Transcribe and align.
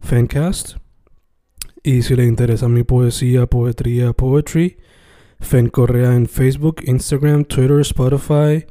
Fancast. 0.00 0.76
Y 1.82 2.02
si 2.02 2.16
le 2.16 2.24
interesa 2.24 2.68
mi 2.68 2.82
poesía, 2.82 3.46
poetría, 3.46 4.12
poetry, 4.12 4.78
Fen 5.40 5.68
Correa 5.68 6.14
en 6.14 6.26
Facebook, 6.26 6.82
Instagram, 6.84 7.44
Twitter, 7.44 7.80
Spotify, 7.80 8.66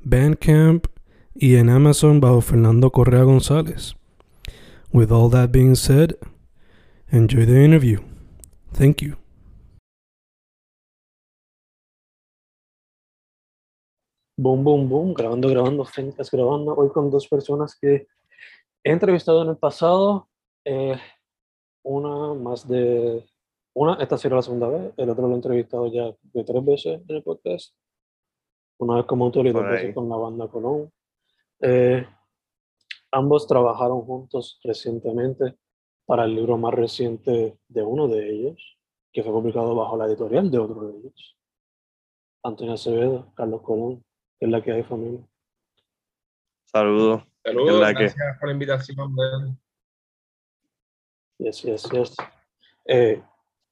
Bandcamp 0.00 0.86
y 1.34 1.56
en 1.56 1.70
Amazon 1.70 2.20
bajo 2.20 2.40
Fernando 2.40 2.90
Correa 2.90 3.22
González. 3.22 3.94
With 4.92 5.12
all 5.12 5.30
that 5.30 5.52
being 5.52 5.76
said, 5.76 6.16
enjoy 7.12 7.46
the 7.46 7.64
interview. 7.64 8.00
Thank 8.72 9.02
you. 9.02 9.16
Boom, 14.36 14.64
boom, 14.64 14.88
boom, 14.88 15.12
grabando, 15.12 15.48
grabando, 15.50 15.84
Fencas 15.84 16.30
grabando. 16.30 16.74
Hoy 16.74 16.88
con 16.88 17.10
dos 17.10 17.28
personas 17.28 17.76
que 17.78 18.08
he 18.82 18.90
entrevistado 18.90 19.42
en 19.42 19.50
el 19.50 19.58
pasado. 19.58 20.29
Eh, 20.72 20.96
una 21.82 22.32
más 22.34 22.68
de. 22.68 23.26
Una, 23.74 23.94
esta 23.94 24.16
será 24.16 24.36
la 24.36 24.42
segunda 24.42 24.68
vez. 24.68 24.94
El 24.96 25.10
otro 25.10 25.26
lo 25.26 25.32
he 25.32 25.36
entrevistado 25.36 25.86
ya 25.88 26.14
de 26.22 26.44
tres 26.44 26.64
veces 26.64 27.00
en 27.08 27.16
el 27.16 27.22
podcast. 27.24 27.74
Una 28.78 28.96
vez 28.96 29.04
como 29.06 29.24
autor 29.24 29.46
y 29.48 29.52
dos 29.52 29.64
veces 29.64 29.94
con 29.94 30.08
la 30.08 30.16
banda 30.16 30.46
Colón. 30.48 30.92
Eh, 31.60 32.06
ambos 33.10 33.48
trabajaron 33.48 34.02
juntos 34.02 34.60
recientemente 34.62 35.56
para 36.06 36.24
el 36.24 36.36
libro 36.36 36.56
más 36.56 36.72
reciente 36.72 37.58
de 37.68 37.82
uno 37.82 38.06
de 38.06 38.30
ellos, 38.30 38.78
que 39.12 39.22
fue 39.24 39.32
publicado 39.32 39.74
bajo 39.74 39.96
la 39.96 40.06
editorial 40.06 40.50
de 40.50 40.58
otro 40.58 40.88
de 40.88 40.98
ellos. 40.98 41.36
Antonio 42.44 42.74
Acevedo, 42.74 43.32
Carlos 43.34 43.62
Colón, 43.62 44.04
que 44.38 44.46
es 44.46 44.50
la 44.52 44.62
que 44.62 44.72
hay 44.72 44.82
familia. 44.84 45.28
Saludos. 46.64 47.22
Saludos, 47.44 47.80
la 47.80 47.88
que- 47.88 48.04
gracias 48.04 48.38
por 48.38 48.48
la 48.48 48.52
invitación. 48.52 49.14
man. 49.14 49.59
Yes, 51.40 51.62
yes, 51.62 51.88
yes. 51.90 52.16
Eh, 52.84 53.22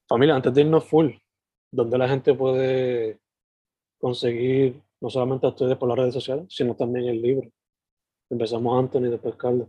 familia, 0.09 0.35
antes 0.35 0.55
de 0.55 0.63
irnos 0.63 0.87
full, 0.87 1.11
¿dónde 1.71 1.99
la 1.99 2.09
gente 2.09 2.33
puede 2.33 3.21
conseguir 4.01 4.83
no 5.01 5.11
solamente 5.11 5.47
a 5.47 5.51
ustedes 5.51 5.77
por 5.77 5.89
las 5.89 5.99
redes 5.99 6.15
sociales, 6.15 6.47
sino 6.49 6.75
también 6.75 7.09
el 7.09 7.21
libro? 7.21 7.51
Empezamos 8.31 8.79
Anthony, 8.79 9.11
después 9.11 9.35
Carlos. 9.37 9.69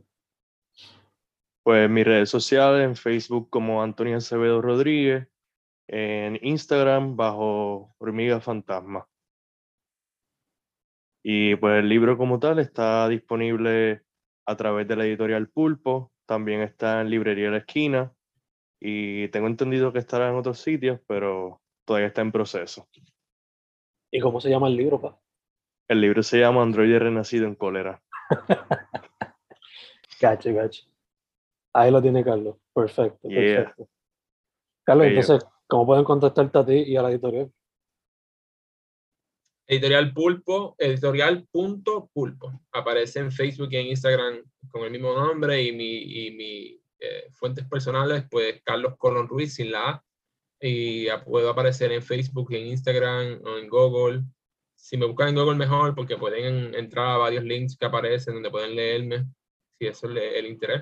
Pues 1.64 1.90
mis 1.90 2.06
redes 2.06 2.30
sociales, 2.30 2.86
en 2.86 2.96
Facebook 2.96 3.50
como 3.50 3.84
Antonio 3.84 4.16
Acevedo 4.16 4.62
Rodríguez, 4.62 5.28
en 5.90 6.40
Instagram 6.42 7.18
bajo 7.18 7.96
Hormiga 7.98 8.40
Fantasma. 8.40 9.10
Y 11.22 11.58
pues 11.58 11.80
el 11.80 11.90
libro 11.90 12.18
como 12.18 12.40
tal 12.40 12.60
está 12.60 13.10
disponible 13.10 14.04
a 14.48 14.56
través 14.56 14.88
de 14.88 14.96
la 14.96 15.06
editorial 15.06 15.50
Pulpo, 15.50 16.14
también 16.30 16.62
está 16.62 17.02
en 17.02 17.10
Librería 17.10 17.50
La 17.50 17.58
Esquina 17.58 18.14
y 18.80 19.30
tengo 19.30 19.48
entendido 19.48 19.92
que 19.92 19.98
estará 19.98 20.30
en 20.30 20.36
otros 20.36 20.60
sitios, 20.60 21.00
pero 21.08 21.60
todavía 21.86 22.10
está 22.10 22.22
en 22.22 22.32
proceso. 22.32 22.88
¿Y 24.12 24.20
cómo 24.20 24.40
se 24.40 24.52
llama 24.52 24.68
el 24.68 24.76
libro, 24.76 25.02
pa? 25.02 25.20
El 25.88 26.02
libro 26.02 26.22
se 26.22 26.40
llama 26.40 26.62
Androide 26.62 27.00
Renacido 27.00 27.48
en 27.48 27.56
Cólera. 27.56 28.04
Gache, 30.22 30.54
gache. 30.54 30.84
Ahí 31.74 31.90
lo 31.90 32.00
tiene 32.00 32.24
Carlos. 32.24 32.58
Perfecto, 32.76 33.28
Yeah. 33.28 33.64
perfecto. 33.64 33.90
Carlos, 34.86 35.08
entonces, 35.08 35.48
¿cómo 35.66 35.88
pueden 35.88 36.04
contactarte 36.04 36.58
a 36.60 36.66
ti 36.66 36.74
y 36.74 36.96
a 36.96 37.02
la 37.02 37.10
editorial? 37.10 37.52
Editorial 39.72 40.12
Pulpo, 40.14 40.76
editorial.pulpo. 40.80 42.60
Aparece 42.72 43.20
en 43.20 43.32
Facebook 43.32 43.70
y 43.72 43.78
en 43.78 43.86
Instagram 43.88 44.42
con 44.72 44.84
el 44.84 44.90
mismo 44.92 45.14
nombre 45.14 45.62
y 45.62 45.72
mi, 45.72 45.98
y 46.26 46.32
mi 46.32 46.82
eh, 47.00 47.28
fuentes 47.34 47.66
personales, 47.68 48.24
pues 48.32 48.62
Carlos 48.66 48.96
Colón 48.98 49.28
Ruiz 49.28 49.54
sin 49.54 49.72
la 49.72 49.90
A. 49.90 50.04
Y 50.60 51.06
puedo 51.24 51.52
aparecer 51.52 51.92
en 51.92 52.02
Facebook, 52.02 52.52
en 52.54 52.66
Instagram 52.66 53.42
o 53.46 53.58
en 53.60 53.70
Google. 53.70 54.24
Si 54.76 54.98
me 54.98 55.06
buscan 55.06 55.30
en 55.30 55.36
Google 55.36 55.56
mejor 55.56 55.94
porque 55.94 56.18
pueden 56.18 56.74
entrar 56.74 57.10
a 57.12 57.18
varios 57.18 57.44
links 57.44 57.78
que 57.78 57.86
aparecen 57.86 58.34
donde 58.34 58.50
pueden 58.50 58.76
leerme, 58.76 59.26
si 59.78 59.86
eso 59.86 60.10
es 60.12 60.34
el 60.36 60.48
interés. 60.48 60.82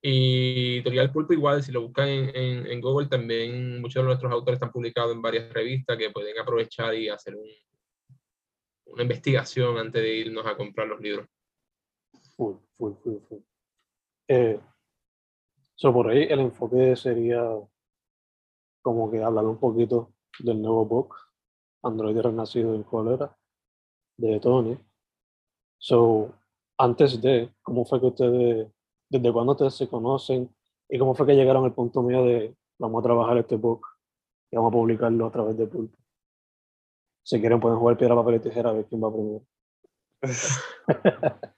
Y 0.00 0.74
Editorial 0.76 1.10
Pulpo 1.10 1.32
igual, 1.32 1.60
si 1.64 1.72
lo 1.72 1.82
buscan 1.82 2.08
en, 2.08 2.36
en- 2.36 2.66
en 2.68 2.80
Google 2.80 3.08
también 3.08 3.80
muchos 3.80 4.00
de 4.00 4.06
nuestros 4.06 4.30
autores 4.30 4.58
están 4.58 4.70
publicados 4.70 5.12
en 5.12 5.20
varias 5.20 5.52
revistas 5.52 5.98
que 5.98 6.10
pueden 6.10 6.38
aprovechar 6.38 6.94
y 6.94 7.08
hacer 7.08 7.34
un, 7.34 7.48
una 8.88 9.02
investigación 9.02 9.78
antes 9.78 10.02
de 10.02 10.16
irnos 10.16 10.46
a 10.46 10.56
comprar 10.56 10.88
los 10.88 11.00
libros. 11.00 11.26
Full, 12.36 12.56
full, 12.76 12.92
full, 13.02 13.18
full. 13.28 13.38
Eh, 14.28 14.60
so 15.74 15.92
por 15.92 16.08
ahí 16.08 16.24
el 16.24 16.40
enfoque 16.40 16.96
sería 16.96 17.42
como 18.82 19.10
que 19.10 19.22
hablar 19.22 19.44
un 19.44 19.58
poquito 19.58 20.12
del 20.38 20.60
nuevo 20.62 20.84
book, 20.84 21.14
Android 21.82 22.18
Renacido 22.20 22.74
en 22.74 22.82
Cólera, 22.82 23.36
de 24.16 24.40
Tony. 24.40 24.78
So, 25.78 26.32
antes 26.76 27.20
de, 27.20 27.52
¿cómo 27.62 27.84
fue 27.84 28.00
que 28.00 28.06
ustedes, 28.06 28.68
desde 29.08 29.32
cuándo 29.32 29.52
ustedes 29.52 29.74
se 29.74 29.88
conocen 29.88 30.54
y 30.88 30.98
cómo 30.98 31.14
fue 31.14 31.26
que 31.26 31.34
llegaron 31.34 31.64
al 31.64 31.74
punto 31.74 32.02
mío 32.02 32.24
de 32.24 32.56
vamos 32.78 33.00
a 33.00 33.06
trabajar 33.06 33.38
este 33.38 33.56
book 33.56 33.86
y 34.50 34.56
vamos 34.56 34.72
a 34.72 34.76
publicarlo 34.76 35.26
a 35.26 35.32
través 35.32 35.56
de 35.56 35.66
Pulpo? 35.66 35.97
Si 37.28 37.38
quieren 37.40 37.60
pueden 37.60 37.78
jugar 37.78 37.98
piedra, 37.98 38.14
papel 38.14 38.36
y 38.36 38.40
tijera 38.40 38.70
a 38.70 38.72
ver 38.72 38.86
quién 38.86 39.04
va 39.04 39.12
primero. 39.12 39.44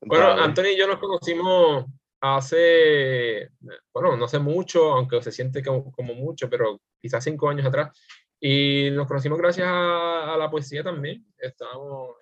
Bueno. 0.00 0.30
Anthony 0.30 0.68
y 0.72 0.78
yo 0.78 0.86
nos 0.86 0.98
conocimos 1.00 1.84
hace, 2.20 3.50
bueno, 3.92 4.16
no 4.16 4.24
hace 4.24 4.38
mucho, 4.38 4.92
aunque 4.92 5.20
se 5.20 5.32
siente 5.32 5.62
como, 5.62 5.92
como 5.92 6.14
mucho, 6.14 6.48
pero 6.48 6.80
quizás 7.02 7.24
cinco 7.24 7.50
años 7.50 7.66
atrás. 7.66 7.94
Y 8.40 8.90
nos 8.92 9.06
conocimos 9.06 9.38
gracias 9.38 9.66
a, 9.66 10.32
a 10.32 10.36
la 10.38 10.48
poesía 10.48 10.82
también. 10.82 11.26
Estábamos 11.36 12.14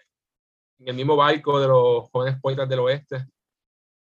en 0.80 0.88
el 0.88 0.94
mismo 0.94 1.14
barco 1.14 1.60
de 1.60 1.68
los 1.68 2.10
jóvenes 2.10 2.40
poetas 2.40 2.68
del 2.68 2.80
oeste. 2.80 3.26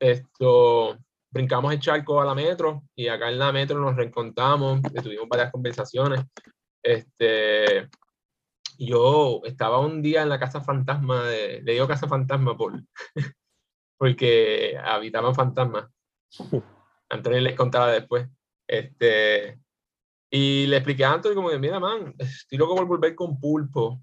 Esto, 0.01 0.97
brincamos 1.31 1.75
el 1.75 1.81
charco 1.81 2.23
a 2.23 2.25
la 2.25 2.35
metro 2.35 2.85
y 2.95 3.09
acá 3.09 3.29
en 3.29 3.39
la 3.39 3.53
metro 3.53 3.79
nos 3.79 3.97
reencontramos, 3.97 4.81
tuvimos 5.03 5.29
varias 5.29 5.51
conversaciones. 5.51 6.25
Este, 6.83 7.91
yo 8.79 9.41
estaba 9.45 9.79
un 9.81 10.03
día 10.03 10.23
en 10.23 10.29
la 10.29 10.39
casa 10.39 10.63
fantasma, 10.63 11.25
de, 11.25 11.63
le 11.63 11.73
digo 11.73 11.87
casa 11.89 12.09
fantasma 12.09 12.57
por, 12.57 12.75
porque 13.99 14.77
habitaban 14.83 15.35
fantasmas. 15.35 15.87
Antonio 17.11 17.41
les 17.41 17.55
contaba 17.55 17.93
después. 17.93 18.29
Este, 18.67 19.61
y 20.31 20.67
le 20.67 20.77
expliqué 20.79 21.05
a 21.05 21.13
Antonio 21.13 21.37
como 21.37 21.51
que, 21.51 21.59
mira, 21.59 21.79
man, 21.79 22.15
estoy 22.19 22.59
loco 22.59 22.75
por 22.75 22.87
volver 22.87 23.15
con 23.15 23.39
Pulpo. 23.39 24.03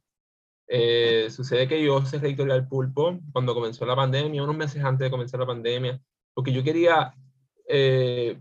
Eh, 0.68 1.28
sucede 1.30 1.68
que 1.68 1.84
yo 1.84 2.02
cerré 2.06 2.30
Editorial 2.30 2.68
Pulpo 2.68 3.20
cuando 3.34 3.54
comenzó 3.54 3.86
la 3.86 3.96
pandemia, 3.96 4.44
unos 4.44 4.56
meses 4.56 4.84
antes 4.84 5.06
de 5.06 5.12
comenzar 5.12 5.40
la 5.40 5.46
pandemia, 5.46 6.00
porque 6.34 6.54
yo 6.54 6.64
quería 6.64 7.14
eh, 7.68 8.40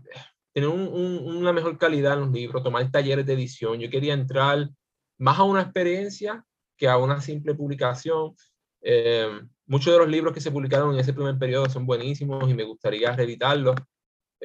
tener 0.53 0.69
un- 0.69 0.87
un- 0.87 1.37
una 1.37 1.53
mejor 1.53 1.77
calidad 1.77 2.13
en 2.13 2.19
los 2.21 2.31
libros, 2.31 2.63
tomar 2.63 2.89
talleres 2.91 3.25
de 3.25 3.33
edición. 3.33 3.79
Yo 3.79 3.89
quería 3.89 4.13
entrar 4.13 4.69
más 5.17 5.39
a 5.39 5.43
una 5.43 5.61
experiencia 5.61 6.45
que 6.77 6.87
a 6.87 6.97
una 6.97 7.21
simple 7.21 7.55
publicación. 7.55 8.35
Eh, 8.81 9.29
muchos 9.65 9.93
de 9.93 9.99
los 9.99 10.09
libros 10.09 10.33
que 10.33 10.41
se 10.41 10.51
publicaron 10.51 10.93
en 10.93 10.99
ese 10.99 11.13
primer 11.13 11.37
periodo 11.37 11.69
son 11.69 11.85
buenísimos 11.85 12.49
y 12.49 12.53
me 12.53 12.63
gustaría 12.63 13.15
reeditarlos. 13.15 13.75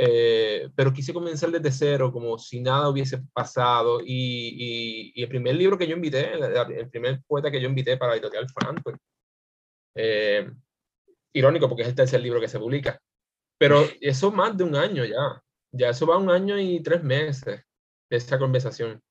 eh, 0.01 0.71
pero 0.77 0.93
quise 0.93 1.13
comenzar 1.13 1.51
desde 1.51 1.73
cero, 1.73 2.13
como 2.13 2.39
si 2.39 2.61
nada 2.61 2.89
hubiese 2.89 3.19
pasado. 3.33 4.01
Y, 4.01 5.13
y, 5.15 5.23
el 5.23 5.29
primer 5.29 5.57
libro 5.57 5.77
que 5.77 5.89
yo 5.89 5.97
invité, 5.97 6.33
el, 6.35 6.89
primer 6.89 7.21
poeta 7.27 7.51
que 7.51 7.61
yo 7.61 7.69
invité 7.69 7.97
para 7.97 8.13
editorial 8.15 8.47
Frankfurt, 8.49 9.01
eh, 9.97 10.49
irónico 11.33 11.69
porque 11.69 11.83
es 11.83 11.89
el 11.89 11.95
tercer 11.95 12.21
libro 12.21 12.41
que 12.41 12.49
se 12.49 12.59
publica, 12.59 13.01
pero 13.59 13.85
eso 14.01 14.31
más 14.31 14.57
de 14.57 14.65
un 14.65 14.77
año 14.77 15.05
ya, 15.05 15.43
ya 15.73 15.91
eso 15.91 16.07
va 16.07 16.17
un 16.17 16.31
año 16.31 16.59
y 16.59 16.81
tres 16.81 17.03
meses 17.03 17.63
de 18.11 18.17
esa 18.17 18.39
conversación. 18.39 19.03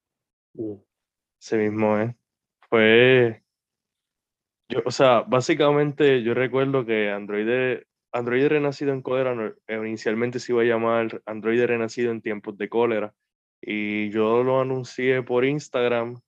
Ese 1.39 1.57
mismo, 1.57 1.99
¿eh? 1.99 2.15
Fue, 2.69 3.43
yo, 4.69 4.81
o 4.85 4.91
sea, 4.91 5.21
básicamente 5.21 6.23
yo 6.23 6.33
recuerdo 6.33 6.85
que 6.85 7.09
Android 7.11 7.47
Android 8.11 8.47
Renacido 8.47 8.93
en 8.93 9.01
Cólera 9.01 9.53
eh, 9.67 9.75
inicialmente 9.75 10.39
se 10.39 10.51
iba 10.51 10.61
a 10.61 10.65
llamar 10.65 11.21
Android 11.25 11.63
Renacido 11.65 12.11
en 12.11 12.21
tiempos 12.21 12.57
de 12.57 12.69
cólera 12.69 13.13
y 13.61 14.09
yo 14.09 14.43
lo 14.43 14.61
anuncié 14.61 15.23
por 15.23 15.45
Instagram 15.45 16.19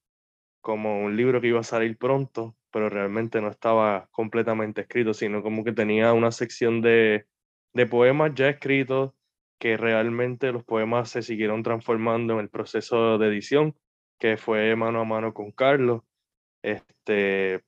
como 0.62 1.02
un 1.04 1.16
libro 1.18 1.42
que 1.42 1.48
iba 1.48 1.62
a 1.62 1.64
salir 1.64 1.98
pronto, 1.98 2.56
pero 2.72 2.90
realmente 2.90 3.42
no 3.42 3.50
estaba 3.50 4.08
completamente 4.12 4.82
escrito, 4.82 5.14
sino 5.14 5.42
como 5.42 5.64
que 5.64 5.72
tenía 5.72 6.14
una 6.14 6.32
sección 6.32 6.82
de, 6.82 7.26
de 7.74 7.86
poemas 7.88 8.34
ya 8.36 8.50
escritos 8.50 9.14
que 9.60 9.78
realmente 9.78 10.52
los 10.52 10.64
poemas 10.64 11.10
se 11.10 11.22
siguieron 11.22 11.64
transformando 11.64 12.34
en 12.34 12.40
el 12.42 12.50
proceso 12.50 13.18
de 13.18 13.28
edición, 13.28 13.76
que 14.20 14.38
fue 14.38 14.76
mano 14.76 15.02
a 15.02 15.06
mano 15.06 15.34
con 15.34 15.52
Carlos. 15.52 16.04
Este, 16.62 17.64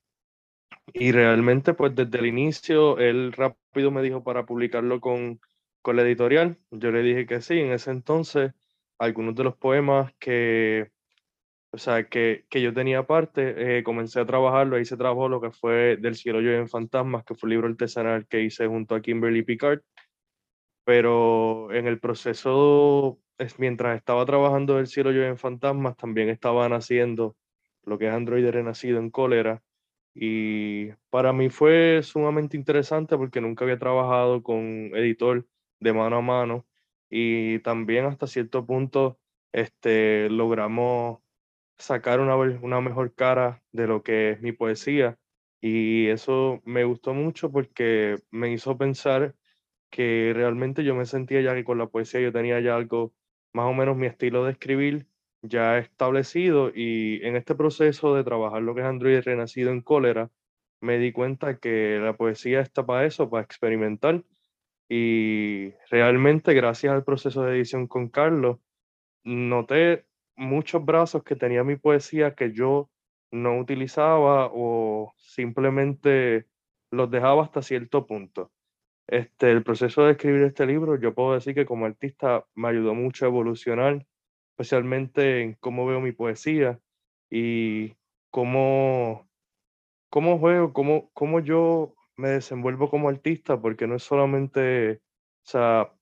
y 0.93 1.11
realmente, 1.11 1.73
pues 1.73 1.95
desde 1.95 2.19
el 2.19 2.25
inicio, 2.27 2.97
él 2.99 3.31
rápido 3.33 3.91
me 3.91 4.01
dijo 4.01 4.23
para 4.23 4.45
publicarlo 4.45 4.99
con, 4.99 5.39
con 5.81 5.95
la 5.95 6.03
editorial. 6.03 6.57
Yo 6.71 6.91
le 6.91 7.01
dije 7.01 7.25
que 7.25 7.41
sí. 7.41 7.59
En 7.59 7.71
ese 7.71 7.91
entonces, 7.91 8.51
algunos 8.99 9.35
de 9.35 9.43
los 9.45 9.55
poemas 9.55 10.13
que, 10.19 10.91
o 11.71 11.77
sea, 11.77 12.07
que, 12.07 12.45
que 12.49 12.61
yo 12.61 12.73
tenía 12.73 12.99
aparte, 12.99 13.77
eh, 13.79 13.83
comencé 13.83 14.19
a 14.19 14.25
trabajarlo. 14.25 14.75
Ahí 14.75 14.85
se 14.85 14.97
trabajó 14.97 15.29
lo 15.29 15.41
que 15.41 15.51
fue 15.51 15.97
Del 15.97 16.15
cielo 16.15 16.39
en 16.41 16.67
fantasmas, 16.67 17.23
que 17.23 17.35
fue 17.35 17.47
un 17.47 17.51
libro 17.51 17.67
artesanal 17.67 18.27
que 18.27 18.41
hice 18.41 18.67
junto 18.67 18.95
a 18.95 19.01
Kimberly 19.01 19.43
Picard. 19.43 19.81
Pero 20.83 21.71
en 21.71 21.87
el 21.87 21.99
proceso, 21.99 23.19
mientras 23.57 23.97
estaba 23.97 24.25
trabajando 24.25 24.75
Del 24.77 24.87
cielo 24.87 25.11
en 25.11 25.37
fantasmas, 25.37 25.97
también 25.97 26.29
estaban 26.29 26.73
haciendo 26.73 27.35
lo 27.83 27.97
que 27.97 28.07
es 28.07 28.13
Android 28.13 28.47
Renacido 28.49 28.99
en 28.99 29.09
Cólera. 29.09 29.63
Y 30.13 30.91
para 31.09 31.33
mí 31.33 31.49
fue 31.49 32.01
sumamente 32.03 32.57
interesante 32.57 33.17
porque 33.17 33.41
nunca 33.41 33.63
había 33.65 33.79
trabajado 33.79 34.43
con 34.43 34.91
editor 34.95 35.47
de 35.79 35.93
mano 35.93 36.17
a 36.17 36.21
mano. 36.21 36.67
Y 37.09 37.59
también 37.59 38.05
hasta 38.05 38.27
cierto 38.27 38.65
punto 38.65 39.19
este, 39.53 40.29
logramos 40.29 41.19
sacar 41.77 42.19
una, 42.19 42.35
una 42.37 42.81
mejor 42.81 43.13
cara 43.15 43.63
de 43.71 43.87
lo 43.87 44.03
que 44.03 44.31
es 44.31 44.41
mi 44.41 44.51
poesía. 44.51 45.17
Y 45.61 46.07
eso 46.07 46.61
me 46.65 46.83
gustó 46.85 47.13
mucho 47.13 47.51
porque 47.51 48.17
me 48.31 48.51
hizo 48.51 48.77
pensar 48.77 49.35
que 49.89 50.31
realmente 50.35 50.83
yo 50.83 50.95
me 50.95 51.05
sentía 51.05 51.41
ya 51.41 51.53
que 51.55 51.63
con 51.63 51.77
la 51.77 51.87
poesía 51.87 52.21
yo 52.21 52.31
tenía 52.31 52.59
ya 52.61 52.75
algo 52.75 53.13
más 53.53 53.65
o 53.67 53.73
menos 53.73 53.97
mi 53.97 54.07
estilo 54.07 54.45
de 54.45 54.51
escribir 54.53 55.07
ya 55.41 55.77
establecido 55.79 56.71
y 56.73 57.19
en 57.25 57.35
este 57.35 57.55
proceso 57.55 58.15
de 58.15 58.23
trabajar 58.23 58.61
lo 58.61 58.75
que 58.75 58.81
es 58.81 58.87
Android 58.87 59.21
renacido 59.21 59.71
en 59.71 59.81
cólera, 59.81 60.29
me 60.81 60.97
di 60.97 61.11
cuenta 61.11 61.57
que 61.59 61.99
la 61.99 62.15
poesía 62.15 62.61
está 62.61 62.85
para 62.85 63.05
eso, 63.05 63.29
para 63.29 63.43
experimentar. 63.43 64.23
Y 64.89 65.71
realmente 65.89 66.53
gracias 66.53 66.93
al 66.93 67.03
proceso 67.03 67.43
de 67.43 67.55
edición 67.55 67.87
con 67.87 68.09
Carlos, 68.09 68.59
noté 69.23 70.05
muchos 70.35 70.83
brazos 70.83 71.23
que 71.23 71.35
tenía 71.35 71.63
mi 71.63 71.75
poesía 71.77 72.35
que 72.35 72.51
yo 72.51 72.89
no 73.31 73.57
utilizaba 73.59 74.49
o 74.53 75.13
simplemente 75.17 76.45
los 76.91 77.09
dejaba 77.09 77.43
hasta 77.43 77.61
cierto 77.61 78.05
punto. 78.05 78.51
Este, 79.07 79.51
el 79.51 79.63
proceso 79.63 80.03
de 80.03 80.11
escribir 80.11 80.43
este 80.43 80.65
libro, 80.65 80.99
yo 80.99 81.13
puedo 81.13 81.33
decir 81.33 81.53
que 81.53 81.65
como 81.65 81.85
artista 81.85 82.45
me 82.55 82.69
ayudó 82.69 82.93
mucho 82.93 83.25
a 83.25 83.29
evolucionar 83.29 84.05
especialmente 84.61 85.41
en 85.41 85.53
cómo 85.55 85.85
veo 85.87 85.99
mi 86.01 86.11
poesía 86.11 86.79
y 87.29 87.95
cómo, 88.29 89.27
cómo 90.09 90.39
juego, 90.39 90.73
cómo, 90.73 91.09
cómo 91.13 91.39
yo 91.39 91.95
me 92.15 92.29
desenvuelvo 92.29 92.89
como 92.89 93.09
artista, 93.09 93.59
porque 93.59 93.87
no 93.87 93.95
es 93.95 94.03
solamente, 94.03 95.01
o 95.45 95.49
sea, 95.49 95.93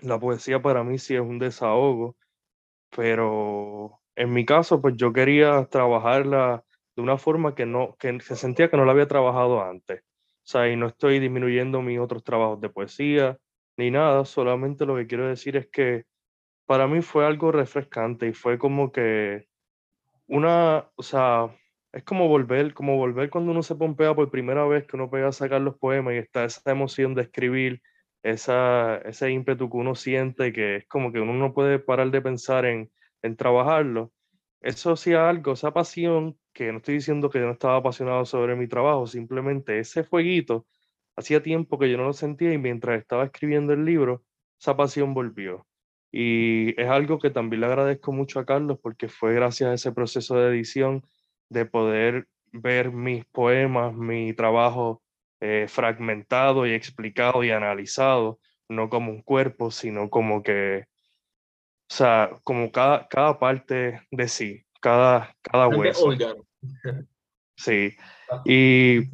la 0.00 0.18
poesía 0.18 0.62
para 0.62 0.84
mí 0.84 0.98
sí 0.98 1.14
es 1.14 1.20
un 1.20 1.38
desahogo, 1.38 2.16
pero 2.96 4.00
en 4.16 4.32
mi 4.32 4.46
caso, 4.46 4.80
pues 4.80 4.94
yo 4.96 5.12
quería 5.12 5.66
trabajarla 5.66 6.64
de 6.96 7.02
una 7.02 7.18
forma 7.18 7.54
que 7.54 7.66
no, 7.66 7.96
que 7.98 8.20
se 8.20 8.36
sentía 8.36 8.70
que 8.70 8.76
no 8.78 8.86
la 8.86 8.92
había 8.92 9.08
trabajado 9.08 9.62
antes. 9.62 10.02
O 10.46 10.48
sea, 10.48 10.70
y 10.70 10.76
no 10.76 10.86
estoy 10.86 11.18
disminuyendo 11.18 11.82
mis 11.82 11.98
otros 11.98 12.22
trabajos 12.22 12.60
de 12.60 12.68
poesía 12.68 13.36
ni 13.76 13.90
nada, 13.90 14.24
solamente 14.24 14.86
lo 14.86 14.94
que 14.94 15.08
quiero 15.08 15.26
decir 15.26 15.56
es 15.56 15.66
que 15.68 16.04
para 16.66 16.86
mí 16.86 17.02
fue 17.02 17.26
algo 17.26 17.50
refrescante 17.50 18.28
y 18.28 18.32
fue 18.32 18.56
como 18.56 18.92
que 18.92 19.48
una, 20.28 20.88
o 20.94 21.02
sea, 21.02 21.50
es 21.92 22.04
como 22.04 22.28
volver, 22.28 22.74
como 22.74 22.96
volver 22.96 23.28
cuando 23.28 23.50
uno 23.50 23.64
se 23.64 23.74
pompea 23.74 24.14
por 24.14 24.30
primera 24.30 24.64
vez 24.66 24.86
que 24.86 24.94
uno 24.96 25.10
pega 25.10 25.28
a 25.28 25.32
sacar 25.32 25.60
los 25.62 25.78
poemas 25.78 26.14
y 26.14 26.18
está 26.18 26.44
esa 26.44 26.70
emoción 26.70 27.14
de 27.14 27.22
escribir, 27.22 27.82
esa, 28.22 28.98
ese 28.98 29.32
ímpetu 29.32 29.68
que 29.68 29.76
uno 29.78 29.96
siente 29.96 30.52
que 30.52 30.76
es 30.76 30.86
como 30.86 31.12
que 31.12 31.20
uno 31.20 31.34
no 31.34 31.54
puede 31.54 31.80
parar 31.80 32.12
de 32.12 32.22
pensar 32.22 32.66
en, 32.66 32.90
en 33.22 33.36
trabajarlo. 33.36 34.12
Eso 34.60 34.92
hacía 34.92 35.28
algo, 35.28 35.54
esa 35.54 35.72
pasión, 35.72 36.38
que 36.56 36.72
no 36.72 36.78
estoy 36.78 36.94
diciendo 36.94 37.28
que 37.28 37.38
yo 37.38 37.44
no 37.44 37.52
estaba 37.52 37.76
apasionado 37.76 38.24
sobre 38.24 38.56
mi 38.56 38.66
trabajo, 38.66 39.06
simplemente 39.06 39.78
ese 39.78 40.04
fueguito, 40.04 40.66
hacía 41.14 41.42
tiempo 41.42 41.78
que 41.78 41.90
yo 41.90 41.98
no 41.98 42.04
lo 42.04 42.14
sentía 42.14 42.52
y 42.54 42.58
mientras 42.58 42.98
estaba 42.98 43.24
escribiendo 43.26 43.74
el 43.74 43.84
libro, 43.84 44.24
esa 44.58 44.74
pasión 44.74 45.12
volvió. 45.12 45.66
Y 46.10 46.80
es 46.80 46.88
algo 46.88 47.18
que 47.18 47.28
también 47.30 47.60
le 47.60 47.66
agradezco 47.66 48.10
mucho 48.12 48.40
a 48.40 48.46
Carlos 48.46 48.78
porque 48.82 49.08
fue 49.08 49.34
gracias 49.34 49.70
a 49.70 49.74
ese 49.74 49.92
proceso 49.92 50.36
de 50.36 50.48
edición 50.48 51.06
de 51.50 51.66
poder 51.66 52.26
ver 52.52 52.90
mis 52.90 53.26
poemas, 53.26 53.94
mi 53.94 54.32
trabajo 54.32 55.02
eh, 55.40 55.66
fragmentado 55.68 56.66
y 56.66 56.72
explicado 56.72 57.44
y 57.44 57.50
analizado, 57.50 58.40
no 58.68 58.88
como 58.88 59.12
un 59.12 59.20
cuerpo, 59.22 59.70
sino 59.70 60.08
como 60.08 60.42
que, 60.42 60.86
o 61.90 61.94
sea, 61.94 62.30
como 62.44 62.72
cada, 62.72 63.08
cada 63.08 63.38
parte 63.38 64.00
de 64.10 64.28
sí, 64.28 64.65
cada, 64.86 65.36
cada 65.42 65.66
hueso. 65.66 66.12
Sí. 67.56 67.90
Ah. 68.30 68.42
Y 68.44 69.10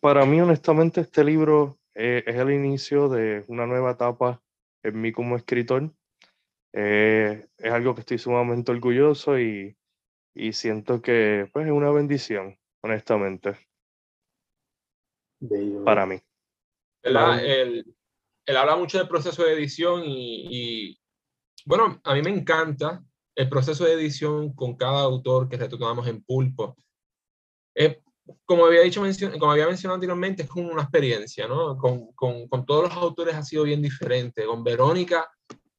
para 0.00 0.24
mí, 0.24 0.40
honestamente, 0.40 1.02
este 1.02 1.22
libro 1.24 1.78
eh, 1.94 2.24
es 2.26 2.36
el 2.36 2.52
inicio 2.52 3.10
de 3.10 3.44
una 3.48 3.66
nueva 3.66 3.90
etapa 3.90 4.40
en 4.82 4.98
mí 4.98 5.12
como 5.12 5.36
escritor. 5.36 5.92
Eh, 6.72 7.46
es 7.58 7.72
algo 7.72 7.94
que 7.94 8.00
estoy 8.00 8.16
sumamente 8.16 8.72
orgulloso 8.72 9.38
y, 9.38 9.76
y 10.34 10.52
siento 10.54 11.02
que 11.02 11.50
pues, 11.52 11.66
es 11.66 11.72
una 11.72 11.90
bendición, 11.90 12.58
honestamente. 12.82 13.58
Para 15.84 16.06
mí. 16.06 16.18
Él, 17.02 17.84
él, 18.46 18.56
habla 18.56 18.76
mucho 18.76 18.96
del 18.96 19.08
proceso 19.08 19.44
de 19.44 19.52
edición 19.52 20.02
y, 20.04 20.46
y, 20.50 21.00
bueno, 21.66 22.00
a 22.04 22.14
mí 22.14 22.22
me 22.22 22.30
encanta 22.30 23.02
el 23.38 23.48
proceso 23.48 23.84
de 23.84 23.92
edición 23.92 24.52
con 24.52 24.74
cada 24.74 25.02
autor 25.02 25.48
que 25.48 25.56
retomamos 25.56 26.08
en 26.08 26.22
Pulpo. 26.24 26.76
como, 28.44 28.66
había 28.66 28.80
dicho, 28.80 29.00
como 29.38 29.52
había 29.52 29.68
mencionado 29.68 29.94
anteriormente, 29.94 30.42
es 30.42 30.48
como 30.48 30.72
una 30.72 30.82
experiencia, 30.82 31.46
¿no? 31.46 31.76
Con, 31.78 32.12
con, 32.14 32.48
con 32.48 32.66
todos 32.66 32.88
los 32.88 32.92
autores 32.94 33.36
ha 33.36 33.44
sido 33.44 33.62
bien 33.62 33.80
diferente. 33.80 34.44
Con 34.44 34.64
Verónica 34.64 35.30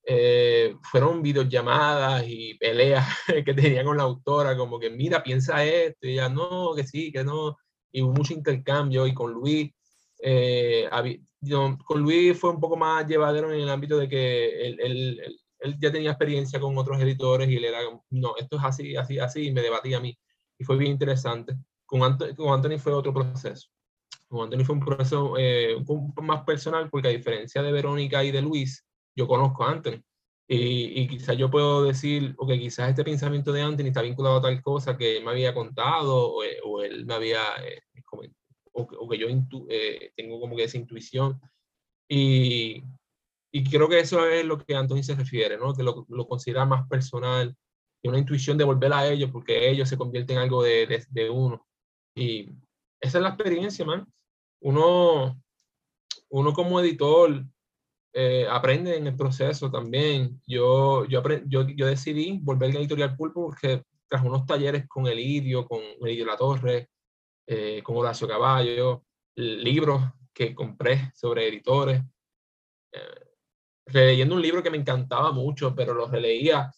eh, 0.05 0.77
fueron 0.89 1.21
videollamadas 1.21 2.23
y 2.25 2.53
peleas 2.53 3.05
que 3.45 3.53
tenía 3.53 3.83
con 3.83 3.97
la 3.97 4.03
autora, 4.03 4.55
como 4.55 4.79
que 4.79 4.89
mira, 4.89 5.21
piensa 5.21 5.65
esto, 5.65 6.07
y 6.07 6.13
ella 6.13 6.29
no, 6.29 6.73
que 6.73 6.87
sí, 6.87 7.11
que 7.11 7.25
no, 7.25 7.57
y 7.91 8.01
hubo 8.01 8.13
mucho 8.13 8.33
intercambio, 8.33 9.05
y 9.05 9.13
con 9.13 9.33
Luis, 9.33 9.69
eh, 10.23 10.89
con 11.85 12.01
Luis 12.01 12.39
fue 12.39 12.51
un 12.51 12.61
poco 12.61 12.77
más 12.77 13.05
llevadero 13.05 13.51
en 13.51 13.59
el 13.59 13.69
ámbito 13.69 13.97
de 13.97 14.07
que 14.07 14.65
él, 14.65 14.79
él, 14.79 15.21
él, 15.25 15.39
ya 15.79 15.91
tenía 15.91 16.11
experiencia 16.11 16.59
con 16.59 16.77
otros 16.77 17.01
editores 17.01 17.49
y 17.49 17.59
le 17.59 17.69
era, 17.69 17.79
no, 18.09 18.35
esto 18.37 18.57
es 18.57 18.63
así, 18.63 18.95
así, 18.95 19.19
así, 19.19 19.47
y 19.47 19.51
me 19.51 19.61
debatía 19.61 19.97
a 19.97 20.01
mí, 20.01 20.17
y 20.57 20.63
fue 20.63 20.77
bien 20.77 20.91
interesante. 20.91 21.55
Con, 21.85 22.03
Anthony, 22.03 22.35
con 22.35 22.53
Anthony 22.53 22.77
fue 22.77 22.93
otro 22.93 23.13
proceso. 23.13 23.69
Con 24.27 24.43
Anthony 24.43 24.63
fue 24.63 24.75
un 24.75 24.85
proceso 24.85 25.35
eh, 25.37 25.75
más 26.21 26.43
personal, 26.43 26.89
porque 26.89 27.07
a 27.07 27.11
diferencia 27.11 27.61
de 27.63 27.71
Verónica 27.71 28.23
y 28.23 28.31
de 28.31 28.41
Luis, 28.41 28.85
yo 29.15 29.27
conozco 29.27 29.63
a 29.63 29.71
Anthony. 29.71 30.01
Y, 30.47 31.01
y 31.01 31.07
quizás 31.07 31.37
yo 31.37 31.51
puedo 31.51 31.83
decir, 31.83 32.33
o 32.37 32.47
que 32.47 32.57
quizás 32.57 32.89
este 32.89 33.03
pensamiento 33.03 33.51
de 33.51 33.61
Anthony 33.61 33.87
está 33.87 34.01
vinculado 34.01 34.37
a 34.37 34.41
tal 34.41 34.61
cosa 34.63 34.97
que 34.97 35.17
él 35.17 35.23
me 35.23 35.31
había 35.31 35.53
contado, 35.53 36.33
o, 36.33 36.43
eh, 36.43 36.57
o 36.63 36.81
él 36.81 37.05
me 37.05 37.13
había, 37.13 37.41
eh, 37.63 37.81
o, 38.73 38.81
o, 38.81 39.07
que 39.09 39.17
yo 39.17 39.27
eh, 39.69 40.11
tengo 40.15 40.39
como 40.39 40.55
que 40.55 40.63
esa 40.63 40.77
intuición. 40.77 41.39
Y, 42.07 42.83
y 43.51 43.63
creo 43.69 43.89
que 43.89 43.99
eso 43.99 44.25
es 44.27 44.45
lo 44.45 44.57
que 44.57 44.75
Anthony 44.75 45.03
se 45.03 45.15
refiere, 45.15 45.57
¿no? 45.57 45.73
Que 45.73 45.83
lo, 45.83 46.05
lo 46.09 46.27
considera 46.27 46.65
más 46.65 46.87
personal 46.87 47.55
y 48.01 48.07
una 48.07 48.19
intuición 48.19 48.57
de 48.57 48.63
volver 48.63 48.93
a 48.93 49.07
ellos 49.07 49.31
porque 49.31 49.69
ellos 49.69 49.89
se 49.89 49.97
convierten 49.97 50.37
en 50.37 50.43
algo 50.43 50.63
de, 50.63 50.87
de, 50.87 51.05
de 51.09 51.29
uno. 51.29 51.65
Y 52.15 52.49
esa 52.99 53.17
es 53.17 53.23
la 53.23 53.29
experiencia, 53.29 53.85
man. 53.85 54.05
Uno, 54.61 55.41
uno 56.29 56.53
como 56.53 56.79
editor 56.79 57.43
eh, 58.13 58.47
aprende 58.49 58.97
en 58.97 59.07
el 59.07 59.15
proceso 59.15 59.71
también. 59.71 60.41
Yo, 60.45 61.05
yo, 61.05 61.23
yo, 61.47 61.67
yo 61.67 61.87
decidí 61.87 62.39
volver 62.41 62.75
a 62.75 62.79
Editorial 62.79 63.15
Pulpo 63.15 63.45
porque 63.45 63.83
tras 64.07 64.23
unos 64.23 64.45
talleres 64.45 64.87
con 64.87 65.07
Elidio, 65.07 65.67
con 65.67 65.81
Elidio 66.01 66.25
La 66.25 66.37
Torre, 66.37 66.89
eh, 67.47 67.81
con 67.83 67.97
Horacio 67.97 68.27
Caballo, 68.27 69.05
libros 69.35 70.01
que 70.33 70.53
compré 70.53 71.11
sobre 71.15 71.47
editores, 71.47 72.01
eh, 72.91 73.28
releyendo 73.91 74.35
un 74.35 74.41
libro 74.41 74.63
que 74.63 74.71
me 74.71 74.77
encantaba 74.77 75.31
mucho, 75.31 75.75
pero 75.75 75.93
lo 75.93 76.07
releía 76.07 76.71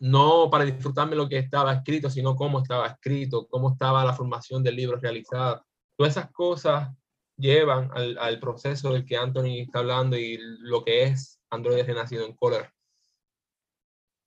no 0.00 0.48
para 0.50 0.64
disfrutarme 0.64 1.16
lo 1.16 1.28
que 1.28 1.38
estaba 1.38 1.72
escrito, 1.72 2.08
sino 2.08 2.36
cómo 2.36 2.60
estaba 2.60 2.86
escrito, 2.86 3.48
cómo 3.48 3.72
estaba 3.72 4.04
la 4.04 4.14
formación 4.14 4.62
del 4.62 4.76
libro 4.76 4.96
realizada. 4.96 5.64
Todas 5.96 6.16
esas 6.16 6.30
cosas 6.30 6.90
llevan 7.36 7.90
al, 7.94 8.16
al 8.18 8.38
proceso 8.38 8.92
del 8.92 9.04
que 9.04 9.16
Anthony 9.16 9.60
está 9.60 9.80
hablando 9.80 10.16
y 10.16 10.38
lo 10.60 10.84
que 10.84 11.04
es 11.04 11.40
Android 11.50 11.84
renacido 11.84 12.24
en 12.24 12.34
Color. 12.34 12.68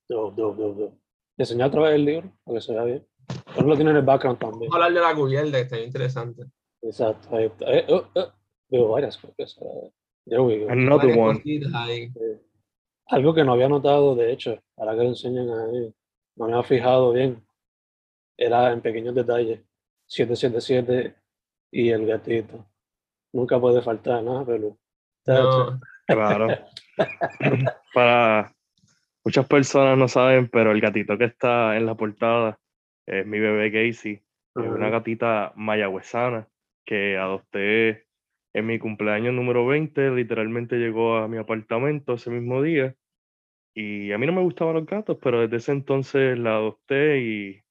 Do, 0.08 0.30
do, 0.30 0.52
do, 0.52 0.74
do. 0.74 0.98
Enseñar 1.38 1.68
otra 1.68 1.82
vez 1.82 1.94
el 1.94 2.04
libro, 2.04 2.32
para 2.44 2.58
que 2.58 2.60
se 2.60 2.72
vea 2.72 2.84
bien. 2.84 3.06
Pero 3.54 3.66
lo 3.66 3.76
tiene 3.76 3.92
en 3.92 3.96
el 3.98 4.02
background 4.02 4.38
también. 4.38 4.70
Vamos 4.70 4.74
a 4.74 4.86
hablar 4.86 4.92
de 4.92 5.08
la 5.08 5.14
cubierta, 5.14 5.52
que 5.52 5.60
está 5.60 5.76
bien 5.76 5.88
interesante. 5.88 6.42
Exacto, 6.82 7.34
ahí 7.34 7.46
está. 7.46 7.72
Eh, 7.72 7.86
oh, 7.88 8.04
oh. 8.14 8.32
Veo 8.68 8.88
varias 8.88 9.16
cosas. 9.16 9.56
There 10.26 10.42
we 10.42 10.58
go. 10.60 10.68
Another 10.70 11.08
Varias 11.08 11.18
one. 11.18 11.76
ahí. 11.76 12.02
Eh, 12.14 12.40
Algo 13.08 13.34
que 13.34 13.44
no 13.44 13.52
había 13.52 13.68
notado, 13.68 14.14
de 14.14 14.32
hecho, 14.32 14.58
ahora 14.76 14.92
que 14.92 14.98
lo 15.02 15.08
enseñan 15.08 15.48
ahí, 15.50 15.92
no 16.36 16.46
me 16.46 16.52
había 16.52 16.62
fijado 16.62 17.12
bien, 17.12 17.44
era 18.36 18.72
en 18.72 18.80
pequeños 18.80 19.14
detalles. 19.14 19.60
777 20.06 21.14
y 21.72 21.90
el 21.90 22.06
gatito. 22.06 22.66
Nunca 23.32 23.58
puede 23.60 23.82
faltar 23.82 24.22
nada, 24.22 24.44
pero. 24.44 24.76
No, 25.26 25.80
Claro. 26.06 26.48
Para 27.94 28.52
muchas 29.24 29.46
personas 29.46 29.96
no 29.96 30.08
saben, 30.08 30.48
pero 30.48 30.72
el 30.72 30.80
gatito 30.80 31.16
que 31.16 31.24
está 31.24 31.76
en 31.76 31.86
la 31.86 31.94
portada 31.94 32.58
es 33.06 33.26
mi 33.26 33.38
bebé 33.38 33.70
Casey. 33.72 34.22
Es 34.54 34.68
una 34.68 34.90
gatita 34.90 35.52
mayagüezana 35.56 36.46
que 36.84 37.16
adopté 37.16 38.06
en 38.54 38.66
mi 38.66 38.78
cumpleaños 38.78 39.34
número 39.34 39.66
20. 39.66 40.10
Literalmente 40.10 40.76
llegó 40.76 41.16
a 41.16 41.28
mi 41.28 41.38
apartamento 41.38 42.14
ese 42.14 42.30
mismo 42.30 42.62
día. 42.62 42.94
Y 43.74 44.12
a 44.12 44.18
mí 44.18 44.26
no 44.26 44.32
me 44.32 44.42
gustaban 44.42 44.74
los 44.74 44.86
gatos, 44.86 45.18
pero 45.22 45.40
desde 45.40 45.56
ese 45.56 45.72
entonces 45.72 46.38
la 46.38 46.56
adopté 46.56 47.20
y 47.20 47.62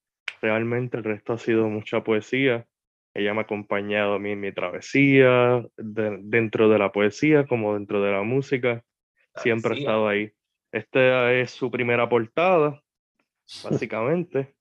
realmente 0.42 0.98
el 0.98 1.04
resto 1.04 1.34
ha 1.34 1.38
sido 1.38 1.70
mucha 1.70 2.04
poesía. 2.04 2.66
Ella 3.14 3.34
me 3.34 3.42
ha 3.42 3.44
acompañado 3.44 4.14
a 4.16 4.20
mí 4.20 4.32
en 4.32 4.40
mi 4.40 4.52
travesía, 4.52 5.64
de- 5.78 6.20
dentro 6.24 6.70
de 6.70 6.80
la 6.80 6.92
poesía 6.92 7.46
como 7.46 7.76
dentro 7.76 8.02
de 8.02 8.12
la 8.12 8.24
música. 8.24 8.84
Siempre 9.36 9.72
ha 9.72 9.76
estado 9.82 10.08
ahí. 10.08 10.32
Esta 10.72 11.34
es 11.34 11.52
su 11.52 11.70
primera 11.70 12.10
portada, 12.10 12.82
básicamente. 13.64 14.56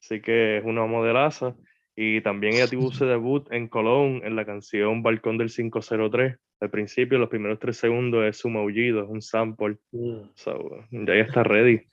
Así 0.00 0.20
que 0.20 0.58
es 0.58 0.64
una 0.64 0.86
modelaza. 0.86 1.56
Y 1.96 2.20
también 2.22 2.54
ella 2.54 2.66
tuvo 2.66 2.90
su 2.90 3.04
debut 3.04 3.46
en 3.52 3.68
Colón 3.68 4.22
en 4.24 4.34
la 4.34 4.44
canción 4.44 5.02
Balcón 5.02 5.38
del 5.38 5.50
503. 5.50 6.36
Al 6.60 6.70
principio, 6.70 7.18
los 7.18 7.28
primeros 7.28 7.58
tres 7.58 7.76
segundos 7.76 8.24
es 8.24 8.36
su 8.36 8.48
maullido, 8.48 9.04
es 9.04 9.08
un 9.08 9.22
sample. 9.22 9.78
Mm. 9.92 10.30
So, 10.34 10.70
ya 10.90 11.12
ella 11.12 11.24
está 11.24 11.42
ready. 11.44 11.86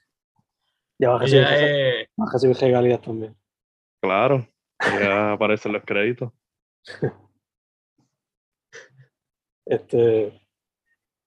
Ya 0.98 1.10
vas 1.10 1.20
a 1.20 1.24
recibir, 1.24 1.44
ella 1.44 2.00
es, 2.00 2.08
vas 2.16 2.30
a 2.30 2.32
recibir 2.32 2.56
regalías 2.56 3.00
también. 3.00 3.36
Claro, 4.00 4.46
ya 4.80 5.32
aparecen 5.32 5.72
los 5.72 5.84
créditos. 5.84 6.32
Este, 9.64 10.32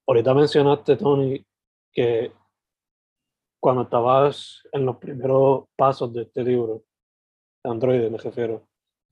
ahorita 0.05 0.33
mencionaste, 0.33 0.97
Tony, 0.97 1.45
que 1.91 2.31
cuando 3.59 3.83
estabas 3.83 4.61
en 4.73 4.85
los 4.85 4.97
primeros 4.97 5.65
pasos 5.75 6.13
de 6.13 6.23
este 6.23 6.43
libro, 6.43 6.83
Android, 7.65 8.09
me 8.09 8.17
refiero, 8.17 8.67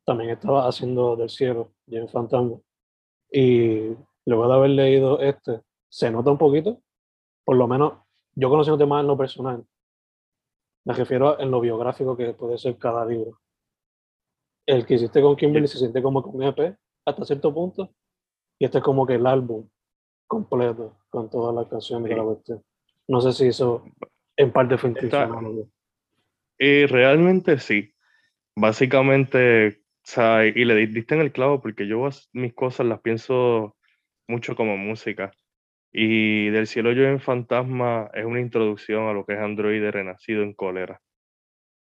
también 0.05 0.29
estabas 0.31 0.65
haciendo 0.67 1.15
del 1.15 1.29
cielo, 1.29 1.71
Jane 1.89 2.07
Fantasma. 2.07 2.57
Y 3.31 3.95
luego 4.25 4.47
de 4.47 4.53
haber 4.53 4.69
leído 4.71 5.19
este, 5.19 5.61
se 5.89 6.11
nota 6.11 6.31
un 6.31 6.37
poquito, 6.37 6.81
por 7.43 7.55
lo 7.57 7.67
menos 7.67 7.93
yo 8.35 8.49
conociéndote 8.49 8.85
más 8.85 9.01
en 9.01 9.07
lo 9.07 9.17
personal, 9.17 9.65
me 10.85 10.93
refiero 10.93 11.29
a 11.29 11.41
en 11.41 11.49
lo 11.51 11.61
biográfico 11.61 12.17
que 12.17 12.33
puede 12.33 12.57
ser 12.57 12.77
cada 12.77 13.05
libro. 13.05 13.39
El 14.65 14.85
que 14.85 14.95
hiciste 14.95 15.21
con 15.21 15.35
Kimberly 15.35 15.67
se 15.67 15.77
siente 15.77 16.01
como 16.01 16.21
con 16.21 16.35
un 16.35 16.43
EP 16.43 16.77
hasta 17.05 17.25
cierto 17.25 17.53
punto, 17.53 17.93
y 18.59 18.65
este 18.65 18.77
es 18.79 18.83
como 18.83 19.05
que 19.05 19.15
el 19.15 19.25
álbum 19.25 19.67
completo 20.27 20.97
con 21.09 21.29
todas 21.29 21.53
las 21.53 21.67
canciones 21.67 22.09
de 22.09 22.15
la 22.15 22.21
Sí. 22.23 22.27
cuestión. 22.27 22.63
No 23.07 23.21
sé 23.21 23.33
si 23.33 23.47
eso 23.47 23.83
en 24.37 24.51
parte 24.51 24.77
fue 24.77 24.89
intencional. 24.91 25.69
Y 26.57 26.85
realmente 26.85 27.59
sí. 27.59 27.92
Básicamente, 28.55 29.67
o 29.69 29.73
sea, 30.03 30.45
y 30.45 30.51
le 30.65 30.75
di- 30.75 30.87
diste 30.87 31.15
en 31.15 31.21
el 31.21 31.31
clavo 31.31 31.61
porque 31.61 31.87
yo 31.87 32.07
mis 32.33 32.53
cosas 32.53 32.85
las 32.85 33.01
pienso 33.01 33.75
mucho 34.27 34.55
como 34.55 34.77
música. 34.77 35.31
Y 35.91 36.49
Del 36.49 36.67
cielo 36.67 36.91
yo 36.91 37.03
en 37.03 37.19
fantasma 37.19 38.09
es 38.13 38.25
una 38.25 38.39
introducción 38.39 39.07
a 39.07 39.13
lo 39.13 39.25
que 39.25 39.33
es 39.33 39.39
Android 39.39 39.83
renacido 39.89 40.43
en 40.43 40.53
cólera. 40.53 41.01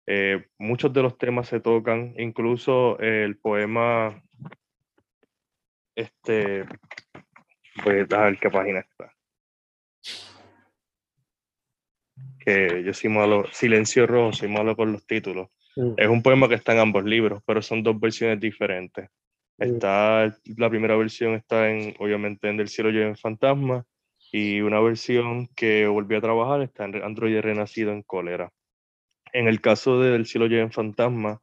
Eh, 0.07 0.47
muchos 0.57 0.91
de 0.93 1.03
los 1.03 1.17
temas 1.17 1.47
se 1.47 1.59
tocan, 1.59 2.13
incluso 2.17 2.97
el 2.99 3.37
poema, 3.37 4.23
este, 5.95 6.65
voy 7.83 8.05
a 8.09 8.17
ver 8.23 8.39
qué 8.39 8.49
página 8.49 8.79
está. 8.79 9.13
Que 12.39 12.83
yo 12.83 12.93
soy 12.93 13.09
malo, 13.09 13.45
Silencio 13.51 14.07
Rojo, 14.07 14.33
soy 14.33 14.49
malo 14.49 14.75
con 14.75 14.91
los 14.91 15.05
títulos. 15.05 15.49
Mm, 15.75 15.93
Es 15.97 16.07
un 16.07 16.21
poema 16.21 16.47
que 16.47 16.55
está 16.55 16.73
en 16.73 16.79
ambos 16.79 17.03
libros, 17.03 17.41
pero 17.45 17.61
son 17.61 17.83
dos 17.83 17.99
versiones 17.99 18.39
diferentes. 18.39 19.09
Mm. 19.57 19.63
Está, 19.63 20.35
la 20.57 20.69
primera 20.69 20.95
versión 20.95 21.33
está 21.33 21.69
en, 21.69 21.95
obviamente, 21.99 22.49
en 22.49 22.57
Del 22.57 22.69
cielo 22.69 22.89
yo 22.91 23.01
en 23.01 23.15
fantasma, 23.15 23.85
y 24.31 24.61
una 24.61 24.79
versión 24.79 25.47
que 25.55 25.87
volví 25.87 26.15
a 26.15 26.21
trabajar 26.21 26.61
está 26.61 26.85
en 26.85 27.03
Android 27.03 27.39
Renacido 27.39 27.91
en 27.91 28.03
cólera. 28.03 28.51
En 29.33 29.47
el 29.47 29.61
caso 29.61 29.99
de 29.99 30.11
Del 30.11 30.25
cielo 30.25 30.47
yo 30.47 30.57
en 30.57 30.71
fantasma, 30.71 31.41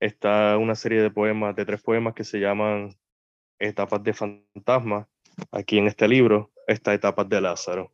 está 0.00 0.56
una 0.58 0.74
serie 0.74 1.00
de 1.02 1.10
poemas, 1.10 1.54
de 1.54 1.64
tres 1.64 1.82
poemas 1.82 2.14
que 2.14 2.24
se 2.24 2.40
llaman 2.40 2.94
Etapas 3.58 4.02
de 4.02 4.14
fantasma. 4.14 5.08
Aquí 5.50 5.78
en 5.78 5.86
este 5.86 6.08
libro 6.08 6.50
está 6.66 6.94
Etapas 6.94 7.28
de 7.28 7.40
Lázaro 7.40 7.92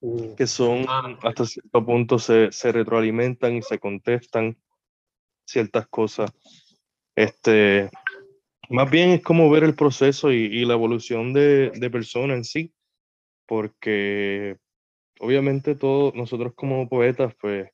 mm, 0.00 0.34
que 0.36 0.46
son 0.46 0.86
hasta 1.22 1.44
cierto 1.44 1.84
punto 1.84 2.18
se, 2.18 2.50
se 2.50 2.72
retroalimentan 2.72 3.56
y 3.56 3.62
se 3.62 3.78
contestan 3.78 4.56
ciertas 5.48 5.88
cosas. 5.88 6.30
Este, 7.16 7.90
más 8.68 8.90
bien 8.90 9.10
es 9.10 9.22
como 9.22 9.50
ver 9.50 9.64
el 9.64 9.74
proceso 9.74 10.30
y, 10.30 10.44
y 10.44 10.64
la 10.64 10.74
evolución 10.74 11.32
de, 11.32 11.70
de 11.70 11.90
persona 11.90 12.34
en 12.34 12.44
sí, 12.44 12.72
porque 13.46 14.58
obviamente 15.20 15.74
todos 15.74 16.14
nosotros 16.14 16.52
como 16.54 16.88
poetas, 16.88 17.34
pues 17.40 17.70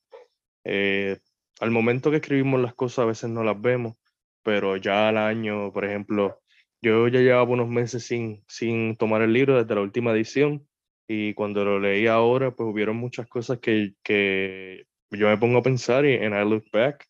eh, 0.65 1.19
al 1.61 1.71
momento 1.71 2.11
que 2.11 2.19
escribimos 2.19 2.61
las 2.61 2.75
cosas 2.75 3.01
a 3.01 3.07
veces 3.07 3.31
no 3.31 3.43
las 3.43 3.61
vemos, 3.61 3.97
pero 4.43 4.77
ya 4.77 5.09
al 5.09 5.19
año, 5.19 5.73
por 5.73 5.85
ejemplo, 5.85 6.41
yo 6.81 7.09
ya 7.09 7.21
llevaba 7.21 7.45
unos 7.45 7.69
meses 7.69 8.07
sin, 8.07 8.45
sin 8.47 8.97
tomar 8.97 9.23
el 9.23 9.33
libro 9.33 9.61
desde 9.61 9.75
la 9.75 9.81
última 9.81 10.13
edición 10.13 10.67
y 11.09 11.35
cuando 11.35 11.65
lo 11.65 11.81
leí 11.81 12.07
ahora, 12.07 12.55
pues 12.55 12.69
hubieron 12.69 12.97
muchas 12.97 13.27
cosas 13.27 13.59
que, 13.59 13.95
que 14.03 14.87
yo 15.11 15.29
me 15.29 15.39
pongo 15.39 15.59
a 15.59 15.63
pensar 15.63 16.05
y 16.07 16.15
en 16.15 16.35
I 16.35 16.49
look 16.49 16.65
back 16.73 17.07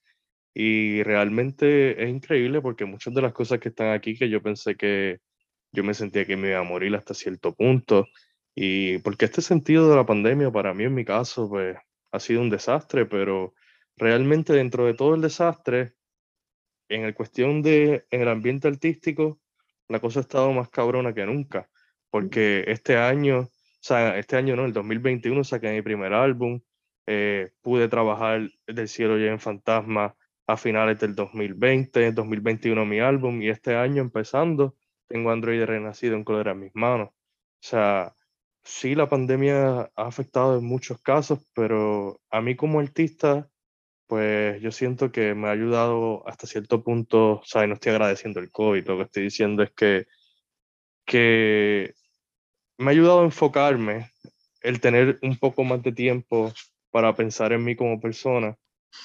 y 0.55 1.03
realmente 1.03 2.03
es 2.03 2.09
increíble 2.11 2.61
porque 2.63 2.85
muchas 2.85 3.13
de 3.13 3.23
las 3.23 3.33
cosas 3.33 3.59
que 3.59 3.71
están 3.71 3.89
aquí 3.93 4.17
que 4.17 4.31
yo 4.31 4.41
pensé 4.41 4.77
que 4.77 5.21
yo 5.73 5.83
me 5.83 5.95
sentía 5.95 6.25
que 6.25 6.37
me 6.37 6.51
iba 6.51 6.61
a 6.61 6.63
morir 6.63 6.95
hasta 6.95 7.13
cierto 7.15 7.53
punto 7.55 8.07
y 8.55 8.99
porque 8.99 9.25
este 9.25 9.43
sentido 9.43 9.91
de 9.91 9.97
la 9.97 10.07
pandemia 10.07 10.53
para 10.53 10.73
mí 10.73 10.85
en 10.85 10.95
mi 10.95 11.05
caso 11.05 11.49
pues 11.49 11.77
ha 12.15 12.21
sido 12.21 12.41
un 12.43 12.51
desastre, 12.51 13.07
pero 13.07 13.55
realmente 13.97 14.53
dentro 14.53 14.87
de 14.87 14.95
todo 14.95 15.17
el 15.17 15.21
desastre, 15.21 15.95
en 16.89 17.03
el 17.05 17.15
cuestión 17.15 17.61
de 17.61 18.07
en 18.11 18.23
el 18.23 18.29
ambiente 18.29 18.69
artístico, 18.69 19.41
la 19.89 20.01
cosa 20.01 20.21
ha 20.21 20.23
estado 20.23 20.53
más 20.53 20.69
cabrona 20.69 21.13
que 21.13 21.27
nunca, 21.27 21.69
porque 22.11 22.65
este 22.69 22.97
año, 22.97 23.41
o 23.41 23.51
sea, 23.81 24.17
este 24.19 24.37
año 24.37 24.55
no, 24.55 24.65
el 24.65 24.73
2021 24.73 25.43
saqué 25.43 25.73
mi 25.73 25.83
primer 25.83 26.13
álbum, 26.13 26.61
eh, 27.07 27.53
pude 27.63 27.89
trabajar 27.89 28.49
del 28.67 28.89
cielo 28.89 29.19
ya 29.19 29.27
en 29.33 29.41
fantasma 29.41 30.17
a 30.47 30.57
finales 30.57 30.99
del 31.01 31.15
2020, 31.15 32.13
2021 32.13 32.85
mi 32.85 33.01
álbum 33.01 33.41
y 33.43 33.49
este 33.49 33.77
año 33.77 34.03
empezando 34.03 34.77
tengo 35.07 35.31
Android 35.31 35.65
renacido 35.65 36.17
en 36.17 36.25
color 36.25 36.49
en 36.49 36.61
mis 36.61 36.75
manos. 36.75 37.11
O 37.11 37.67
sea, 37.67 38.15
sí, 38.63 38.95
la 38.95 39.09
pandemia 39.09 39.91
ha 39.95 40.07
afectado 40.07 40.59
en 40.59 40.65
muchos 40.65 41.01
casos, 41.03 41.41
pero 41.55 42.21
a 42.31 42.41
mí 42.41 42.57
como 42.57 42.81
artista, 42.81 43.49
pues 44.07 44.61
yo 44.61 44.73
siento 44.73 45.13
que 45.13 45.35
me 45.35 45.49
ha 45.49 45.53
ayudado 45.53 46.27
hasta 46.29 46.47
cierto 46.47 46.83
punto, 46.83 47.41
o 47.41 47.45
sea, 47.45 47.67
no 47.67 47.75
estoy 47.75 47.93
agradeciendo 47.93 48.41
el 48.41 48.51
COVID, 48.51 48.87
lo 48.87 48.97
que 48.99 49.03
estoy 49.05 49.23
diciendo 49.25 49.63
es 49.63 49.73
que, 49.73 50.07
que 51.07 51.95
me 52.79 52.87
ha 52.87 52.91
ayudado 52.91 53.21
a 53.23 53.25
enfocarme, 53.25 54.11
el 54.63 54.81
tener 54.81 55.19
un 55.23 55.39
poco 55.39 55.63
más 55.65 55.83
de 55.83 55.93
tiempo 55.93 56.53
para 56.91 57.15
pensar 57.15 57.53
en 57.53 57.65
mí 57.65 57.77
como 57.77 58.01
persona. 58.01 58.57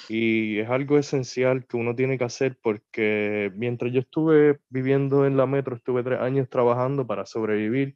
Y 0.07 0.59
es 0.59 0.69
algo 0.69 0.97
esencial 0.97 1.65
que 1.67 1.77
uno 1.77 1.95
tiene 1.95 2.17
que 2.17 2.23
hacer 2.23 2.57
porque 2.61 3.51
mientras 3.55 3.91
yo 3.91 3.99
estuve 3.99 4.59
viviendo 4.69 5.25
en 5.25 5.37
la 5.37 5.45
metro, 5.45 5.75
estuve 5.75 6.03
tres 6.03 6.19
años 6.19 6.49
trabajando 6.49 7.05
para 7.05 7.25
sobrevivir. 7.25 7.95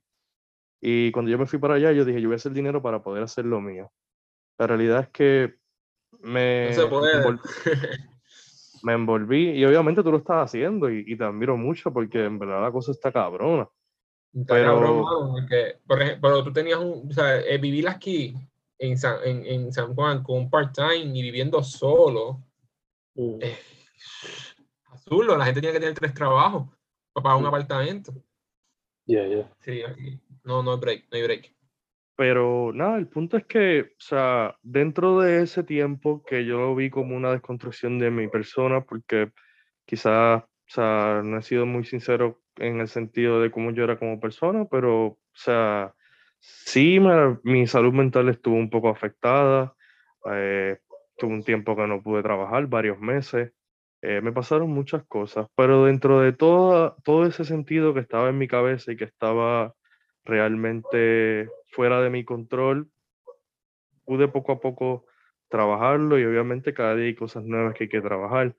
Y 0.81 1.12
cuando 1.12 1.31
yo 1.31 1.38
me 1.38 1.45
fui 1.45 1.59
para 1.59 1.75
allá, 1.75 1.91
yo 1.91 2.05
dije, 2.05 2.21
yo 2.21 2.27
voy 2.29 2.35
a 2.35 2.38
hacer 2.38 2.51
dinero 2.51 2.81
para 2.81 3.01
poder 3.01 3.23
hacer 3.23 3.45
lo 3.45 3.62
mío. 3.62 3.91
La 4.59 4.67
realidad 4.67 5.00
es 5.01 5.09
que 5.09 5.55
me, 6.21 6.67
No 6.69 6.73
se 6.75 6.88
puede. 6.88 7.23
envol- 7.23 7.41
me 8.83 8.93
envolví 8.93 9.51
y 9.51 9.65
obviamente 9.65 10.03
tú 10.03 10.12
lo 10.12 10.17
estás 10.17 10.45
haciendo 10.45 10.89
y, 10.91 11.03
y 11.07 11.15
te 11.17 11.23
admiro 11.23 11.55
mucho 11.57 11.91
porque 11.93 12.25
en 12.25 12.38
verdad 12.38 12.62
la 12.62 12.71
cosa 12.71 12.91
está 12.91 13.12
cabrona. 13.12 13.67
Está 14.33 14.55
Pero- 14.55 14.73
cabrón, 14.73 15.03
porque, 15.88 16.17
pero 16.21 16.43
tú 16.43 16.51
tenías 16.51 16.79
un, 16.79 17.07
o 17.09 17.13
sea, 17.13 17.39
eh, 17.39 17.57
vivir 17.59 17.88
aquí 17.88 18.35
en 18.83 18.97
San, 18.97 19.17
en, 19.23 19.45
en 19.45 19.71
San 19.71 19.93
Juan 19.95 20.23
con 20.23 20.37
un 20.37 20.49
part-time 20.49 21.17
y 21.17 21.21
viviendo 21.21 21.63
solo, 21.63 22.43
Mm. 23.15 23.37
eh, 23.41 23.57
azul, 24.87 25.27
la 25.27 25.45
gente 25.45 25.61
tiene 25.61 25.73
que 25.73 25.79
tener 25.79 25.93
tres 25.95 26.13
trabajos 26.13 26.67
para 27.13 27.23
pagar 27.23 27.37
un 27.37 27.43
Sí. 27.43 27.47
apartamento. 27.47 28.13
Yeah, 29.05 29.27
yeah. 29.27 29.53
Sí. 29.59 29.83
No, 30.43 30.63
no 30.63 30.73
hay 30.73 30.79
break, 30.79 31.05
no 31.11 31.17
hay 31.17 31.23
break. 31.23 31.55
Pero 32.15 32.71
nada, 32.73 32.97
el 32.97 33.07
punto 33.07 33.37
es 33.37 33.45
que, 33.45 33.81
o 33.81 34.01
sea, 34.01 34.57
dentro 34.61 35.19
de 35.19 35.43
ese 35.43 35.63
tiempo 35.63 36.23
que 36.23 36.45
yo 36.45 36.57
lo 36.59 36.75
vi 36.75 36.89
como 36.89 37.15
una 37.15 37.31
desconstrucción 37.31 37.99
de 37.99 38.11
mi 38.11 38.27
persona, 38.27 38.83
porque 38.83 39.31
quizás, 39.85 40.43
o 40.43 40.47
sea, 40.67 41.21
no 41.23 41.37
he 41.37 41.41
sido 41.41 41.65
muy 41.65 41.83
sincero 41.85 42.41
en 42.57 42.79
el 42.81 42.87
sentido 42.87 43.41
de 43.41 43.51
cómo 43.51 43.71
yo 43.71 43.83
era 43.83 43.97
como 43.97 44.19
persona, 44.19 44.65
pero, 44.65 45.05
o 45.05 45.19
sea, 45.33 45.93
sí, 46.43 47.00
mi 47.43 47.67
salud 47.67 47.93
mental 47.93 48.29
estuvo 48.29 48.55
un 48.55 48.69
poco 48.69 48.89
afectada. 48.89 49.75
eh, 50.31 50.79
tuve 51.17 51.33
un 51.33 51.43
tiempo 51.43 51.75
que 51.75 51.88
no 51.88 52.01
pude 52.03 52.23
trabajar, 52.23 52.67
varios 52.67 53.00
meses. 53.00 53.53
eh, 54.01 54.19
me 54.21 54.33
pasaron 54.33 54.69
muchas 54.71 55.05
cosas, 55.07 55.47
pero 55.55 55.85
dentro 55.85 56.19
de 56.19 56.33
todo, 56.33 56.97
todo 57.05 57.25
ese 57.25 57.45
sentido 57.45 57.93
que 57.93 58.01
estaba 58.01 58.29
en 58.29 58.38
mi 58.38 58.47
cabeza 58.50 58.91
y 58.91 58.97
que 58.97 59.05
estaba 59.05 59.75
realmente 60.25 61.50
fuera 61.71 62.01
de 62.01 62.09
mi 62.09 62.25
control, 62.25 62.89
pude 64.05 64.27
poco 64.27 64.51
a 64.53 64.59
poco 64.59 65.05
trabajarlo 65.50 66.19
y 66.19 66.25
obviamente 66.25 66.73
cada 66.73 66.95
día 66.95 67.05
hay 67.05 67.15
cosas 67.15 67.43
nuevas 67.45 67.73
que 67.75 67.85
hay 67.85 67.89
que 67.89 68.01
trabajar, 68.01 68.55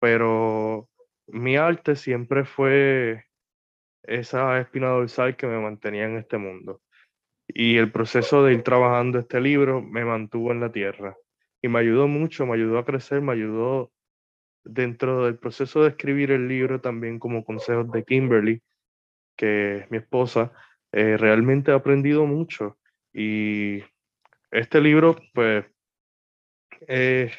pero 0.00 0.88
mi 1.28 1.56
arte 1.56 1.96
siempre 1.96 2.44
fue 2.44 3.24
esa 4.04 4.60
espina 4.60 4.88
dorsal 4.88 5.36
que 5.36 5.46
me 5.46 5.60
mantenía 5.60 6.04
en 6.06 6.18
este 6.18 6.38
mundo. 6.38 6.82
Y 7.48 7.76
el 7.76 7.92
proceso 7.92 8.44
de 8.44 8.54
ir 8.54 8.62
trabajando 8.62 9.18
este 9.18 9.40
libro 9.40 9.82
me 9.82 10.04
mantuvo 10.04 10.52
en 10.52 10.60
la 10.60 10.72
tierra 10.72 11.16
y 11.62 11.68
me 11.68 11.78
ayudó 11.78 12.08
mucho, 12.08 12.46
me 12.46 12.54
ayudó 12.54 12.78
a 12.78 12.84
crecer, 12.84 13.20
me 13.20 13.32
ayudó 13.32 13.92
dentro 14.64 15.24
del 15.24 15.38
proceso 15.38 15.82
de 15.82 15.90
escribir 15.90 16.32
el 16.32 16.48
libro 16.48 16.80
también 16.80 17.18
como 17.18 17.44
consejos 17.44 17.90
de 17.92 18.04
Kimberly, 18.04 18.62
que 19.36 19.78
es 19.78 19.90
mi 19.90 19.98
esposa, 19.98 20.52
eh, 20.92 21.16
realmente 21.16 21.70
he 21.70 21.74
aprendido 21.74 22.26
mucho. 22.26 22.78
Y 23.12 23.82
este 24.50 24.80
libro, 24.80 25.16
pues, 25.34 25.64
es 26.88 27.32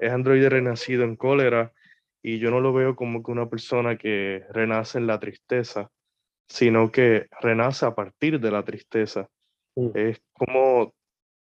androide 0.00 0.48
renacido 0.48 1.04
en 1.04 1.16
cólera 1.16 1.72
y 2.22 2.38
yo 2.38 2.50
no 2.50 2.60
lo 2.60 2.72
veo 2.72 2.96
como 2.96 3.22
que 3.22 3.30
una 3.30 3.48
persona 3.48 3.96
que 3.96 4.44
renace 4.50 4.98
en 4.98 5.06
la 5.06 5.20
tristeza, 5.20 5.90
sino 6.48 6.90
que 6.90 7.26
renace 7.40 7.86
a 7.86 7.94
partir 7.94 8.40
de 8.40 8.50
la 8.50 8.64
tristeza. 8.64 9.28
Mm. 9.74 9.90
Es 9.94 10.20
como 10.32 10.94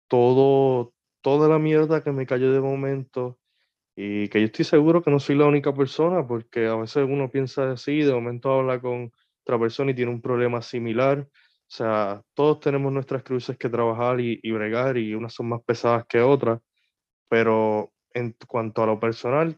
todo, 0.07 0.93
toda 1.21 1.47
la 1.47 1.59
mierda 1.59 2.03
que 2.03 2.11
me 2.11 2.25
cayó 2.25 2.51
de 2.51 2.61
momento 2.61 3.39
y 3.95 4.29
que 4.29 4.39
yo 4.39 4.45
estoy 4.45 4.65
seguro 4.65 5.01
que 5.01 5.11
no 5.11 5.19
soy 5.19 5.35
la 5.35 5.45
única 5.45 5.73
persona 5.73 6.25
porque 6.27 6.67
a 6.67 6.75
veces 6.75 7.07
uno 7.09 7.29
piensa 7.29 7.71
así, 7.71 8.01
de 8.01 8.13
momento 8.13 8.51
habla 8.51 8.79
con 8.79 9.11
otra 9.43 9.59
persona 9.59 9.91
y 9.91 9.95
tiene 9.95 10.11
un 10.11 10.21
problema 10.21 10.61
similar. 10.61 11.19
O 11.19 11.69
sea, 11.69 12.21
todos 12.33 12.59
tenemos 12.59 12.93
nuestras 12.93 13.23
cruces 13.23 13.57
que 13.57 13.69
trabajar 13.69 14.19
y, 14.19 14.39
y 14.41 14.51
bregar 14.51 14.97
y 14.97 15.15
unas 15.15 15.33
son 15.33 15.49
más 15.49 15.61
pesadas 15.63 16.05
que 16.07 16.21
otras, 16.21 16.61
pero 17.27 17.91
en 18.13 18.35
cuanto 18.47 18.83
a 18.83 18.85
lo 18.85 18.99
personal, 18.99 19.57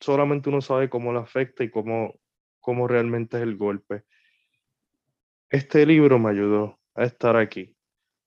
solamente 0.00 0.48
uno 0.48 0.60
sabe 0.60 0.88
cómo 0.88 1.12
le 1.12 1.20
afecta 1.20 1.64
y 1.64 1.70
cómo, 1.70 2.14
cómo 2.60 2.88
realmente 2.88 3.36
es 3.36 3.42
el 3.42 3.56
golpe. 3.56 4.04
Este 5.50 5.86
libro 5.86 6.18
me 6.18 6.30
ayudó 6.30 6.78
a 6.94 7.04
estar 7.04 7.36
aquí 7.36 7.74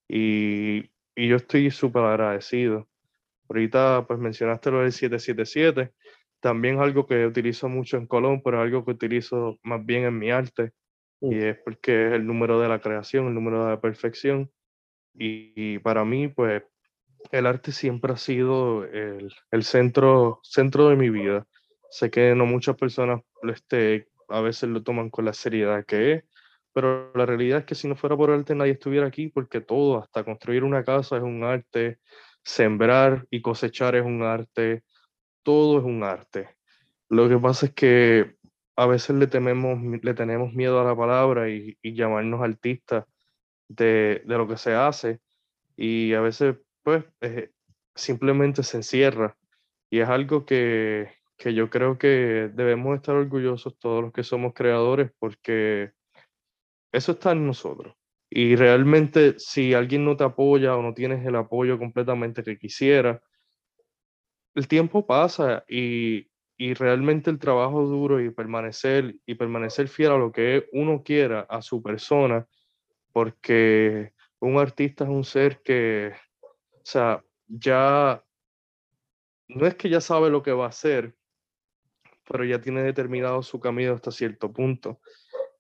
y, 0.08 0.90
y 1.16 1.28
yo 1.28 1.36
estoy 1.36 1.72
súper 1.72 2.04
agradecido. 2.04 2.88
Ahorita 3.50 4.06
pues 4.08 4.20
mencionaste 4.20 4.72
lo 4.72 4.82
del 4.82 4.92
777, 4.92 5.94
también 6.40 6.80
algo 6.80 7.06
que 7.06 7.26
utilizo 7.26 7.68
mucho 7.68 7.98
en 7.98 8.08
Colón, 8.08 8.42
pero 8.44 8.62
algo 8.62 8.86
que 8.86 8.92
utilizo 8.92 9.60
más 9.64 9.86
bien 9.86 10.06
en 10.06 10.18
mi 10.18 10.32
arte 10.32 10.72
y 11.22 11.36
Mm. 11.36 11.44
es 11.44 11.58
porque 11.66 12.08
es 12.08 12.14
el 12.14 12.26
número 12.26 12.60
de 12.60 12.70
la 12.70 12.80
creación, 12.80 13.28
el 13.28 13.34
número 13.34 13.66
de 13.66 13.72
la 13.72 13.82
perfección. 13.82 14.50
Y, 15.14 15.54
y 15.56 15.80
para 15.80 16.06
mí, 16.06 16.30
pues, 16.30 16.64
el 17.32 17.46
arte 17.46 17.72
siempre 17.72 18.14
ha 18.14 18.18
sido 18.18 18.86
el, 18.86 19.34
el 19.52 19.64
centro, 19.64 20.40
centro 20.44 20.90
de 20.90 20.96
mi 20.96 21.10
vida. 21.10 21.46
Sé 21.90 22.10
que 22.10 22.36
no 22.36 22.46
muchas 22.46 22.78
personas 22.78 23.22
este, 23.44 24.08
a 24.30 24.42
veces 24.42 24.70
lo 24.70 24.84
toman 24.84 25.10
con 25.10 25.26
la 25.26 25.34
seriedad 25.34 25.86
que 25.86 26.14
es, 26.14 26.24
pero 26.74 27.12
la 27.16 27.26
realidad 27.26 27.60
es 27.60 27.66
que 27.66 27.76
si 27.76 27.88
no 27.88 27.96
fuera 27.96 28.18
por 28.18 28.32
arte 28.32 28.56
nadie 28.56 28.74
estuviera 28.74 29.08
aquí, 29.08 29.30
porque 29.30 29.62
todo, 29.62 30.00
hasta 30.02 30.24
construir 30.24 30.64
una 30.64 30.84
casa 30.84 31.18
es 31.18 31.24
un 31.24 31.44
arte, 31.44 32.00
sembrar 32.44 33.26
y 33.30 33.42
cosechar 33.42 33.96
es 33.96 34.06
un 34.06 34.24
arte, 34.24 34.84
todo 35.44 35.80
es 35.80 35.86
un 35.86 36.04
arte. 36.04 36.50
Lo 37.10 37.28
que 37.30 37.38
pasa 37.38 37.68
es 37.68 37.74
que 37.74 38.36
a 38.76 38.86
veces 38.88 39.16
le, 39.16 39.28
tememos, 39.28 39.80
le 40.02 40.14
tenemos 40.14 40.54
miedo 40.54 40.80
a 40.80 40.86
la 40.86 40.96
palabra 40.96 41.50
y, 41.50 41.78
y 41.82 41.94
llamarnos 41.94 42.42
artistas 42.42 43.06
de, 43.68 44.24
de 44.26 44.38
lo 44.38 44.48
que 44.48 44.58
se 44.58 44.74
hace 44.74 45.20
y 45.76 46.14
a 46.14 46.22
veces 46.22 46.58
pues 46.84 47.06
eh, 47.22 47.52
simplemente 47.96 48.64
se 48.64 48.78
encierra 48.78 49.38
y 49.90 50.00
es 50.00 50.10
algo 50.10 50.46
que, 50.46 51.12
que 51.38 51.54
yo 51.54 51.70
creo 51.70 51.98
que 51.98 52.52
debemos 52.54 52.96
estar 52.98 53.16
orgullosos 53.16 53.78
todos 53.80 54.04
los 54.04 54.14
que 54.14 54.24
somos 54.24 54.54
creadores 54.54 55.12
porque 55.20 55.92
eso 56.92 57.14
está 57.14 57.32
en 57.32 57.46
nosotros. 57.46 57.96
Y 58.30 58.56
realmente 58.56 59.36
si 59.40 59.74
alguien 59.74 60.06
no 60.06 60.16
te 60.16 60.24
apoya 60.24 60.76
o 60.76 60.82
no 60.82 60.94
tienes 60.94 61.26
el 61.26 61.36
apoyo 61.36 61.80
completamente 61.80 62.44
que 62.44 62.58
quisiera, 62.58 63.22
el 64.56 64.68
tiempo 64.68 65.06
pasa 65.06 65.64
y, 65.68 66.30
y 66.58 66.74
realmente 66.74 67.30
el 67.32 67.40
trabajo 67.40 67.86
duro 67.86 68.20
y 68.20 68.30
permanecer 68.30 69.16
y 69.26 69.36
permanecer 69.36 69.88
fiel 69.88 70.12
a 70.12 70.18
lo 70.18 70.32
que 70.32 70.68
uno 70.74 71.04
quiera, 71.04 71.42
a 71.42 71.62
su 71.62 71.82
persona, 71.82 72.48
porque 73.12 74.14
un 74.40 74.58
artista 74.58 75.06
es 75.06 75.10
un 75.10 75.24
ser 75.24 75.62
que, 75.62 76.12
o 76.42 76.84
sea, 76.84 77.24
ya 77.48 78.24
no 79.48 79.66
es 79.66 79.76
que 79.76 79.90
ya 79.90 80.02
sabe 80.02 80.30
lo 80.30 80.44
que 80.44 80.52
va 80.52 80.66
a 80.66 80.70
hacer, 80.70 81.16
pero 82.28 82.46
ya 82.46 82.62
tiene 82.62 82.84
determinado 82.84 83.42
su 83.42 83.60
camino 83.60 83.94
hasta 83.94 84.12
cierto 84.12 84.52
punto. 84.54 85.00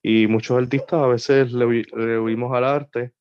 Y 0.02 0.28
muchos 0.28 0.58
artistas 0.58 1.02
a 1.02 1.08
veces 1.08 1.52
le, 1.52 1.84
le 1.84 2.20
huimos 2.20 2.56
al 2.56 2.64
arte 2.64 3.14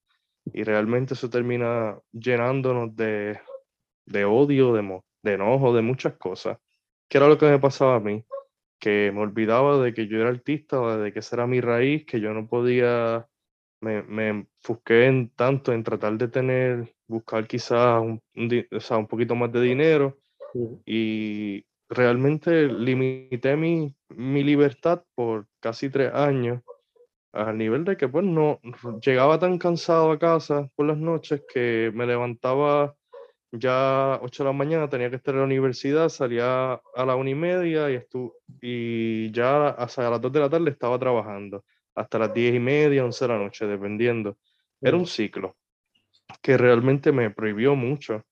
y 0.52 0.64
realmente 0.64 1.14
eso 1.14 1.28
termina 1.28 1.98
llenándonos 2.12 2.94
de, 2.96 3.40
de 4.06 4.24
odio, 4.24 4.72
de, 4.72 5.02
de 5.22 5.34
enojo, 5.34 5.74
de 5.74 5.82
muchas 5.82 6.14
cosas. 6.16 6.58
Que 7.08 7.18
era 7.18 7.28
lo 7.28 7.38
que 7.38 7.46
me 7.46 7.58
pasaba 7.58 7.96
a 7.96 8.00
mí, 8.00 8.24
que 8.78 9.10
me 9.12 9.20
olvidaba 9.20 9.82
de 9.82 9.94
que 9.94 10.06
yo 10.06 10.18
era 10.18 10.30
artista, 10.30 10.98
de 10.98 11.12
que 11.12 11.20
esa 11.20 11.36
era 11.36 11.46
mi 11.46 11.60
raíz, 11.60 12.04
que 12.06 12.20
yo 12.20 12.32
no 12.34 12.48
podía, 12.48 13.28
me, 13.80 14.02
me 14.02 14.28
enfusqué 14.28 15.06
en 15.06 15.30
tanto 15.30 15.72
en 15.72 15.84
tratar 15.84 16.18
de 16.18 16.28
tener, 16.28 16.94
buscar 17.06 17.46
quizás 17.46 18.00
un, 18.00 18.20
un 18.36 18.66
o 18.72 18.80
sea, 18.80 18.98
un 18.98 19.06
poquito 19.06 19.34
más 19.34 19.52
de 19.52 19.62
dinero 19.62 20.18
y 20.86 21.64
realmente 21.88 22.66
limité 22.66 23.56
mi, 23.56 23.94
mi 24.10 24.42
libertad 24.42 25.02
por 25.14 25.46
casi 25.60 25.90
tres 25.90 26.12
años 26.14 26.62
al 27.32 27.56
nivel 27.58 27.84
de 27.84 27.96
que 27.96 28.08
pues 28.08 28.24
no 28.24 28.60
llegaba 29.02 29.38
tan 29.38 29.58
cansado 29.58 30.10
a 30.10 30.18
casa 30.18 30.68
por 30.74 30.86
las 30.86 30.98
noches 30.98 31.42
que 31.52 31.90
me 31.94 32.06
levantaba 32.06 32.94
ya 33.50 34.18
8 34.22 34.42
de 34.42 34.48
la 34.48 34.52
mañana, 34.52 34.88
tenía 34.88 35.08
que 35.08 35.16
estar 35.16 35.34
en 35.34 35.40
la 35.40 35.46
universidad, 35.46 36.08
salía 36.08 36.74
a 36.74 37.06
la 37.06 37.16
una 37.16 37.30
y 37.30 37.34
media 37.34 37.90
y, 37.90 37.94
estu 37.94 38.34
y 38.60 39.30
ya 39.32 39.68
hasta 39.68 40.10
las 40.10 40.20
2 40.20 40.32
de 40.32 40.40
la 40.40 40.50
tarde 40.50 40.70
estaba 40.70 40.98
trabajando, 40.98 41.64
hasta 41.94 42.18
las 42.18 42.34
10 42.34 42.54
y 42.54 42.58
media, 42.60 43.04
11 43.04 43.24
de 43.24 43.28
la 43.28 43.38
noche, 43.38 43.66
dependiendo. 43.66 44.36
era 44.80 44.96
un 44.96 45.06
ciclo 45.06 45.56
que 46.42 46.58
realmente 46.58 47.10
me 47.10 47.30
prohibió 47.30 47.74
mucho 47.74 48.22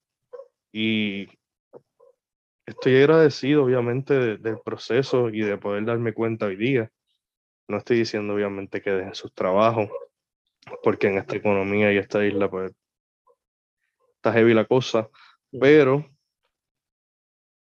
y 0.71 1.27
estoy 2.67 2.97
agradecido 2.97 3.65
obviamente 3.65 4.37
del 4.37 4.59
proceso 4.65 5.29
y 5.31 5.41
de 5.41 5.57
poder 5.57 5.85
darme 5.85 6.13
cuenta 6.13 6.47
hoy 6.47 6.57
día. 6.57 6.91
No 7.69 7.79
estoy 7.79 7.99
diciendo 7.99 8.35
obviamente 8.35 8.83
que 8.83 8.91
dejen 8.91 9.15
sus 9.15 9.33
trabajos, 9.33 9.89
porque 10.83 11.09
en 11.09 11.19
esta 11.19 11.37
economía 11.37 11.93
y 11.93 11.99
esta 11.99 12.25
isla 12.25 12.51
pues 12.51 12.73
está 14.17 14.33
heavy 14.33 14.55
la 14.55 14.65
cosa, 14.65 15.09
pero 15.61 16.05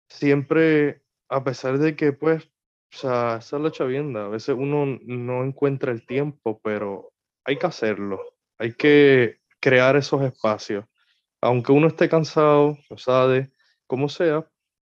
siempre, 0.09 1.01
a 1.29 1.43
pesar 1.43 1.79
de 1.79 1.95
que 1.95 2.13
pues, 2.13 2.43
o 2.45 2.97
sea, 2.97 3.37
esa 3.37 3.57
es 3.57 3.63
la 3.63 3.71
chavienda, 3.71 4.25
a 4.25 4.29
veces 4.29 4.55
uno 4.57 4.99
no 5.01 5.43
encuentra 5.43 5.91
el 5.91 6.05
tiempo, 6.05 6.59
pero 6.63 7.11
hay 7.43 7.57
que 7.57 7.65
hacerlo, 7.65 8.21
hay 8.59 8.73
que 8.73 9.39
crear 9.59 9.95
esos 9.95 10.21
espacios. 10.21 10.85
Aunque 11.41 11.71
uno 11.71 11.87
esté 11.87 12.07
cansado, 12.07 12.77
o 12.89 12.97
sea, 12.97 13.27
de 13.27 13.51
como 13.87 14.07
sea, 14.07 14.47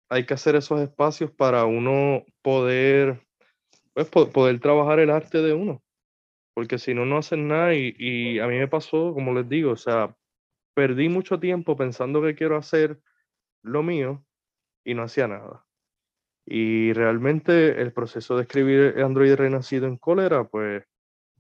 hay 0.10 0.26
que 0.26 0.34
hacer 0.34 0.56
esos 0.56 0.80
espacios 0.82 1.32
para 1.32 1.65
uno 1.65 2.24
poder, 2.41 3.22
pues, 3.93 4.08
poder 4.08 4.60
trabajar 4.60 5.00
el 5.00 5.10
arte 5.10 5.41
de 5.41 5.54
uno. 5.54 5.84
Porque 6.54 6.80
si 6.80 6.93
no, 6.93 7.06
no 7.06 7.17
hacen 7.17 7.48
nada. 7.48 7.76
Y, 7.76 8.39
a 8.39 8.48
mí 8.48 8.58
me 8.58 8.67
pasó, 8.67 9.13
como 9.13 9.34
les 9.34 9.48
digo, 9.48 9.72
o 9.72 9.78
sea, 9.78 10.15
perdí 10.74 11.10
mucho 11.10 11.39
tiempo 11.39 11.76
pensando 11.76 12.22
que 12.22 12.36
quiero 12.36 12.58
hacer 12.58 13.00
lo 13.63 13.84
mío 13.84 14.26
y 14.86 14.93
no 14.93 15.04
hacía 15.04 15.28
nada. 15.28 15.65
Y 16.46 16.93
realmente 16.93 17.82
el 17.82 17.91
proceso 17.91 18.38
de 18.38 18.43
escribir 18.43 18.96
Android 19.04 19.36
Renacido 19.36 19.88
en 19.88 19.98
cólera, 19.98 20.46
pues 20.46 20.84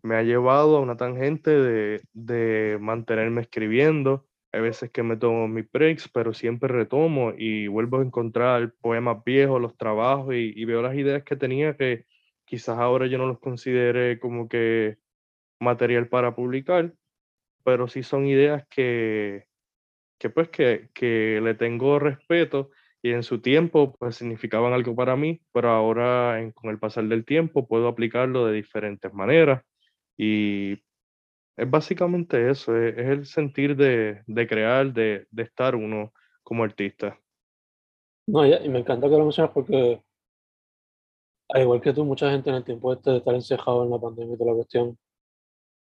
me 0.03 0.15
ha 0.15 0.23
llevado 0.23 0.77
a 0.77 0.81
una 0.81 0.97
tangente 0.97 1.51
de, 1.51 2.01
de 2.13 2.77
mantenerme 2.79 3.41
escribiendo. 3.41 4.26
Hay 4.51 4.61
veces 4.61 4.89
que 4.91 5.03
me 5.03 5.17
tomo 5.17 5.47
mis 5.47 5.69
breaks, 5.71 6.07
pero 6.09 6.33
siempre 6.33 6.69
retomo 6.69 7.33
y 7.37 7.67
vuelvo 7.67 7.99
a 7.99 8.03
encontrar 8.03 8.73
poemas 8.81 9.23
viejos, 9.25 9.61
los 9.61 9.77
trabajos 9.77 10.33
y, 10.35 10.65
veo 10.65 10.81
las 10.81 10.95
ideas 10.95 11.23
que 11.23 11.35
tenía 11.35 11.75
que 11.75 12.05
quizás 12.45 12.79
ahora 12.79 13.07
yo 13.07 13.17
no 13.17 13.27
los 13.27 13.39
considere 13.39 14.19
como 14.19 14.47
que 14.47 14.97
material 15.59 16.07
para 16.07 16.35
publicar, 16.35 16.93
pero 17.63 17.87
sí 17.87 18.03
son 18.03 18.25
ideas 18.27 18.65
que, 18.69 19.47
que 20.19 20.29
pues 20.29 20.49
que, 20.49 20.89
que 20.93 21.41
le 21.43 21.55
tengo 21.55 21.99
respeto 21.99 22.71
y 23.01 23.11
en 23.11 23.23
su 23.23 23.41
tiempo 23.41 23.95
pues 23.97 24.15
significaban 24.15 24.73
algo 24.73 24.95
para 24.95 25.15
mí, 25.15 25.41
pero 25.53 25.69
ahora 25.69 26.39
con 26.55 26.69
el 26.71 26.79
pasar 26.79 27.05
del 27.05 27.25
tiempo 27.25 27.67
puedo 27.67 27.87
aplicarlo 27.87 28.45
de 28.45 28.53
diferentes 28.53 29.13
maneras 29.13 29.63
y 30.17 30.77
es 31.57 31.69
básicamente 31.69 32.49
eso, 32.49 32.77
es, 32.77 32.97
el 32.97 33.25
sentir 33.25 33.75
de, 33.75 34.21
de 34.27 34.47
crear, 34.47 34.93
de, 34.93 35.27
de, 35.31 35.43
estar 35.43 35.75
uno 35.75 36.13
como 36.43 36.63
artista. 36.63 37.19
No, 38.27 38.45
y 38.45 38.69
me 38.69 38.79
encanta 38.79 39.09
que 39.09 39.17
lo 39.17 39.23
mencionas 39.23 39.51
porque, 39.53 40.01
al 41.49 41.61
igual 41.61 41.81
que 41.81 41.93
tú, 41.93 42.05
mucha 42.05 42.29
gente 42.29 42.51
en 42.51 42.57
el 42.57 42.63
tiempo 42.63 42.93
este 42.93 43.09
de 43.11 43.17
estar 43.17 43.33
encejado 43.33 43.83
en 43.83 43.89
la 43.89 43.99
pandemia 43.99 44.35
y 44.35 44.37
toda 44.37 44.51
la 44.51 44.57
cuestión, 44.57 44.97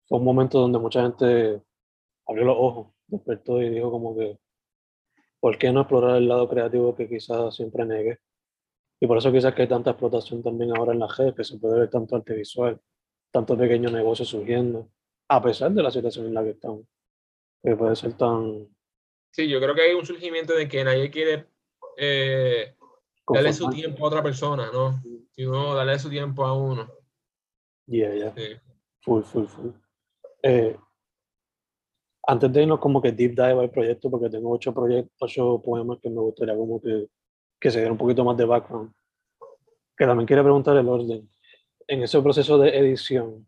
fue 0.07 0.19
un 0.19 0.25
momento 0.25 0.60
donde 0.60 0.79
mucha 0.79 1.03
gente 1.03 1.62
abrió 2.27 2.45
los 2.45 2.57
ojos, 2.57 2.88
despertó 3.07 3.62
y 3.62 3.69
dijo 3.69 3.91
como 3.91 4.15
que, 4.17 4.38
¿por 5.39 5.57
qué 5.57 5.71
no 5.71 5.81
explorar 5.81 6.17
el 6.17 6.27
lado 6.27 6.49
creativo 6.49 6.95
que 6.95 7.07
quizás 7.07 7.55
siempre 7.55 7.86
negue? 7.86 8.19
Y 8.99 9.07
por 9.07 9.17
eso 9.17 9.31
quizás 9.31 9.53
que 9.53 9.63
hay 9.63 9.67
tanta 9.69 9.91
explotación 9.91 10.43
también 10.43 10.75
ahora 10.75 10.91
en 10.91 10.99
la 10.99 11.07
red, 11.07 11.34
que 11.34 11.45
se 11.45 11.57
puede 11.57 11.79
ver 11.79 11.89
tanto 11.89 12.17
arte 12.17 12.34
visual, 12.34 12.79
tantos 13.31 13.57
pequeños 13.57 13.91
negocios 13.93 14.27
surgiendo, 14.27 14.89
a 15.32 15.41
pesar 15.41 15.72
de 15.72 15.82
la 15.82 15.89
situación 15.89 16.26
en 16.26 16.34
la 16.34 16.44
que 16.44 16.50
estamos, 16.50 16.86
que 17.63 17.76
puede 17.78 17.96
ser 17.96 18.17
tan... 18.17 18.67
Sí, 19.32 19.48
yo 19.48 19.62
creo 19.62 19.74
que 19.74 19.84
hay 19.84 19.94
un 19.94 20.06
surgimiento 20.06 20.54
de 20.54 20.67
que 20.67 20.84
nadie 20.84 21.10
quiere 21.10 21.48
eh, 21.96 22.76
darle 23.30 23.54
su 23.54 23.70
tiempo 23.70 24.04
a 24.04 24.08
otra 24.10 24.22
persona, 24.22 24.70
¿no? 24.74 25.02
Sino 25.32 25.74
darle 25.74 25.98
su 26.00 26.10
tiempo 26.10 26.46
a 26.46 26.54
uno. 26.54 26.91
Yeah, 27.88 28.13
yeah. 28.13 28.34
Sí. 28.36 28.58
Full, 29.04 29.24
full, 29.24 29.46
full. 29.46 29.72
Eh, 30.44 30.78
antes 32.28 32.52
de 32.52 32.63
irnos 32.63 32.80
como 32.80 33.02
que 33.02 33.13
deep 33.13 33.32
dive 33.32 33.62
al 33.62 33.72
proyecto, 33.72 34.12
porque 34.12 34.30
tengo 34.30 34.52
ocho, 34.52 34.74
proyectos, 34.74 35.15
ocho 35.17 35.62
poemas 35.63 36.00
que 36.02 36.10
me 36.10 36.20
gustaría 36.20 36.58
como 36.58 36.82
que, 36.82 37.08
que 37.58 37.72
se 37.72 37.80
diera 37.80 37.94
un 37.94 37.98
poquito 37.98 38.26
más 38.26 38.36
de 38.36 38.44
background, 38.44 38.94
que 39.96 40.06
también 40.06 40.28
quiero 40.28 40.44
preguntar 40.44 40.76
el 40.76 40.89
orden. 40.89 41.32
En 41.88 42.04
ese 42.04 42.22
proceso 42.22 42.58
de 42.58 42.78
edición, 42.78 43.48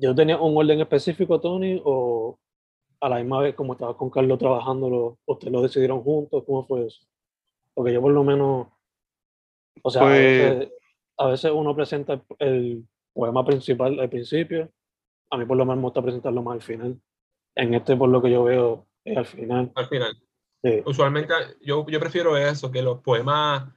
¿yo 0.00 0.14
tenía 0.14 0.38
un 0.38 0.56
orden 0.56 0.80
específico, 0.80 1.40
Tony, 1.40 1.80
o 1.84 2.38
a 3.00 3.08
la 3.08 3.16
misma 3.16 3.40
vez 3.40 3.54
como 3.54 3.74
estaba 3.74 3.96
con 3.96 4.10
Carlos 4.10 4.38
trabajándolo, 4.38 5.18
ustedes 5.26 5.52
lo 5.52 5.62
decidieron 5.62 6.02
juntos? 6.02 6.44
¿Cómo 6.46 6.64
fue 6.64 6.86
eso? 6.86 7.06
Porque 7.74 7.92
yo 7.92 8.00
por 8.00 8.12
lo 8.12 8.24
menos, 8.24 8.68
o 9.82 9.90
sea, 9.90 10.02
a, 10.02 10.04
pues 10.06 10.18
veces, 10.18 10.72
a, 11.16 11.26
veces, 11.28 11.52
uno 11.52 11.74
presenta 11.74 12.22
el 12.38 12.86
poema 13.12 13.44
principal 13.44 13.98
al 14.00 14.08
principio, 14.08 14.70
a 15.30 15.36
mí 15.36 15.44
por 15.44 15.56
lo 15.56 15.64
menos 15.64 15.78
me 15.78 15.84
gusta 15.84 16.02
presentarlo 16.02 16.42
más 16.42 16.54
al 16.54 16.62
final 16.62 17.00
en 17.58 17.74
este, 17.74 17.96
por 17.96 18.08
lo 18.08 18.22
que 18.22 18.30
yo 18.30 18.44
veo, 18.44 18.86
es 19.04 19.16
al 19.16 19.26
final. 19.26 19.72
Al 19.74 19.86
final. 19.88 20.16
Usualmente 20.86 21.34
yo, 21.60 21.84
yo 21.88 22.00
prefiero 22.00 22.36
eso, 22.36 22.70
que 22.70 22.82
los 22.82 23.00
poemas, 23.00 23.68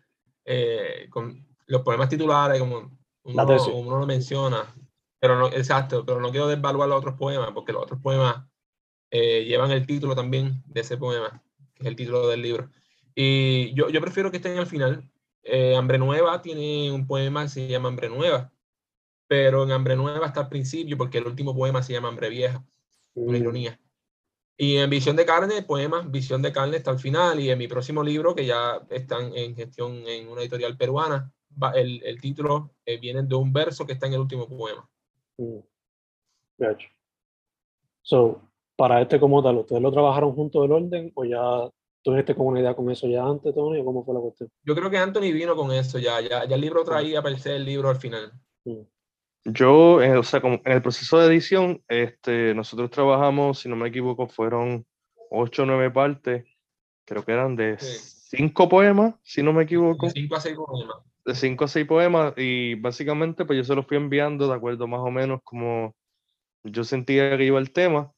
eh, 0.45 1.07
con, 1.09 1.47
los 1.65 1.81
poemas 1.81 2.09
titulares, 2.09 2.59
como 2.59 2.91
uno, 3.23 3.45
uno, 3.73 3.99
lo 3.99 4.05
menciona, 4.05 4.73
pero 5.21 5.37
no, 5.37 5.47
exacto, 5.49 6.03
pero 6.03 6.19
no 6.19 6.31
quiero 6.31 6.47
desvaluar 6.47 6.89
los 6.89 6.97
otros 6.97 7.15
poemas, 7.15 7.51
porque 7.53 7.71
los 7.71 7.83
otros 7.83 8.01
poemas 8.01 8.43
eh, 9.11 9.45
llevan 9.45 9.71
el 9.71 9.85
título 9.85 10.15
también 10.15 10.63
de 10.65 10.81
ese 10.81 10.97
poema, 10.97 11.43
que 11.75 11.83
es 11.83 11.87
el 11.89 11.95
título 11.95 12.27
del 12.27 12.41
libro. 12.41 12.71
Y 13.13 13.71
yo, 13.75 13.89
yo 13.89 14.01
prefiero 14.01 14.31
que 14.31 14.37
estén 14.37 14.57
al 14.57 14.65
final. 14.65 15.07
Eh, 15.43 15.75
Hambre 15.75 15.99
Nueva 15.99 16.41
tiene 16.41 16.91
un 16.91 17.05
poema 17.05 17.43
que 17.43 17.49
se 17.49 17.67
llama 17.67 17.89
Hambre 17.89 18.09
Nueva, 18.09 18.51
pero 19.27 19.63
en 19.63 19.71
Hambre 19.71 19.95
Nueva 19.95 20.25
está 20.25 20.41
al 20.41 20.49
principio, 20.49 20.97
porque 20.97 21.19
el 21.19 21.27
último 21.27 21.55
poema 21.55 21.83
se 21.83 21.93
llama 21.93 22.09
Hambre 22.09 22.29
Vieja 22.29 22.65
una 23.13 23.37
ironía. 23.37 23.79
Y 24.57 24.77
en 24.77 24.89
Visión 24.89 25.15
de 25.15 25.25
Carne, 25.25 25.61
poemas, 25.63 26.09
Visión 26.09 26.41
de 26.41 26.51
Carne 26.51 26.77
está 26.77 26.91
al 26.91 26.99
final. 26.99 27.39
Y 27.39 27.51
en 27.51 27.59
mi 27.59 27.67
próximo 27.67 28.03
libro, 28.03 28.33
que 28.33 28.45
ya 28.45 28.81
están 28.89 29.35
en 29.35 29.55
gestión 29.55 30.07
en 30.07 30.27
una 30.29 30.41
editorial 30.41 30.77
peruana, 30.77 31.31
el, 31.75 32.01
el 32.03 32.21
título 32.21 32.73
eh, 32.85 32.97
viene 32.97 33.23
de 33.23 33.35
un 33.35 33.53
verso 33.53 33.85
que 33.85 33.93
está 33.93 34.07
en 34.07 34.13
el 34.13 34.21
último 34.21 34.47
poema. 34.47 34.90
Mm. 35.41 35.59
So, 38.03 38.41
para 38.75 39.01
este 39.01 39.19
como 39.19 39.41
tal, 39.41 39.57
¿ustedes 39.57 39.81
lo 39.81 39.91
trabajaron 39.91 40.33
junto 40.33 40.61
del 40.61 40.71
orden 40.71 41.11
o 41.15 41.25
ya 41.25 41.69
tuviste 42.03 42.35
como 42.35 42.49
una 42.49 42.59
idea 42.59 42.75
con 42.75 42.89
eso 42.91 43.07
ya 43.07 43.23
antes, 43.23 43.53
Tony? 43.53 43.79
¿O 43.79 43.85
cómo 43.85 44.05
fue 44.05 44.13
la 44.13 44.21
cuestión? 44.21 44.49
Yo 44.63 44.75
creo 44.75 44.89
que 44.89 44.97
Anthony 44.97 45.33
vino 45.33 45.55
con 45.55 45.71
eso 45.71 45.97
ya. 45.97 46.21
Ya, 46.21 46.45
ya 46.45 46.55
el 46.55 46.61
libro 46.61 46.83
traía 46.83 47.21
para 47.21 47.35
el 47.35 47.65
libro 47.65 47.89
al 47.89 47.97
final. 47.97 48.31
Mm. 48.65 48.81
Yo, 49.45 50.03
eh, 50.03 50.15
o 50.17 50.23
sea, 50.23 50.39
como 50.39 50.61
en 50.63 50.71
el 50.71 50.81
proceso 50.83 51.17
de 51.17 51.27
edición, 51.27 51.83
este, 51.87 52.53
nosotros 52.53 52.91
trabajamos, 52.91 53.59
si 53.59 53.69
no 53.69 53.75
me 53.75 53.89
equivoco, 53.89 54.27
fueron 54.27 54.85
ocho 55.31 55.63
o 55.63 55.65
nueve 55.65 55.89
partes, 55.89 56.45
creo 57.05 57.25
que 57.25 57.31
eran 57.31 57.55
de 57.55 57.77
cinco 57.79 58.69
poemas, 58.69 59.15
si 59.23 59.41
no 59.41 59.51
me 59.51 59.63
equivoco. 59.63 60.05
De 60.05 60.11
cinco 60.11 60.35
a 60.35 60.41
seis 60.41 60.55
poemas. 60.55 60.97
De 61.31 61.35
cinco 61.35 61.63
a 61.63 61.67
seis 61.69 61.87
poemas, 61.87 62.33
y 62.35 62.75
básicamente, 62.75 63.45
pues 63.45 63.55
yo 63.55 63.63
se 63.63 63.73
los 63.73 63.87
fui 63.87 63.95
enviando 63.95 64.49
de 64.49 64.53
acuerdo 64.53 64.85
más 64.85 64.99
o 64.99 65.11
menos 65.11 65.39
como 65.45 65.95
yo 66.65 66.83
sentía 66.83 67.37
que 67.37 67.45
iba 67.45 67.57
el 67.57 67.71
tema, 67.71 68.11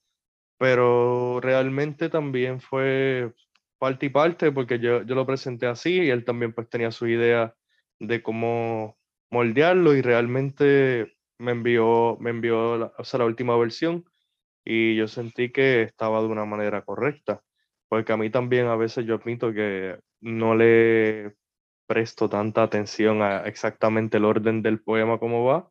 pero 0.58 1.39
realmente 1.39 2.10
también 2.10 2.60
fue 2.60 3.32
parte 3.78 4.08
y 4.08 4.10
parte, 4.10 4.52
porque 4.52 4.80
yo, 4.80 5.04
yo 5.04 5.13
lo 5.13 5.28
presenté 5.28 5.67
así, 5.67 6.02
y 6.02 6.10
él 6.10 6.26
también 6.26 6.54
pues 6.54 6.67
tenía 6.69 6.89
su 6.89 7.06
idea 7.08 7.54
de 7.99 8.23
cómo 8.23 8.97
moldearlo 9.30 9.93
y 9.95 10.02
realmente 10.02 11.13
me 11.38 11.52
envió, 11.52 12.17
me 12.19 12.32
envió 12.32 12.78
la, 12.78 12.93
o 12.97 13.04
sea, 13.04 13.19
la 13.19 13.26
última 13.26 13.56
versión 13.58 14.06
y 14.65 14.95
yo 14.95 15.08
sentí 15.08 15.52
que 15.52 15.84
estaba 15.84 16.19
de 16.21 16.28
una 16.30 16.45
manera 16.45 16.82
correcta, 16.82 17.43
porque 17.89 18.12
a 18.12 18.17
mí 18.17 18.32
también 18.32 18.65
a 18.65 18.76
veces 18.76 19.06
yo 19.06 19.15
admito 19.15 19.54
que 19.54 19.99
no 20.19 20.56
le 20.56 21.36
presto 21.93 22.27
tanta 22.27 22.63
atención 22.63 23.21
a 23.21 23.43
exactamente 23.45 24.17
el 24.17 24.25
orden 24.25 24.63
del 24.63 24.82
poema 24.82 25.19
como 25.19 25.45
va, 25.45 25.69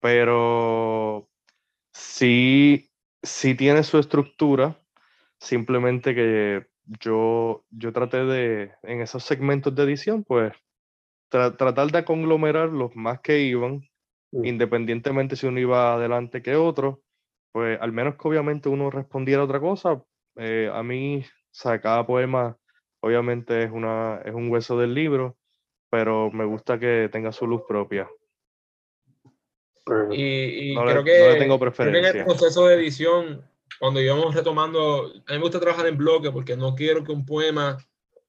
pero 0.00 1.28
sí, 1.92 2.90
sí 3.22 3.54
tiene 3.54 3.84
su 3.84 4.00
estructura, 4.00 4.76
simplemente 5.38 6.12
que 6.12 6.66
yo, 7.00 7.64
yo 7.70 7.92
traté 7.92 8.24
de, 8.24 8.72
en 8.82 9.00
esos 9.00 9.22
segmentos 9.22 9.72
de 9.76 9.84
edición, 9.84 10.24
pues 10.24 10.52
tratar 11.28 11.92
de 11.92 12.04
conglomerar 12.04 12.70
los 12.70 12.96
más 12.96 13.20
que 13.20 13.42
iban, 13.42 13.88
mm. 14.32 14.44
independientemente 14.44 15.36
si 15.36 15.46
uno 15.46 15.60
iba 15.60 15.94
adelante 15.94 16.42
que 16.42 16.56
otro, 16.56 17.00
pues 17.52 17.80
al 17.80 17.92
menos 17.92 18.16
que 18.16 18.26
obviamente 18.26 18.68
uno 18.68 18.90
respondiera 18.90 19.42
a 19.42 19.44
otra 19.44 19.60
cosa. 19.60 20.02
Eh, 20.34 20.68
a 20.72 20.82
mí, 20.82 21.18
o 21.18 21.24
sea, 21.52 21.80
cada 21.80 22.04
poema 22.04 22.58
obviamente 23.02 23.62
es, 23.64 23.70
una, 23.70 24.20
es 24.24 24.32
un 24.34 24.50
hueso 24.50 24.78
del 24.78 24.94
libro, 24.94 25.36
pero 25.90 26.30
me 26.30 26.44
gusta 26.46 26.78
que 26.78 27.08
tenga 27.12 27.32
su 27.32 27.46
luz 27.46 27.62
propia. 27.68 28.08
Y, 30.12 30.70
y 30.70 30.74
No 30.74 30.84
le- 30.84 30.92
creo 30.92 30.98
no 31.00 31.04
que, 31.04 31.12
le 31.34 31.36
tengo 31.36 31.58
creo 31.58 31.70
que 31.72 31.78
en 31.78 31.84
preferencia. 31.84 32.20
el 32.20 32.24
proceso 32.26 32.66
de 32.66 32.76
edición, 32.76 33.44
cuando 33.80 34.00
íbamos 34.00 34.34
retomando, 34.34 35.06
a 35.06 35.32
mí 35.32 35.38
me 35.38 35.38
gusta 35.40 35.60
trabajar 35.60 35.86
en 35.86 35.98
bloque 35.98 36.30
porque 36.30 36.56
no 36.56 36.74
quiero 36.74 37.02
que 37.04 37.12
un 37.12 37.26
poema, 37.26 37.76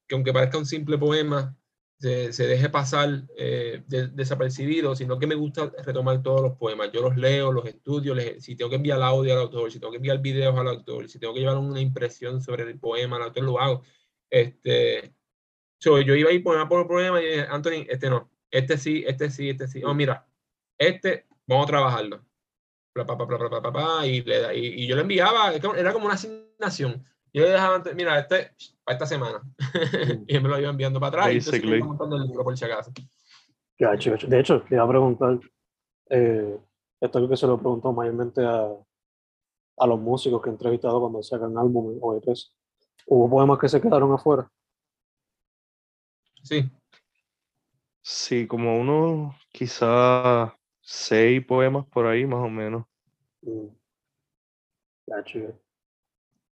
que 0.06 0.14
aunque 0.14 0.32
parezca 0.32 0.58
un 0.58 0.66
simple 0.66 0.98
poema, 0.98 1.56
se, 2.00 2.32
se 2.32 2.46
deje 2.48 2.68
pasar 2.68 3.22
eh, 3.38 3.82
de- 3.86 4.08
desapercibido, 4.08 4.96
sino 4.96 5.18
que 5.18 5.28
me 5.28 5.36
gusta 5.36 5.72
retomar 5.84 6.22
todos 6.22 6.42
los 6.42 6.56
poemas. 6.58 6.90
Yo 6.92 7.00
los 7.02 7.16
leo, 7.16 7.52
los 7.52 7.64
estudio, 7.66 8.14
les- 8.14 8.44
si 8.44 8.56
tengo 8.56 8.68
que 8.68 8.76
enviar 8.76 9.00
audio 9.00 9.32
al 9.32 9.38
autor, 9.42 9.70
si 9.70 9.78
tengo 9.78 9.92
que 9.92 9.98
enviar 9.98 10.18
videos 10.18 10.58
al 10.58 10.68
autor, 10.68 11.08
si 11.08 11.20
tengo 11.20 11.32
que 11.32 11.40
llevar 11.40 11.56
una 11.56 11.80
impresión 11.80 12.42
sobre 12.42 12.64
el 12.64 12.78
poema 12.80 13.16
al 13.16 13.22
autor, 13.22 13.44
lo 13.44 13.60
hago. 13.60 13.82
Este, 14.34 15.14
so, 15.78 16.00
yo 16.00 16.16
iba 16.16 16.28
a 16.30 16.32
ir 16.32 16.42
por 16.42 16.88
poema 16.88 17.22
y 17.22 17.24
dije, 17.24 17.46
Anthony, 17.48 17.86
este 17.88 18.10
no, 18.10 18.28
este 18.50 18.76
sí, 18.76 19.04
este 19.06 19.30
sí, 19.30 19.50
este 19.50 19.68
sí. 19.68 19.84
Oh, 19.84 19.94
mira, 19.94 20.26
este, 20.76 21.28
vamos 21.46 21.66
a 21.66 21.68
trabajarlo. 21.68 22.24
Y, 24.04 24.22
le 24.22 24.58
y, 24.58 24.82
y 24.82 24.86
yo 24.88 24.96
le 24.96 25.02
enviaba, 25.02 25.52
era 25.54 25.92
como 25.92 26.06
una 26.06 26.14
asignación. 26.14 27.06
Yo 27.32 27.44
le 27.44 27.50
dejaba, 27.50 27.76
antes, 27.76 27.94
mira, 27.94 28.18
este, 28.18 28.50
para 28.82 28.94
esta 28.94 29.06
semana. 29.06 29.40
y 30.26 30.34
él 30.34 30.42
me 30.42 30.48
lo 30.48 30.58
iba 30.58 30.70
enviando 30.70 30.98
para 30.98 31.10
atrás. 31.10 31.26
Y 31.28 31.38
entonces 31.38 31.52
Basically. 31.52 31.78
iba 31.78 31.86
montando 31.86 32.16
el 32.16 32.22
libro 32.24 32.42
por 32.42 32.58
si 32.58 32.64
acaso. 32.64 32.92
Gacho. 33.78 34.16
De 34.26 34.40
hecho, 34.40 34.62
te 34.62 34.74
iba 34.74 34.82
a 34.82 34.88
preguntar, 34.88 35.38
eh, 36.10 36.58
esto 37.00 37.18
es 37.18 37.22
lo 37.22 37.28
que 37.28 37.36
se 37.36 37.46
lo 37.46 37.56
preguntó 37.56 37.92
mayormente 37.92 38.44
a, 38.44 38.68
a 39.76 39.86
los 39.86 40.00
músicos 40.00 40.42
que 40.42 40.50
he 40.50 40.52
entrevistado 40.52 41.00
cuando 41.00 41.22
sacan 41.22 41.56
álbumes 41.56 41.98
o 42.00 42.16
EPs. 42.16 42.52
¿Hubo 43.06 43.28
poemas 43.28 43.58
que 43.58 43.68
se 43.68 43.80
quedaron 43.80 44.12
afuera? 44.12 44.50
Sí. 46.42 46.70
Sí, 48.02 48.46
como 48.46 48.78
unos 48.78 49.34
quizá 49.50 50.56
seis 50.80 51.44
poemas 51.46 51.86
por 51.86 52.06
ahí, 52.06 52.26
más 52.26 52.40
o 52.40 52.48
menos. 52.48 52.84
Mm. 53.42 53.68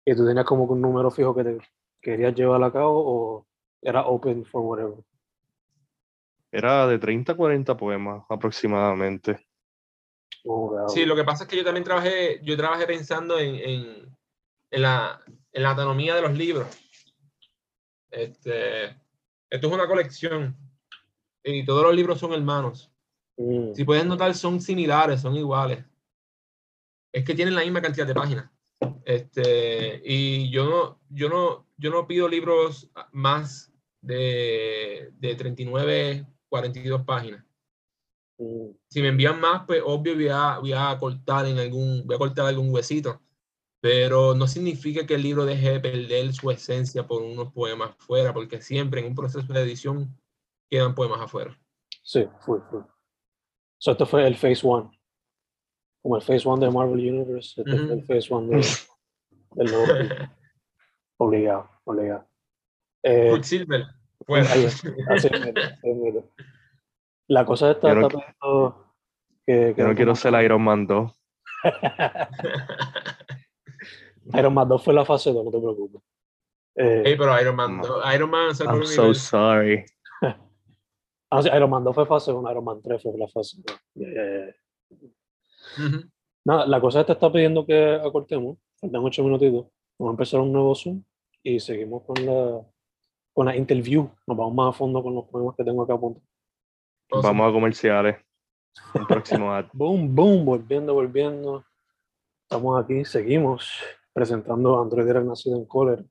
¿Y 0.06 0.16
tú 0.16 0.26
tenías 0.26 0.46
como 0.46 0.68
que 0.68 0.74
un 0.74 0.82
número 0.82 1.12
fijo 1.12 1.36
que 1.36 1.44
te 1.44 1.58
querías 2.02 2.34
llevar 2.36 2.64
a 2.64 2.72
cabo 2.72 3.04
o 3.06 3.48
era 3.82 4.06
open 4.06 4.46
for 4.46 4.62
whatever? 4.62 5.04
Era 6.52 6.88
de 6.88 6.98
30 6.98 7.34
a 7.34 7.36
40 7.36 7.78
poemas 7.78 8.24
aproximadamente. 8.28 9.48
Oh, 10.46 10.72
wow. 10.72 10.90
Sí, 10.90 11.06
lo 11.06 11.16
que 11.16 11.24
pasa 11.24 11.44
es 11.44 11.50
que 11.50 11.58
yo 11.58 11.64
también 11.64 11.84
trabajé, 11.84 12.42
yo 12.44 12.58
trabajé 12.58 12.88
pensando 12.88 13.38
en, 13.38 13.56
en, 13.56 14.18
en 14.72 14.82
la, 14.82 15.22
en 15.52 15.64
la 15.64 15.72
anatomía 15.72 16.16
de 16.16 16.22
los 16.22 16.34
libros. 16.38 16.68
Este, 18.12 18.86
esto 19.50 19.68
es 19.68 19.74
una 19.74 19.88
colección 19.88 20.56
y 21.44 21.64
todos 21.66 21.84
los 21.84 21.96
libros 21.96 22.20
son 22.20 22.34
hermanos. 22.34 22.92
Mm, 23.38 23.74
Si 23.74 23.84
puedes 23.84 24.06
notar, 24.06 24.34
son 24.36 24.60
similares, 24.62 25.22
son 25.22 25.36
iguales. 25.36 25.84
Es 27.12 27.24
que 27.24 27.34
tienen 27.34 27.56
la 27.56 27.62
misma 27.62 27.82
cantidad 27.82 28.06
de 28.06 28.14
páginas. 28.14 28.50
Este, 29.06 30.02
y 30.06 30.50
yo 30.52 30.66
no, 30.70 31.02
yo 31.10 31.30
no, 31.30 31.68
yo 31.78 31.90
no 31.90 32.06
pido 32.08 32.28
libros 32.28 32.90
más 33.12 33.72
de, 34.02 35.10
de 35.14 35.36
39, 35.36 36.28
42 36.50 37.04
páginas. 37.04 37.44
mm, 38.38 38.70
Si 38.88 39.02
me 39.02 39.08
envían 39.10 39.40
más, 39.40 39.64
pues 39.66 39.82
obvio 39.84 40.14
voy 40.16 40.28
a, 40.30 40.60
voy 40.60 40.74
a 40.74 40.96
cortar 41.00 41.46
en 41.48 41.58
algún, 41.58 42.06
voy 42.06 42.16
a 42.16 42.20
cortar 42.20 42.46
algún 42.46 42.74
huesito. 42.74 43.22
Pero 43.82 44.36
no 44.36 44.48
significa 44.48 45.06
que 45.06 45.16
el 45.16 45.24
libro 45.24 45.46
deje 45.46 45.72
de 45.72 45.80
perder 45.80 46.34
su 46.34 46.52
esencia 46.52 47.08
por 47.08 47.22
unos 47.22 47.54
poemas 47.54 47.96
fuera, 47.98 48.34
porque 48.34 48.62
siempre 48.62 49.00
en 49.00 49.08
un 49.08 49.16
proceso 49.16 49.54
de 49.54 49.62
edición 49.62 50.14
quedan 50.70 50.96
poemas 50.96 51.22
afuera. 51.22 51.58
Sí, 52.04 52.28
fue, 52.42 52.60
fue. 52.70 52.82
So, 53.78 53.92
este 53.92 54.06
fue 54.06 54.28
el 54.28 54.36
Phase 54.36 54.62
One. 54.64 54.90
Como 56.02 56.18
el 56.18 56.22
Phase 56.22 56.48
One 56.48 56.66
de 56.66 56.72
Marvel 56.72 57.00
Universe, 57.00 57.62
este 57.62 57.78
fue 57.78 57.94
el. 57.94 58.06
Phase 58.06 58.34
One 58.34 58.58
de, 58.58 58.68
del 59.56 59.72
nuevo 59.72 59.94
libro. 59.94 60.16
Obligado, 61.22 61.70
obligado. 61.84 62.30
Eh, 63.04 63.32
Quicksilver, 63.34 63.84
fuera. 64.26 64.50
ahí 64.54 64.66
así 64.66 64.88
así. 65.10 65.30
La 67.28 67.46
cosa 67.46 67.72
esta 67.72 67.90
Yo 67.90 67.96
no 67.96 68.08
está 68.08 68.36
que, 69.46 69.74
que 69.76 69.82
Yo 69.82 69.88
no 69.90 69.96
quiero 69.96 70.16
ser 70.16 70.42
Iron 70.42 70.62
Man 70.62 70.88
2. 70.88 71.12
Iron 74.40 74.54
Man 74.54 74.68
2 74.70 74.84
fue 74.84 74.94
la 74.94 75.06
fase 75.06 75.32
2, 75.34 75.44
no 75.46 75.52
te 75.52 75.60
preocupes. 75.60 76.02
Eh, 76.76 77.04
Ey, 77.06 77.18
pero 77.18 77.40
Iron 77.42 77.56
Man, 77.56 77.78
No. 77.78 77.88
no, 78.00 78.14
Iron 78.14 78.30
Man 78.30 78.50
el 78.52 78.68
I'm 78.68 78.84
so 78.86 79.02
universo. 79.02 79.14
sorry. 79.14 79.86
ah, 81.32 81.42
sí, 81.42 81.50
Iron 81.54 81.70
Man 81.70 81.84
2 81.84 81.96
fue 81.96 82.06
fase 82.06 82.32
1, 82.32 82.52
Iron 82.52 82.64
Man 82.64 82.82
3 82.82 83.02
fue 83.02 83.18
la 83.18 83.28
fase 83.28 83.58
2. 83.66 83.78
Ya, 83.96 84.08
ya, 84.08 84.46
ya. 84.46 85.86
Ujú. 85.86 86.10
Nada, 86.46 86.66
la 86.68 86.80
cosa 86.82 87.02
esta 87.02 87.14
está 87.14 87.32
pidiendo 87.32 87.66
que 87.66 87.96
acortemos. 87.96 88.58
Faltan 88.80 89.04
8 89.04 89.24
minutitos. 89.24 89.66
Vamos 89.98 90.12
a 90.12 90.14
empezar 90.14 90.40
un 90.40 90.54
nuevo 90.54 90.74
Zoom 90.74 91.04
y 91.44 91.60
seguimos 91.60 92.04
con 92.04 92.26
la, 92.26 92.62
con 93.34 93.46
la 93.46 93.56
interview. 93.58 94.10
Nos 94.26 94.38
vamos 94.38 94.54
más 94.56 94.70
a 94.70 94.78
fondo 94.78 95.04
con 95.04 95.14
los 95.16 95.26
poemas 95.26 95.56
que 95.58 95.64
tengo 95.66 95.84
acá 95.84 95.94
a 95.96 96.00
punto. 96.00 96.22
Awesome. 97.12 97.28
Vamos 97.28 97.50
a 97.50 97.54
comerciales. 97.54 98.18
Un 98.94 99.06
próximo 99.06 99.52
ad. 99.54 99.66
Boom, 99.74 100.16
boom, 100.16 100.46
volviendo, 100.46 100.94
volviendo. 100.94 101.66
Estamos 102.44 102.82
aquí, 102.84 103.04
seguimos 103.04 103.70
presentando 104.20 104.82
Android 104.82 105.08
era 105.08 105.24
nacido 105.24 105.56
en 105.56 105.64
cólera. 105.64 106.04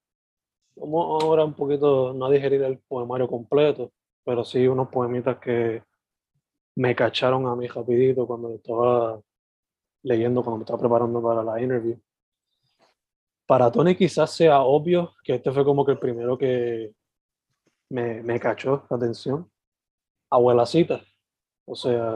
Vamos 0.76 1.22
ahora 1.22 1.44
un 1.44 1.52
poquito, 1.52 2.14
no 2.14 2.24
a 2.24 2.30
digerir 2.30 2.62
el 2.62 2.78
poemario 2.78 3.28
completo, 3.28 3.92
pero 4.24 4.44
sí 4.44 4.66
unos 4.66 4.88
poemitas 4.88 5.36
que 5.38 5.82
me 6.76 6.96
cacharon 6.96 7.46
a 7.46 7.54
mí 7.54 7.66
rapidito 7.66 8.26
cuando 8.26 8.54
estaba 8.54 9.20
leyendo, 10.04 10.42
cuando 10.42 10.56
me 10.56 10.62
estaba 10.62 10.78
preparando 10.78 11.20
para 11.20 11.42
la 11.42 11.60
interview. 11.60 11.98
Para 13.46 13.70
Tony 13.70 13.94
quizás 13.94 14.30
sea 14.30 14.62
obvio 14.62 15.12
que 15.22 15.34
este 15.34 15.52
fue 15.52 15.62
como 15.62 15.84
que 15.84 15.92
el 15.92 15.98
primero 15.98 16.38
que 16.38 16.94
me, 17.90 18.22
me 18.22 18.40
cachó 18.40 18.86
la 18.88 18.96
atención. 18.96 19.50
Abuelacita. 20.30 21.02
O 21.66 21.74
sea, 21.74 22.14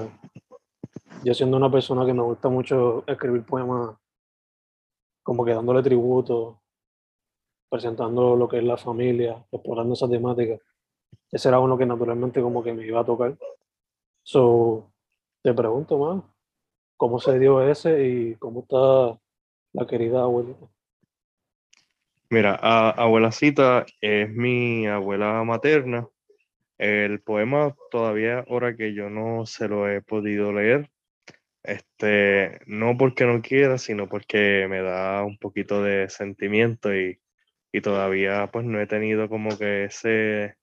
yo 1.22 1.34
siendo 1.34 1.58
una 1.58 1.70
persona 1.70 2.06
que 2.06 2.14
me 2.14 2.22
gusta 2.22 2.48
mucho 2.48 3.04
escribir 3.06 3.44
poemas, 3.44 3.96
como 5.22 5.44
que 5.44 5.52
dándole 5.52 5.82
tributo, 5.82 6.60
presentando 7.70 8.36
lo 8.36 8.48
que 8.48 8.58
es 8.58 8.64
la 8.64 8.76
familia, 8.76 9.44
explorando 9.50 9.94
esa 9.94 10.08
temática, 10.08 10.58
ese 11.30 11.48
era 11.48 11.58
uno 11.58 11.78
que 11.78 11.86
naturalmente 11.86 12.42
como 12.42 12.62
que 12.62 12.72
me 12.72 12.86
iba 12.86 13.00
a 13.00 13.04
tocar. 13.04 13.36
So, 14.22 14.92
te 15.42 15.54
pregunto 15.54 15.98
más, 15.98 16.22
¿cómo 16.96 17.18
se 17.18 17.38
dio 17.38 17.62
ese 17.62 18.06
y 18.06 18.34
cómo 18.36 18.60
está 18.60 19.18
la 19.72 19.86
querida 19.86 20.22
abuelita? 20.22 20.66
Mira, 22.30 22.58
a- 22.60 22.90
abuelacita 22.90 23.84
es 24.00 24.30
mi 24.30 24.86
abuela 24.86 25.42
materna. 25.44 26.08
El 26.78 27.20
poema 27.20 27.74
todavía 27.90 28.44
ahora 28.48 28.76
que 28.76 28.94
yo 28.94 29.10
no 29.10 29.46
se 29.46 29.68
lo 29.68 29.88
he 29.88 30.00
podido 30.02 30.52
leer. 30.52 30.90
Este, 31.64 32.60
no 32.66 32.96
porque 32.96 33.24
no 33.24 33.40
quiera, 33.40 33.78
sino 33.78 34.08
porque 34.08 34.66
me 34.68 34.82
da 34.82 35.22
un 35.22 35.38
poquito 35.38 35.82
de 35.82 36.08
sentimiento 36.08 36.94
y, 36.94 37.20
y 37.72 37.80
todavía 37.80 38.50
pues 38.52 38.66
no 38.66 38.80
he 38.80 38.86
tenido 38.86 39.28
como 39.28 39.56
que 39.56 39.84
ese 39.84 40.56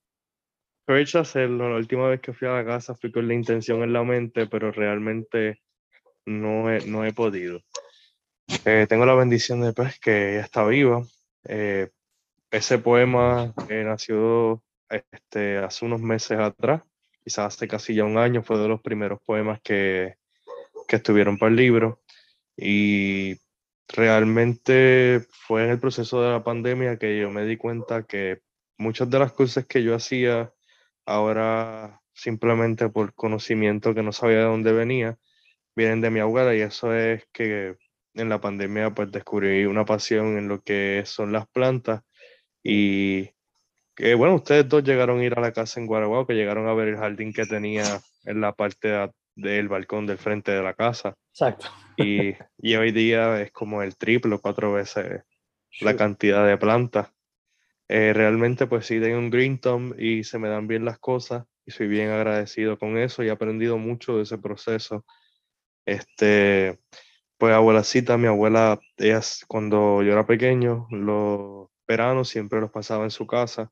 courage 0.85 1.17
de 1.17 1.21
hacerlo. 1.21 1.69
La 1.69 1.77
última 1.77 2.09
vez 2.09 2.19
que 2.19 2.33
fui 2.33 2.47
a 2.47 2.51
la 2.51 2.65
casa 2.65 2.95
fui 2.95 3.11
con 3.11 3.27
la 3.27 3.33
intención 3.33 3.81
en 3.83 3.93
la 3.93 4.03
mente, 4.03 4.47
pero 4.47 4.71
realmente 4.71 5.61
no 6.25 6.69
he, 6.71 6.85
no 6.85 7.05
he 7.05 7.13
podido. 7.13 7.61
Eh, 8.65 8.85
tengo 8.89 9.05
la 9.05 9.15
bendición 9.15 9.61
de 9.61 9.73
pues, 9.73 9.99
que 9.99 10.33
ella 10.33 10.41
está 10.41 10.65
viva. 10.65 11.03
Eh, 11.45 11.89
ese 12.51 12.79
poema 12.79 13.53
nació 13.69 14.63
este, 14.89 15.59
hace 15.59 15.85
unos 15.85 16.01
meses 16.01 16.39
atrás, 16.39 16.81
quizás 17.23 17.53
hace 17.53 17.67
casi 17.67 17.93
ya 17.93 18.03
un 18.03 18.17
año, 18.17 18.43
fue 18.43 18.57
de 18.57 18.67
los 18.67 18.81
primeros 18.81 19.19
poemas 19.23 19.61
que, 19.61 20.15
que 20.89 20.97
estuvieron 20.97 21.37
para 21.37 21.51
el 21.51 21.55
libro. 21.55 22.01
Y 22.57 23.37
realmente 23.87 25.21
fue 25.31 25.65
en 25.65 25.71
el 25.71 25.79
proceso 25.79 26.21
de 26.21 26.31
la 26.31 26.43
pandemia 26.43 26.97
que 26.97 27.19
yo 27.19 27.29
me 27.31 27.45
di 27.45 27.57
cuenta 27.57 28.03
que 28.03 28.41
muchas 28.77 29.09
de 29.09 29.19
las 29.19 29.31
cosas 29.33 29.65
que 29.67 29.83
yo 29.83 29.95
hacía 29.95 30.53
ahora 31.05 32.01
simplemente 32.13 32.89
por 32.89 33.13
conocimiento 33.13 33.93
que 33.95 34.03
no 34.03 34.11
sabía 34.11 34.39
de 34.39 34.43
dónde 34.43 34.73
venía, 34.73 35.17
vienen 35.75 36.01
de 36.01 36.09
mi 36.09 36.19
abuela 36.19 36.55
y 36.55 36.61
eso 36.61 36.93
es 36.93 37.25
que 37.31 37.77
en 38.15 38.29
la 38.29 38.41
pandemia 38.41 38.93
pues 38.93 39.11
descubrí 39.11 39.65
una 39.65 39.85
pasión 39.85 40.37
en 40.37 40.47
lo 40.49 40.61
que 40.61 41.03
son 41.05 41.31
las 41.31 41.47
plantas 41.47 42.03
y 42.63 43.29
que 43.95 44.15
bueno, 44.15 44.35
ustedes 44.35 44.67
dos 44.67 44.83
llegaron 44.83 45.19
a 45.19 45.25
ir 45.25 45.37
a 45.37 45.41
la 45.41 45.53
casa 45.53 45.79
en 45.79 45.87
Guaraguao, 45.87 46.27
que 46.27 46.33
llegaron 46.33 46.67
a 46.67 46.73
ver 46.73 46.89
el 46.89 46.97
jardín 46.97 47.33
que 47.33 47.45
tenía 47.45 48.01
en 48.25 48.41
la 48.41 48.53
parte 48.53 48.89
de- 48.89 49.11
del 49.41 49.67
balcón 49.67 50.05
del 50.05 50.17
frente 50.17 50.51
de 50.51 50.61
la 50.61 50.73
casa 50.73 51.15
Exacto. 51.31 51.67
y, 51.95 52.33
y 52.57 52.75
hoy 52.75 52.91
día 52.91 53.41
es 53.41 53.51
como 53.51 53.83
el 53.83 53.97
triple 53.97 54.35
o 54.35 54.41
cuatro 54.41 54.73
veces 54.73 55.23
la 55.81 55.95
cantidad 55.95 56.45
de 56.45 56.57
plantas. 56.57 57.11
Eh, 57.87 58.13
realmente 58.13 58.67
pues 58.67 58.85
sí 58.85 58.99
tengo 58.99 59.17
un 59.17 59.29
green 59.29 59.59
thumb 59.59 59.99
y 59.99 60.23
se 60.23 60.37
me 60.37 60.49
dan 60.49 60.67
bien 60.67 60.85
las 60.85 60.99
cosas 60.99 61.45
y 61.65 61.71
soy 61.71 61.87
bien 61.87 62.09
agradecido 62.09 62.77
con 62.77 62.97
eso 62.97 63.23
y 63.23 63.27
he 63.27 63.31
aprendido 63.31 63.77
mucho 63.77 64.17
de 64.17 64.23
ese 64.23 64.37
proceso. 64.37 65.05
Este, 65.85 66.79
pues 67.37 67.53
abuelacita, 67.53 68.17
mi 68.17 68.27
abuela, 68.27 68.79
ella 68.97 69.21
cuando 69.47 70.03
yo 70.03 70.11
era 70.11 70.27
pequeño, 70.27 70.87
los 70.91 71.69
veranos 71.87 72.29
siempre 72.29 72.59
los 72.59 72.69
pasaba 72.69 73.05
en 73.05 73.11
su 73.11 73.25
casa 73.25 73.71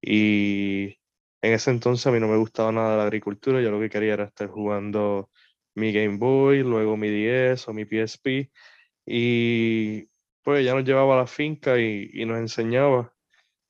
y 0.00 0.98
en 1.42 1.52
ese 1.54 1.70
entonces 1.70 2.06
a 2.06 2.12
mí 2.12 2.20
no 2.20 2.28
me 2.28 2.36
gustaba 2.36 2.72
nada 2.72 2.96
la 2.96 3.04
agricultura, 3.04 3.60
yo 3.60 3.70
lo 3.70 3.80
que 3.80 3.90
quería 3.90 4.14
era 4.14 4.24
estar 4.24 4.48
jugando 4.48 5.30
mi 5.74 5.92
Game 5.92 6.18
Boy, 6.18 6.62
luego 6.62 6.96
mi 6.96 7.10
10 7.10 7.68
o 7.68 7.72
mi 7.74 7.84
PSP 7.84 8.50
y 9.06 10.08
pues 10.42 10.60
ella 10.60 10.74
nos 10.74 10.84
llevaba 10.84 11.14
a 11.14 11.18
la 11.18 11.26
finca 11.26 11.78
y, 11.78 12.10
y 12.12 12.24
nos 12.24 12.38
enseñaba. 12.38 13.12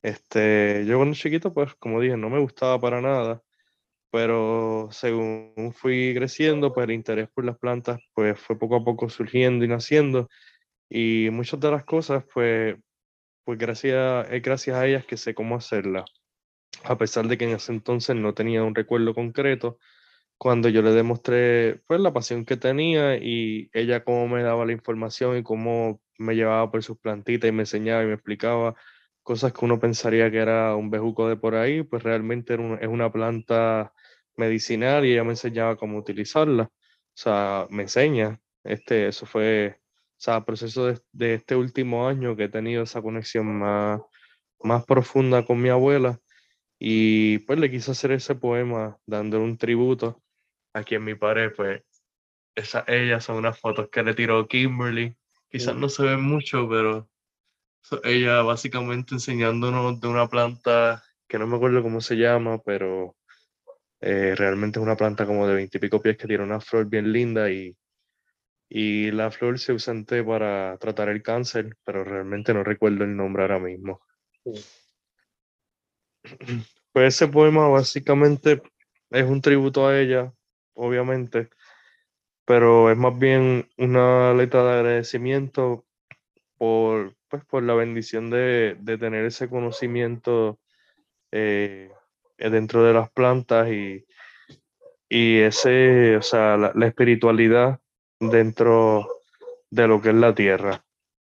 Este, 0.03 0.85
yo 0.87 0.97
cuando 0.97 1.15
chiquito, 1.15 1.53
pues 1.53 1.75
como 1.75 2.01
dije, 2.01 2.17
no 2.17 2.29
me 2.29 2.39
gustaba 2.39 2.79
para 2.79 3.01
nada, 3.01 3.43
pero 4.11 4.89
según 4.91 5.73
fui 5.75 6.13
creciendo, 6.15 6.73
pues 6.73 6.85
el 6.85 6.93
interés 6.95 7.29
por 7.29 7.45
las 7.45 7.57
plantas 7.57 7.99
pues 8.13 8.39
fue 8.39 8.57
poco 8.57 8.77
a 8.77 8.83
poco 8.83 9.09
surgiendo 9.09 9.65
y 9.65 9.67
naciendo 9.67 10.29
y 10.89 11.29
muchas 11.31 11.59
de 11.59 11.71
las 11.71 11.85
cosas 11.85 12.25
pues, 12.33 12.77
pues 13.45 13.57
gracias, 13.59 14.27
es 14.31 14.41
gracias 14.41 14.77
a 14.77 14.87
ellas 14.87 15.05
que 15.05 15.17
sé 15.17 15.35
cómo 15.35 15.55
hacerlas, 15.57 16.05
a 16.83 16.97
pesar 16.97 17.27
de 17.27 17.37
que 17.37 17.45
en 17.45 17.51
ese 17.51 17.71
entonces 17.71 18.15
no 18.15 18.33
tenía 18.33 18.63
un 18.63 18.75
recuerdo 18.75 19.13
concreto, 19.13 19.79
cuando 20.37 20.69
yo 20.69 20.81
le 20.81 20.91
demostré 20.91 21.81
pues 21.87 21.99
la 21.99 22.13
pasión 22.13 22.45
que 22.45 22.57
tenía 22.57 23.17
y 23.17 23.69
ella 23.73 24.03
cómo 24.03 24.27
me 24.27 24.43
daba 24.43 24.65
la 24.65 24.71
información 24.73 25.37
y 25.37 25.43
cómo 25.43 26.01
me 26.17 26.35
llevaba 26.35 26.71
por 26.71 26.83
sus 26.83 26.97
plantitas 26.99 27.49
y 27.49 27.51
me 27.51 27.63
enseñaba 27.63 28.03
y 28.03 28.07
me 28.07 28.13
explicaba 28.13 28.75
cosas 29.23 29.53
que 29.53 29.65
uno 29.65 29.79
pensaría 29.79 30.31
que 30.31 30.37
era 30.37 30.75
un 30.75 30.89
bejuco 30.89 31.27
de 31.29 31.37
por 31.37 31.55
ahí, 31.55 31.83
pues 31.83 32.03
realmente 32.03 32.55
es 32.55 32.87
una 32.87 33.11
planta 33.11 33.93
medicinal 34.37 35.05
y 35.05 35.13
ella 35.13 35.23
me 35.23 35.31
enseñaba 35.31 35.75
cómo 35.77 35.97
utilizarla. 35.97 36.63
O 36.63 36.71
sea, 37.13 37.67
me 37.69 37.83
enseña. 37.83 38.39
Este, 38.63 39.07
eso 39.07 39.25
fue, 39.25 39.79
o 39.81 40.15
sea, 40.17 40.45
proceso 40.45 40.87
de, 40.87 40.99
de 41.11 41.35
este 41.35 41.55
último 41.55 42.07
año 42.07 42.35
que 42.35 42.45
he 42.45 42.49
tenido 42.49 42.83
esa 42.83 43.01
conexión 43.01 43.47
más, 43.59 44.01
más 44.61 44.85
profunda 44.85 45.45
con 45.45 45.61
mi 45.61 45.69
abuela 45.69 46.21
y 46.79 47.39
pues 47.39 47.59
le 47.59 47.71
quise 47.71 47.91
hacer 47.91 48.11
ese 48.11 48.35
poema 48.35 48.97
dándole 49.05 49.43
un 49.43 49.57
tributo 49.57 50.21
aquí 50.73 50.95
en 50.95 51.03
mi 51.03 51.15
pared, 51.15 51.51
pues 51.55 51.81
esa, 52.55 52.83
ellas 52.87 53.23
son 53.23 53.37
unas 53.37 53.59
fotos 53.59 53.89
que 53.89 54.03
le 54.03 54.13
tiró 54.13 54.47
Kimberly. 54.47 55.15
Quizás 55.49 55.75
no 55.75 55.89
se 55.89 56.03
ven 56.03 56.21
mucho, 56.21 56.67
pero 56.69 57.09
ella 58.03 58.41
básicamente 58.41 59.15
enseñándonos 59.15 59.99
de 59.99 60.07
una 60.07 60.27
planta 60.27 61.03
que 61.27 61.39
no 61.39 61.47
me 61.47 61.55
acuerdo 61.55 61.81
cómo 61.81 62.01
se 62.01 62.15
llama, 62.15 62.59
pero 62.59 63.15
eh, 64.01 64.35
realmente 64.35 64.79
es 64.79 64.83
una 64.83 64.97
planta 64.97 65.25
como 65.25 65.47
de 65.47 65.55
veintipico 65.55 66.01
pies 66.01 66.17
que 66.17 66.27
tiene 66.27 66.43
una 66.43 66.59
flor 66.59 66.87
bien 66.87 67.11
linda 67.11 67.49
y, 67.49 67.75
y 68.69 69.11
la 69.11 69.31
flor 69.31 69.57
se 69.59 69.73
usa 69.73 69.93
para 70.25 70.77
tratar 70.77 71.09
el 71.09 71.23
cáncer, 71.23 71.77
pero 71.83 72.03
realmente 72.03 72.53
no 72.53 72.63
recuerdo 72.63 73.03
el 73.03 73.15
nombre 73.15 73.43
ahora 73.43 73.59
mismo. 73.59 74.01
Pues 76.93 77.13
ese 77.15 77.27
poema 77.27 77.67
básicamente 77.67 78.63
es 79.11 79.23
un 79.23 79.39
tributo 79.39 79.85
a 79.85 79.99
ella, 79.99 80.33
obviamente, 80.73 81.49
pero 82.43 82.89
es 82.89 82.97
más 82.97 83.19
bien 83.19 83.69
una 83.77 84.33
letra 84.33 84.63
de 84.63 84.79
agradecimiento 84.79 85.85
por, 86.57 87.15
pues, 87.27 87.45
por 87.45 87.61
la 87.61 87.75
bendición 87.75 88.31
de, 88.31 88.77
de 88.79 88.97
tener 88.97 89.25
ese 89.25 89.47
conocimiento 89.47 90.59
eh, 91.31 91.91
dentro 92.37 92.83
de 92.83 92.93
las 92.93 93.11
plantas 93.11 93.69
y, 93.69 94.05
y 95.09 95.39
ese, 95.39 96.17
o 96.17 96.21
sea, 96.21 96.57
la, 96.57 96.87
espiritualidad 96.87 97.79
dentro 98.19 99.07
de 99.69 99.87
lo 99.87 100.01
que 100.01 100.09
es 100.09 100.15
la 100.15 100.35
tierra. 100.35 100.85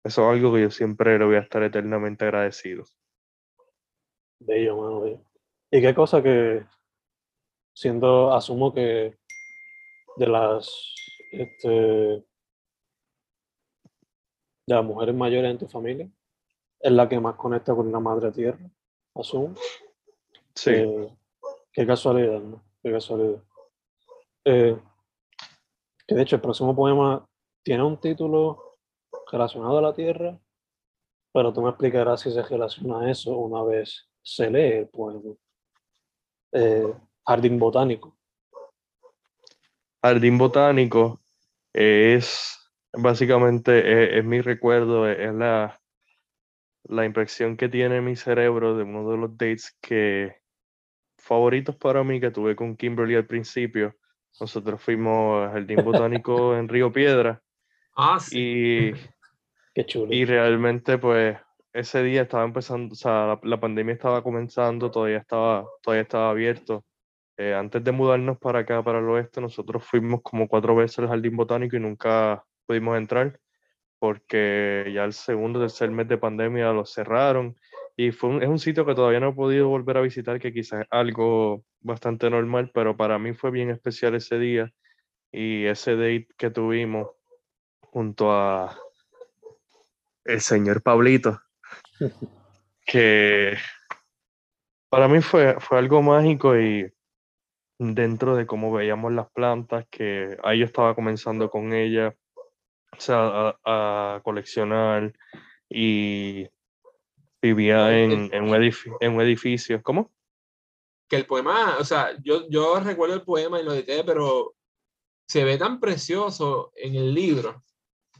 Eso 0.04 0.30
es 0.30 0.36
algo 0.36 0.54
que 0.54 0.62
yo 0.62 0.70
siempre 0.70 1.18
le 1.18 1.24
voy 1.24 1.36
a 1.36 1.40
estar 1.40 1.62
eternamente 1.62 2.24
agradecido. 2.24 2.84
Bello, 4.46 4.76
mano, 4.76 5.00
bello. 5.00 5.20
¿Y 5.70 5.80
qué 5.80 5.94
cosa 5.94 6.22
que, 6.22 6.66
siendo, 7.74 8.32
asumo 8.34 8.74
que 8.74 9.16
de 10.16 10.26
las, 10.26 10.94
este, 11.32 11.68
de 11.68 12.24
las 14.66 14.84
mujeres 14.84 15.14
mayores 15.14 15.50
en 15.50 15.58
tu 15.58 15.66
familia, 15.66 16.08
es 16.80 16.92
la 16.92 17.08
que 17.08 17.18
más 17.18 17.36
conecta 17.36 17.74
con 17.74 17.90
la 17.90 18.00
madre 18.00 18.32
tierra, 18.32 18.70
asumo? 19.14 19.54
Sí. 20.54 20.70
Eh, 20.70 21.08
qué 21.72 21.86
casualidad, 21.86 22.40
¿no? 22.40 22.62
Qué 22.82 22.92
casualidad. 22.92 23.42
Eh, 24.44 24.78
que 26.06 26.14
de 26.14 26.22
hecho 26.22 26.36
el 26.36 26.42
próximo 26.42 26.76
poema 26.76 27.26
tiene 27.62 27.82
un 27.82 27.98
título 27.98 28.78
relacionado 29.32 29.78
a 29.78 29.82
la 29.82 29.94
tierra, 29.94 30.38
pero 31.32 31.50
tú 31.50 31.62
me 31.62 31.70
explicarás 31.70 32.20
si 32.20 32.30
se 32.30 32.42
relaciona 32.42 33.00
a 33.00 33.10
eso 33.10 33.36
una 33.38 33.62
vez 33.62 34.06
se 34.24 34.50
lee 34.50 34.78
el 34.78 34.88
poema. 34.88 35.34
Eh, 36.52 36.92
Jardín 37.26 37.58
Botánico. 37.58 38.16
Jardín 40.02 40.38
Botánico 40.38 41.20
es 41.72 42.58
básicamente 42.92 44.18
es 44.18 44.24
mi 44.24 44.40
recuerdo, 44.40 45.08
es 45.08 45.32
la, 45.34 45.80
la 46.84 47.04
impresión 47.04 47.56
que 47.56 47.68
tiene 47.68 48.00
mi 48.00 48.16
cerebro 48.16 48.76
de 48.76 48.84
uno 48.84 49.10
de 49.10 49.16
los 49.16 49.36
dates 49.36 49.76
que 49.80 50.36
favoritos 51.16 51.76
para 51.76 52.04
mí 52.04 52.20
que 52.20 52.30
tuve 52.30 52.54
con 52.54 52.76
Kimberly 52.76 53.16
al 53.16 53.26
principio. 53.26 53.96
Nosotros 54.40 54.80
fuimos 54.82 55.46
al 55.46 55.52
Jardín 55.52 55.84
Botánico 55.84 56.54
en 56.56 56.68
Río 56.68 56.92
Piedra. 56.92 57.42
Ah, 57.96 58.18
sí. 58.20 58.38
Y, 58.38 58.94
Qué 59.74 59.86
chulo. 59.86 60.12
Y 60.12 60.24
realmente, 60.24 60.98
pues, 60.98 61.36
ese 61.74 62.02
día 62.02 62.22
estaba 62.22 62.44
empezando, 62.44 62.94
o 62.94 62.96
sea, 62.96 63.38
la, 63.42 63.60
pandemia 63.60 63.94
estaba 63.94 64.22
comenzando, 64.22 64.90
todavía 64.90 65.18
estaba, 65.18 65.66
todavía 65.82 66.02
estaba 66.02 66.30
abierto. 66.30 66.84
Eh, 67.36 67.54
antes 67.54 67.84
de 67.84 67.92
mudarnos 67.92 68.38
para 68.38 68.60
acá, 68.60 68.82
para 68.82 69.00
el 69.00 69.08
oeste, 69.08 69.40
nosotros 69.40 69.84
fuimos 69.84 70.22
como 70.22 70.48
cuatro 70.48 70.76
veces 70.76 71.00
al 71.00 71.08
Jardín 71.08 71.36
Botánico 71.36 71.76
y 71.76 71.80
nunca 71.80 72.44
pudimos 72.66 72.96
entrar 72.96 73.38
porque 74.04 74.90
ya 74.94 75.04
el 75.04 75.14
segundo, 75.14 75.58
tercer 75.60 75.90
mes 75.90 76.06
de 76.06 76.18
pandemia 76.18 76.74
lo 76.74 76.84
cerraron 76.84 77.56
y 77.96 78.10
fue 78.10 78.36
es 78.44 78.50
un 78.50 78.58
sitio 78.58 78.84
que 78.84 78.94
todavía 78.94 79.18
no 79.18 79.30
he 79.30 79.32
podido 79.32 79.68
volver 79.68 79.96
a 79.96 80.02
visitar, 80.02 80.38
que 80.38 80.52
quizás 80.52 80.82
es 80.82 80.86
algo 80.90 81.64
bastante 81.80 82.28
normal, 82.28 82.70
pero 82.74 82.98
para 82.98 83.18
mí 83.18 83.32
fue 83.32 83.50
bien 83.50 83.70
especial 83.70 84.14
ese 84.14 84.38
día 84.38 84.70
y 85.32 85.64
ese 85.64 85.96
date 85.96 86.28
que 86.36 86.50
tuvimos 86.50 87.12
junto 87.80 88.30
a 88.30 88.76
el 90.26 90.42
señor 90.42 90.82
Pablito, 90.82 91.40
que 92.86 93.56
para 94.88 95.08
mí 95.08 95.20
fue, 95.20 95.58
fue 95.60 95.78
algo 95.78 96.02
mágico 96.02 96.58
y 96.58 96.92
dentro 97.78 98.36
de 98.36 98.46
cómo 98.46 98.72
veíamos 98.72 99.12
las 99.12 99.30
plantas, 99.30 99.86
que 99.90 100.36
ahí 100.42 100.60
yo 100.60 100.64
estaba 100.64 100.94
comenzando 100.94 101.50
con 101.50 101.72
ella, 101.72 102.14
o 102.92 103.00
sea, 103.00 103.56
a 103.64 104.20
coleccionar 104.22 105.12
y 105.68 106.48
Vivía 107.44 107.94
en, 108.02 108.30
en, 108.32 108.44
un 108.44 108.54
edificio, 108.54 108.96
en 109.00 109.12
un 109.12 109.20
edificio. 109.20 109.82
¿Cómo? 109.82 110.10
Que 111.06 111.16
el 111.16 111.26
poema, 111.26 111.76
o 111.78 111.84
sea, 111.84 112.16
yo, 112.22 112.48
yo 112.48 112.80
recuerdo 112.80 113.16
el 113.16 113.20
poema 113.20 113.60
y 113.60 113.64
lo 113.64 113.74
edité, 113.74 114.02
pero 114.02 114.54
se 115.28 115.44
ve 115.44 115.58
tan 115.58 115.78
precioso 115.78 116.72
en 116.74 116.94
el 116.94 117.12
libro. 117.12 117.62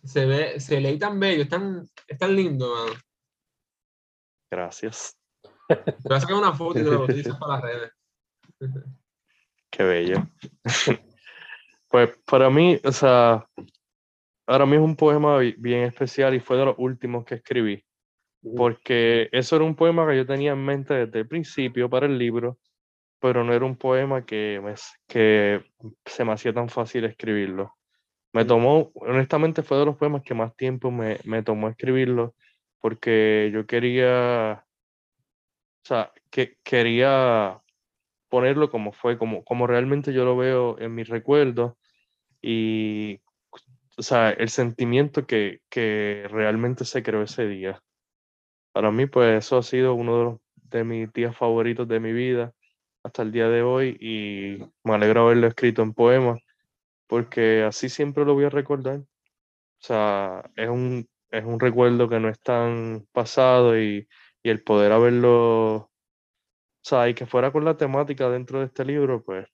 Se 0.05 0.27
ve, 0.27 0.61
se 0.61 0.79
lee 0.79 0.99
tan 0.99 1.19
bello, 1.19 1.45
es 1.45 1.49
tan, 1.49 1.89
es 2.07 2.19
tan 2.19 2.37
lindo, 2.37 2.75
mano. 2.75 3.01
Gracias. 4.55 5.17
Voy 5.69 6.17
a 6.17 6.21
sacar 6.21 6.37
una 6.37 6.53
foto 6.53 6.79
y 6.79 6.83
lo 6.83 7.03
utilizas 7.05 7.37
para 7.39 7.55
las 7.55 7.63
redes. 7.63 7.93
Qué 9.71 9.83
bello. 9.83 10.17
pues 11.91 12.11
para 12.25 12.51
mí, 12.51 12.81
o 12.85 12.93
sea, 12.93 13.47
ahora 14.47 14.67
mismo 14.67 14.85
es 14.85 14.91
un 14.91 14.97
poema 14.97 15.39
bien 15.39 15.85
especial 15.85 16.35
y 16.35 16.41
fue 16.41 16.57
de 16.57 16.67
los 16.67 16.75
últimos 16.79 17.25
que 17.25 17.37
escribí 17.37 17.85
porque 18.57 19.29
eso 19.33 19.57
era 19.57 19.65
un 19.65 19.75
poema 19.75 20.07
que 20.07 20.17
yo 20.17 20.27
tenía 20.27 20.53
en 20.53 20.65
mente 20.65 21.07
desde 21.07 21.21
el 21.21 21.29
principio 21.29 21.89
para 21.89 22.07
el 22.07 22.19
libro, 22.19 22.59
pero 23.19 23.43
no 23.43 23.53
era 23.55 23.65
un 23.65 23.77
poema 23.77 24.25
que, 24.25 24.61
me, 24.63 24.75
que 25.09 25.65
se 26.05 26.25
me 26.25 26.33
hacía 26.33 26.53
tan 26.53 26.69
fácil 26.69 27.05
escribirlo. 27.05 27.75
Me 28.33 28.45
tomó, 28.45 28.91
honestamente 28.95 29.63
fue 29.63 29.79
de 29.79 29.87
los 29.87 29.97
poemas 29.97 30.23
que 30.23 30.35
más 30.35 30.55
tiempo 30.57 30.91
me, 30.91 31.19
me 31.25 31.43
tomó 31.43 31.69
escribirlo, 31.69 32.35
porque 32.85 33.51
yo 33.51 33.67
quería, 33.67 34.63
o 35.83 35.87
sea, 35.87 36.13
que 36.31 36.59
quería 36.63 37.63
ponerlo 38.29 38.71
como 38.71 38.93
fue, 38.93 39.17
como, 39.17 39.43
como 39.43 39.67
realmente 39.67 40.13
yo 40.13 40.27
lo 40.27 40.37
veo 40.37 40.79
en 40.79 40.95
mis 40.95 41.09
recuerdos 41.09 41.73
y, 42.43 43.23
o 43.97 44.03
sea, 44.03 44.33
el 44.33 44.51
sentimiento 44.51 45.27
que, 45.27 45.63
que 45.71 46.27
realmente 46.29 46.85
se 46.85 47.03
creó 47.03 47.23
ese 47.23 47.49
día. 47.49 47.83
Para 48.73 48.91
mí, 48.91 49.07
pues 49.07 49.39
eso 49.47 49.57
ha 49.57 49.63
sido 49.63 49.95
uno 49.95 50.43
de, 50.55 50.85
mis 50.85 51.11
días 51.15 51.35
favoritos 51.35 51.89
de 51.89 52.01
mi 52.01 52.13
vida 52.13 52.53
hasta 53.03 53.23
el 53.23 53.33
día 53.33 53.49
de 53.49 53.63
hoy 53.63 53.97
y 53.99 54.63
me 54.87 54.95
alegro 54.95 55.23
haberlo 55.23 55.47
escrito 55.47 55.81
en 55.81 55.95
poemas 55.95 56.39
porque 57.07 57.63
así 57.63 57.89
siempre 57.89 58.27
lo 58.27 58.35
voy 58.35 58.45
a 58.45 58.51
recordar. 58.51 58.99
O 58.99 59.87
sea, 59.87 60.51
es 60.55 60.69
un, 60.69 61.09
es 61.39 61.45
un 61.45 61.59
recuerdo 61.59 62.09
que 62.09 62.21
no 62.21 62.29
es 62.29 62.41
tan 62.41 63.07
pasado 63.13 63.79
y, 63.79 64.09
y 64.43 64.51
el 64.51 64.63
poder 64.63 64.93
haberlo, 64.93 65.75
o 65.77 65.91
sea, 66.83 67.09
y 67.09 67.15
que 67.15 67.27
fuera 67.27 67.51
con 67.53 67.65
la 67.65 67.77
temática 67.77 68.29
dentro 68.31 68.61
de 68.61 68.67
este 68.67 68.85
libro, 68.85 69.23
pues 69.23 69.47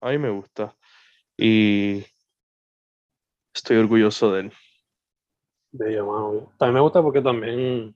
a 0.00 0.10
mí 0.10 0.18
me 0.18 0.30
gusta. 0.30 0.76
Y 1.36 2.04
estoy 3.54 3.76
orgulloso 3.76 4.32
de 4.32 4.40
él. 4.40 4.52
Bello, 5.72 6.06
mano. 6.06 6.52
También 6.58 6.74
me 6.74 6.80
gusta 6.80 7.02
porque 7.02 7.20
también, 7.20 7.94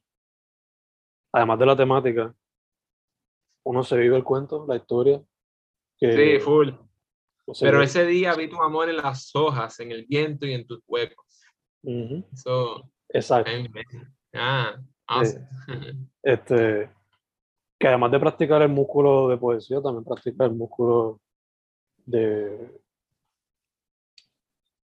además 1.32 1.58
de 1.58 1.66
la 1.66 1.76
temática, 1.76 2.34
uno 3.64 3.82
se 3.84 3.96
vive 3.96 4.16
el 4.16 4.24
cuento, 4.24 4.66
la 4.68 4.76
historia. 4.76 5.22
Que, 5.98 6.12
Sí, 6.12 6.44
full. 6.44 6.70
o 7.46 7.54
sea, 7.54 7.70
Pero 7.70 7.82
ese 7.82 8.04
día 8.06 8.34
vi 8.34 8.48
tu 8.48 8.60
amor 8.60 8.88
en 8.90 8.96
las 8.98 9.34
hojas, 9.34 9.80
en 9.80 9.92
el 9.92 10.04
viento 10.06 10.46
y 10.46 10.52
en 10.52 10.66
tus 10.66 10.82
huecos. 10.86 11.42
ujú, 11.82 12.24
Eso, 12.32 12.90
Exacto. 13.12 13.50
ah, 14.34 14.76
awesome. 15.06 15.46
Este, 16.22 16.90
que 17.78 17.88
además 17.88 18.10
de 18.12 18.20
practicar 18.20 18.60
el 18.60 18.68
músculo 18.68 19.28
de 19.28 19.38
poesía, 19.38 19.80
también 19.80 20.04
practica 20.04 20.44
el 20.44 20.52
músculo 20.52 21.18
de, 22.04 22.78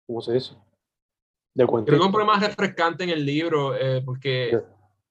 ¿cómo 0.07 0.21
se 0.21 0.35
dice? 0.35 0.55
De 1.55 1.67
Creo 1.67 1.85
que 1.85 2.07
un 2.07 2.13
poema 2.13 2.39
refrescante 2.39 3.05
en 3.05 3.11
el 3.11 3.25
libro, 3.25 3.75
eh, 3.77 4.03
porque 4.05 4.51
Sí. 4.53 4.59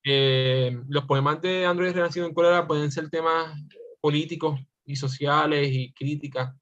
eh, 0.05 0.81
los 0.87 1.05
poemas 1.05 1.41
de 1.41 1.65
Andrés 1.65 1.93
Renacido 1.93 2.25
en 2.25 2.33
Cólera 2.33 2.67
pueden 2.67 2.91
ser 2.91 3.09
temas 3.09 3.53
políticos 4.01 4.59
y 4.85 4.95
sociales 4.95 5.69
y 5.71 5.93
críticas 5.93 6.53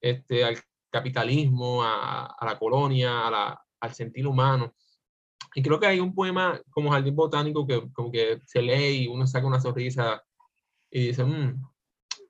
este, 0.00 0.44
al 0.44 0.56
capitalismo, 0.90 1.82
a, 1.82 2.26
a 2.26 2.44
la 2.46 2.58
colonia, 2.58 3.26
a 3.26 3.30
la- 3.30 3.62
al 3.80 3.94
sentir 3.94 4.26
humano. 4.26 4.74
Y 5.54 5.62
creo 5.62 5.80
que 5.80 5.86
hay 5.86 6.00
un 6.00 6.14
poema 6.14 6.60
como 6.70 6.90
Jardín 6.90 7.16
Botánico 7.16 7.66
que 7.66 7.90
como 7.92 8.10
que 8.10 8.40
se 8.46 8.62
lee 8.62 9.04
y 9.04 9.08
uno 9.08 9.26
saca 9.26 9.46
una 9.46 9.60
sonrisa 9.60 10.22
y 10.90 11.08
dice, 11.08 11.24
"Mm, 11.24 11.62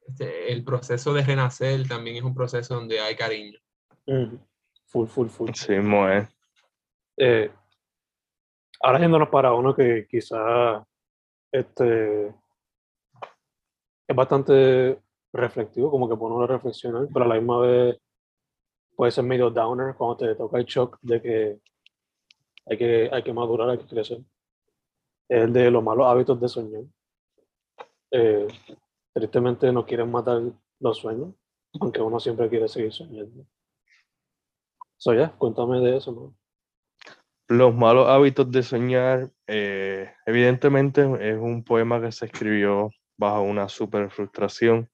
este, 0.09 0.53
el 0.53 0.65
proceso 0.65 1.13
de 1.13 1.23
renacer 1.23 1.87
también 1.87 2.17
es 2.17 2.23
un 2.23 2.35
proceso 2.35 2.75
donde 2.75 3.01
hay 3.01 3.15
cariño. 3.15 3.59
Ujú. 4.07 4.39
Full, 4.87 5.07
full, 5.09 5.29
full. 5.29 5.51
Sí, 5.53 5.75
mo, 5.77 6.09
eh. 6.09 6.27
Eh, 7.19 7.51
ahora 8.81 9.01
yéndonos 9.01 9.29
para 9.29 9.53
uno 9.53 9.75
que 9.75 10.07
quizá 10.09 10.85
este, 11.53 12.29
es 14.07 14.17
bastante 14.17 14.99
reflectivo, 15.33 15.91
como 15.91 16.09
que 16.09 16.17
pone 16.17 16.35
uno 16.37 16.45
a 16.45 16.49
reflexionar, 16.49 17.07
pero 17.13 17.25
a 17.25 17.29
la 17.29 17.35
misma 17.35 17.61
vez 17.61 17.99
puede 18.97 19.13
ser 19.13 19.25
medio 19.25 19.51
downer 19.51 19.95
cuando 19.95 20.17
te 20.17 20.35
toca 20.35 20.59
el 20.59 20.65
shock 20.65 20.99
de 21.03 21.21
que 21.21 21.59
hay 22.69 22.77
que, 22.77 23.09
hay 23.13 23.23
que 23.23 23.33
madurar, 23.33 23.71
hay 23.71 23.79
que 23.79 23.87
crecer. 23.87 24.19
El 25.29 25.53
de 25.53 25.71
los 25.71 25.83
malos 25.83 26.07
hábitos 26.07 26.41
de 26.41 26.49
soñar. 26.49 26.85
Eh, 28.11 28.47
tristemente 29.13 29.73
nos 29.73 29.85
quieren 29.85 30.11
matar 30.11 30.41
los 30.81 30.99
sueños, 30.99 31.35
aunque 31.81 32.01
uno 32.01 32.21
siempre 32.21 32.49
quiere 32.49 32.69
seguir 32.69 32.93
soñando. 32.93 33.45
So, 34.97 35.15
ya, 35.15 35.31
cuéntame 35.31 35.81
de 35.81 35.97
eso. 35.97 36.35
Los 37.49 37.75
malos 37.75 38.09
hábitos 38.09 38.51
de 38.51 38.63
soñar, 38.63 39.31
eh, 39.47 40.13
evidentemente 40.27 41.03
es 41.21 41.39
un 41.39 41.65
poema 41.65 42.01
que 42.01 42.13
se 42.13 42.27
escribió 42.27 42.91
bajo 43.17 43.43
una 43.43 43.69
super 43.69 44.11
frustración. 44.11 44.91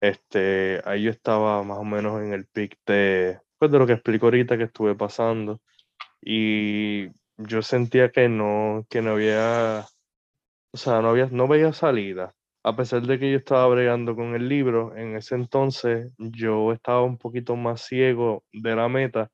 Este, 0.00 0.80
ahí 0.84 1.04
yo 1.04 1.10
estaba 1.10 1.62
más 1.62 1.78
o 1.78 1.84
menos 1.84 2.22
en 2.22 2.32
el 2.32 2.46
pic 2.46 2.78
de, 2.86 3.40
pues, 3.58 3.70
de 3.70 3.78
lo 3.78 3.86
que 3.86 3.94
explico 3.94 4.26
ahorita 4.26 4.56
que 4.56 4.64
estuve 4.64 4.94
pasando. 4.94 5.60
Y 6.22 7.08
yo 7.38 7.62
sentía 7.62 8.10
que 8.10 8.28
no, 8.28 8.86
que 8.90 9.02
no 9.02 9.12
había, 9.12 9.86
o 10.72 10.76
sea, 10.76 11.00
no 11.02 11.10
había, 11.10 11.26
no 11.26 11.48
veía 11.48 11.72
salida. 11.72 12.34
A 12.62 12.76
pesar 12.76 13.02
de 13.02 13.18
que 13.18 13.30
yo 13.32 13.38
estaba 13.38 13.66
bregando 13.68 14.14
con 14.16 14.34
el 14.34 14.48
libro, 14.48 14.94
en 14.96 15.16
ese 15.16 15.34
entonces 15.34 16.12
yo 16.18 16.72
estaba 16.72 17.02
un 17.02 17.18
poquito 17.18 17.56
más 17.56 17.82
ciego 17.82 18.44
de 18.52 18.76
la 18.76 18.88
meta 18.88 19.30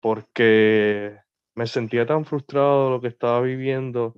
porque 0.00 1.18
me 1.54 1.66
sentía 1.66 2.06
tan 2.06 2.24
frustrado 2.24 2.86
de 2.86 2.90
lo 2.92 3.00
que 3.00 3.08
estaba 3.08 3.40
viviendo 3.40 4.14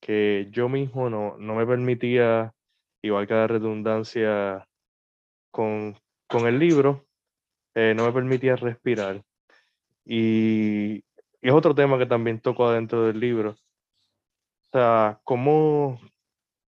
que 0.00 0.48
yo 0.50 0.68
mismo 0.68 1.10
no, 1.10 1.36
no 1.38 1.54
me 1.54 1.66
permitía, 1.66 2.52
igual 3.02 3.26
que 3.26 3.34
la 3.34 3.46
redundancia 3.46 4.66
con, 5.50 5.96
con 6.28 6.46
el 6.46 6.58
libro, 6.58 7.06
eh, 7.74 7.94
no 7.96 8.06
me 8.06 8.12
permitía 8.12 8.56
respirar. 8.56 9.22
Y, 10.04 11.04
y 11.42 11.48
es 11.48 11.54
otro 11.54 11.74
tema 11.74 11.98
que 11.98 12.06
también 12.06 12.40
toco 12.40 12.66
adentro 12.66 13.06
del 13.06 13.20
libro. 13.20 13.50
O 13.50 14.70
sea, 14.72 15.20
cómo, 15.24 16.00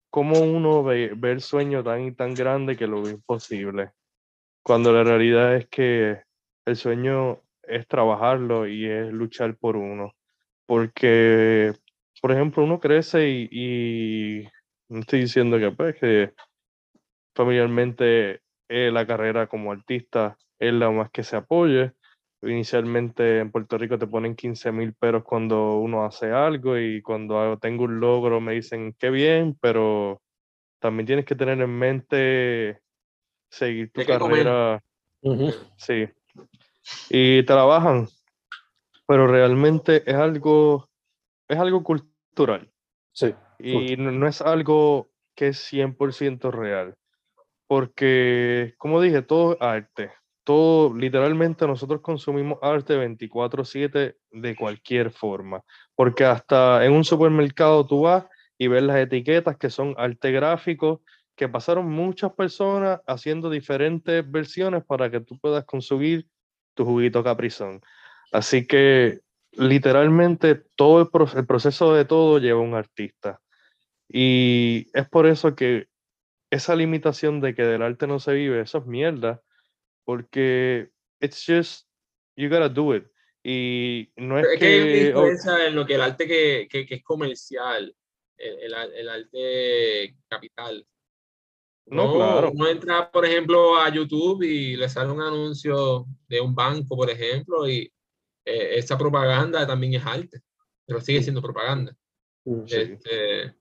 cómo 0.09 0.39
uno 0.39 0.83
ve, 0.83 1.11
el 1.21 1.41
sueño 1.41 1.83
tan 1.83 2.01
y 2.01 2.11
tan 2.11 2.33
grande 2.33 2.75
que 2.75 2.87
lo 2.87 3.01
ve 3.01 3.11
imposible, 3.11 3.91
cuando 4.63 4.91
la 4.91 5.03
realidad 5.03 5.55
es 5.55 5.67
que 5.67 6.23
el 6.65 6.75
sueño 6.75 7.41
es 7.63 7.87
trabajarlo 7.87 8.67
y 8.67 8.85
es 8.85 9.11
luchar 9.11 9.55
por 9.57 9.77
uno. 9.77 10.13
Porque, 10.65 11.73
por 12.21 12.31
ejemplo, 12.31 12.63
uno 12.63 12.79
crece 12.79 13.29
y, 13.29 13.49
y 13.51 14.47
no 14.89 15.01
estoy 15.01 15.21
diciendo 15.21 15.59
que, 15.59 15.71
pues, 15.71 15.95
que 15.95 16.33
familiarmente 17.35 18.41
eh, 18.69 18.91
la 18.91 19.05
carrera 19.05 19.47
como 19.47 19.71
artista 19.71 20.37
es 20.59 20.73
la 20.73 20.89
más 20.89 21.11
que 21.11 21.23
se 21.23 21.35
apoye. 21.35 21.93
Inicialmente 22.41 23.39
en 23.39 23.51
Puerto 23.51 23.77
Rico 23.77 23.97
te 23.97 24.07
ponen 24.07 24.35
15 24.35 24.71
mil 24.71 24.93
peros 24.93 25.23
cuando 25.23 25.77
uno 25.77 26.05
hace 26.05 26.31
algo 26.31 26.77
y 26.77 27.01
cuando 27.01 27.57
tengo 27.57 27.85
un 27.85 27.99
logro 27.99 28.39
me 28.39 28.53
dicen 28.53 28.95
qué 28.99 29.09
bien, 29.09 29.57
pero 29.59 30.21
también 30.79 31.07
tienes 31.07 31.25
que 31.25 31.35
tener 31.35 31.59
en 31.59 31.69
mente 31.69 32.81
seguir 33.49 33.91
tu 33.91 34.03
carrera. 34.05 34.83
Ujú. 35.21 35.51
Sí. 35.77 36.07
Y 37.09 37.43
trabajan, 37.43 38.07
pero 39.07 39.27
realmente 39.27 40.03
es 40.05 40.15
algo, 40.15 40.87
es 41.47 41.57
algo 41.57 41.83
cultural 41.83 42.69
Sí, 43.13 43.33
y 43.59 43.95
no, 43.95 44.11
no 44.11 44.27
es 44.27 44.41
algo 44.41 45.09
que 45.35 45.47
es 45.47 45.59
100% 45.59 46.51
real. 46.51 46.95
Porque, 47.67 48.73
como 48.77 48.99
dije, 48.99 49.21
todo 49.21 49.53
es 49.53 49.61
arte. 49.61 50.11
Todo, 50.45 50.95
literalmente 50.95 51.65
nosotros 51.65 52.01
consumimos 52.01 52.59
arte 52.61 52.95
24/7 52.95 54.15
de 54.31 54.55
cualquier 54.55 55.11
forma. 55.11 55.63
Porque 55.95 56.23
hasta 56.23 56.85
en 56.85 56.93
un 56.93 57.03
supermercado 57.03 57.85
tú 57.87 58.03
vas 58.03 58.25
y 58.57 58.67
ves 58.67 58.83
las 58.83 58.97
etiquetas 58.97 59.57
que 59.57 59.71
son 59.71 59.95
arte 59.97 60.31
gráfico, 60.31 61.01
que 61.35 61.49
pasaron 61.49 61.89
muchas 61.89 62.31
personas 62.33 63.01
haciendo 63.07 63.49
diferentes 63.49 64.23
versiones 64.29 64.85
para 64.85 65.09
que 65.09 65.19
tú 65.19 65.39
puedas 65.39 65.65
consumir 65.65 66.27
tu 66.75 66.85
juguito 66.85 67.23
caprizón. 67.23 67.81
Así 68.31 68.67
que 68.67 69.21
literalmente 69.53 70.61
todo 70.75 71.01
el, 71.01 71.37
el 71.39 71.45
proceso 71.47 71.95
de 71.95 72.05
todo 72.05 72.37
lleva 72.37 72.59
un 72.59 72.75
artista. 72.75 73.41
Y 74.07 74.87
es 74.93 75.09
por 75.09 75.25
eso 75.25 75.55
que 75.55 75.87
esa 76.51 76.75
limitación 76.75 77.41
de 77.41 77.55
que 77.55 77.63
del 77.63 77.81
arte 77.81 78.05
no 78.05 78.19
se 78.19 78.33
vive, 78.33 78.61
eso 78.61 78.77
es 78.77 78.85
mierda, 78.85 79.41
porque 80.05 80.91
it's 81.19 81.43
just, 81.45 81.87
you 82.37 82.47
gotta 82.47 82.69
do 82.69 82.95
it. 82.95 83.05
Y 83.43 84.11
no 84.15 84.39
es 84.39 84.47
Es 84.47 84.59
que 84.59 84.65
hay 84.65 84.79
una 84.79 84.85
que, 84.85 85.05
diferencia 85.05 85.67
en 85.67 85.75
lo 85.75 85.85
que 85.85 85.95
el 85.95 86.01
arte 86.01 86.27
que, 86.27 86.67
que, 86.69 86.85
que 86.85 86.95
es 86.95 87.03
comercial, 87.03 87.95
el, 88.37 88.73
el, 88.73 88.93
el 88.93 89.09
arte 89.09 90.15
capital. 90.27 90.87
No, 91.87 92.15
claro. 92.15 92.51
Uno 92.51 92.67
entra, 92.67 93.11
por 93.11 93.25
ejemplo, 93.25 93.77
a 93.77 93.93
YouTube 93.93 94.41
y 94.41 94.75
le 94.75 94.89
sale 94.89 95.11
un 95.11 95.21
anuncio 95.21 96.05
de 96.27 96.41
un 96.41 96.55
banco, 96.55 96.95
por 96.95 97.09
ejemplo, 97.09 97.69
y 97.69 97.91
eh, 98.43 98.77
esa 98.77 98.97
propaganda 98.97 99.67
también 99.67 99.93
es 99.93 100.05
arte, 100.05 100.41
pero 100.85 100.99
sigue 100.99 101.21
siendo 101.21 101.41
propaganda. 101.41 101.95
ujú. 102.43 102.67
Sí. 102.67 102.77
Este, 102.77 103.55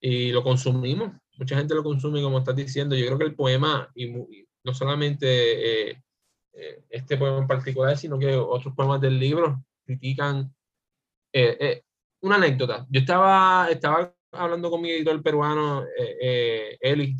y 0.00 0.30
lo 0.30 0.42
consumimos, 0.42 1.12
mucha 1.36 1.56
gente 1.56 1.74
lo 1.74 1.82
consume, 1.82 2.22
como 2.22 2.38
estás 2.38 2.56
diciendo. 2.56 2.96
Yo 2.96 3.06
creo 3.06 3.18
que 3.18 3.24
el 3.24 3.34
poema, 3.34 3.90
y, 3.94 4.06
y 4.06 4.45
no 4.66 4.74
solamente 4.74 5.90
eh, 5.90 6.02
eh, 6.52 6.82
este 6.90 7.16
poema 7.16 7.38
en 7.38 7.46
particular, 7.46 7.96
sino 7.96 8.18
que 8.18 8.34
otros 8.34 8.74
poemas 8.74 9.00
del 9.00 9.18
libro 9.18 9.64
critican. 9.84 10.52
eh, 11.32 11.82
una 12.22 12.36
anécdota. 12.36 12.86
Yo 12.90 13.00
estaba, 13.00 13.68
estaba 13.70 14.12
hablando 14.32 14.70
con 14.70 14.80
mi 14.80 14.90
editor 14.90 15.22
peruano, 15.22 15.84
Eli. 16.80 17.16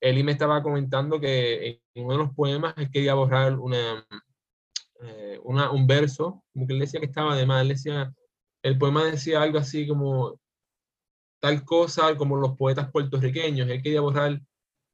Eli 0.00 0.22
me 0.22 0.32
estaba 0.32 0.62
comentando 0.62 1.20
que 1.20 1.82
en 1.94 2.04
uno 2.04 2.12
de 2.12 2.18
los 2.24 2.34
poemas 2.34 2.74
él 2.78 2.90
quería 2.90 3.14
borrar 3.14 3.58
una, 3.58 4.06
una, 5.42 5.70
un 5.70 5.86
verso, 5.86 6.42
como 6.52 6.66
que 6.66 6.72
él 6.72 6.80
decía 6.80 7.00
que 7.00 7.06
estaba 7.06 7.36
de 7.36 7.44
mal. 7.46 7.62
Él 7.62 7.68
decía, 7.68 8.14
el 8.62 8.78
poema 8.78 9.04
decía 9.04 9.42
algo 9.42 9.58
así 9.58 9.86
como 9.86 10.40
tal 11.40 11.64
cosa 11.64 12.16
como 12.16 12.36
los 12.36 12.56
poetas 12.56 12.90
puertorriqueños. 12.90 13.68
Él 13.68 13.82
quería 13.82 14.00
borrar 14.00 14.40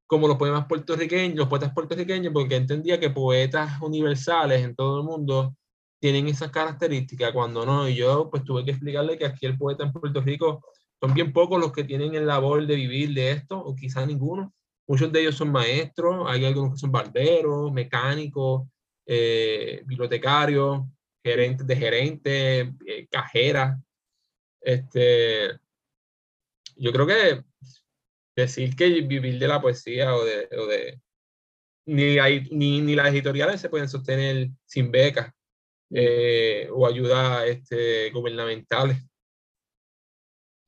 como 0.08 0.26
los 0.26 0.38
poemas 0.38 0.66
puertorriqueños, 0.66 1.36
los 1.36 1.48
poetas 1.48 1.74
puertorriqueños, 1.74 2.32
porque 2.32 2.56
entendía 2.56 2.98
que 2.98 3.10
poetas 3.10 3.80
universales 3.82 4.64
en 4.64 4.74
todo 4.74 5.00
el 5.00 5.06
mundo 5.06 5.54
tienen 6.00 6.28
esas 6.28 6.50
características, 6.50 7.32
cuando 7.32 7.66
no. 7.66 7.86
Y 7.86 7.96
yo 7.96 8.30
pues 8.30 8.42
tuve 8.42 8.64
que 8.64 8.70
explicarle 8.70 9.18
que 9.18 9.26
aquí 9.26 9.44
el 9.44 9.58
poeta 9.58 9.84
en 9.84 9.92
Puerto 9.92 10.22
Rico 10.22 10.64
son 10.98 11.12
bien 11.12 11.30
pocos 11.32 11.60
los 11.60 11.72
que 11.72 11.84
tienen 11.84 12.14
el 12.14 12.26
labor 12.26 12.66
de 12.66 12.74
vivir 12.74 13.12
de 13.12 13.32
esto, 13.32 13.58
o 13.58 13.76
quizá 13.76 14.06
ninguno. 14.06 14.54
Muchos 14.88 15.12
de 15.12 15.20
ellos 15.20 15.34
son 15.36 15.52
maestros, 15.52 16.24
hay 16.26 16.46
algunos 16.46 16.72
que 16.72 16.78
son 16.78 16.90
barberos, 16.90 17.70
mecánicos, 17.70 18.66
eh, 19.04 19.82
bibliotecarios, 19.84 20.80
gerentes 21.22 21.66
de 21.66 21.76
gerentes, 21.76 22.68
eh, 22.86 23.06
cajeras. 23.10 23.78
Este, 24.62 25.50
yo 26.76 26.92
creo 26.92 27.06
que 27.06 27.44
decir 28.42 28.76
que 28.76 28.88
vivir 29.02 29.38
de 29.38 29.48
la 29.48 29.60
poesía 29.60 30.14
o 30.14 30.24
de, 30.24 30.48
o 30.56 30.66
de 30.66 31.00
ni, 31.86 32.18
hay, 32.18 32.46
ni, 32.50 32.80
ni, 32.80 32.94
las 32.94 33.08
editoriales 33.08 33.60
se 33.60 33.70
pueden 33.70 33.88
sostener 33.88 34.50
sin 34.64 34.90
becas 34.90 35.32
eh, 35.90 36.68
o 36.70 36.86
ayudas 36.86 37.46
este, 37.46 38.10
gubernamentales. 38.10 38.98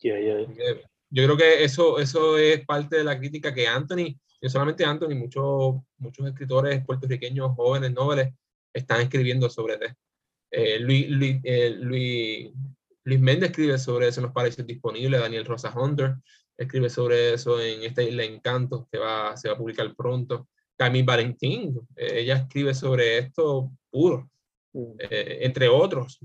Yo 0.03 1.25
creo 1.25 1.37
que 1.37 1.65
eso, 1.65 1.99
eso 1.99 2.39
es 2.39 2.65
parte 2.65 2.97
de 2.97 3.05
la 3.05 3.19
crítica 3.19 3.53
que 3.53 3.67
Anthony, 3.67 4.19
no 4.41 4.49
solamente 4.49 4.85
Anthony, 4.85 5.15
muchos, 5.15 5.77
muchos 5.99 6.27
escritores 6.27 6.85
puertorriqueños 6.87 7.53
jóvenes, 7.55 7.93
nobles, 7.93 8.33
están 8.73 9.03
escribiendo 9.03 9.51
sobre 9.51 9.75
eso. 9.75 9.95
Eh, 10.51 10.79
Luis, 10.79 11.11
Luis, 11.11 11.41
eh, 11.45 11.71
Luis, 11.71 12.51
Luis, 13.05 13.21
Méndez 13.21 13.51
escribe 13.51 13.79
sobre 13.79 14.09
eso 14.09 14.21
en 14.21 14.27
los 14.27 14.33
paraísos 14.33 14.67
disponibles, 14.67 15.21
Daniel 15.21 15.45
Rosa 15.45 15.73
Hunter 15.79 16.15
escribe 16.65 16.91
sobre 16.91 17.35
eso 17.35 17.61
en 17.61 17.83
esta 17.83 18.03
isla 18.03 18.25
Encanto, 18.25 18.89
que 18.91 18.99
va, 18.99 19.37
se 19.37 19.49
va 19.49 19.55
a 19.55 19.59
publicar 19.59 19.95
pronto. 19.95 20.49
Camille 20.77 21.05
Valentín, 21.05 21.79
eh, 21.97 22.21
ella 22.21 22.37
escribe 22.37 22.75
sobre 22.75 23.19
esto 23.19 23.71
puro, 23.91 24.31
mm. 24.73 24.95
entre 25.01 25.69
otros 25.69 26.21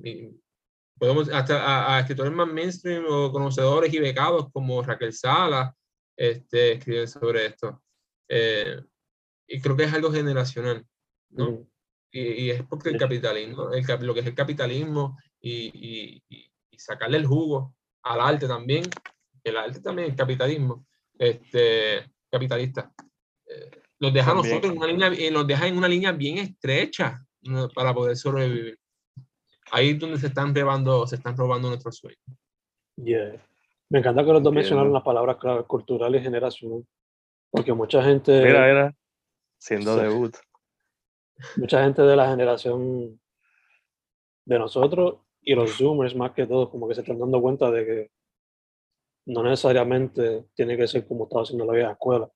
podemos 0.98 1.30
hasta 1.30 1.96
a, 1.96 2.00
escritores 2.00 2.34
más 2.34 2.48
mainstream 2.48 3.06
o 3.08 3.32
conocedores 3.32 3.94
y 3.94 4.00
becados 4.00 4.48
como 4.52 4.82
Raquel 4.82 5.14
Sala 5.14 5.76
este, 6.18 6.74
escriben 6.74 7.08
sobre 7.08 7.48
esto. 7.48 7.82
Eh, 8.30 8.82
y 9.48 9.62
creo 9.62 9.76
que 9.76 9.84
es 9.84 9.94
algo 9.94 10.12
generacional, 10.12 10.86
¿no? 11.32 11.52
Mm. 11.52 11.68
Y, 12.12 12.50
es 12.50 12.64
porque 12.64 12.90
el 12.90 12.98
capitalismo, 12.98 13.74
el, 13.74 13.86
lo 14.06 14.14
que 14.14 14.22
es 14.22 14.26
el 14.26 14.36
capitalismo 14.36 15.18
y, 15.42 15.66
y, 15.74 16.24
y, 16.30 16.80
sacarle 16.80 17.18
el 17.18 17.26
jugo 17.26 17.76
al 18.04 18.22
arte 18.22 18.48
también, 18.48 18.86
el 19.46 19.58
arte 19.58 19.80
también, 19.80 20.10
el 20.10 20.16
capitalismo, 20.16 20.86
este, 21.18 22.12
capitalista, 22.30 22.92
eh, 23.48 23.72
nos 24.00 24.14
deja 24.14 24.34
nosotros 24.34 24.72
en 24.72 24.78
una 24.78 24.88
línea, 24.88 25.08
eh, 25.08 25.32
nos 25.32 25.48
deja 25.48 25.68
en 25.68 25.78
una 25.78 25.88
línea 25.88 26.12
bien 26.12 26.38
estrecha 26.40 27.26
para 27.74 27.94
poder 27.94 28.18
sobrevivir 28.18 28.78
ahí 29.72 29.92
es 29.92 30.00
donde 30.00 30.18
se 30.18 30.28
están 30.28 30.54
robando, 30.54 31.08
se 31.08 31.16
están 31.16 31.36
robando 31.36 31.70
nuestros 31.70 31.98
sueños. 31.98 32.22
Yeah. 32.96 33.42
Me 33.90 34.00
encanta 34.00 34.24
que 34.24 34.32
los 34.32 34.44
dos 34.44 34.54
mencionaron 34.54 34.94
las 34.94 35.04
palabras 35.04 35.38
clave, 35.38 35.64
cultural 35.64 36.16
y 36.16 36.22
generacional, 36.22 36.86
porque 37.52 37.74
mucha 37.74 38.04
gente... 38.04 38.44
Mira, 38.44 38.70
era 38.70 38.96
siendo 39.58 39.96
debut. 39.96 40.36
Mucha 41.58 41.84
gente 41.84 42.02
de 42.02 42.16
la 42.16 42.30
generación 42.30 43.20
de 44.46 44.60
nosotros 44.60 45.18
y 45.42 45.54
los 45.54 45.78
Zoomers 45.78 46.16
más 46.16 46.32
que 46.32 46.48
todo, 46.48 46.70
como 46.70 46.88
que 46.88 46.96
se 46.96 47.02
están 47.02 47.20
dando 47.20 47.42
cuenta 47.42 47.70
de 47.70 47.86
que 47.86 48.12
no 49.26 49.44
necesariamente 49.44 50.46
tiene 50.54 50.78
que 50.78 50.88
ser 50.88 51.08
como 51.08 51.24
estaba 51.24 51.44
haciendo 51.44 51.66
la 51.66 51.74
vieja 51.74 51.92
escuela. 51.92 52.30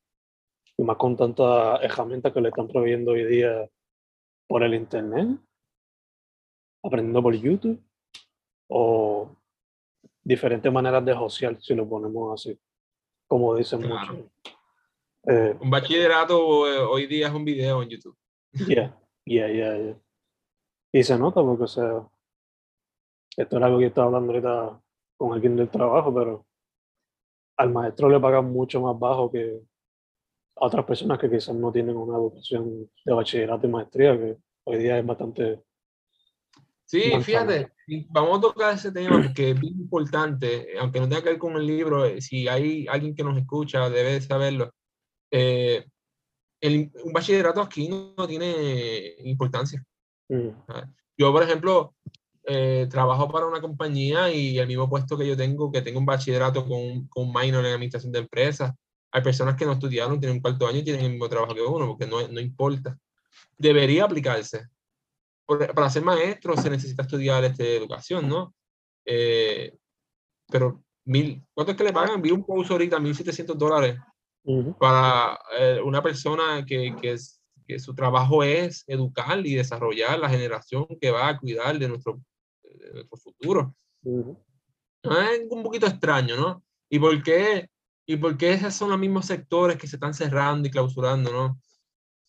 Y 0.77 0.83
más 0.83 0.97
con 0.97 1.15
tantas 1.15 1.81
herramientas 1.83 2.33
que 2.33 2.41
le 2.41 2.49
están 2.49 2.67
proveyendo 2.67 3.11
hoy 3.11 3.25
día 3.25 3.69
por 4.47 4.63
el 4.63 4.73
Internet 4.73 5.39
aprendiendo 6.83 7.21
por 7.21 7.35
YouTube 7.35 7.81
o 8.69 9.35
diferentes 10.23 10.71
maneras 10.71 11.03
de 11.03 11.13
social, 11.13 11.57
si 11.61 11.73
lo 11.73 11.87
ponemos 11.87 12.33
así, 12.33 12.57
como 13.27 13.55
dicen 13.55 13.87
muchos. 13.87 14.17
Eh, 15.27 15.57
un 15.59 15.69
bachillerato 15.69 16.67
eh, 16.67 16.79
hoy 16.79 17.07
día 17.07 17.27
es 17.27 17.33
un 17.33 17.43
video 17.43 17.83
en 17.83 17.89
YouTube. 17.89 18.17
Yeah, 18.53 18.97
yeah, 19.25 19.47
yeah, 19.47 19.77
yeah. 19.77 20.01
Y 20.91 21.03
se 21.03 21.17
nota 21.17 21.41
porque, 21.41 21.63
o 21.63 21.67
sea, 21.67 22.07
esto 23.37 23.57
es 23.57 23.63
algo 23.63 23.79
que 23.79 23.87
estaba 23.87 24.07
hablando 24.07 24.33
ahorita 24.33 24.81
con 25.17 25.33
alguien 25.33 25.55
del 25.55 25.69
trabajo, 25.69 26.13
pero 26.13 26.45
al 27.60 27.72
maestro 27.72 28.10
le 28.10 28.20
pagan 28.20 28.51
mucho 28.51 28.82
más 28.82 28.97
bajo 28.97 29.30
que 29.30 29.60
a 30.55 30.66
otras 30.66 30.86
personas 30.86 31.20
que 31.20 31.30
quizás 31.30 31.55
no 31.55 31.72
tienen 31.72 31.95
una 31.95 32.18
educación 32.18 32.89
de 33.05 33.14
bachillerato 33.14 33.68
y 33.68 33.70
maestría, 33.70 34.18
que 34.18 34.38
hoy 34.64 34.78
día 34.78 34.97
es 34.97 35.05
bastante 35.05 35.62
Sí, 36.86 37.12
fíjate, 37.22 37.72
vamos 38.10 38.39
a 38.39 38.41
tocar 38.41 38.74
ese 38.74 38.91
tema 38.91 39.22
porque 39.22 39.51
es 39.51 39.60
bien 39.60 39.74
importante, 39.80 40.70
aunque 40.80 40.99
no 40.99 41.07
tenga 41.07 41.22
que 41.22 41.30
ver 41.30 41.38
con 41.38 41.55
el 41.55 41.68
libro, 41.68 42.03
eh, 42.03 42.20
si 42.20 42.47
hay 42.47 42.88
alguien 42.88 43.14
que 43.14 43.24
nos 43.24 43.38
escucha, 43.38 43.91
debe 43.91 44.20
saberlo. 44.22 44.74
Eh, 45.30 45.86
el, 46.60 46.91
un 47.03 47.14
bachillerato 47.14 47.62
aquí 47.62 47.88
no, 47.89 48.28
tiene 48.28 49.14
importancia. 49.20 49.86
Mm. 50.30 50.49
Yo, 51.16 51.32
por 51.32 51.43
ejemplo, 51.43 51.93
eh, 52.50 52.88
trabajo 52.89 53.30
para 53.30 53.45
una 53.45 53.62
compañía 53.62 54.32
y 54.32 54.58
el 54.58 54.68
mismo 54.68 54.89
puesto 54.89 55.18
que 55.18 55.28
yo 55.28 55.38
tengo, 55.38 55.72
que 55.72 55.82
tengo 55.82 56.00
un 56.00 56.06
bachillerato 56.06 56.68
con, 56.68 57.08
con 57.08 57.28
un 57.28 57.34
minor 57.34 57.66
en 57.66 57.74
administración 57.74 58.12
de 58.12 58.20
empresas, 58.20 58.74
hay 59.12 59.22
personas 59.22 59.56
que 59.56 59.66
no 59.66 59.74
estudiaron, 59.74 60.20
tienen 60.20 60.38
un 60.38 60.41
cuarto 60.41 60.68
año 60.68 60.80
y 60.80 60.84
tienen 60.84 61.06
el 61.06 61.12
mismo 61.12 61.30
trabajo 61.30 61.56
que 61.56 61.62
uno, 61.62 61.88
porque 61.88 62.06
no, 62.06 62.28
no 62.28 62.39
importa. 62.39 62.97
Debería 63.58 64.06
aplicarse 64.06 64.68
para 65.58 65.89
ser 65.89 66.04
maestro 66.04 66.56
se 66.56 66.70
necesita 66.70 67.02
estudiar 67.04 67.43
este, 67.43 67.78
educación, 67.78 68.28
¿no? 68.28 68.54
Eh, 69.06 69.76
pero, 70.47 70.84
mil, 71.06 71.43
¿cuánto 71.54 71.72
es 71.72 71.78
que 71.78 71.84
le 71.84 71.93
pagan? 71.93 72.22
Vi 72.22 72.32
un 72.32 72.45
post 72.45 72.72
ahorita, 72.72 73.00
1.700 73.00 73.56
dólares 73.56 73.97
para 74.80 75.39
eh, 75.58 75.80
una 75.84 76.02
persona 76.02 76.66
que, 76.66 76.95
que, 77.02 77.14
es, 77.14 77.41
que, 77.68 77.80
su 77.80 77.93
trabajo 77.93 78.43
es 78.43 78.84
educar 78.88 79.45
y 79.45 79.56
desarrollar 79.56 80.20
la 80.20 80.30
generación 80.30 80.88
que 81.00 81.12
va 81.12 81.28
a 81.28 81.38
cuidar 81.38 81.78
de 81.78 81.88
nuestro, 81.88 82.22
de 82.80 82.93
nuestro 82.93 83.17
futuro. 83.17 83.75
Es 84.03 85.41
un 85.49 85.63
poquito 85.63 85.88
extraño, 85.88 86.36
¿no? 86.36 86.63
¿Y 86.89 86.99
por 86.99 87.21
qué? 87.21 87.69
¿Y 88.05 88.17
por 88.17 88.38
qué 88.38 88.53
esos 88.53 88.73
son 88.73 88.89
los 88.89 88.99
mismos 88.99 89.25
sectores 89.25 89.77
que 89.77 89.88
se 89.88 89.97
están 89.97 90.13
cerrando 90.13 90.67
y 90.67 90.71
clausurando, 90.71 91.32
¿no? 91.32 91.59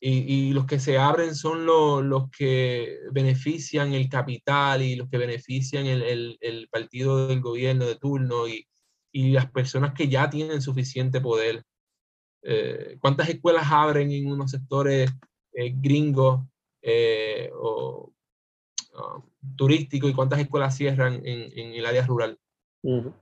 y, 0.00 0.52
los 0.52 0.64
que 0.66 0.80
se 0.80 0.98
abren 0.98 1.34
son 1.34 1.66
los 1.66 2.30
que 2.30 2.98
benefician 3.12 3.92
el 3.92 4.08
capital 4.08 4.82
y 4.82 4.96
los 4.96 5.08
que 5.10 5.18
benefician 5.18 5.86
el, 5.86 6.38
el, 6.40 6.68
partido 6.68 7.28
del 7.28 7.40
gobierno 7.40 7.84
de 7.84 7.96
turno 7.96 8.48
y, 8.48 8.66
y, 9.12 9.32
las 9.32 9.50
personas 9.50 9.92
que 9.92 10.08
ya 10.08 10.30
tienen 10.30 10.62
suficiente 10.62 11.20
poder. 11.20 11.64
Eh, 12.42 12.96
¿Cuántas 13.00 13.28
escuelas 13.28 13.66
abren 13.70 14.10
en 14.10 14.26
unos 14.32 14.50
sectores 14.50 15.10
eh, 15.52 15.74
gringos 15.76 16.46
eh, 16.80 17.50
o 17.54 18.10
um, 19.00 19.56
turísticos 19.56 20.10
y 20.10 20.14
cuántas 20.14 20.40
escuelas 20.40 20.76
cierran 20.76 21.14
en, 21.24 21.58
en 21.58 21.74
el 21.74 21.86
área 21.86 22.06
rural? 22.06 22.38
Uh 22.82 23.02
-huh. 23.02 23.14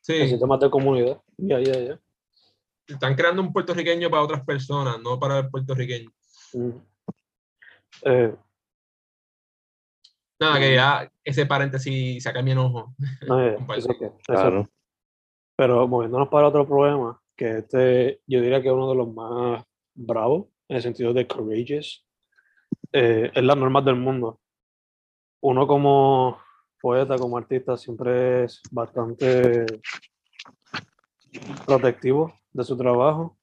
sí. 0.00 0.36
de 0.60 0.70
comunidad. 0.70 1.22
Ya, 1.36 1.60
ya, 1.60 1.80
ya 1.80 2.00
están 2.86 3.14
creando 3.14 3.42
un 3.42 3.52
puertorriqueño 3.52 4.10
para 4.10 4.22
otras 4.22 4.44
personas, 4.44 5.00
no 5.00 5.18
para 5.18 5.40
el 5.40 5.50
puertorriqueño. 5.50 6.10
Eh, 8.04 8.34
Nada, 10.40 10.58
que 10.58 10.74
ya 10.74 11.12
ese 11.22 11.46
paréntesis 11.46 12.22
saca 12.22 12.42
mi 12.42 12.50
enojo. 12.50 12.94
Pero 15.56 15.86
moviéndonos 15.86 16.28
para 16.28 16.48
otro 16.48 16.66
problema, 16.66 17.20
que 17.36 17.58
este 17.58 18.20
yo 18.26 18.40
diría 18.40 18.60
que 18.60 18.68
es 18.68 18.74
uno 18.74 18.90
de 18.90 18.96
los 18.96 19.12
más 19.12 19.64
bravos, 19.94 20.48
en 20.68 20.76
el 20.76 20.82
sentido 20.82 21.12
de 21.12 21.26
courageous, 21.26 22.04
eh, 22.92 23.30
es 23.34 23.42
las 23.42 23.56
normas 23.56 23.84
del 23.84 23.96
mundo. 23.96 24.40
Uno 25.40 25.66
como 25.66 26.38
poeta, 26.80 27.16
como 27.16 27.38
artista, 27.38 27.76
siempre 27.76 28.44
es 28.44 28.60
bastante 28.70 29.66
protectivo 31.66 32.32
de 32.52 32.64
su 32.64 32.76
trabajo 32.76 33.38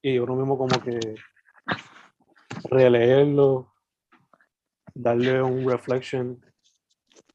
y 0.00 0.18
uno 0.18 0.36
mismo 0.36 0.56
como 0.56 0.80
que 0.80 1.16
releerlo, 2.64 3.72
darle 4.94 5.42
un 5.42 5.68
reflection, 5.68 6.40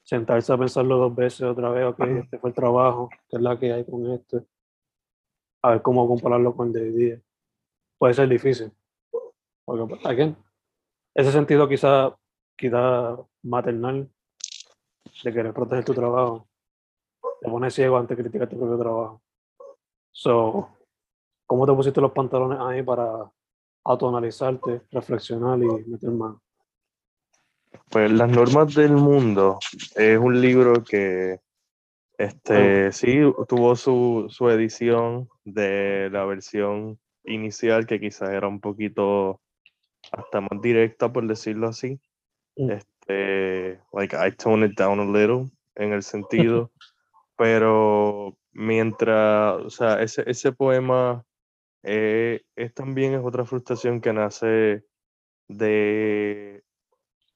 sentarse 0.04 0.52
a 0.52 0.58
pensarlo 0.58 0.98
dos 0.98 1.16
veces 1.16 1.42
otra 1.42 1.70
vez, 1.70 1.86
ok, 1.86 2.00
este 2.24 2.40
fue 2.40 2.50
el 2.50 2.56
trabajo, 2.56 3.10
que 3.30 3.38
es 3.38 3.42
la 3.42 3.60
que 3.60 3.74
hay 3.74 3.86
con 3.86 4.12
este, 4.12 4.44
a 5.62 5.72
ver 5.72 5.82
cómo 5.82 6.08
compararlo 6.08 6.56
con 6.56 6.68
el 6.68 6.74
de 6.74 6.82
hoy 6.82 6.92
día. 6.92 7.22
Puede 7.98 8.14
ser 8.14 8.30
difícil, 8.30 8.72
porque, 9.66 9.86
pues, 9.88 10.06
again, 10.06 10.36
ese 11.14 11.32
sentido 11.32 11.68
quizá, 11.68 12.16
quizá 12.56 13.18
maternal 13.44 14.10
de 15.24 15.34
querer 15.34 15.54
proteger 15.54 15.86
tu 15.86 15.94
trabajo, 15.94 16.48
te 17.42 17.50
pone 17.50 17.70
ciego 17.72 17.98
ante 17.98 18.16
criticar 18.16 18.48
tu 18.48 18.58
propio 18.58 18.78
trabajo. 18.78 19.22
So, 20.12 20.70
¿Cómo 21.50 21.66
te 21.66 21.74
pusiste 21.74 22.00
los 22.00 22.12
pantalones 22.12 22.60
ahí 22.62 22.84
para 22.84 23.28
autoanalizarte, 23.84 24.82
reflexionar 24.92 25.58
y 25.58 25.66
meter 25.90 26.12
mano? 26.12 26.44
Pues 27.90 28.12
Las 28.12 28.30
normas 28.30 28.76
del 28.76 28.92
mundo 28.92 29.58
es 29.96 30.20
un 30.20 30.40
libro 30.40 30.84
que 30.84 31.40
este, 32.20 32.92
sí 32.92 33.22
tuvo 33.48 33.76
su, 33.76 34.28
su 34.30 34.48
edición 34.48 35.28
de 35.44 36.12
la 36.12 36.24
versión 36.26 37.00
inicial 37.24 37.88
que 37.88 38.00
quizás 38.00 38.30
era 38.30 38.48
un 38.48 38.60
poquito 38.60 39.42
hasta 40.12 40.42
más 40.42 40.62
directa, 40.62 41.12
por 41.12 41.28
decirlo 41.28 41.68
así. 41.68 42.00
Mm. 42.56 42.72
Este, 42.72 43.80
like 43.94 44.16
I 44.16 44.32
toned 44.32 44.70
it 44.70 44.78
down 44.78 45.00
a 45.00 45.06
little 45.06 45.50
en 45.76 45.94
el 45.94 46.04
sentido, 46.04 46.72
pero 47.38 48.38
mientras, 48.52 49.56
o 49.62 49.70
sea, 49.70 50.02
ese, 50.02 50.24
ese 50.30 50.52
poema 50.52 51.24
eh, 51.84 52.42
es 52.56 52.74
también 52.74 53.14
es 53.14 53.22
otra 53.24 53.46
frustración 53.46 54.02
que 54.02 54.14
nace 54.14 54.84
de, 55.48 56.64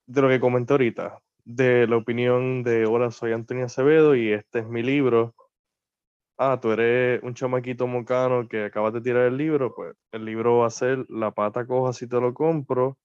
de 0.06 0.22
lo 0.22 0.28
que 0.28 0.40
comenté 0.40 0.74
ahorita, 0.74 1.20
de 1.44 1.86
la 1.86 1.96
opinión 1.96 2.62
de 2.62 2.86
hola, 2.86 3.10
soy 3.10 3.32
Antonio 3.32 3.66
Acevedo 3.66 4.14
y 4.14 4.32
este 4.32 4.60
es 4.60 4.66
mi 4.66 4.82
libro. 4.82 5.34
Ah, 6.38 6.58
tú 6.60 6.72
eres 6.72 7.22
un 7.22 7.34
chamaquito 7.34 7.86
mocano 7.86 8.48
que 8.48 8.64
acabas 8.64 8.92
de 8.92 9.00
tirar 9.00 9.26
el 9.26 9.36
libro, 9.36 9.72
pues 9.72 9.94
el 10.10 10.24
libro 10.24 10.58
va 10.58 10.66
a 10.66 10.70
ser 10.70 11.06
la 11.08 11.30
pata 11.30 11.64
coja 11.64 11.92
si 11.92 12.08
te 12.08 12.20
lo 12.20 12.34
compro, 12.34 12.98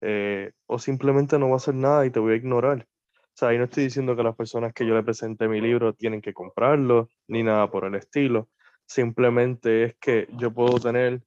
eh, 0.00 0.52
o 0.66 0.78
simplemente 0.78 1.38
no 1.38 1.48
va 1.48 1.54
a 1.54 1.56
hacer 1.58 1.74
nada 1.74 2.06
y 2.06 2.10
te 2.10 2.20
voy 2.20 2.34
a 2.34 2.36
ignorar. 2.36 2.86
O 3.14 3.36
sea, 3.36 3.50
ahí 3.50 3.58
no 3.58 3.64
estoy 3.64 3.84
diciendo 3.84 4.16
que 4.16 4.24
las 4.24 4.36
personas 4.36 4.72
que 4.74 4.86
yo 4.86 4.94
le 4.94 5.04
presente 5.04 5.48
mi 5.48 5.60
libro 5.60 5.94
tienen 5.94 6.20
que 6.22 6.34
comprarlo, 6.34 7.08
ni 7.28 7.42
nada 7.44 7.70
por 7.70 7.84
el 7.84 7.94
estilo. 7.96 8.48
Simplemente 8.86 9.84
es 9.84 9.96
que 10.00 10.28
yo 10.38 10.52
puedo 10.52 10.80
tener 10.80 11.22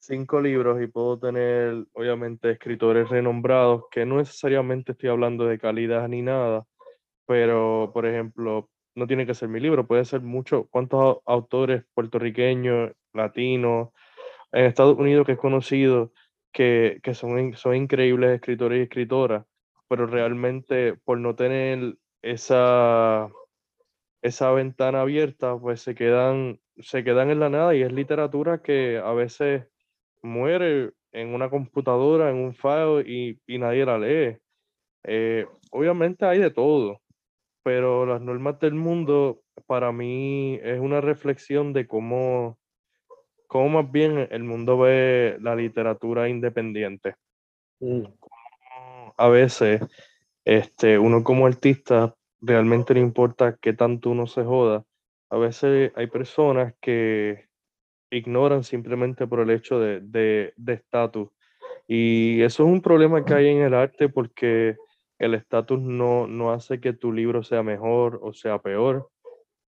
cinco 0.00 0.40
libros 0.40 0.82
y 0.82 0.88
puedo 0.88 1.18
tener, 1.18 1.86
obviamente, 1.94 2.50
escritores 2.52 3.08
renombrados, 3.10 3.84
que 3.90 4.06
no 4.06 4.18
necesariamente 4.18 4.92
estoy 4.92 5.10
hablando 5.10 5.46
de 5.46 5.58
calidad 5.58 6.08
ni 6.08 6.22
nada, 6.22 6.64
pero, 7.26 7.90
por 7.94 8.06
ejemplo, 8.06 8.70
no 8.94 9.06
tiene 9.06 9.26
que 9.26 9.34
ser 9.34 9.48
mi 9.48 9.60
libro, 9.60 9.86
puede 9.86 10.04
ser 10.04 10.20
mucho, 10.20 10.68
cuántos 10.70 11.18
autores 11.26 11.84
puertorriqueños, 11.94 12.92
latinos, 13.12 13.90
en 14.52 14.66
Estados 14.66 14.98
Unidos 14.98 15.26
que 15.26 15.32
es 15.32 15.38
conocido, 15.38 16.12
que, 16.52 17.00
que 17.02 17.14
son, 17.14 17.54
son 17.54 17.76
increíbles 17.76 18.30
escritores 18.34 18.80
y 18.80 18.82
escritoras, 18.82 19.44
pero 19.88 20.06
realmente 20.06 20.94
por 21.04 21.18
no 21.18 21.34
tener 21.34 21.96
esa, 22.22 23.30
esa 24.22 24.52
ventana 24.52 25.02
abierta, 25.02 25.58
pues 25.58 25.82
se 25.82 25.94
quedan, 25.94 26.60
se 26.78 27.04
quedan 27.04 27.30
en 27.30 27.40
la 27.40 27.50
nada 27.50 27.74
y 27.74 27.82
es 27.82 27.92
literatura 27.92 28.62
que 28.62 28.98
a 28.98 29.12
veces 29.12 29.66
muere 30.22 30.92
en 31.12 31.34
una 31.34 31.50
computadora, 31.50 32.30
en 32.30 32.36
un 32.36 32.54
file 32.54 33.02
y, 33.46 33.58
nadie 33.58 33.84
la 33.84 33.98
lee. 33.98 34.38
Eh, 35.04 35.46
obviamente 35.70 36.24
hay 36.24 36.38
de 36.38 36.50
todo, 36.50 37.01
pero 37.62 38.06
las 38.06 38.20
normas 38.20 38.58
del 38.60 38.74
mundo 38.74 39.42
para 39.66 39.92
mí 39.92 40.58
es 40.62 40.80
una 40.80 41.00
reflexión 41.00 41.72
de 41.72 41.86
cómo, 41.86 42.58
cómo 43.46 43.82
más 43.82 43.92
bien 43.92 44.28
el 44.30 44.44
mundo 44.44 44.78
ve 44.78 45.36
la 45.40 45.54
literatura 45.54 46.28
independiente. 46.28 47.14
Mm. 47.80 48.04
A 49.16 49.28
veces 49.28 49.80
este, 50.44 50.98
uno 50.98 51.22
como 51.22 51.46
artista 51.46 52.16
realmente 52.40 52.94
no 52.94 53.00
importa 53.00 53.56
qué 53.60 53.72
tanto 53.72 54.10
uno 54.10 54.26
se 54.26 54.42
joda. 54.42 54.84
A 55.30 55.38
veces 55.38 55.92
hay 55.94 56.08
personas 56.08 56.74
que 56.80 57.46
ignoran 58.10 58.64
simplemente 58.64 59.26
por 59.26 59.40
el 59.40 59.50
hecho 59.50 59.78
de 59.78 60.52
estatus. 60.66 61.30
y 61.88 62.42
eso 62.42 62.64
es 62.64 62.68
un 62.68 62.82
problema 62.82 63.24
que 63.24 63.34
hay 63.34 63.48
en 63.48 63.62
el 63.62 63.74
arte 63.74 64.08
porque 64.08 64.76
el 65.22 65.34
estatus 65.34 65.80
no, 65.80 66.26
no 66.26 66.52
hace 66.52 66.80
que 66.80 66.92
tu 66.92 67.12
libro 67.12 67.44
sea 67.44 67.62
mejor 67.62 68.18
o 68.22 68.32
sea 68.32 68.58
peor. 68.58 69.08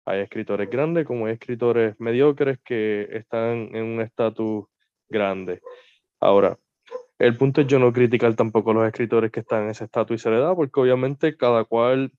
Hay 0.05 0.21
escritores 0.21 0.69
grandes 0.69 1.05
como 1.05 1.25
hay 1.25 1.33
escritores 1.33 1.99
mediocres 1.99 2.59
que 2.63 3.09
están 3.11 3.75
en 3.75 3.83
un 3.83 4.01
estatus 4.01 4.65
grande. 5.09 5.61
Ahora, 6.21 6.57
el 7.19 7.35
punto 7.37 7.61
es 7.61 7.67
yo 7.67 7.79
no 7.79 7.91
criticar 7.91 8.33
tampoco 8.35 8.71
a 8.71 8.75
los 8.75 8.87
escritores 8.87 9.29
que 9.29 9.41
están 9.41 9.63
en 9.63 9.69
ese 9.71 9.83
estatus 9.83 10.15
y 10.15 10.23
se 10.23 10.29
le 10.29 10.39
da, 10.39 10.55
porque 10.55 10.79
obviamente 10.79 11.35
cada 11.35 11.65
cual 11.65 12.13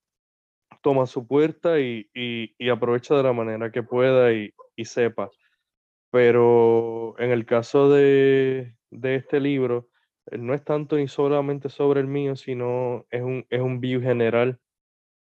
toma 0.83 1.07
su 1.07 1.27
puerta 1.27 1.81
y, 1.81 2.11
y, 2.15 2.69
aprovecha 2.69 3.15
de 3.15 3.23
la 3.23 3.33
manera 3.33 3.73
que 3.73 3.83
pueda 3.83 4.33
y, 4.33 4.53
y, 4.77 4.85
sepa. 4.85 5.31
Pero 6.11 7.15
en 7.19 7.31
el 7.31 7.47
caso 7.47 7.89
de, 7.89 8.77
de 8.91 9.15
este 9.15 9.41
libro, 9.41 9.89
no 10.31 10.55
es 10.55 10.65
tanto 10.65 10.97
ni 10.97 11.09
solamente 11.09 11.69
sobre 11.69 12.01
el 12.01 12.07
mío, 12.07 12.37
sino 12.37 13.07
es 13.11 13.23
un, 13.23 13.47
es 13.51 13.61
un 13.61 13.81
view 13.81 14.01
general, 14.01 14.59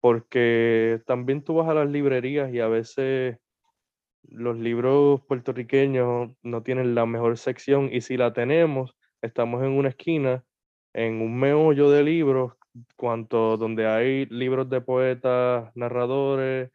porque 0.01 1.01
también 1.05 1.43
tú 1.43 1.55
vas 1.55 1.69
a 1.69 1.73
las 1.73 1.89
librerías 1.89 2.53
y 2.53 2.59
a 2.59 2.67
veces 2.67 3.37
los 4.23 4.57
libros 4.57 5.21
puertorriqueños 5.27 6.31
no 6.43 6.63
tienen 6.63 6.95
la 6.95 7.05
mejor 7.05 7.37
sección 7.37 7.89
y 7.91 8.01
si 8.01 8.17
la 8.17 8.33
tenemos, 8.33 8.95
estamos 9.21 9.63
en 9.63 9.71
una 9.71 9.89
esquina, 9.89 10.43
en 10.93 11.21
un 11.21 11.39
meollo 11.39 11.89
de 11.89 12.03
libros, 12.03 12.53
cuanto 12.95 13.57
donde 13.57 13.87
hay 13.87 14.25
libros 14.27 14.69
de 14.69 14.81
poetas, 14.81 15.71
narradores, 15.75 16.71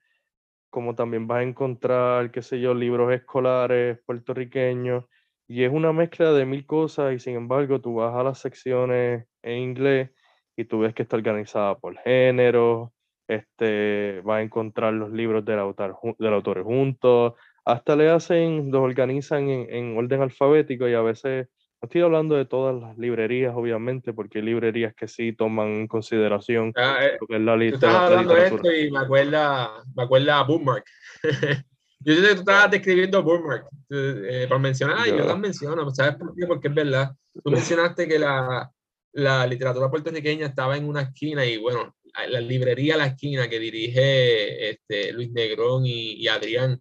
como 0.70 0.94
también 0.94 1.26
vas 1.26 1.38
a 1.38 1.42
encontrar, 1.42 2.30
qué 2.30 2.42
sé 2.42 2.60
yo, 2.60 2.74
libros 2.74 3.12
escolares 3.12 3.98
puertorriqueños 4.04 5.04
y 5.48 5.62
es 5.62 5.72
una 5.72 5.92
mezcla 5.92 6.32
de 6.32 6.44
mil 6.44 6.66
cosas 6.66 7.14
y 7.14 7.18
sin 7.18 7.36
embargo 7.36 7.80
tú 7.80 7.94
vas 7.96 8.14
a 8.14 8.22
las 8.22 8.38
secciones 8.38 9.26
en 9.42 9.58
inglés 9.58 10.10
y 10.56 10.64
tú 10.64 10.80
ves 10.80 10.94
que 10.94 11.02
está 11.02 11.16
organizada 11.16 11.78
por 11.78 11.96
género, 11.98 12.92
este, 13.28 14.20
vas 14.24 14.38
a 14.38 14.42
encontrar 14.42 14.92
los 14.94 15.10
libros 15.10 15.44
del 15.44 15.58
autor, 15.58 15.98
del 16.18 16.32
autor 16.32 16.62
juntos, 16.62 17.34
hasta 17.64 17.96
le 17.96 18.10
hacen, 18.10 18.70
los 18.70 18.80
organizan 18.80 19.48
en, 19.48 19.66
en, 19.70 19.98
orden 19.98 20.22
alfabético 20.22 20.88
y 20.88 20.94
a 20.94 21.02
veces, 21.02 21.48
no 21.82 21.86
estoy 21.86 22.00
hablando 22.00 22.36
de 22.36 22.46
todas 22.46 22.74
las 22.80 22.96
librerías, 22.96 23.54
obviamente, 23.54 24.12
porque 24.12 24.38
hay 24.38 24.44
librerías 24.44 24.94
que 24.94 25.08
sí 25.08 25.32
toman 25.32 25.68
en 25.68 25.88
consideración 25.88 26.72
ah, 26.76 26.98
eh, 27.02 27.18
lo 27.20 27.26
que 27.26 27.36
es 27.36 27.42
la 27.42 27.56
lista. 27.56 27.80
Tú 27.80 27.86
estás 27.86 28.02
hablando 28.02 28.34
de 28.34 28.46
esto 28.46 28.72
y 28.72 28.90
me 28.90 28.98
acuerda, 29.00 29.70
me 29.94 30.02
acuerda 30.04 30.38
a 30.38 30.42
Bookmark. 30.44 30.84
Yo 32.06 32.14
sé 32.14 32.22
que 32.22 32.34
tú 32.34 32.40
estabas 32.40 32.70
describiendo 32.70 33.20
Bookmark 33.20 33.68
eh, 33.90 34.46
para 34.48 34.60
mencionar, 34.60 35.08
y 35.08 35.10
yo 35.10 35.24
las 35.24 35.38
menciono, 35.38 35.90
¿sabes 35.90 36.14
por 36.14 36.32
qué? 36.36 36.46
Porque 36.46 36.68
es 36.68 36.74
verdad. 36.74 37.10
Tú 37.42 37.50
mencionaste 37.50 38.06
que 38.06 38.16
la, 38.16 38.70
la 39.14 39.44
literatura 39.44 39.90
puertorriqueña 39.90 40.46
estaba 40.46 40.76
en 40.76 40.88
una 40.88 41.02
esquina 41.02 41.44
y 41.44 41.56
bueno, 41.56 41.96
la 42.28 42.40
librería 42.40 42.96
La 42.96 43.06
Esquina 43.06 43.48
que 43.48 43.58
dirige 43.58 44.70
este, 44.70 45.12
Luis 45.12 45.32
Negrón 45.32 45.84
y, 45.84 46.12
y 46.12 46.28
Adrián 46.28 46.80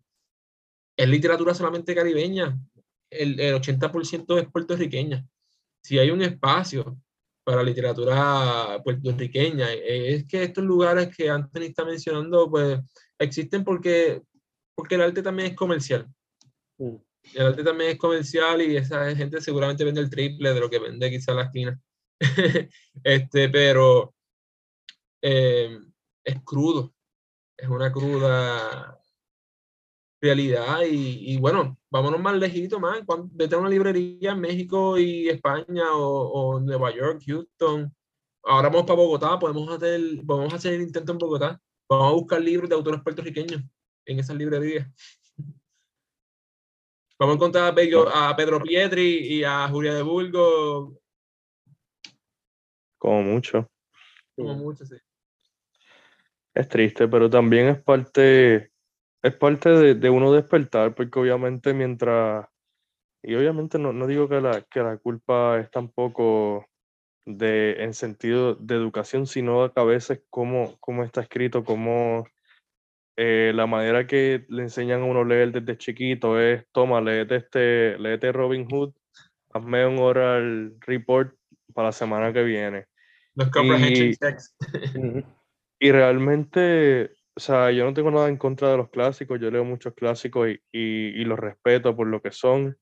es 0.96 1.10
literatura 1.10 1.56
solamente 1.56 1.96
caribeña. 1.96 2.56
El, 3.10 3.40
el 3.40 3.56
80% 3.56 4.40
es 4.40 4.52
puertorriqueña. 4.52 5.26
Si 5.82 5.98
hay 5.98 6.12
un 6.12 6.22
espacio 6.22 7.00
para 7.44 7.64
literatura 7.64 8.80
puertorriqueña, 8.84 9.74
es 9.74 10.28
que 10.28 10.44
estos 10.44 10.64
lugares 10.64 11.16
que 11.16 11.32
Anthony 11.32 11.64
está 11.64 11.84
mencionando, 11.84 12.48
pues 12.48 12.80
existen 13.18 13.64
porque 13.64 14.22
porque 14.76 14.96
el 14.96 15.02
arte 15.02 15.24
también 15.24 15.52
es 15.52 15.56
comercial. 15.56 16.08
Mm. 16.78 16.96
El 17.34 17.48
arte 17.48 17.64
también 17.64 17.92
es 17.92 17.98
comercial 17.98 18.62
y 18.62 18.78
esa 18.78 19.16
gente 19.16 19.42
seguramente 19.42 19.84
vende 19.84 20.02
el 20.02 20.10
triple 20.10 20.54
de 20.54 20.60
lo 20.60 20.70
que 20.70 20.80
vende 20.80 21.10
quizá 21.10 21.34
la 21.34 21.44
esquina. 21.44 21.80
este, 23.04 23.50
pero 23.50 24.14
eh, 25.22 25.80
es 26.24 26.42
crudo, 26.44 26.94
es 27.58 27.68
una 27.68 27.92
cruda 27.92 29.00
realidad 30.22 30.82
y, 30.90 31.34
y, 31.34 31.38
bueno, 31.38 31.78
vámonos 31.92 32.20
más 32.20 32.36
lejito 32.36 32.80
más, 32.80 33.02
vete 33.32 33.56
a 33.56 33.60
una 33.60 33.70
librería 33.70 34.32
en 34.32 34.40
México 34.40 34.98
y 34.98 35.30
España 35.30 35.94
o, 35.94 36.56
o, 36.56 36.60
Nueva 36.60 36.96
York, 36.96 37.22
Houston, 37.26 37.94
ahora 38.44 38.70
vamos 38.70 38.86
para 38.86 38.98
Bogotá, 38.98 39.38
podemos 39.38 39.70
hacer, 39.70 40.02
podemos 40.26 40.54
hacer 40.54 40.74
el 40.74 40.82
intento 40.84 41.12
en 41.12 41.18
Bogotá, 41.18 41.62
vamos 41.90 42.12
a 42.12 42.14
buscar 42.14 42.42
libros 42.42 42.70
de 42.70 42.76
autores 42.76 43.02
puertorriqueños 43.02 43.62
en 44.06 44.20
esas 44.20 44.36
librerías. 44.36 44.88
Vamos 47.18 47.34
a 47.34 47.38
encontrar 47.38 47.74
a 48.14 48.36
Pedro, 48.36 48.62
Pietri 48.62 49.20
y 49.20 49.43
a 49.43 49.68
Julia 49.70 49.93
de 49.93 50.01
Burgo. 50.01 50.99
Como 52.97 53.24
mucho. 53.24 53.70
Como 54.36 54.53
mucho, 54.56 54.86
sí. 54.86 54.95
Es 56.53 56.68
triste, 56.68 57.08
pero 57.08 57.30
también 57.30 57.68
es 57.68 57.82
parte, 57.82 58.72
es 59.22 59.36
parte 59.36 59.70
de, 59.70 59.95
de 59.95 60.10
uno 60.10 60.32
despertar, 60.32 60.93
porque 60.93 61.20
obviamente 61.20 61.74
mientras, 61.74 62.47
y 63.24 63.36
obviamente 63.36 63.78
no, 63.78 63.93
no 63.93 64.08
digo 64.08 64.28
que 64.28 64.41
la, 64.41 64.62
que 64.62 64.82
la 64.82 64.97
culpa 64.97 65.60
es 65.60 65.72
tampoco 65.72 66.66
de, 67.26 67.84
en 67.84 67.93
sentido 67.93 68.56
de 68.56 68.76
educación, 68.76 69.26
sino 69.26 69.74
que 69.74 69.80
a 69.80 69.84
veces 69.84 70.24
cómo, 70.30 70.78
cómo 70.80 71.03
está 71.03 71.22
escrito, 71.22 71.64
cómo 71.64 72.26
eh, 73.18 73.51
la 73.55 73.66
manera 73.66 74.05
que 74.07 74.45
le 74.49 74.63
enseñan 74.63 75.01
a 75.01 75.05
uno 75.05 75.24
leer 75.24 75.51
desde 75.51 75.78
chiquito 75.78 76.39
es, 76.39 76.66
toma, 76.72 77.01
léete, 77.01 77.36
este, 77.38 77.97
léete 77.97 78.32
Robin 78.32 78.68
Hood, 78.70 78.93
hazme 79.53 79.86
un 79.86 79.99
oral 79.99 80.76
report 80.82 81.34
para 81.74 81.88
la 81.89 81.91
semana 81.91 82.34
que 82.34 82.43
viene. 82.43 82.86
Los 83.36 83.49
comprehension 83.49 84.09
Y- 84.09 84.16
checks. 84.16 84.55
Y 85.78 85.91
realmente, 85.91 87.11
o 87.36 87.39
sea, 87.39 87.70
yo 87.70 87.84
no 87.84 87.93
tengo 87.93 88.09
nada 88.09 88.30
en 88.30 88.38
contra 88.38 88.72
de 88.72 88.78
los 88.78 88.89
clásicos, 88.89 89.39
yo 89.41 89.51
leo 89.51 89.66
muchos 89.66 89.93
clásicos 89.93 90.47
y, 90.49 90.53
y, 90.72 91.22
y 91.22 91.26
los 91.26 91.38
respeto 91.38 91.93
por 91.95 92.07
lo 92.07 92.22
que 92.22 92.32
son, 92.32 92.78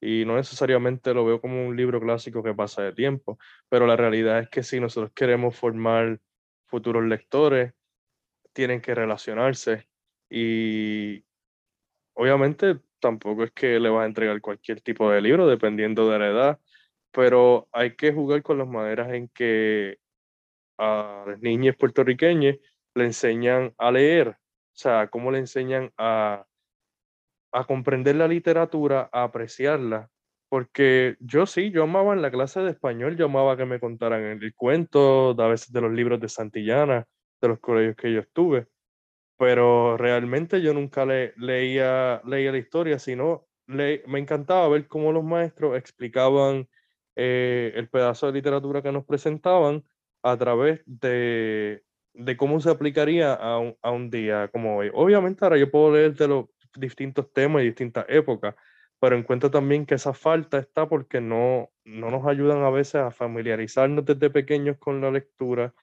y 0.00 0.24
no 0.24 0.36
necesariamente 0.36 1.12
lo 1.12 1.24
veo 1.24 1.40
como 1.40 1.66
un 1.66 1.76
libro 1.76 2.00
clásico 2.00 2.42
que 2.44 2.54
pasa 2.54 2.82
de 2.82 2.92
tiempo, 2.92 3.36
pero 3.68 3.84
la 3.86 3.96
realidad 3.96 4.38
es 4.38 4.48
que 4.48 4.62
si 4.62 4.78
nosotros 4.78 5.10
queremos 5.12 5.56
formar 5.56 6.20
futuros 6.66 7.04
lectores, 7.04 7.72
tienen 8.56 8.80
que 8.80 8.94
relacionarse 8.94 9.86
y 10.30 11.22
obviamente 12.14 12.78
tampoco 13.00 13.44
es 13.44 13.52
que 13.52 13.78
le 13.78 13.90
vas 13.90 14.04
a 14.04 14.06
entregar 14.06 14.40
cualquier 14.40 14.80
tipo 14.80 15.10
de 15.10 15.20
libro 15.20 15.46
dependiendo 15.46 16.08
de 16.08 16.18
la 16.18 16.28
edad, 16.28 16.60
pero 17.12 17.68
hay 17.70 17.96
que 17.96 18.14
jugar 18.14 18.42
con 18.42 18.56
las 18.56 18.66
maneras 18.66 19.12
en 19.12 19.28
que 19.28 19.98
a 20.78 21.24
las 21.26 21.38
niñas 21.40 21.76
puertorriqueñas 21.76 22.56
le 22.94 23.04
enseñan 23.04 23.74
a 23.76 23.90
leer, 23.90 24.28
o 24.28 24.36
sea, 24.72 25.08
cómo 25.08 25.30
le 25.30 25.38
enseñan 25.38 25.92
a, 25.98 26.46
a 27.52 27.64
comprender 27.64 28.16
la 28.16 28.26
literatura, 28.26 29.10
a 29.12 29.24
apreciarla. 29.24 30.08
Porque 30.48 31.16
yo 31.20 31.44
sí, 31.44 31.70
yo 31.70 31.82
amaba 31.82 32.14
en 32.14 32.22
la 32.22 32.30
clase 32.30 32.60
de 32.60 32.70
español, 32.70 33.16
yo 33.18 33.26
amaba 33.26 33.56
que 33.56 33.66
me 33.66 33.80
contaran 33.80 34.22
el 34.22 34.54
cuento, 34.54 35.36
a 35.38 35.48
veces 35.48 35.72
de 35.72 35.80
los 35.82 35.92
libros 35.92 36.20
de 36.20 36.28
Santillana, 36.30 37.06
de 37.40 37.48
los 37.48 37.60
colegios 37.60 37.96
que 37.96 38.12
yo 38.12 38.20
estuve, 38.20 38.66
pero 39.38 39.96
realmente 39.96 40.62
yo 40.62 40.74
nunca 40.74 41.04
le, 41.04 41.34
leía, 41.36 42.22
leía 42.24 42.52
la 42.52 42.58
historia, 42.58 42.98
sino 42.98 43.46
le, 43.66 44.02
me 44.06 44.18
encantaba 44.18 44.68
ver 44.68 44.86
cómo 44.88 45.12
los 45.12 45.24
maestros 45.24 45.76
explicaban 45.76 46.68
eh, 47.16 47.72
el 47.74 47.88
pedazo 47.88 48.26
de 48.26 48.32
literatura 48.32 48.82
que 48.82 48.92
nos 48.92 49.04
presentaban 49.04 49.84
a 50.22 50.36
través 50.36 50.82
de, 50.86 51.84
de 52.14 52.36
cómo 52.36 52.60
se 52.60 52.70
aplicaría 52.70 53.34
a 53.34 53.58
un, 53.58 53.76
a 53.82 53.90
un 53.90 54.10
día 54.10 54.48
como 54.48 54.78
hoy. 54.78 54.90
Obviamente 54.92 55.44
ahora 55.44 55.58
yo 55.58 55.70
puedo 55.70 55.92
leer 55.94 56.14
de 56.14 56.28
los 56.28 56.46
distintos 56.76 57.32
temas 57.32 57.62
y 57.62 57.66
distintas 57.66 58.06
épocas, 58.08 58.54
pero 58.98 59.16
encuentro 59.16 59.50
también 59.50 59.86
que 59.86 59.94
esa 59.94 60.14
falta 60.14 60.58
está 60.58 60.88
porque 60.88 61.20
no, 61.20 61.70
no 61.84 62.10
nos 62.10 62.26
ayudan 62.26 62.62
a 62.62 62.70
veces 62.70 62.96
a 62.96 63.10
familiarizarnos 63.10 64.04
desde 64.04 64.30
pequeños 64.30 64.78
con 64.78 65.00
la 65.00 65.10
lectura. 65.10 65.74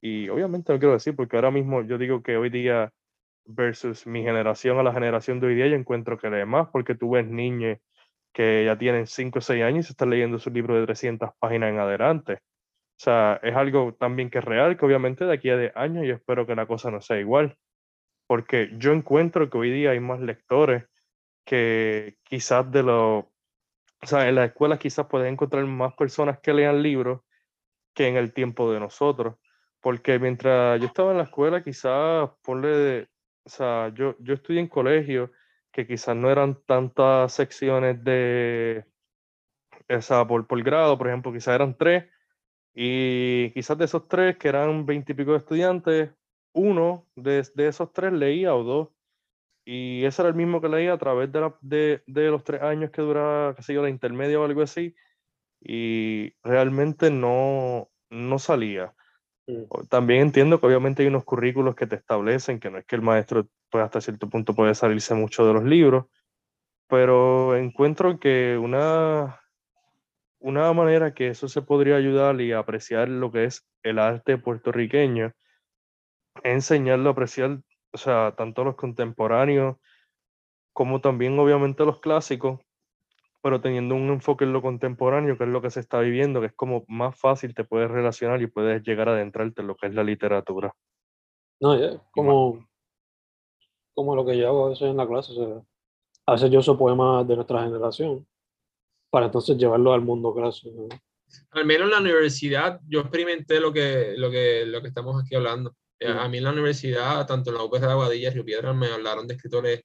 Y 0.00 0.28
obviamente 0.28 0.72
no 0.72 0.78
quiero 0.78 0.94
decir, 0.94 1.16
porque 1.16 1.36
ahora 1.36 1.50
mismo 1.50 1.82
yo 1.82 1.98
digo 1.98 2.22
que 2.22 2.36
hoy 2.36 2.50
día 2.50 2.92
versus 3.44 4.06
mi 4.06 4.22
generación 4.22 4.78
a 4.78 4.82
la 4.82 4.92
generación 4.92 5.40
de 5.40 5.48
hoy 5.48 5.54
día, 5.54 5.66
yo 5.66 5.74
encuentro 5.76 6.18
que 6.18 6.30
lee 6.30 6.44
más, 6.44 6.68
porque 6.68 6.94
tú 6.94 7.10
ves 7.10 7.26
niños 7.26 7.78
que 8.32 8.64
ya 8.64 8.78
tienen 8.78 9.06
5 9.06 9.38
o 9.38 9.42
6 9.42 9.64
años 9.64 9.88
y 9.88 9.92
están 9.92 10.10
leyendo 10.10 10.38
su 10.38 10.50
libro 10.50 10.78
de 10.78 10.86
300 10.86 11.30
páginas 11.38 11.70
en 11.70 11.78
adelante. 11.78 12.34
O 12.34 13.00
sea, 13.00 13.40
es 13.42 13.54
algo 13.56 13.94
también 13.94 14.30
que 14.30 14.38
es 14.38 14.44
real, 14.44 14.76
que 14.76 14.84
obviamente 14.84 15.24
de 15.24 15.32
aquí 15.32 15.50
a 15.50 15.56
10 15.56 15.72
años 15.76 16.06
yo 16.06 16.14
espero 16.14 16.46
que 16.46 16.54
la 16.54 16.66
cosa 16.66 16.90
no 16.90 17.00
sea 17.00 17.18
igual. 17.18 17.56
Porque 18.26 18.70
yo 18.76 18.92
encuentro 18.92 19.48
que 19.48 19.56
hoy 19.56 19.70
día 19.70 19.90
hay 19.90 20.00
más 20.00 20.20
lectores 20.20 20.84
que 21.44 22.18
quizás 22.24 22.70
de 22.70 22.82
los... 22.82 23.24
O 24.00 24.06
sea, 24.06 24.28
en 24.28 24.34
las 24.34 24.50
escuelas 24.50 24.78
quizás 24.78 25.06
puedes 25.06 25.32
encontrar 25.32 25.64
más 25.64 25.94
personas 25.94 26.38
que 26.40 26.52
lean 26.52 26.82
libros 26.82 27.22
que 27.94 28.06
en 28.06 28.16
el 28.16 28.32
tiempo 28.32 28.70
de 28.70 28.80
nosotros. 28.80 29.36
Porque 29.80 30.18
mientras 30.18 30.80
yo 30.80 30.86
estaba 30.86 31.12
en 31.12 31.18
la 31.18 31.24
escuela, 31.24 31.62
quizás 31.62 32.30
ponle... 32.42 32.68
de- 32.68 33.08
o 33.44 33.50
sea, 33.50 33.88
yo, 33.94 34.14
yo 34.20 34.34
estudié 34.34 34.60
en 34.60 34.68
colegio 34.68 35.32
que 35.72 35.86
quizás 35.86 36.14
no 36.16 36.30
eran 36.30 36.60
tantas 36.66 37.32
secciones 37.32 38.02
de... 38.04 38.84
O 39.88 40.02
sea, 40.02 40.26
por, 40.26 40.46
por 40.46 40.62
grado, 40.62 40.98
por 40.98 41.08
ejemplo, 41.08 41.32
quizás 41.32 41.54
eran 41.54 41.76
tres 41.76 42.04
y 42.74 43.50
quizás 43.52 43.78
de 43.78 43.86
esos 43.86 44.06
tres, 44.08 44.36
que 44.36 44.48
eran 44.48 44.86
veintipico 44.86 45.32
de 45.32 45.38
estudiantes, 45.38 46.10
uno 46.52 47.08
de, 47.16 47.46
de 47.54 47.68
esos 47.68 47.92
tres 47.92 48.12
leía 48.12 48.54
o 48.54 48.62
dos. 48.64 48.88
Y 49.64 50.04
ese 50.04 50.22
era 50.22 50.30
el 50.30 50.34
mismo 50.34 50.60
que 50.60 50.68
leía 50.68 50.94
a 50.94 50.98
través 50.98 51.30
de, 51.32 51.40
la- 51.40 51.58
de, 51.60 52.02
de 52.06 52.30
los 52.30 52.44
tres 52.44 52.62
años 52.62 52.90
que 52.90 53.02
duraba, 53.02 53.54
qué 53.54 53.62
sé 53.62 53.74
yo, 53.74 53.82
la 53.82 53.90
intermedia 53.90 54.40
o 54.40 54.44
algo 54.44 54.62
así. 54.62 54.94
Y 55.60 56.34
realmente 56.42 57.10
no, 57.10 57.90
no 58.10 58.38
salía. 58.38 58.94
Mm. 59.48 59.86
También 59.88 60.20
entiendo 60.20 60.60
que 60.60 60.66
obviamente 60.66 61.02
hay 61.02 61.08
unos 61.08 61.24
currículos 61.24 61.74
que 61.74 61.86
te 61.86 61.96
establecen, 61.96 62.60
que 62.60 62.70
no 62.70 62.78
es 62.78 62.84
que 62.84 62.96
el 62.96 63.02
maestro 63.02 63.48
pues, 63.70 63.82
hasta 63.82 64.00
cierto 64.00 64.28
punto 64.28 64.54
puede 64.54 64.74
salirse 64.74 65.14
mucho 65.14 65.46
de 65.46 65.54
los 65.54 65.64
libros, 65.64 66.04
pero 66.86 67.56
encuentro 67.56 68.20
que 68.20 68.58
una, 68.58 69.40
una 70.38 70.72
manera 70.74 71.14
que 71.14 71.28
eso 71.28 71.48
se 71.48 71.62
podría 71.62 71.96
ayudar 71.96 72.40
y 72.42 72.52
apreciar 72.52 73.08
lo 73.08 73.32
que 73.32 73.44
es 73.44 73.66
el 73.82 73.98
arte 73.98 74.36
puertorriqueño 74.36 75.26
es 75.26 75.34
enseñarlo 76.44 77.08
a 77.08 77.12
apreciar, 77.12 77.60
o 77.92 77.98
sea, 77.98 78.34
tanto 78.36 78.64
los 78.64 78.76
contemporáneos 78.76 79.76
como 80.74 81.00
también 81.00 81.38
obviamente 81.38 81.84
los 81.86 82.00
clásicos, 82.00 82.60
pero 83.40 83.60
teniendo 83.60 83.94
un 83.94 84.08
enfoque 84.08 84.44
en 84.44 84.52
lo 84.52 84.62
contemporáneo, 84.62 85.38
que 85.38 85.44
es 85.44 85.50
lo 85.50 85.62
que 85.62 85.70
se 85.70 85.80
está 85.80 86.00
viviendo, 86.00 86.40
que 86.40 86.46
es 86.48 86.52
como 86.54 86.84
más 86.88 87.18
fácil 87.18 87.54
te 87.54 87.64
puedes 87.64 87.90
relacionar 87.90 88.42
y 88.42 88.46
puedes 88.46 88.82
llegar 88.82 89.08
a 89.08 89.12
adentrarte 89.12 89.62
en 89.62 89.68
lo 89.68 89.76
que 89.76 89.86
es 89.86 89.94
la 89.94 90.04
literatura. 90.04 90.74
No, 91.60 91.76
como, 92.12 92.68
como 93.94 94.14
lo 94.14 94.24
que 94.24 94.36
yo 94.36 94.48
hago 94.48 94.66
a 94.66 94.68
veces 94.70 94.88
en 94.88 94.96
la 94.96 95.06
clase. 95.06 95.32
o 95.32 95.34
sea, 95.34 95.62
a 96.26 96.32
veces 96.32 96.50
yo 96.50 96.58
uso 96.58 96.76
poemas 96.76 97.26
de 97.26 97.36
nuestra 97.36 97.62
generación 97.62 98.26
para 99.10 99.26
entonces 99.26 99.56
llevarlo 99.56 99.92
al 99.92 100.02
mundo 100.02 100.34
clásico. 100.34 100.88
¿no? 100.88 100.88
Al 101.52 101.64
menos 101.64 101.86
en 101.86 101.92
la 101.92 102.00
universidad 102.00 102.80
yo 102.86 103.00
experimenté 103.00 103.60
lo 103.60 103.72
que, 103.72 104.14
lo 104.16 104.30
que, 104.30 104.66
lo 104.66 104.82
que 104.82 104.88
estamos 104.88 105.20
aquí 105.22 105.34
hablando. 105.34 105.74
Eh. 105.98 106.08
A 106.08 106.28
mí 106.28 106.38
en 106.38 106.44
la 106.44 106.52
universidad, 106.52 107.26
tanto 107.26 107.50
en 107.50 107.56
la 107.56 107.64
UPC 107.64 107.80
de 107.80 107.90
Aguadilla 107.90 108.28
y 108.28 108.32
Río 108.32 108.44
Piedras, 108.44 108.76
me 108.76 108.88
hablaron 108.88 109.26
de 109.26 109.34
escritores 109.34 109.82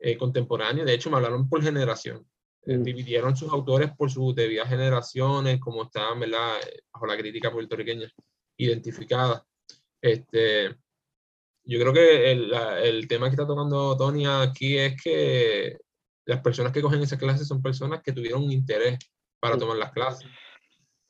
eh, 0.00 0.16
contemporáneos. 0.16 0.86
De 0.86 0.94
hecho, 0.94 1.10
me 1.10 1.16
hablaron 1.16 1.48
por 1.48 1.62
generación. 1.62 2.26
Dividieron 2.68 3.34
sus 3.34 3.50
autores 3.50 3.90
por 3.96 4.10
sus 4.10 4.34
debidas 4.34 4.68
generaciones, 4.68 5.58
como 5.58 5.84
estaban, 5.84 6.20
¿verdad? 6.20 6.56
Bajo 6.92 7.06
la 7.06 7.16
crítica 7.16 7.50
puertorriqueña 7.50 8.12
identificada. 8.58 9.42
Este, 10.02 10.76
yo 11.64 11.80
creo 11.80 11.92
que 11.94 12.30
el, 12.30 12.52
el 12.82 13.08
tema 13.08 13.28
que 13.28 13.36
está 13.36 13.46
tocando 13.46 13.96
Tony 13.96 14.26
aquí 14.26 14.76
es 14.76 15.00
que 15.02 15.78
las 16.26 16.42
personas 16.42 16.70
que 16.72 16.82
cogen 16.82 17.02
esas 17.02 17.18
clases 17.18 17.48
son 17.48 17.62
personas 17.62 18.02
que 18.02 18.12
tuvieron 18.12 18.44
un 18.44 18.52
interés 18.52 18.98
para 19.40 19.56
tomar 19.56 19.78
las 19.78 19.92
clases. 19.92 20.28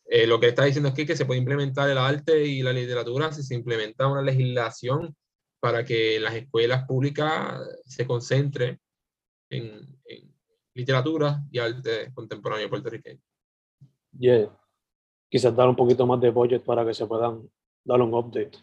Eh, 0.06 0.28
lo 0.28 0.38
que 0.38 0.48
está 0.48 0.64
diciendo 0.64 0.90
aquí 0.90 1.02
es 1.02 1.08
que 1.08 1.16
se 1.16 1.26
puede 1.26 1.40
implementar 1.40 1.90
el 1.90 1.98
arte 1.98 2.46
y 2.46 2.62
la 2.62 2.72
literatura 2.72 3.32
si 3.32 3.42
se 3.42 3.56
implementa 3.56 4.06
una 4.06 4.22
legislación 4.22 5.14
para 5.60 5.84
que 5.84 6.20
las 6.20 6.34
escuelas 6.34 6.86
públicas 6.86 7.60
se 7.84 8.06
concentren 8.06 8.80
en, 9.50 10.00
en 10.04 10.37
literatura 10.78 11.42
y 11.50 11.58
arte 11.58 12.12
contemporáneo 12.14 12.70
puertorriqueño. 12.70 13.20
Yeah. 14.16 14.48
Quizás 15.28 15.54
dar 15.54 15.68
un 15.68 15.74
poquito 15.74 16.06
más 16.06 16.20
de 16.20 16.30
budget 16.30 16.62
para 16.64 16.86
que 16.86 16.94
se 16.94 17.04
puedan 17.04 17.50
dar 17.84 18.00
un 18.00 18.14
update 18.14 18.58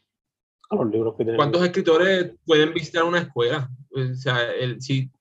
a 0.70 0.76
los 0.78 0.90
libros 0.90 1.14
que 1.16 1.24
tienen. 1.24 1.36
¿Cuántos 1.36 1.64
escritores 1.64 2.34
pueden 2.46 2.74
visitar 2.74 3.04
una 3.04 3.20
escuela? 3.20 3.70
O 3.92 4.16
sea, 4.16 4.50
el, 4.54 4.82
si 4.82 5.12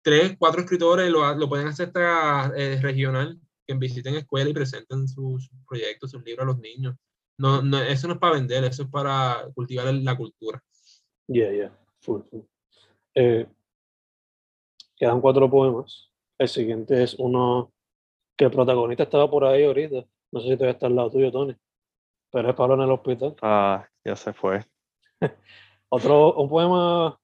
tres, 0.00 0.36
cuatro 0.38 0.60
escritores 0.60 1.10
lo, 1.10 1.34
lo 1.34 1.48
pueden 1.48 1.66
hacer 1.66 1.88
hasta 1.88 2.52
eh, 2.56 2.80
regional, 2.80 3.38
que 3.66 3.74
visiten 3.74 4.14
escuela 4.14 4.48
y 4.48 4.54
presenten 4.54 5.08
sus, 5.08 5.50
proyectos, 5.68 6.12
sus 6.12 6.22
libros 6.24 6.44
a 6.44 6.52
los 6.52 6.58
niños. 6.60 6.94
No, 7.36 7.62
no, 7.62 7.80
eso 7.82 8.06
no 8.06 8.14
es 8.14 8.20
para 8.20 8.34
vender, 8.34 8.62
eso 8.62 8.84
es 8.84 8.88
para 8.88 9.48
cultivar 9.54 9.92
la 9.92 10.16
cultura. 10.16 10.62
Yeah, 11.26 11.50
yeah. 11.52 11.78
Full, 12.00 12.22
full. 12.30 12.42
Eh, 13.14 13.46
quedan 14.96 15.20
cuatro 15.20 15.50
poemas. 15.50 16.11
El 16.42 16.48
siguiente 16.48 17.00
es 17.00 17.14
uno 17.20 17.72
que 18.36 18.46
el 18.46 18.50
protagonista 18.50 19.04
estaba 19.04 19.30
por 19.30 19.44
ahí 19.44 19.62
ahorita. 19.62 20.04
No 20.32 20.40
sé 20.40 20.48
si 20.48 20.54
todavía 20.54 20.72
está 20.72 20.88
al 20.88 20.96
lado 20.96 21.12
tuyo, 21.12 21.30
Tony. 21.30 21.54
Pero 22.32 22.50
es 22.50 22.56
Pablo 22.56 22.74
en 22.74 22.80
el 22.80 22.90
hospital. 22.90 23.36
Ah, 23.42 23.88
ya 24.04 24.16
se 24.16 24.32
fue. 24.32 24.64
Otro, 25.88 26.34
un 26.34 26.48
poema 26.48 27.16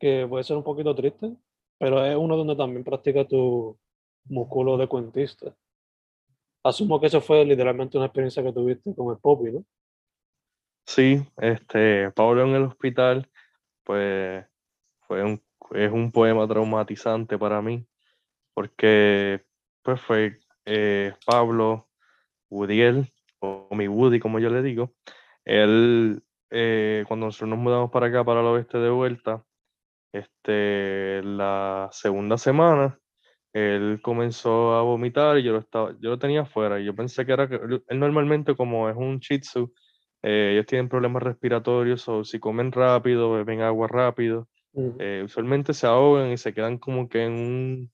que 0.00 0.26
puede 0.28 0.42
ser 0.42 0.56
un 0.56 0.64
poquito 0.64 0.96
triste, 0.96 1.36
pero 1.78 2.04
es 2.04 2.16
uno 2.16 2.36
donde 2.36 2.56
también 2.56 2.82
practica 2.82 3.24
tu 3.24 3.78
músculo 4.24 4.76
de 4.76 4.88
cuentista. 4.88 5.54
Asumo 6.64 7.00
que 7.00 7.06
eso 7.06 7.20
fue 7.20 7.44
literalmente 7.44 7.98
una 7.98 8.06
experiencia 8.06 8.42
que 8.42 8.52
tuviste 8.52 8.92
con 8.96 9.14
el 9.14 9.20
Poppy, 9.20 9.52
¿no? 9.52 9.64
Sí, 10.86 11.22
este, 11.36 12.10
Pablo 12.10 12.42
en 12.42 12.56
el 12.56 12.64
hospital, 12.64 13.30
pues 13.84 14.44
fue 15.02 15.22
un, 15.22 15.40
es 15.70 15.92
un 15.92 16.10
poema 16.10 16.48
traumatizante 16.48 17.38
para 17.38 17.62
mí, 17.62 17.86
porque 18.54 19.42
pues 19.82 20.00
fue 20.00 20.38
eh, 20.64 21.14
Pablo 21.26 21.88
Woodiel, 22.50 23.12
o 23.40 23.68
mi 23.72 23.88
Woody 23.88 24.20
como 24.20 24.38
yo 24.38 24.50
le 24.50 24.62
digo, 24.62 24.94
él, 25.44 26.22
eh, 26.50 27.04
cuando 27.08 27.26
nosotros 27.26 27.50
nos 27.50 27.58
mudamos 27.58 27.90
para 27.90 28.06
acá, 28.06 28.24
para 28.24 28.40
el 28.40 28.46
oeste 28.46 28.78
de 28.78 28.90
vuelta, 28.90 29.44
este, 30.12 31.22
la 31.22 31.88
segunda 31.92 32.36
semana, 32.36 32.98
él 33.52 34.00
comenzó 34.02 34.74
a 34.74 34.82
vomitar 34.82 35.38
y 35.38 35.42
yo 35.42 35.52
lo, 35.52 35.58
estaba, 35.58 35.92
yo 36.00 36.10
lo 36.10 36.18
tenía 36.18 36.42
afuera. 36.42 36.80
Y 36.80 36.84
yo 36.84 36.94
pensé 36.94 37.26
que 37.26 37.32
era 37.32 37.48
que 37.48 37.56
él 37.56 37.98
normalmente, 37.98 38.54
como 38.54 38.88
es 38.88 38.96
un 38.96 39.18
Shih 39.18 39.40
Tzu, 39.40 39.72
eh, 40.22 40.50
ellos 40.52 40.66
tienen 40.66 40.88
problemas 40.88 41.22
respiratorios 41.22 42.06
o 42.08 42.24
si 42.24 42.38
comen 42.38 42.72
rápido, 42.72 43.32
beben 43.32 43.62
agua 43.62 43.88
rápido, 43.88 44.48
Ujú. 44.72 44.96
eh, 45.00 45.22
usualmente 45.24 45.72
se 45.72 45.86
ahogan 45.86 46.30
y 46.30 46.36
se 46.36 46.52
quedan 46.52 46.78
como 46.78 47.08
que 47.08 47.24
en 47.24 47.32
un 47.32 47.92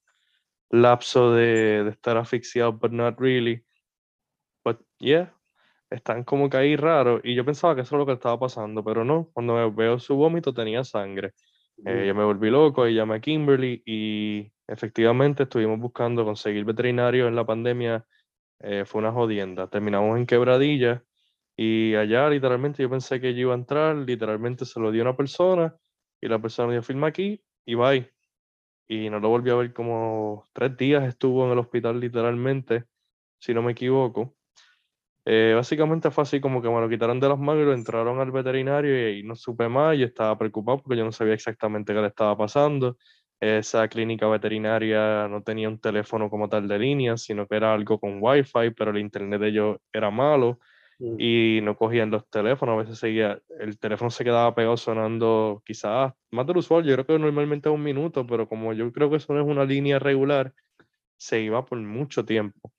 lapso 0.71 1.33
de, 1.33 1.85
de 1.85 1.91
estar 1.91 2.17
asfixiados, 2.17 2.79
but 2.79 2.93
not 2.93 3.19
really. 3.21 3.64
But 4.64 4.81
yeah, 4.99 5.33
están 5.91 6.25
como 6.25 6.51
que 6.51 6.57
ahí 6.57 6.77
raros. 6.77 7.21
Y 7.25 7.35
yo 7.35 7.45
pensaba 7.45 7.75
que 7.75 7.83
eso 7.83 7.97
es 7.97 7.99
lo 7.99 8.07
que 8.07 8.12
estaba 8.12 8.39
pasando, 8.39 8.85
pero 8.85 9.05
no. 9.05 9.31
Cuando 9.33 9.73
veo 9.73 9.99
su 9.99 10.17
vómito 10.17 10.53
tenía 10.55 10.85
sangre. 10.85 11.35
Eh, 11.85 12.05
yo 12.09 12.14
me 12.14 12.25
volví 12.25 12.51
loco 12.51 12.89
y 12.89 12.95
llamé 12.95 13.17
a 13.17 13.21
Kimberly 13.21 13.83
y 13.87 14.51
efectivamente 14.67 15.45
estuvimos 15.45 15.79
buscando 15.79 16.25
conseguir 16.25 16.64
veterinario 16.64 17.29
en 17.29 17.37
la 17.37 17.45
pandemia. 17.47 18.07
eh, 18.61 18.85
fue 18.87 19.01
una 19.01 19.12
jodienda. 19.12 19.69
Terminamos 19.69 20.19
en 20.19 20.27
quebradilla 20.27 21.05
y 21.57 21.95
allá 21.95 22.29
literalmente 22.31 22.83
yo 22.83 22.91
pensé 22.91 23.21
que 23.21 23.35
yo 23.35 23.41
iba 23.43 23.53
a 23.55 23.57
entrar, 23.57 23.97
literalmente 23.97 24.64
se 24.67 24.81
lo 24.81 24.91
dio 24.93 25.03
una 25.03 25.17
persona 25.17 25.77
y 26.21 26.29
la 26.29 26.41
persona 26.41 26.69
me 26.69 26.75
dio 26.75 26.83
firma 26.83 27.09
aquí 27.09 27.43
y 27.67 27.75
bye. 27.75 28.16
Y 28.89 29.11
no 29.11 29.20
lo 29.20 29.28
volví 29.28 29.51
a 29.51 29.55
ver 29.57 29.72
como 29.72 30.45
tres 30.53 30.76
días 30.76 31.05
estuvo 31.05 31.45
en 31.47 31.53
el 31.53 31.59
hospital 31.59 32.01
literalmente, 32.01 32.84
si 33.39 33.55
no 33.55 33.62
me 33.62 33.72
equivoco. 33.72 34.37
Eh, 35.24 35.55
básicamente 35.57 36.11
fue 36.12 36.22
así 36.22 36.41
como 36.41 36.62
que 36.62 36.68
me 36.68 36.80
lo 36.80 36.89
quitaron 36.89 37.18
de 37.18 37.28
las 37.28 37.39
manos 37.39 37.62
y 37.62 37.66
lo 37.66 37.72
entraron 37.74 38.20
al 38.20 38.30
veterinario 38.30 39.11
y, 39.11 39.20
y 39.20 39.22
no 39.24 39.34
supe 39.34 39.68
más. 39.68 39.99
Yo 39.99 40.07
estaba 40.07 40.39
preocupado 40.39 40.78
porque 40.82 40.97
yo 40.97 41.05
no 41.05 41.12
sabía 41.12 41.34
exactamente 41.34 41.93
qué 41.93 42.01
le 42.01 42.09
estaba 42.09 42.37
pasando. 42.37 42.97
Esa 43.41 43.89
clínica 43.89 44.28
veterinaria 44.28 45.28
no 45.28 45.43
tenía 45.43 45.68
un 45.68 45.80
teléfono 45.80 46.30
como 46.30 46.49
tal 46.49 46.68
de 46.68 46.78
línea, 46.78 47.16
sino 47.16 47.47
que 47.47 47.57
era 47.57 47.74
algo 47.74 47.99
con 47.99 48.18
wifi, 48.20 48.70
pero 48.76 48.93
el 48.93 48.99
internet 48.99 49.41
de 49.41 49.49
ellos 49.49 49.76
era 49.93 50.11
malo. 50.11 50.61
Y 50.99 51.61
no 51.62 51.76
cogían 51.76 52.11
los 52.11 52.28
teléfonos. 52.28 52.74
A 52.74 52.82
veces 52.82 52.99
seguía, 52.99 53.40
el 53.61 53.78
teléfono 53.78 54.11
se 54.11 54.24
quedaba 54.24 54.55
pegado 54.55 54.76
sonando 54.76 55.62
quizás 55.64 56.12
más 56.30 56.47
del 56.47 56.59
usual. 56.59 56.84
Yo 56.84 56.94
creo 56.94 57.07
que 57.07 57.18
normalmente 57.18 57.68
un 57.68 57.82
minuto, 57.82 58.26
pero 58.26 58.49
como 58.49 58.72
yo 58.72 58.90
creo 58.92 59.11
que 59.11 59.16
eso 59.16 59.32
no 59.34 59.40
es 59.40 59.47
una 59.47 59.64
línea 59.64 59.99
regular, 59.99 60.55
se 61.16 61.40
iba 61.40 61.64
por 61.64 61.78
mucho 61.78 62.24
tiempo. 62.24 62.72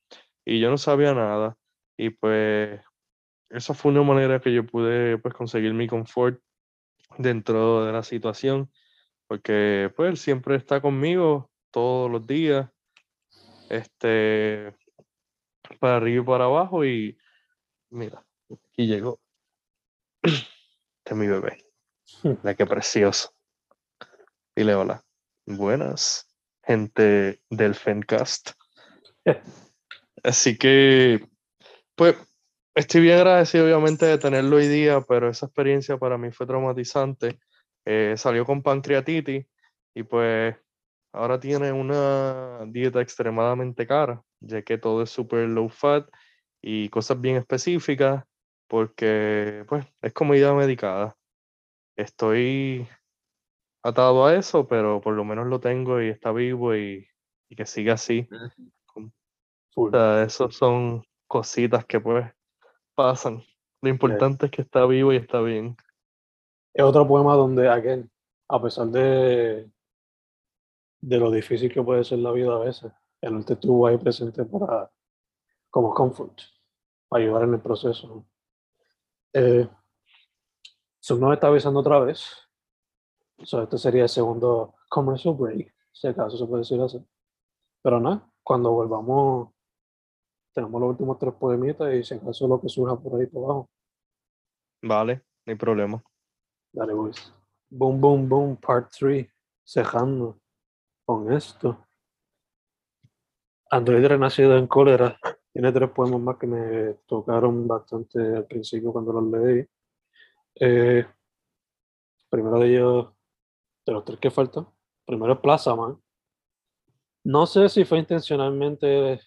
Y 0.45 0.59
yo 0.59 0.69
no 0.69 0.77
sabía 0.77 1.13
nada. 1.13 1.57
Y 1.97 2.11
pues 2.11 2.79
esa 3.49 3.73
fue 3.73 3.91
una 3.91 4.03
manera 4.03 4.39
que 4.39 4.53
yo 4.53 4.65
pude 4.65 5.17
pues 5.17 5.33
conseguir 5.33 5.73
mi 5.73 5.87
confort 5.87 6.39
dentro 7.17 7.85
de 7.85 7.91
la 7.91 8.03
situación, 8.03 8.71
porque 9.27 9.91
pues 9.95 10.09
él 10.09 10.17
siempre 10.17 10.55
está 10.55 10.81
conmigo 10.81 11.49
todos 11.71 12.11
los 12.11 12.25
días, 12.27 12.69
este, 13.69 14.75
para 15.79 15.97
arriba 15.97 16.23
y 16.23 16.25
para 16.25 16.45
abajo 16.45 16.85
y 16.85 17.17
mira, 17.89 18.25
aquí 18.49 18.87
llegó. 18.87 19.19
Este 20.23 20.45
es 21.05 21.15
mi 21.15 21.27
bebé. 21.27 21.63
La 22.43 22.55
que 22.55 22.65
precioso. 22.65 23.33
Dile 24.55 24.75
hola. 24.75 25.03
Buenas, 25.45 26.27
gente 26.63 27.41
del 27.49 27.75
Fencast. 27.75 28.51
Así 30.23 30.57
que, 30.57 31.25
pues, 31.95 32.15
estoy 32.75 33.01
bien 33.01 33.17
agradecido 33.17 33.65
obviamente 33.65 34.05
de 34.05 34.17
tenerlo 34.17 34.57
hoy 34.57 34.67
día, 34.67 35.01
pero 35.01 35.29
esa 35.29 35.45
experiencia 35.45 35.97
para 35.97 36.17
mí 36.17 36.31
fue 36.31 36.47
traumatizante. 36.47 37.39
Eh, 37.85 38.15
salió 38.17 38.43
con 38.45 38.61
pancreatitis 38.61 39.45
y 39.95 40.03
pues 40.03 40.55
ahora 41.13 41.39
tiene 41.39 41.71
una 41.71 42.65
dieta 42.67 42.99
extremadamente 42.99 43.87
cara, 43.87 44.21
ya 44.41 44.61
que 44.61 44.77
todo 44.77 45.03
es 45.03 45.09
súper 45.09 45.47
low 45.47 45.69
fat 45.69 46.05
y 46.69 46.89
cosas 46.89 47.21
bien 47.21 47.37
específicas, 47.37 48.25
porque 48.67 49.63
pues 49.69 49.85
es 50.01 50.11
comida 50.11 50.53
medicada. 50.53 51.15
Estoy 51.95 52.85
atado 53.81 54.25
a 54.25 54.35
eso, 54.35 54.67
pero 54.67 54.99
por 54.99 55.13
lo 55.13 55.23
menos 55.23 55.47
lo 55.47 55.61
tengo 55.61 56.01
y 56.01 56.09
está 56.09 56.33
vivo 56.33 56.75
y, 56.75 57.07
y 57.47 57.55
que 57.55 57.65
siga 57.65 57.93
así. 57.93 58.27
O 59.77 59.89
sea, 59.89 60.23
esos 60.23 60.57
son 60.57 61.05
cositas 61.25 61.85
que 61.85 62.01
pues 62.01 62.29
pasan. 62.95 63.41
Lo 63.81 63.89
importante 63.89 64.47
es 64.47 64.51
que 64.51 64.63
está 64.63 64.85
vivo 64.85 65.13
y 65.13 65.15
está 65.15 65.39
bien. 65.39 65.77
Es 66.73 66.83
otro 66.83 67.07
poema 67.07 67.35
donde, 67.35 67.69
again, 67.69 68.11
a 68.49 68.61
pesar 68.61 68.87
de, 68.87 69.71
de 70.99 71.17
lo 71.17 71.31
difícil 71.31 71.71
que 71.71 71.81
puede 71.81 72.03
ser 72.03 72.19
la 72.19 72.33
vida 72.33 72.53
a 72.53 72.59
veces, 72.59 72.91
él 73.21 73.45
te 73.45 73.53
estuvo 73.53 73.87
ahí 73.87 73.97
presente 73.97 74.43
para, 74.43 74.91
como 75.69 75.93
comfort, 75.93 76.41
ayudar 77.11 77.43
en 77.43 77.53
el 77.55 77.61
proceso. 77.61 78.25
Eh, 79.33 79.67
Zoom 81.03 81.19
nos 81.19 81.33
está 81.33 81.47
avisando 81.47 81.79
otra 81.79 81.99
vez. 81.99 82.25
So, 83.43 83.61
este 83.61 83.77
sería 83.77 84.03
el 84.03 84.09
segundo 84.09 84.75
commercial 84.89 85.35
break, 85.35 85.73
si 85.91 86.07
acaso 86.07 86.37
se 86.37 86.45
puede 86.45 86.61
decir 86.61 86.81
así. 86.81 87.03
Pero 87.83 87.99
nada, 87.99 88.27
cuando 88.43 88.71
volvamos, 88.71 89.49
tenemos 90.53 90.81
los 90.81 90.89
últimos 90.89 91.19
tres 91.19 91.33
poemitas 91.35 91.93
y 91.93 92.03
si 92.03 92.15
acaso 92.15 92.47
lo 92.47 92.59
que 92.59 92.67
surja 92.67 92.95
por 92.95 93.19
ahí 93.19 93.27
por 93.27 93.43
abajo. 93.43 93.69
Vale, 94.81 95.23
no 95.45 95.51
hay 95.51 95.55
problema. 95.55 96.03
Dale, 96.73 96.93
boys. 96.93 97.33
Boom, 97.69 97.99
boom, 98.01 98.29
boom, 98.29 98.57
part 98.57 98.91
3. 98.91 99.27
Cejando 99.63 100.39
con 101.05 101.31
esto. 101.31 101.85
Android 103.69 104.05
renacido 104.05 104.57
en 104.57 104.67
cólera. 104.67 105.19
Tiene 105.57 105.71
tres 105.71 105.89
poemas 105.89 106.21
más 106.21 106.37
que 106.37 106.45
me 106.45 106.93
tocaron 107.07 107.67
bastante 107.67 108.19
al 108.19 108.45
principio 108.45 108.93
cuando 108.93 109.11
los 109.11 109.23
leí. 109.23 109.65
Eh, 110.53 111.03
primero 112.29 112.59
de 112.59 112.67
ellos, 112.67 113.07
de 113.83 113.91
los 113.91 114.05
tres 114.05 114.19
que 114.19 114.29
faltan, 114.29 114.67
primero 115.03 115.33
es 115.33 115.39
Plaza 115.39 115.75
Man. 115.75 115.99
No 117.23 117.47
sé 117.47 117.69
si 117.69 117.85
fue 117.85 117.97
intencionalmente 117.97 119.19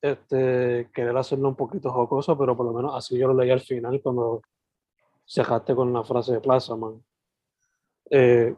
este, 0.00 0.88
querer 0.94 1.16
hacerlo 1.16 1.48
un 1.48 1.56
poquito 1.56 1.90
jocoso, 1.90 2.38
pero 2.38 2.56
por 2.56 2.66
lo 2.66 2.72
menos 2.74 2.94
así 2.94 3.18
yo 3.18 3.26
lo 3.26 3.34
leí 3.34 3.50
al 3.50 3.60
final 3.60 4.00
cuando 4.00 4.40
cejaste 5.26 5.74
con 5.74 5.92
la 5.92 6.04
frase 6.04 6.34
de 6.34 6.40
Plaza 6.40 6.76
Man. 6.76 7.04
Eh, 8.08 8.54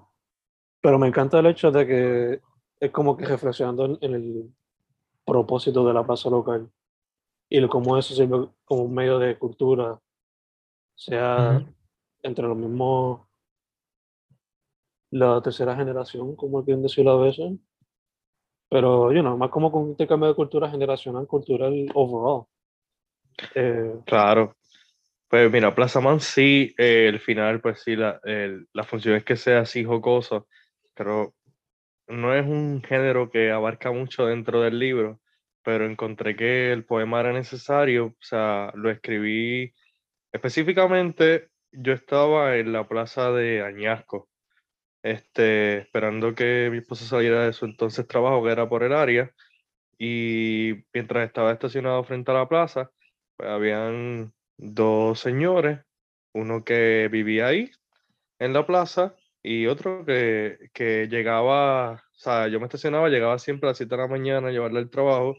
pero 0.79 0.99
me 0.99 1.09
encanta 1.09 1.39
el 1.39 1.47
hecho 1.47 1.71
de 1.71 1.87
que 1.87 2.41
es 2.81 2.91
como 2.91 3.17
que 3.17 3.25
reflexionando 3.25 3.87
en, 3.87 3.99
en 4.03 4.15
el 4.15 4.55
propósito 5.25 5.87
de 5.87 5.95
la 5.95 6.05
plaza 6.05 6.29
local 6.29 6.71
y 7.49 7.67
cómo 7.69 7.97
eso 7.99 8.15
sirve 8.15 8.49
como 8.65 8.83
un 8.83 8.95
medio 8.95 9.19
de 9.19 9.39
cultura, 9.39 10.01
sea 10.95 11.59
Ujú. 11.61 11.75
entre 12.23 12.47
los 12.47 12.57
mismos, 12.57 13.21
la 15.11 15.41
tercera 15.43 15.77
generación, 15.77 16.35
como 16.35 16.65
quien 16.65 16.83
decirlo 16.83 17.13
a 17.13 17.25
veces, 17.25 17.53
pero, 18.69 19.13
you 19.13 19.21
know, 19.21 19.37
más 19.37 19.51
como 19.51 19.71
con 19.71 19.83
un 19.83 19.91
intercambio 19.91 20.29
de 20.29 20.35
cultura 20.35 20.69
generacional, 20.69 21.27
cultural 21.27 21.87
overall. 21.95 22.47
Eh, 23.55 23.95
Claro. 24.07 24.57
Pues 25.29 25.51
mira, 25.51 25.75
Plaza 25.75 26.01
Man 26.01 26.21
sí, 26.21 26.75
eh, 26.79 27.07
el 27.09 27.19
final, 27.19 27.61
pues 27.61 27.83
sí, 27.83 27.97
la, 27.97 28.21
el- 28.25 28.69
la 28.73 28.85
función 28.85 29.17
es 29.17 29.25
que 29.25 29.37
sea 29.37 29.61
así 29.61 29.83
jocoso, 29.85 30.47
pero 30.95 31.35
no 32.07 32.35
es 32.35 32.47
un 32.47 32.83
género 32.83 33.31
que 33.31 33.51
abarca 33.51 33.91
mucho 33.91 34.27
dentro 34.27 34.61
del 34.61 34.79
libro, 34.79 35.21
pero 35.65 35.87
encontré 35.87 36.37
que 36.37 36.73
el 36.73 36.85
poema 36.85 37.21
era 37.21 37.33
necesario, 37.33 38.07
o 38.09 38.17
sea, 38.21 38.71
lo 38.75 38.91
escribí 38.91 39.75
específicamente, 40.33 41.49
yo 41.73 41.93
estaba 41.95 42.57
en 42.57 42.73
la 42.73 42.87
plaza 42.87 43.33
de 43.33 43.63
Añasco, 43.63 44.29
este, 45.03 45.79
esperando 45.79 46.35
que 46.35 46.69
mi 46.71 46.79
esposa 46.79 47.07
saliera 47.07 47.47
de 47.47 47.53
su 47.53 47.65
entonces 47.67 48.07
trabajo, 48.07 48.45
que 48.45 48.53
era 48.53 48.69
por 48.69 48.83
el 48.85 48.93
área, 48.93 49.33
y 49.99 50.85
mientras 50.93 51.27
estaba 51.27 51.53
estacionado 51.53 52.05
frente 52.05 52.31
a 52.31 52.35
la 52.35 52.49
plaza, 52.49 52.91
pues 53.37 53.49
habían 53.49 54.33
dos 54.57 55.21
señores, 55.21 55.81
uno 56.35 56.65
que 56.65 57.09
vivía 57.11 57.49
ahí 57.49 57.71
en 58.39 58.53
la 58.53 58.67
plaza 58.67 59.15
y 59.43 59.67
otro 59.67 60.05
que, 60.05 60.71
que 60.75 61.09
llegaba, 61.09 61.93
o 61.95 62.19
sea, 62.19 62.49
yo 62.49 62.61
me 62.61 62.67
estacionaba, 62.67 63.09
llegaba 63.09 63.39
siempre 63.39 63.69
a 63.69 63.71
las 63.71 63.79
7 63.79 63.97
de 63.97 64.03
la 64.03 64.09
mañana 64.09 64.49
a 64.49 64.51
llevarle 64.51 64.81
al 64.81 64.91
trabajo 64.91 65.37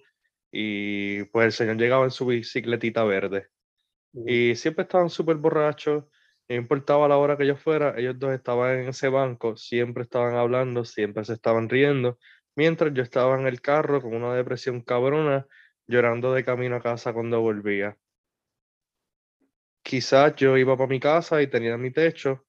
y 0.57 1.25
pues 1.25 1.45
el 1.47 1.51
señor 1.51 1.77
llegaba 1.77 2.05
en 2.05 2.11
su 2.11 2.25
bicicletita 2.25 3.03
verde 3.03 3.49
y 4.13 4.55
siempre 4.55 4.83
estaban 4.83 5.09
súper 5.09 5.37
borrachos, 5.37 6.05
no 6.47 6.55
importaba 6.55 7.07
la 7.07 7.17
hora 7.17 7.37
que 7.37 7.45
yo 7.47 7.57
fuera, 7.57 7.95
ellos 7.97 8.17
dos 8.17 8.33
estaban 8.33 8.79
en 8.79 8.89
ese 8.89 9.09
banco, 9.09 9.57
siempre 9.57 10.03
estaban 10.03 10.35
hablando, 10.35 10.85
siempre 10.85 11.25
se 11.25 11.33
estaban 11.33 11.67
riendo, 11.69 12.17
mientras 12.55 12.93
yo 12.93 13.03
estaba 13.03 13.39
en 13.39 13.47
el 13.47 13.61
carro 13.61 14.01
con 14.01 14.13
una 14.15 14.33
depresión 14.35 14.81
cabrona, 14.81 15.45
llorando 15.87 16.33
de 16.33 16.45
camino 16.45 16.77
a 16.77 16.81
casa 16.81 17.13
cuando 17.13 17.41
volvía. 17.41 17.97
Quizás 19.83 20.35
yo 20.35 20.57
iba 20.57 20.75
para 20.75 20.89
mi 20.89 20.99
casa 20.99 21.41
y 21.41 21.47
tenía 21.47 21.77
mi 21.77 21.91
techo, 21.91 22.45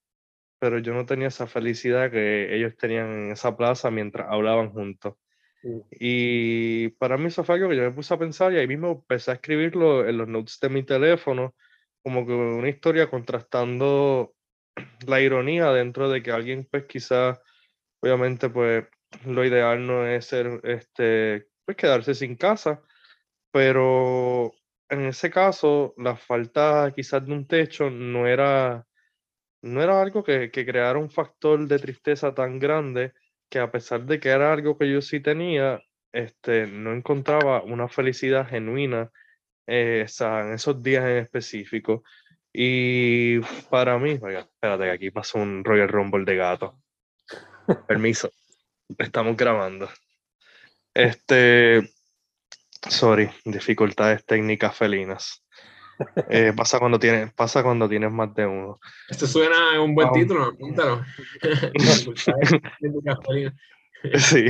pero 0.59 0.79
yo 0.79 0.95
no 0.95 1.07
tenía 1.07 1.29
esa 1.29 1.47
felicidad 1.47 2.11
que 2.11 2.55
ellos 2.57 2.77
tenían 2.77 3.27
en 3.27 3.33
esa 3.33 3.57
plaza 3.57 3.91
mientras 3.91 4.29
hablaban 4.31 4.71
juntos. 4.71 5.15
Mm. 5.63 5.81
Y 5.91 6.89
para 6.91 7.17
mí 7.17 7.27
eso 7.27 7.45
fue 7.45 7.57
algo 7.57 7.69
que 7.69 7.77
yo 7.77 7.83
me 7.83 7.93
puse 7.93 8.15
a 8.15 8.19
pensar 8.19 8.53
y 8.53 8.59
ahí 8.59 8.67
mismo 8.67 8.93
empecé 8.93 9.31
a 9.31 9.35
escribirlo 9.35 10.07
en 10.07 10.19
los 10.19 10.29
notes 10.29 10.59
de 10.61 10.69
mi 10.69 10.83
teléfono, 10.83 11.55
como 12.03 12.27
que 12.27 12.33
una 12.33 12.69
historia 12.69 13.11
contrastando 13.11 14.35
la 15.07 15.21
ironía 15.21 15.73
dentro 15.73 16.09
de 16.09 16.23
que 16.23 16.31
alguien 16.31 16.69
pues 16.71 16.85
quizás, 16.85 17.41
obviamente 18.01 18.51
pues 18.51 18.87
lo 19.25 19.45
ideal 19.45 19.87
no 19.87 20.07
es 20.07 20.27
ser, 20.27 20.61
este, 20.65 21.49
pues 21.65 21.77
quedarse 21.77 22.15
sin 22.15 22.37
casa, 22.37 22.83
pero 23.51 24.53
en 24.89 25.07
ese 25.07 25.31
caso 25.31 25.95
la 25.97 26.17
falta 26.17 26.93
quizás 26.95 27.25
de 27.27 27.33
un 27.33 27.47
techo 27.47 27.91
no 27.91 28.27
era, 28.27 28.87
no 29.63 29.83
era 29.83 30.01
algo 30.01 30.23
que, 30.23 30.51
que 30.51 30.67
creara 30.67 30.99
un 30.99 31.11
factor 31.11 31.67
de 31.67 31.79
tristeza 31.79 32.35
tan 32.35 32.59
grande 32.59 33.15
que 33.49 33.59
a 33.59 33.71
pesar 33.71 34.05
de 34.05 34.19
que 34.21 34.29
era 34.31 34.53
algo 34.53 34.77
que 34.79 34.91
yo 34.91 35.01
sí 35.03 35.21
tenía, 35.21 35.83
este, 36.13 36.67
no 36.67 36.93
encontraba 36.93 37.63
una 37.63 37.89
felicidad 37.89 38.49
genuina 38.49 39.11
eh, 39.67 40.03
esa- 40.05 40.43
en 40.47 40.55
esos 40.55 40.83
días 40.83 41.05
en 41.05 41.17
específico. 41.19 42.05
Y 42.53 43.41
para 43.69 43.99
mí, 43.99 44.19
oiga, 44.23 44.41
espérate, 44.41 44.85
que 44.85 44.91
aquí 44.91 45.11
pasó 45.11 45.39
un 45.39 45.65
Royal 45.65 45.89
Rumble 45.89 46.25
de 46.25 46.37
gato. 46.37 46.81
Permiso, 47.87 48.31
estamos 48.99 49.37
grabando. 49.37 49.89
Este, 50.95 51.91
sorry, 52.89 53.29
dificultades 53.45 54.25
técnicas 54.25 54.77
felinas. 54.77 55.45
Eh, 56.29 56.53
pasa 56.55 56.79
cuando 56.79 56.99
tienes, 56.99 57.33
pasa 57.33 57.63
cuando 57.63 57.89
tienes 57.89 58.11
más 58.13 58.35
de 58.35 58.47
uno. 58.47 58.79
Esto 59.09 59.27
suena 59.27 59.77
a 59.77 59.81
un 59.81 59.95
buen 59.95 60.09
Ah. 60.09 60.13
título, 60.13 60.45
apúntalo. 60.45 61.05
Sí. 64.19 64.47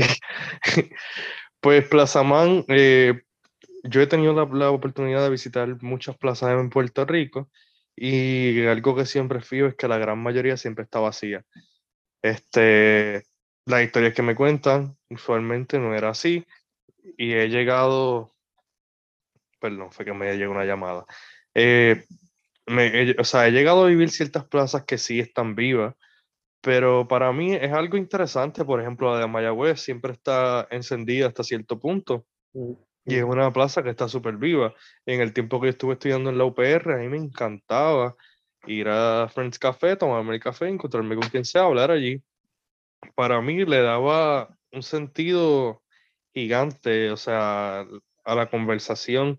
Pues 1.60 1.86
Plaza 1.88 2.22
Man, 2.22 2.64
eh, 2.68 3.22
yo 3.84 4.00
he 4.02 4.06
tenido 4.06 4.34
la, 4.34 4.44
la 4.52 4.70
oportunidad 4.70 5.22
de 5.22 5.30
visitar 5.30 5.82
muchas 5.82 6.16
plazas 6.16 6.50
en 6.50 6.68
Puerto 6.70 7.04
Rico 7.04 7.48
y 7.94 8.64
algo 8.66 8.94
que 8.94 9.06
siempre 9.06 9.40
fío 9.40 9.66
es 9.68 9.74
que 9.74 9.88
la 9.88 9.98
gran 9.98 10.18
mayoría 10.18 10.56
siempre 10.56 10.84
está 10.84 10.98
vacía. 11.00 11.44
Este, 12.22 13.22
las 13.66 13.82
historias 13.82 14.14
que 14.14 14.22
me 14.22 14.34
cuentan 14.34 14.96
usualmente 15.10 15.78
no 15.78 15.94
era 15.94 16.10
así 16.10 16.44
y 17.16 17.32
he 17.32 17.48
llegado, 17.48 18.34
perdón, 19.60 19.92
fue 19.92 20.04
que 20.04 20.12
me 20.12 20.36
llegó 20.36 20.52
una 20.52 20.64
llamada. 20.64 21.06
Eh, 21.58 22.04
me- 22.66 23.12
o 23.18 23.24
sea, 23.24 23.48
he 23.48 23.52
llegado 23.52 23.84
a 23.84 23.88
vivir 23.88 24.10
ciertas 24.10 24.46
plazas 24.46 24.84
que 24.84 24.98
sí 24.98 25.20
están 25.20 25.54
vivas, 25.54 25.94
pero 26.62 27.08
para 27.08 27.32
mí 27.32 27.54
es 27.54 27.72
algo 27.72 27.96
interesante, 27.96 28.64
por 28.64 28.80
ejemplo, 28.80 29.12
la 29.14 29.20
de 29.20 29.28
Mayagüez 29.28 29.80
siempre 29.80 30.12
está 30.12 30.66
encendida 30.70 31.28
hasta 31.28 31.44
cierto 31.44 31.78
punto 31.80 32.26
Mm, 32.54 32.72
y 33.06 33.16
es 33.16 33.24
una 33.24 33.52
plaza 33.52 33.82
que 33.82 33.90
está 33.90 34.08
súper 34.08 34.36
viva. 34.38 34.74
En 35.06 35.20
el 35.20 35.32
tiempo 35.34 35.60
que 35.60 35.66
yo 35.68 35.70
estuve 35.72 35.94
estudiando 35.94 36.30
en 36.30 36.38
la 36.38 36.44
UPR, 36.46 36.94
a 36.94 36.98
mí 36.98 37.08
me 37.08 37.18
encantaba 37.18 38.16
ir 38.66 38.88
a 38.88 39.28
Friends 39.28 39.58
Café, 39.58 39.96
tomarme 39.96 40.34
el 40.34 40.40
café, 40.40 40.68
encontrarme 40.68 41.16
con 41.16 41.28
quien 41.28 41.44
sea, 41.44 41.64
hablar 41.64 41.90
allí. 41.92 42.22
Para 43.14 43.40
mí 43.40 43.64
le 43.64 43.80
daba 43.82 44.48
un 44.72 44.82
sentido 44.82 45.82
gigante, 46.34 47.10
o 47.10 47.16
sea, 47.16 47.86
a 48.24 48.34
la 48.34 48.50
conversación 48.50 49.38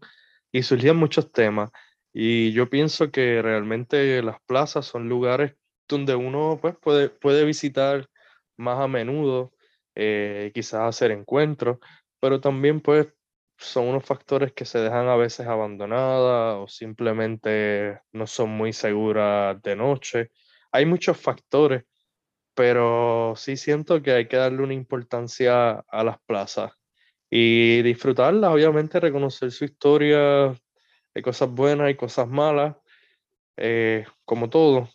y 0.52 0.64
surgían 0.64 0.98
muchos 0.98 1.32
temas. 1.32 1.72
Y 2.20 2.52
yo 2.52 2.68
pienso 2.68 3.12
que 3.12 3.44
realmente 3.44 4.24
las 4.24 4.42
plazas 4.48 4.88
son 4.88 5.08
lugares 5.08 5.54
donde 5.88 6.16
uno 6.16 6.58
pues, 6.60 6.76
puede, 6.82 7.10
puede 7.10 7.46
visitar 7.46 8.10
más 8.58 8.80
a 8.80 8.88
menudo, 8.88 9.54
eh, 9.94 10.50
quizás 10.52 10.82
hacer 10.82 11.12
encuentros, 11.12 11.78
pero 12.20 12.42
también 12.42 12.82
pues 12.82 13.08
son 13.60 13.90
unos 13.90 14.04
factores 14.04 14.52
que 14.54 14.66
se 14.66 14.80
dejan 14.80 15.08
a 15.08 15.16
veces 15.16 15.46
abandonadas 15.46 16.56
o 16.58 16.68
simplemente 16.68 18.00
no 18.14 18.26
son 18.26 18.50
muy 18.50 18.74
seguras 18.74 19.62
de 19.62 19.76
noche. 19.76 20.32
Hay 20.72 20.88
muchos 20.88 21.18
factores, 21.20 21.84
pero 22.56 23.36
sí 23.36 23.58
siento 23.58 24.02
que 24.02 24.14
hay 24.14 24.28
que 24.28 24.38
darle 24.38 24.64
una 24.64 24.74
importancia 24.74 25.86
a 25.88 26.04
las 26.04 26.18
plazas 26.26 26.72
y 27.30 27.84
disfrutarlas, 27.84 28.52
obviamente 28.52 29.00
reconocer 29.00 29.52
su 29.52 29.66
historia, 29.66 30.56
hay 31.18 31.24
cosas 31.24 31.50
buenas, 31.50 31.88
hay 31.88 31.96
cosas 31.96 32.28
malas, 32.28 32.76
eh, 33.58 34.06
como 34.24 34.50
todo, 34.50 34.88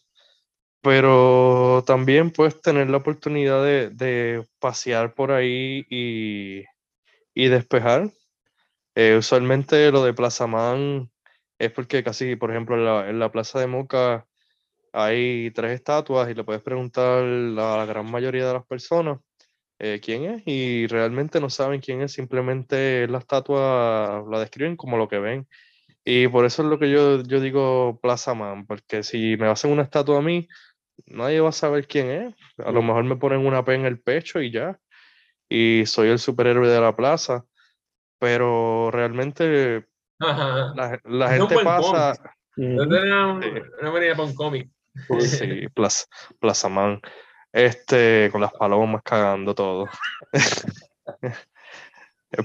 pero 0.81 1.83
también 1.87 2.31
puedes 2.31 2.61
tener 2.63 2.89
la 2.91 2.99
oportunidad 2.99 3.65
de, 3.65 3.91
de 3.91 4.47
pasear 4.61 5.15
por 5.15 5.33
ahí 5.33 5.85
y, 5.91 6.65
y 7.35 7.49
despejar. 7.49 8.11
Eh, 8.95 9.17
usualmente 9.19 9.91
lo 9.91 10.05
de 10.05 10.15
Plaza 10.15 10.47
Man 10.47 11.11
es 11.59 11.73
porque 11.73 12.05
casi, 12.05 12.37
por 12.37 12.51
ejemplo, 12.53 12.77
en 12.77 12.85
la, 12.85 13.11
en 13.11 13.19
la 13.19 13.33
Plaza 13.33 13.59
de 13.59 13.67
Moca 13.67 14.27
hay 14.93 15.51
tres 15.53 15.73
estatuas 15.73 16.31
y 16.31 16.35
le 16.35 16.45
puedes 16.45 16.63
preguntar 16.63 17.25
a 17.25 17.27
la 17.27 17.85
gran 17.87 18.11
mayoría 18.11 18.47
de 18.47 18.53
las 18.55 18.67
personas 18.67 19.19
eh, 19.81 20.01
quién 20.01 20.25
es 20.25 20.43
y 20.47 20.87
realmente 20.87 21.41
no 21.41 21.51
saben 21.51 21.81
quién 21.81 22.03
es, 22.03 22.13
simplemente 22.13 23.09
la 23.09 23.19
estatua 23.19 24.25
la 24.31 24.39
describen 24.39 24.77
como 24.77 24.97
lo 24.97 25.09
que 25.09 25.19
ven. 25.19 25.49
Y 26.05 26.29
por 26.29 26.45
eso 26.45 26.63
es 26.63 26.69
lo 26.69 26.79
que 26.79 26.91
yo, 26.91 27.23
yo 27.23 27.41
digo 27.41 27.99
Plaza 28.03 28.35
Man, 28.35 28.67
porque 28.67 29.03
si 29.03 29.37
me 29.37 29.47
hacen 29.47 29.71
una 29.71 29.83
estatua 29.83 30.19
a 30.19 30.23
mí, 30.23 30.49
nadie 31.07 31.41
va 31.41 31.51
a 31.51 31.53
saber 31.53 31.87
quién 31.87 32.11
es. 32.11 32.35
A 32.65 32.73
lo 32.73 32.83
mejor 32.83 33.05
me 33.05 33.17
ponen 33.17 33.47
una 33.47 33.65
P 33.65 33.75
en 33.75 33.85
el 33.85 34.01
pecho 34.01 34.41
y 34.41 34.51
ya. 34.51 34.79
Y 35.49 35.85
soy 35.87 36.09
el 36.09 36.19
superhéroe 36.19 36.69
de 36.69 36.81
la 36.81 36.97
plaza. 36.97 37.45
Pero 38.19 38.91
realmente 38.91 39.87
Ajá. 40.19 40.73
la, 40.75 41.01
la 41.05 41.31
gente 41.31 41.55
buen 41.55 41.65
pasa. 41.65 42.15
Sí. 42.55 42.63
una 42.65 43.91
manera 43.93 44.15
para 44.15 44.29
un 44.29 44.35
cómic. 44.35 44.71
Sí, 45.21 45.69
Plaza, 45.75 46.07
Plaza 46.39 46.69
Man. 46.69 47.01
Este, 47.53 48.29
con 48.33 48.41
las 48.41 48.53
palomas 48.53 49.03
cagando 49.03 49.55
todo. 49.55 49.89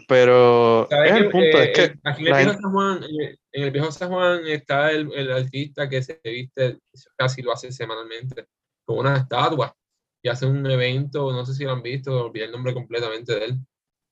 Pero 0.08 0.88
¿Sabes 0.90 1.12
es 1.12 1.18
el 1.18 1.30
punto, 1.30 1.58
eh, 1.62 1.72
es 1.72 1.90
que 1.90 2.00
aquí 2.04 2.28
en 2.28 2.36
el, 2.36 2.36
viejo 2.46 2.54
San 2.62 2.72
Juan, 2.72 3.04
en 3.04 3.64
el- 3.64 3.72
viejo 3.72 3.92
San 3.92 4.10
Juan 4.10 4.48
está 4.48 4.92
el, 4.92 5.12
el 5.14 5.32
artista 5.32 5.88
que 5.88 6.02
se 6.04 6.20
viste, 6.24 6.80
casi 7.16 7.42
lo 7.42 7.54
hace 7.54 7.72
semanalmente, 7.72 8.46
con 8.86 9.00
una 9.00 9.18
estatua 9.18 9.74
y 10.22 10.30
hace 10.30 10.46
un 10.46 10.66
evento, 10.70 11.32
no 11.32 11.46
sé 11.46 11.54
si 11.54 11.64
lo 11.64 11.72
han 11.72 11.82
visto, 11.82 12.26
olvidé 12.26 12.46
el 12.46 12.52
nombre 12.52 12.74
completamente 12.74 13.36
de 13.36 13.46
él, 13.46 13.60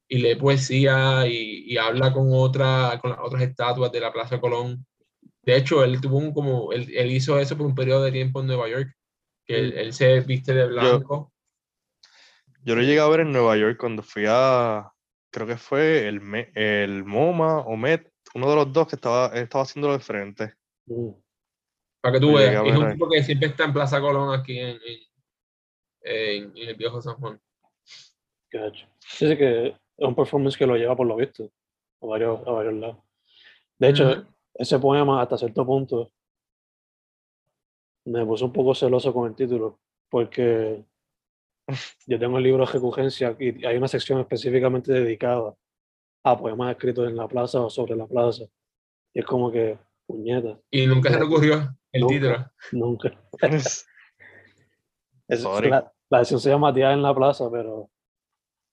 y 0.07 0.19
lee 0.19 0.35
poesía 0.35 1.27
y, 1.27 1.65
y 1.73 1.77
habla 1.77 2.13
con, 2.13 2.27
otra, 2.31 2.97
con 3.01 3.11
las 3.11 3.19
otras 3.21 3.41
estatuas 3.41 3.91
de 3.91 3.99
la 3.99 4.13
Plaza 4.13 4.39
Colón. 4.39 4.85
De 5.41 5.57
hecho, 5.57 5.83
él 5.83 5.99
tuvo 5.99 6.17
un 6.17 6.33
como, 6.33 6.71
él, 6.71 6.89
él 6.95 7.11
hizo 7.11 7.37
eso 7.39 7.57
por 7.57 7.65
un 7.65 7.75
periodo 7.75 8.03
de 8.03 8.11
tiempo 8.11 8.39
en 8.39 8.47
Nueva 8.47 8.69
York, 8.69 8.93
que 9.45 9.59
él, 9.59 9.73
Mm. 9.73 9.77
él 9.79 9.93
se 9.93 10.19
viste 10.21 10.53
de 10.53 10.67
blanco. 10.67 11.33
yo 12.63 12.75
lo 12.75 12.81
llegué 12.81 12.99
a 12.99 13.07
ver 13.07 13.21
en 13.21 13.31
Nueva 13.31 13.57
York 13.57 13.77
cuando 13.79 14.01
fui 14.03 14.25
a, 14.27 14.91
creo 15.35 15.45
que 15.47 15.57
fue 15.57 16.07
el, 16.07 16.21
el 16.55 17.03
MoMA 17.03 17.59
o 17.59 17.75
Met, 17.75 18.09
uno 18.35 18.49
de 18.49 18.55
los 18.55 18.71
dos 18.71 18.87
que 18.87 18.95
estaba, 18.95 19.27
estaba 19.37 19.63
haciéndolo 19.65 19.93
de 19.93 19.99
frente. 19.99 20.53
Mm, 20.85 21.09
Para 22.01 22.13
que 22.13 22.19
tú 22.21 22.33
veas, 22.35 22.65
es 22.65 22.77
un 22.77 22.85
ahí. 22.85 22.93
tipo 22.93 23.09
que 23.09 23.21
siempre 23.21 23.49
está 23.49 23.65
en 23.65 23.73
Plaza 23.73 23.99
Colón 23.99 24.33
aquí 24.33 24.57
en, 24.57 24.77
en, 24.77 24.99
en- 26.03 26.57
en 26.57 26.69
el 26.69 26.75
viejo 26.75 27.01
San 27.01 27.15
Juan. 27.15 27.37
gacho. 28.49 28.87
Sí, 28.99 29.27
sí 29.27 29.37
que 29.37 29.67
es 29.67 29.75
un 30.07 30.15
performance 30.15 30.57
que 30.57 30.65
lo 30.65 30.77
lleva 30.77 30.95
por 30.95 31.05
lo 31.05 31.17
visto 31.17 31.51
a 32.01 32.05
varios, 32.05 32.47
a 32.47 32.51
varios 32.51 32.73
lados. 32.75 32.97
De 33.77 33.89
hecho, 33.89 34.25
ese 34.53 34.79
poema 34.79 35.21
hasta 35.21 35.37
cierto 35.37 35.65
punto 35.65 36.13
me 38.05 38.25
puso 38.25 38.45
un 38.45 38.53
poco 38.53 38.73
celoso 38.73 39.13
con 39.13 39.27
el 39.29 39.35
título, 39.35 39.79
porque 40.09 40.85
yo 42.07 42.19
tengo 42.19 42.37
el 42.37 42.43
libro 42.43 42.65
de 42.65 42.71
recurrencia 42.71 43.35
y 43.39 43.65
hay 43.65 43.77
una 43.77 43.87
sección 43.87 44.19
específicamente 44.19 44.91
dedicada 44.91 45.53
a 46.23 46.37
poemas 46.37 46.71
escritos 46.71 47.07
en 47.07 47.15
la 47.15 47.27
plaza 47.27 47.61
o 47.61 47.69
sobre 47.69 47.95
la 47.95 48.07
plaza. 48.07 48.43
Y 49.13 49.19
es 49.19 49.25
como 49.25 49.51
que, 49.51 49.77
puñeta, 50.07 50.59
Y 50.71 50.85
nunca 50.87 51.09
se 51.11 51.17
te 51.17 51.23
ocurrió 51.23 51.75
el 51.91 52.01
Nunca. 52.01 52.13
título. 52.13 52.51
nunca. 52.71 53.11
Es- 55.27 55.41
Sorry. 55.41 55.69
la, 55.69 55.91
la 56.09 56.19
sección 56.19 56.39
se 56.39 56.49
llama 56.51 56.71
Día 56.71 56.93
en 56.93 57.01
la 57.01 57.15
Plaza, 57.15 57.49
pero 57.51 57.89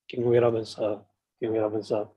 ¿quién 0.06 0.26
hubiera 0.26 0.52
pensado? 0.52 1.08
¿Quién 1.38 1.50
hubiera 1.52 1.70
pensado? 1.70 2.14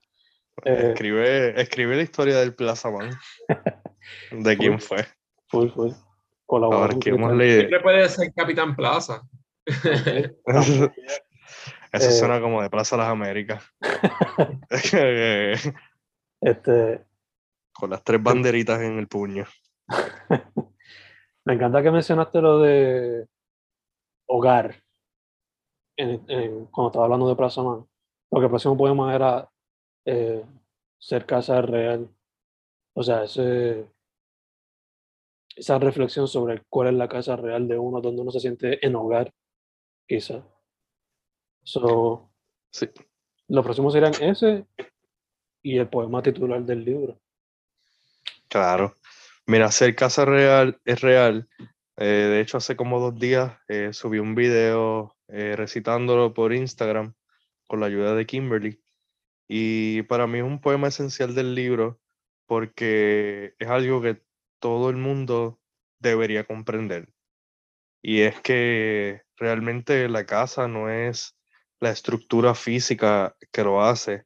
Eh, 0.65 0.91
Escribe, 0.93 1.61
escribe 1.61 1.95
la 1.95 2.01
historia 2.01 2.37
del 2.39 2.53
Plaza 2.53 2.91
Man. 2.91 3.11
De 4.31 4.57
quién 4.57 4.79
fue. 4.79 5.05
full, 5.47 5.69
full. 5.69 5.91
Colaboró. 6.45 6.91
Siempre 7.01 7.79
puede 7.81 8.07
ser 8.09 8.33
Capitán 8.33 8.75
Plaza. 8.75 9.21
También. 9.65 10.37
Eso 11.91 12.09
Eh, 12.09 12.11
suena 12.11 12.41
como 12.41 12.61
de 12.61 12.69
Plaza 12.69 12.97
Las 12.97 13.09
Américas. 13.09 13.63
Este, 16.41 17.05
Con 17.73 17.89
las 17.89 18.03
tres 18.03 18.21
banderitas 18.21 18.81
en 18.81 18.99
el 18.99 19.07
puño. 19.07 19.45
me 21.45 21.53
encanta 21.53 21.81
que 21.81 21.91
mencionaste 21.91 22.41
lo 22.41 22.59
de 22.59 23.27
hogar 24.27 24.75
en- 25.97 26.23
en- 26.27 26.65
cuando 26.67 26.89
estaba 26.89 27.05
hablando 27.05 27.29
de 27.29 27.35
Plaza 27.35 27.63
Man, 27.63 27.85
Porque 28.29 28.45
el 28.45 28.49
próximo 28.49 28.77
poema 28.77 29.15
era 29.15 29.49
eh, 30.05 30.43
Ser 30.99 31.25
casa 31.25 31.61
real. 31.61 32.09
O 32.95 33.03
sea, 33.03 33.23
ese, 33.23 33.87
esa 35.55 35.79
reflexión 35.79 36.27
sobre 36.27 36.63
cuál 36.69 36.87
es 36.89 36.93
la 36.95 37.07
casa 37.07 37.35
real 37.35 37.67
de 37.67 37.77
uno, 37.77 38.01
donde 38.01 38.21
uno 38.21 38.31
se 38.31 38.39
siente 38.39 38.85
en 38.85 38.95
hogar, 38.95 39.31
quizá. 40.07 40.43
So, 41.63 42.29
Sí. 42.71 42.89
los 43.47 43.63
próximos 43.63 43.93
serían 43.93 44.13
ese 44.21 44.65
y 45.63 45.77
el 45.77 45.87
poema 45.87 46.21
titular 46.21 46.61
del 46.63 46.83
libro. 46.83 47.19
Claro. 48.49 48.93
Mira, 49.47 49.71
ser 49.71 49.95
casa 49.95 50.25
real 50.25 50.79
es 50.85 51.01
real. 51.01 51.47
Eh, 51.97 52.03
de 52.05 52.41
hecho, 52.41 52.57
hace 52.57 52.75
como 52.75 52.99
dos 52.99 53.17
días 53.17 53.57
eh, 53.67 53.93
subí 53.93 54.19
un 54.19 54.35
video 54.35 55.15
eh, 55.27 55.55
recitándolo 55.55 56.33
por 56.33 56.53
Instagram 56.53 57.13
con 57.67 57.79
la 57.79 57.87
ayuda 57.87 58.15
de 58.15 58.25
Kimberly. 58.25 58.81
Y 59.47 60.03
para 60.03 60.27
mí 60.27 60.39
es 60.39 60.43
un 60.43 60.59
poema 60.59 60.87
esencial 60.87 61.33
del 61.33 61.55
libro 61.55 61.99
porque 62.47 63.55
es 63.57 63.67
algo 63.69 64.01
que 64.01 64.21
todo 64.59 64.89
el 64.89 64.97
mundo 64.97 65.59
debería 65.99 66.43
comprender. 66.43 67.14
Y 68.07 68.21
es 68.21 68.39
que 68.39 69.23
realmente 69.35 70.07
la 70.09 70.27
casa 70.27 70.67
no 70.67 70.91
es 70.91 71.35
la 71.79 71.89
estructura 71.89 72.53
física 72.53 73.35
que 73.51 73.63
lo 73.63 73.81
hace, 73.81 74.25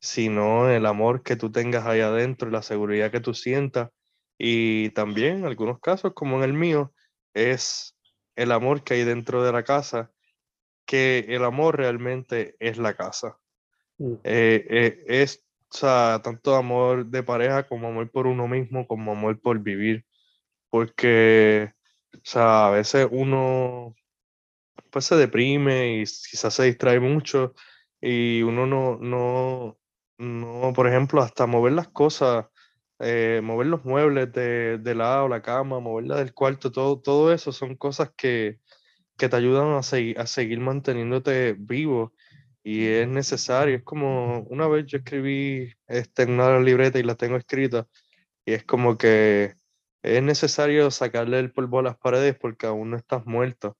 sino 0.00 0.70
el 0.70 0.86
amor 0.86 1.22
que 1.22 1.36
tú 1.36 1.52
tengas 1.52 1.84
ahí 1.84 2.00
adentro, 2.00 2.48
la 2.48 2.62
seguridad 2.62 3.10
que 3.10 3.20
tú 3.20 3.34
sientas. 3.34 3.90
Y 4.38 4.88
también 4.90 5.40
en 5.40 5.44
algunos 5.44 5.78
casos, 5.78 6.14
como 6.14 6.38
en 6.38 6.44
el 6.44 6.54
mío, 6.54 6.94
es 7.34 7.94
el 8.34 8.50
amor 8.50 8.82
que 8.82 8.94
hay 8.94 9.04
dentro 9.04 9.44
de 9.44 9.52
la 9.52 9.62
casa, 9.62 10.10
que 10.86 11.26
el 11.28 11.44
amor 11.44 11.76
realmente 11.76 12.56
es 12.60 12.78
la 12.78 12.94
casa. 12.94 13.36
Mm, 13.98 14.14
Eh, 14.24 14.66
eh, 14.70 15.04
es 15.06 15.44
o 15.70 15.76
sea, 15.76 16.22
tanto 16.24 16.56
amor 16.56 17.04
de 17.04 17.22
pareja 17.22 17.68
como 17.68 17.88
amor 17.88 18.10
por 18.10 18.26
uno 18.26 18.48
mismo, 18.48 18.86
como 18.86 19.12
amor 19.12 19.38
por 19.38 19.58
vivir. 19.58 20.06
Porque, 20.70 21.74
o 22.14 22.20
sea, 22.24 22.68
a 22.68 22.70
veces 22.70 23.08
uno 23.10 23.94
pues 24.90 25.06
se 25.06 25.16
deprime 25.16 25.98
y 25.98 26.04
quizás 26.04 26.54
se 26.54 26.64
distrae 26.64 27.00
mucho 27.00 27.54
y 28.00 28.42
uno 28.42 28.66
no, 28.66 28.98
no, 28.98 29.78
no, 30.18 30.72
por 30.74 30.88
ejemplo, 30.88 31.22
hasta 31.22 31.46
mover 31.46 31.72
las 31.72 31.88
cosas, 31.88 32.46
eh, 33.00 33.40
mover 33.42 33.68
los 33.68 33.84
muebles 33.84 34.32
de, 34.32 34.78
de 34.78 34.94
lado, 34.94 35.28
la 35.28 35.42
cama, 35.42 35.80
moverla 35.80 36.16
del 36.16 36.34
cuarto, 36.34 36.72
todo, 36.72 37.00
todo 37.00 37.32
eso 37.32 37.52
son 37.52 37.76
cosas 37.76 38.10
que, 38.16 38.60
que 39.18 39.28
te 39.28 39.36
ayudan 39.36 39.74
a, 39.74 39.82
seguir 39.82 40.18
a 40.18 40.26
seguir 40.26 40.60
manteniéndote 40.60 41.54
vivo 41.58 42.12
y 42.62 42.86
es 42.86 43.08
necesario. 43.08 43.76
Es 43.76 43.82
como 43.84 44.40
una 44.50 44.68
vez 44.68 44.86
yo 44.86 44.98
escribí 44.98 45.72
este, 45.86 46.24
en 46.24 46.32
una 46.32 46.58
libreta 46.60 46.98
y 46.98 47.02
la 47.04 47.14
tengo 47.16 47.36
escrita 47.36 47.86
y 48.44 48.54
es 48.54 48.64
como 48.64 48.98
que 48.98 49.54
es 50.02 50.22
necesario 50.22 50.90
sacarle 50.90 51.38
el 51.38 51.52
polvo 51.52 51.80
a 51.80 51.82
las 51.82 51.96
paredes 51.96 52.36
porque 52.38 52.66
aún 52.66 52.90
no 52.90 52.96
estás 52.96 53.26
muerto. 53.26 53.76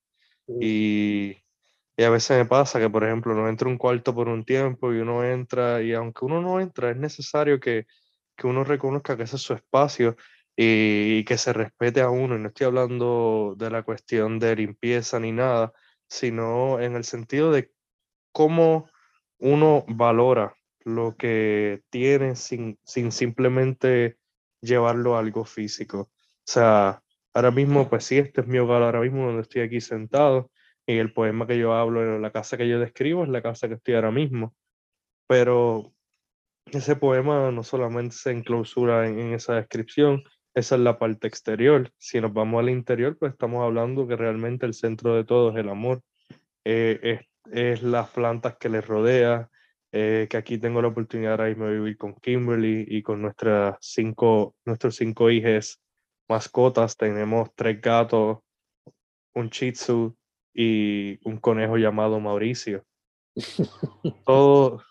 Y, 0.61 1.39
y 1.97 2.05
a 2.05 2.11
veces 2.11 2.39
me 2.39 2.47
pasa 2.47 2.81
que, 2.81 2.91
por 2.91 3.05
ejemplo, 3.05 3.35
no 3.35 3.49
entra 3.49 3.69
un 3.69 3.79
cuarto 3.79 4.15
por 4.15 4.29
un 4.29 4.45
tiempo 4.45 4.93
y 4.93 4.99
uno 4.99 5.25
entra, 5.25 5.83
y 5.83 5.93
aunque 5.95 6.25
uno 6.25 6.41
no 6.41 6.61
entra, 6.61 6.91
es 6.91 6.97
necesario 6.97 7.61
que, 7.61 7.87
que 8.37 8.47
uno 8.47 8.65
reconozca 8.65 9.17
que 9.17 9.25
ese 9.25 9.37
es 9.37 9.43
su 9.43 9.55
espacio 9.55 10.17
y, 10.57 11.19
y 11.19 11.25
que 11.25 11.39
se 11.39 11.53
respete 11.53 12.01
a 12.03 12.11
uno. 12.11 12.37
Y 12.37 12.41
no 12.41 12.49
estoy 12.49 12.67
hablando 12.67 13.55
de 13.59 13.71
la 13.71 13.83
cuestión 13.83 14.39
de 14.39 14.57
limpieza 14.57 15.21
ni 15.21 15.33
nada, 15.33 15.73
sino 16.09 16.81
en 16.81 16.97
el 16.97 17.05
sentido 17.05 17.53
de 17.53 17.73
cómo 18.33 18.89
uno 19.39 19.85
valora 19.89 20.55
lo 20.85 21.17
que 21.17 21.83
tiene 21.91 22.37
sin, 22.37 22.79
sin 22.85 23.13
simplemente 23.13 24.19
llevarlo 24.61 25.17
a 25.17 25.21
algo 25.21 25.45
físico. 25.45 26.12
O 26.45 26.51
sea, 26.53 27.03
ahora 27.35 27.51
mismo, 27.51 27.89
pues 27.89 28.05
sí, 28.05 28.19
este 28.19 28.43
es 28.43 28.47
mi 28.47 28.59
hogar 28.59 28.83
ahora 28.83 29.01
mismo 29.01 29.27
donde 29.27 29.43
estoy 29.43 29.63
aquí 29.63 29.81
sentado 29.81 30.51
y 30.87 30.99
el 30.99 31.13
poema 31.13 31.47
que 31.47 31.59
yo 31.59 31.75
hablo, 31.75 32.19
la 32.19 32.33
casa 32.33 32.57
que 32.57 32.69
yo 32.69 32.81
describo 32.81 33.23
es 33.25 33.31
la 33.31 33.43
casa 33.43 33.69
que 33.69 33.75
estoy 33.75 33.95
ahora 33.95 34.11
mismo. 34.11 34.55
Pero 35.29 35.93
ese 36.67 36.97
poema 36.97 37.51
no 37.51 37.63
solamente 37.63 38.17
se 38.17 38.33
enclausura 38.33 39.09
en, 39.09 39.19
en 39.19 39.35
esa 39.35 39.55
descripción, 39.55 40.23
esa 40.55 40.75
es 40.75 40.81
la 40.83 40.99
parte 40.99 41.29
exterior. 41.29 41.91
Si 41.99 42.21
nos 42.21 42.33
vamos 42.33 42.61
al 42.61 42.71
interior, 42.71 43.17
pues 43.19 43.33
estamos 43.33 43.63
hablando 43.65 44.07
que 44.07 44.17
realmente 44.17 44.67
el 44.67 44.75
centro 44.75 45.15
de 45.15 45.25
todo 45.25 45.51
es 45.51 45.57
el 45.57 45.69
amor. 45.69 46.03
Eh, 46.65 47.01
es, 47.03 47.21
es 47.53 47.83
las 47.83 48.11
plantas 48.11 48.57
que 48.59 48.69
les 48.69 48.87
rodea, 48.87 49.49
eh, 49.93 50.27
que 50.31 50.37
aquí 50.37 50.59
tengo 50.59 50.83
la 50.83 50.89
oportunidad 50.89 51.33
ahora 51.33 51.49
mismo 51.49 51.67
de 51.67 51.75
vivir 51.79 51.97
con 51.97 52.15
Kimberly 52.15 52.87
y 52.89 53.03
con 53.03 53.23
nuestras 53.23 53.77
cinco, 53.81 54.57
nuestros 54.65 54.97
cinco 54.97 55.31
hijos 55.31 55.82
mascotas. 56.33 56.97
Tenemos 56.97 57.51
tres 57.55 57.81
gatos, 57.81 58.39
un 59.35 59.49
shih 59.51 59.73
tzu 59.73 60.17
y 60.55 61.19
un 61.29 61.39
conejo 61.39 61.77
llamado 61.77 62.19
Mauricio. 62.21 62.85
Todo, 64.27 64.83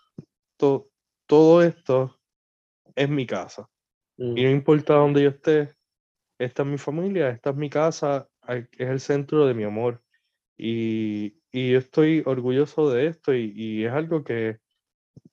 to- 0.58 0.88
todo 1.26 1.62
esto 1.62 2.18
es 2.94 3.08
mi 3.08 3.26
casa. 3.26 3.68
mm, 4.18 4.36
Y 4.38 4.44
no 4.44 4.50
importa 4.50 4.94
dónde 4.94 5.22
yo 5.22 5.30
esté, 5.30 5.74
esta 6.38 6.62
es 6.62 6.68
mi 6.68 6.78
familia, 6.78 7.30
esta 7.30 7.50
es 7.50 7.56
mi 7.56 7.70
casa, 7.70 8.28
es 8.48 8.68
el 8.78 9.00
centro 9.00 9.46
de 9.46 9.54
mi 9.54 9.64
amor. 9.64 10.02
Y, 10.58 11.40
y 11.50 11.72
yo 11.72 11.78
estoy 11.78 12.22
orgulloso 12.26 12.90
de 12.90 13.06
esto 13.06 13.34
y, 13.34 13.52
y 13.56 13.84
es 13.84 13.92
algo 13.92 14.22
que, 14.22 14.58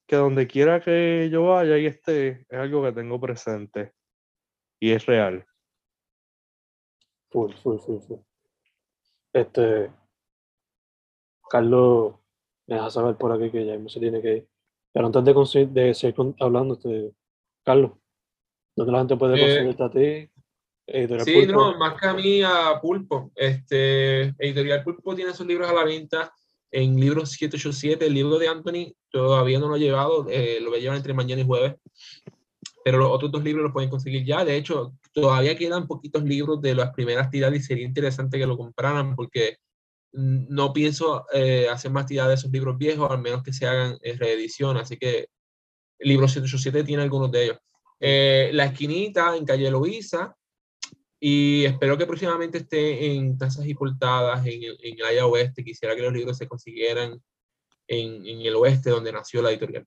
que 0.08 0.16
donde 0.16 0.48
quiera 0.48 0.82
que 0.82 1.30
yo 1.32 1.44
vaya 1.46 1.78
y 1.78 1.86
esté, 1.88 2.46
es 2.50 2.60
algo 2.60 2.84
que 2.84 2.94
tengo 2.94 3.20
presente 3.20 3.94
y 4.80 4.92
es 4.92 5.06
real. 5.06 5.46
Full, 7.30 7.54
full, 7.62 7.78
full, 7.80 8.00
full. 8.02 8.20
Este, 9.34 9.92
Carlos 11.50 12.16
me 12.68 12.76
deja 12.76 12.90
saber 12.90 13.16
por 13.18 13.32
aquí 13.32 13.52
que 13.52 13.66
ya 13.66 13.74
mismo 13.74 13.90
se 13.90 14.00
tiene 14.00 14.22
que 14.22 14.38
ir. 14.38 14.48
Pero 14.92 15.06
antes 15.08 15.24
de, 15.24 15.66
de 15.68 15.94
seguir 15.94 16.16
hablando, 16.40 16.74
este, 16.76 17.14
Carlos, 17.64 17.92
¿dónde 18.76 18.92
la 18.92 19.00
gente 19.00 19.18
puede 19.18 19.36
Eh, 19.38 19.40
conseguirte 19.42 19.84
a 19.84 19.90
ti? 19.90 20.32
Editorial 20.88 21.26
Sí, 21.26 21.34
Pulpo. 21.46 21.52
no, 21.54 21.78
más 21.78 22.00
que 22.00 22.08
a 22.08 22.14
mí, 22.14 22.42
a 22.42 22.80
Pulpo. 22.82 23.32
Este, 23.36 24.22
Editorial 24.40 24.84
Pulpo 24.84 25.14
tiene 25.16 25.34
sus 25.34 25.46
libros 25.46 25.70
a 25.70 25.74
la 25.74 25.84
venta 25.84 26.34
en 26.72 27.00
Libros 27.00 27.30
787. 27.32 28.08
El 28.08 28.14
libro 28.16 28.40
de 28.40 28.48
Anthony 28.48 28.94
todavía 29.12 29.60
no 29.60 29.68
lo 29.70 29.76
he 29.76 29.80
llevado, 29.80 30.26
eh, 30.30 30.60
lo 30.62 30.70
voy 30.72 30.80
a 30.80 30.82
llevar 30.82 30.98
entre 30.98 31.14
mañana 31.14 31.42
y 31.42 31.46
jueves. 31.46 31.76
Pero 32.90 33.04
los 33.04 33.12
otros 33.12 33.32
dos 33.32 33.44
libros 33.44 33.62
los 33.62 33.72
pueden 33.72 33.88
conseguir 33.88 34.26
ya. 34.26 34.44
De 34.44 34.56
hecho, 34.56 34.96
todavía 35.14 35.56
quedan 35.56 35.86
poquitos 35.86 36.24
libros 36.24 36.60
de 36.60 36.74
las 36.74 36.92
primeras 36.92 37.30
tiradas 37.30 37.60
y 37.60 37.62
sería 37.62 37.86
interesante 37.86 38.40
que 38.40 38.48
lo 38.48 38.58
compraran 38.58 39.16
porque 39.16 39.58
no 40.12 40.74
pienso 40.74 41.28
eh, 41.32 41.68
hacer 41.70 41.92
más 41.92 42.08
tiradas 42.08 42.30
de 42.30 42.36
esos 42.36 42.52
libros 42.52 42.80
viejos, 42.80 43.12
al 43.12 43.22
menos 43.22 43.44
que 43.44 43.54
se 43.54 43.68
hagan 43.68 44.00
eh, 44.02 44.16
reedición. 44.18 44.78
Así 44.78 44.98
que 44.98 45.28
el 46.00 46.10
libro 46.10 46.28
787 46.28 46.84
tiene 46.84 47.04
algunos 47.04 47.32
de 47.32 47.44
ellos. 47.44 47.58
Eh, 48.00 48.50
la 48.54 48.66
esquinita 48.66 49.38
en 49.38 49.46
calle 49.46 49.70
Loíza, 49.70 50.36
y 51.20 51.66
espero 51.66 51.96
que 51.96 52.08
próximamente 52.08 52.58
esté 52.58 53.14
en 53.14 53.38
tazas 53.38 53.68
y 53.68 53.76
portadas 53.76 54.44
en 54.48 54.64
el, 54.64 54.80
en 54.82 55.00
el 55.00 55.06
área 55.06 55.28
oeste. 55.28 55.64
Quisiera 55.64 55.96
que 55.96 56.02
los 56.02 56.14
libros 56.14 56.40
se 56.40 56.48
consiguieran 56.48 57.22
en, 57.88 58.26
en 58.26 58.42
el 58.42 58.56
oeste, 58.56 58.90
donde 58.90 59.12
nació 59.12 59.44
la 59.44 59.52
editorial. 59.52 59.86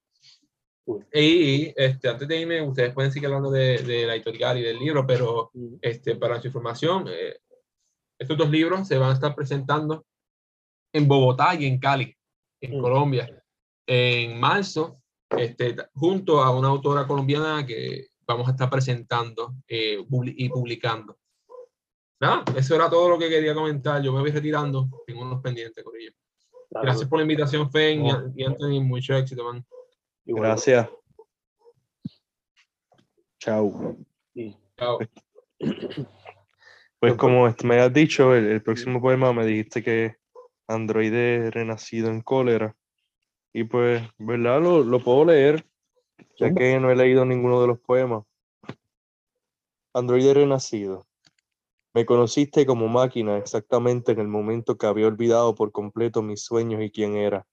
Y 1.12 1.72
este, 1.76 2.08
antes 2.08 2.26
de 2.26 2.40
irme, 2.40 2.60
ustedes 2.62 2.92
pueden 2.92 3.12
seguir 3.12 3.28
hablando 3.28 3.50
de, 3.50 3.78
de 3.78 4.06
la 4.06 4.16
editorial 4.16 4.58
y 4.58 4.62
del 4.62 4.78
libro, 4.78 5.06
pero 5.06 5.50
este, 5.80 6.16
para 6.16 6.40
su 6.40 6.48
información, 6.48 7.06
eh, 7.08 7.36
estos 8.18 8.36
dos 8.36 8.50
libros 8.50 8.88
se 8.88 8.98
van 8.98 9.10
a 9.10 9.14
estar 9.14 9.34
presentando 9.34 10.04
en 10.92 11.06
Bogotá 11.06 11.54
y 11.54 11.66
en 11.66 11.78
Cali, 11.78 12.16
en. 12.60 12.80
Colombia, 12.80 13.28
en 13.86 14.38
marzo, 14.38 15.00
este, 15.30 15.76
junto 15.94 16.42
a 16.42 16.56
una 16.56 16.68
autora 16.68 17.06
colombiana 17.06 17.64
que 17.64 18.08
vamos 18.26 18.48
a 18.48 18.52
estar 18.52 18.68
presentando 18.68 19.54
eh, 19.68 20.04
y 20.36 20.48
publicando. 20.48 21.16
Nada, 22.20 22.44
eso 22.56 22.74
era 22.76 22.88
todo 22.88 23.08
lo 23.08 23.18
que 23.18 23.28
quería 23.28 23.54
comentar. 23.54 24.00
Yo 24.02 24.12
me 24.12 24.20
voy 24.20 24.30
retirando, 24.30 24.88
tengo 25.06 25.22
unos 25.22 25.40
pendientes 25.42 25.82
con 25.82 25.94
ellos. 25.96 26.14
Gracias 26.70 27.08
por 27.08 27.18
la 27.18 27.24
invitación, 27.24 27.70
Fen 27.70 28.06
y 28.36 28.44
Anthony. 28.44 28.80
Mucho 28.80 29.14
éxito, 29.16 29.44
man. 29.44 29.64
Igual, 30.24 30.48
Gracias. 30.48 30.88
Chao. 33.38 33.96
Chao. 34.76 34.98
Pues 34.98 35.10
Ujú. 37.12 37.16
como 37.16 37.54
me 37.64 37.80
has 37.80 37.92
dicho, 37.92 38.34
el, 38.34 38.46
el 38.46 38.62
próximo 38.62 39.00
poema 39.00 39.32
me 39.32 39.44
dijiste 39.44 39.82
que 39.82 40.16
androide 40.68 41.50
renacido 41.50 42.08
en 42.08 42.20
cólera. 42.20 42.76
Y 43.52 43.64
pues, 43.64 44.02
¿verdad? 44.18 44.62
Lo, 44.62 44.82
lo 44.82 45.00
puedo 45.00 45.24
leer, 45.26 45.66
ya 46.38 46.54
que 46.54 46.78
no 46.80 46.90
he 46.90 46.96
leído 46.96 47.24
ninguno 47.24 47.60
de 47.60 47.66
los 47.66 47.80
poemas. 47.80 48.24
Androide 49.92 50.32
renacido. 50.34 51.06
Me 51.94 52.06
conociste 52.06 52.64
como 52.64 52.88
máquina 52.88 53.36
exactamente 53.36 54.12
en 54.12 54.20
el 54.20 54.28
momento 54.28 54.78
que 54.78 54.86
había 54.86 55.06
olvidado 55.06 55.54
por 55.54 55.72
completo 55.72 56.22
mis 56.22 56.42
sueños 56.42 56.80
y 56.82 56.90
quién 56.90 57.16
era. 57.16 57.46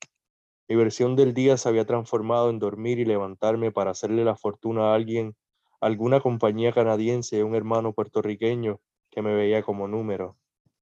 Mi 0.69 0.75
versión 0.75 1.15
del 1.15 1.33
día 1.33 1.57
se 1.57 1.67
había 1.67 1.87
transformado 1.87 2.51
en 2.51 2.59
dormir 2.59 2.99
y 2.99 3.05
levantarme 3.05 3.71
para 3.71 3.89
hacerle 3.89 4.23
la 4.23 4.35
fortuna 4.35 4.91
a 4.91 4.93
alguien, 4.93 5.35
alguna 5.81 6.19
compañía 6.19 6.71
canadiense 6.71 7.43
un 7.43 7.55
hermano 7.55 7.91
puertorriqueño 7.91 8.79
que 9.09 9.23
me 9.23 9.33
veía 9.33 9.63
como 9.63 9.87
número. 9.87 10.37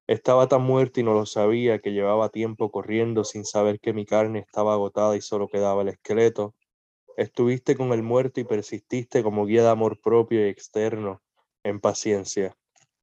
Estaba 0.06 0.50
tan 0.50 0.64
muerto 0.64 1.00
y 1.00 1.04
no 1.04 1.14
lo 1.14 1.26
sabía 1.26 1.80
que 1.80 1.94
llevaba 1.94 2.28
tiempo 2.28 2.70
corriendo 2.70 3.24
sin 3.24 3.46
saber 3.46 3.80
que 3.80 3.94
mi 3.94 4.06
carne 4.06 4.40
estaba 4.40 4.74
agotada 4.74 5.16
y 5.16 5.22
solo 5.22 5.48
quedaba 5.48 5.84
el 5.84 5.88
esqueleto. 5.88 6.54
Estuviste 7.16 7.78
con 7.78 7.94
el 7.94 8.04
muerto 8.04 8.42
y 8.42 8.44
persististe 8.44 9.24
como 9.24 9.46
guía 9.46 9.64
de 9.64 9.70
amor 9.70 10.02
propio 10.02 10.46
y 10.46 10.50
externo, 10.50 11.22
en 11.64 11.80
paciencia. 11.80 12.58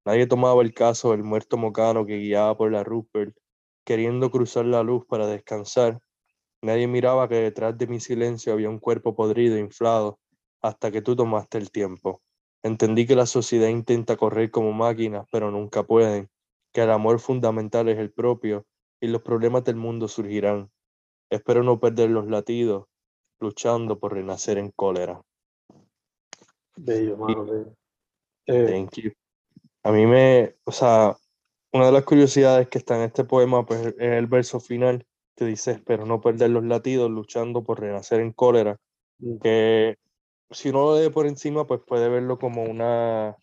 Nadie 0.04 0.26
tomaba 0.26 0.60
el 0.60 0.74
caso 0.74 1.12
del 1.12 1.22
muerto 1.22 1.56
mocano 1.56 2.04
que 2.04 2.18
guiaba 2.18 2.58
por 2.58 2.70
la 2.70 2.84
Rupert, 2.84 3.34
queriendo 3.86 4.30
cruzar 4.30 4.66
la 4.66 4.82
luz 4.82 5.06
para 5.06 5.26
descansar. 5.26 5.98
Nadie 6.64 6.88
miraba 6.88 7.28
que 7.28 7.34
detrás 7.34 7.76
de 7.76 7.86
mi 7.86 8.00
silencio 8.00 8.54
había 8.54 8.70
un 8.70 8.78
cuerpo 8.78 9.14
podrido, 9.14 9.58
inflado, 9.58 10.18
hasta 10.62 10.90
que 10.90 11.02
tú 11.02 11.14
tomaste 11.14 11.58
el 11.58 11.70
tiempo. 11.70 12.22
Entendí 12.62 13.06
que 13.06 13.14
la 13.14 13.26
sociedad 13.26 13.68
intenta 13.68 14.16
correr 14.16 14.50
como 14.50 14.72
máquinas, 14.72 15.26
pero 15.30 15.50
nunca 15.50 15.82
pueden, 15.82 16.30
que 16.72 16.80
el 16.80 16.90
amor 16.90 17.20
fundamental 17.20 17.90
es 17.90 17.98
el 17.98 18.10
propio 18.10 18.64
y 18.98 19.08
los 19.08 19.20
problemas 19.20 19.62
del 19.64 19.76
mundo 19.76 20.08
surgirán. 20.08 20.70
Espero 21.28 21.62
no 21.62 21.78
perder 21.78 22.08
los 22.08 22.28
latidos, 22.28 22.86
luchando 23.40 23.98
por 23.98 24.14
renacer 24.14 24.56
en 24.56 24.70
cólera. 24.70 25.20
Bello, 26.76 27.18
mano, 27.18 27.44
bello. 27.44 27.76
Eh, 28.46 28.66
Thank 28.70 29.02
you. 29.02 29.12
A 29.82 29.92
mí 29.92 30.06
me, 30.06 30.56
o 30.64 30.72
sea, 30.72 31.14
una 31.74 31.86
de 31.86 31.92
las 31.92 32.04
curiosidades 32.04 32.68
que 32.68 32.78
está 32.78 32.96
en 32.96 33.02
este 33.02 33.24
poema, 33.24 33.66
pues 33.66 33.88
es 33.88 33.94
el 33.98 34.26
verso 34.28 34.60
final 34.60 35.06
que 35.36 35.44
dice, 35.44 35.72
espero 35.72 36.06
no 36.06 36.20
perder 36.20 36.50
los 36.50 36.64
latidos, 36.64 37.10
luchando 37.10 37.62
por 37.64 37.80
renacer 37.80 38.20
en 38.20 38.32
cólera, 38.32 38.78
mm, 39.18 39.38
que 39.38 39.96
si 40.50 40.68
uno 40.68 40.84
lo 40.84 41.00
lee 41.00 41.10
por 41.10 41.26
encima, 41.26 41.66
pues 41.66 41.80
puede 41.86 42.08
verlo 42.08 42.38
como 42.38 42.62
una 42.64 43.36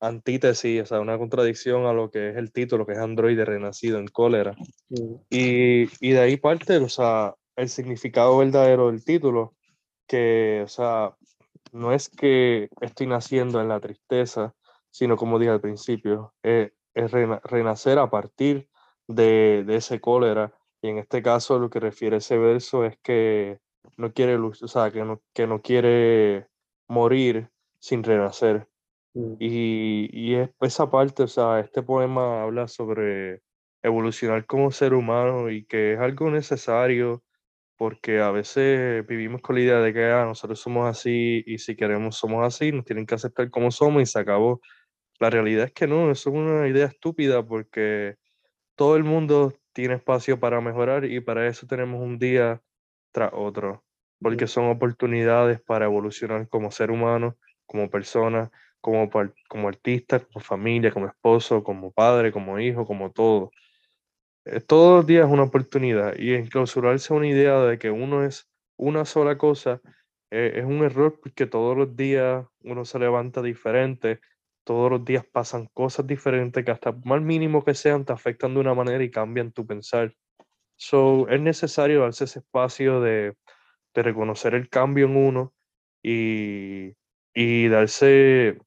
antítesis, 0.00 0.82
o 0.82 0.86
sea, 0.86 1.00
una 1.00 1.18
contradicción 1.18 1.86
a 1.86 1.92
lo 1.92 2.10
que 2.10 2.30
es 2.30 2.36
el 2.36 2.52
título, 2.52 2.86
que 2.86 2.92
es 2.92 2.98
Android 2.98 3.40
renacido 3.40 3.98
en 3.98 4.06
cólera. 4.06 4.54
mm, 4.88 5.14
Y, 5.30 5.82
y 6.00 6.12
de 6.12 6.20
ahí 6.20 6.36
parte, 6.36 6.76
o 6.78 6.88
sea, 6.88 7.34
el 7.56 7.68
significado 7.68 8.38
verdadero 8.38 8.90
del 8.90 9.04
título, 9.04 9.54
que, 10.06 10.62
o 10.64 10.68
sea, 10.68 11.16
no 11.72 11.92
es 11.92 12.08
que 12.08 12.68
estoy 12.80 13.06
naciendo 13.06 13.60
en 13.60 13.68
la 13.68 13.80
tristeza, 13.80 14.54
sino 14.90 15.16
como 15.16 15.38
dije 15.38 15.50
al 15.50 15.60
principio, 15.60 16.32
eh, 16.42 16.70
es 16.94 17.10
rena- 17.10 17.40
renacer 17.44 17.98
a 17.98 18.08
partir 18.10 18.68
de, 19.06 19.64
de 19.66 19.76
ese 19.76 20.00
cólera. 20.00 20.52
Y 20.82 20.88
en 20.88 20.98
este 20.98 21.22
caso 21.22 21.58
lo 21.58 21.70
que 21.70 21.80
refiere 21.80 22.18
ese 22.18 22.38
verso 22.38 22.84
es 22.84 22.96
que 23.02 23.58
no 23.96 24.12
quiere, 24.12 24.36
o 24.36 24.52
sea, 24.54 24.90
que 24.90 25.04
no, 25.04 25.22
que 25.34 25.46
no 25.46 25.60
quiere 25.62 26.48
morir 26.88 27.50
sin 27.80 28.02
renacer. 28.04 28.68
mm, 29.14 29.34
Y, 29.38 30.08
y 30.12 30.34
es 30.36 30.50
esa 30.60 30.90
parte, 30.90 31.24
o 31.24 31.28
sea, 31.28 31.60
este 31.60 31.82
poema 31.82 32.42
habla 32.42 32.68
sobre 32.68 33.42
evolucionar 33.82 34.46
como 34.46 34.70
ser 34.72 34.94
humano 34.94 35.50
y 35.50 35.64
que 35.66 35.94
es 35.94 36.00
algo 36.00 36.30
necesario 36.30 37.22
porque 37.76 38.20
a 38.20 38.30
veces 38.32 39.06
vivimos 39.06 39.40
con 39.42 39.56
la 39.56 39.62
idea 39.62 39.80
de 39.80 39.92
que 39.94 40.04
ah, 40.06 40.24
nosotros 40.24 40.60
somos 40.60 40.88
así 40.88 41.42
y 41.46 41.58
si 41.58 41.76
queremos 41.76 42.16
somos 42.16 42.44
así, 42.46 42.72
nos 42.72 42.84
tienen 42.84 43.06
que 43.06 43.14
aceptar 43.16 43.50
como 43.50 43.70
somos 43.70 44.02
y 44.02 44.06
se 44.06 44.18
acabó. 44.20 44.60
La 45.20 45.30
realidad 45.30 45.66
es 45.66 45.72
que 45.72 45.86
no, 45.88 46.10
eso 46.10 46.30
es 46.30 46.36
una 46.36 46.68
idea 46.68 46.86
estúpida 46.86 47.46
porque 47.46 48.16
todo 48.76 48.96
el 48.96 49.04
mundo 49.04 49.54
tiene 49.78 49.94
espacio 49.94 50.40
para 50.40 50.60
mejorar 50.60 51.04
y 51.04 51.20
para 51.20 51.46
eso 51.46 51.64
tenemos 51.68 52.02
un 52.02 52.18
día 52.18 52.60
tras 53.12 53.30
otro, 53.32 53.84
porque 54.20 54.48
son 54.48 54.64
oportunidades 54.70 55.60
para 55.60 55.84
evolucionar 55.84 56.48
como 56.48 56.72
ser 56.72 56.90
humano, 56.90 57.36
como 57.64 57.88
persona, 57.88 58.50
como, 58.80 59.08
como 59.48 59.68
artista, 59.68 60.18
como 60.18 60.44
familia, 60.44 60.90
como 60.90 61.06
esposo, 61.06 61.62
como 61.62 61.92
padre, 61.92 62.32
como 62.32 62.58
hijo, 62.58 62.84
como 62.84 63.12
todo. 63.12 63.52
Eh, 64.46 64.58
Todos 64.58 64.96
los 64.96 65.06
días 65.06 65.26
es 65.28 65.32
una 65.32 65.44
oportunidad 65.44 66.16
y 66.18 66.34
enclausurarse 66.34 67.14
una 67.14 67.28
idea 67.28 67.60
de 67.60 67.78
que 67.78 67.92
uno 67.92 68.24
es 68.24 68.50
una 68.76 69.04
sola 69.04 69.38
cosa 69.38 69.80
eh, 70.32 70.54
es 70.56 70.64
un 70.64 70.82
error 70.82 71.20
porque 71.22 71.46
todos 71.46 71.76
los 71.76 71.94
días 71.94 72.44
uno 72.64 72.84
se 72.84 72.98
levanta 72.98 73.42
diferente, 73.42 74.18
todos 74.68 74.90
los 74.90 75.02
días 75.02 75.24
pasan 75.24 75.64
cosas 75.72 76.06
diferentes 76.06 76.62
que 76.62 76.70
hasta 76.70 76.92
más 76.92 77.22
mínimo 77.22 77.64
que 77.64 77.72
sean 77.72 78.04
te 78.04 78.12
afectan 78.12 78.52
de 78.52 78.60
una 78.60 78.74
manera 78.74 79.02
y 79.02 79.10
cambian 79.10 79.50
tu 79.50 79.66
pensar. 79.66 80.14
So, 80.76 81.26
es 81.30 81.40
necesario 81.40 82.02
darse 82.02 82.24
ese 82.24 82.40
espacio 82.40 83.00
de, 83.00 83.34
de 83.94 84.02
reconocer 84.02 84.54
el 84.54 84.68
cambio 84.68 85.06
en 85.06 85.16
uno 85.16 85.54
y, 86.02 86.92
y 87.32 87.68
darse, 87.68 88.58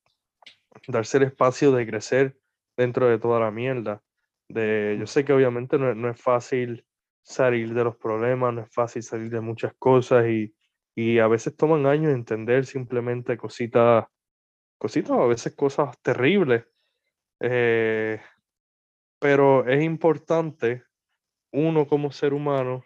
darse 0.87 1.17
el 1.17 1.23
espacio 1.25 1.71
de 1.71 1.85
crecer 1.85 2.35
dentro 2.75 3.07
de 3.07 3.19
toda 3.19 3.39
la 3.39 3.51
mierda. 3.51 4.01
De, 4.49 4.97
yo 4.99 5.05
sé 5.05 5.23
que 5.23 5.33
obviamente 5.33 5.77
no, 5.77 5.93
no 5.93 6.09
es 6.09 6.19
fácil 6.19 6.83
salir 7.21 7.75
de 7.75 7.83
los 7.83 7.95
problemas, 7.95 8.55
no 8.55 8.61
es 8.61 8.73
fácil 8.73 9.03
salir 9.03 9.29
de 9.29 9.41
muchas 9.41 9.75
cosas 9.77 10.25
y, 10.27 10.51
y 10.95 11.19
a 11.19 11.27
veces 11.27 11.55
toman 11.55 11.85
años 11.85 12.11
entender 12.11 12.65
simplemente 12.65 13.37
cositas, 13.37 14.05
cositas, 14.81 15.11
a 15.11 15.25
veces 15.27 15.55
cosas 15.55 15.95
terribles. 16.01 16.65
eh, 17.39 18.19
pero 19.19 19.67
es 19.67 19.83
importante 19.83 20.83
uno 21.51 21.87
como 21.87 22.11
ser 22.11 22.33
humano 22.33 22.83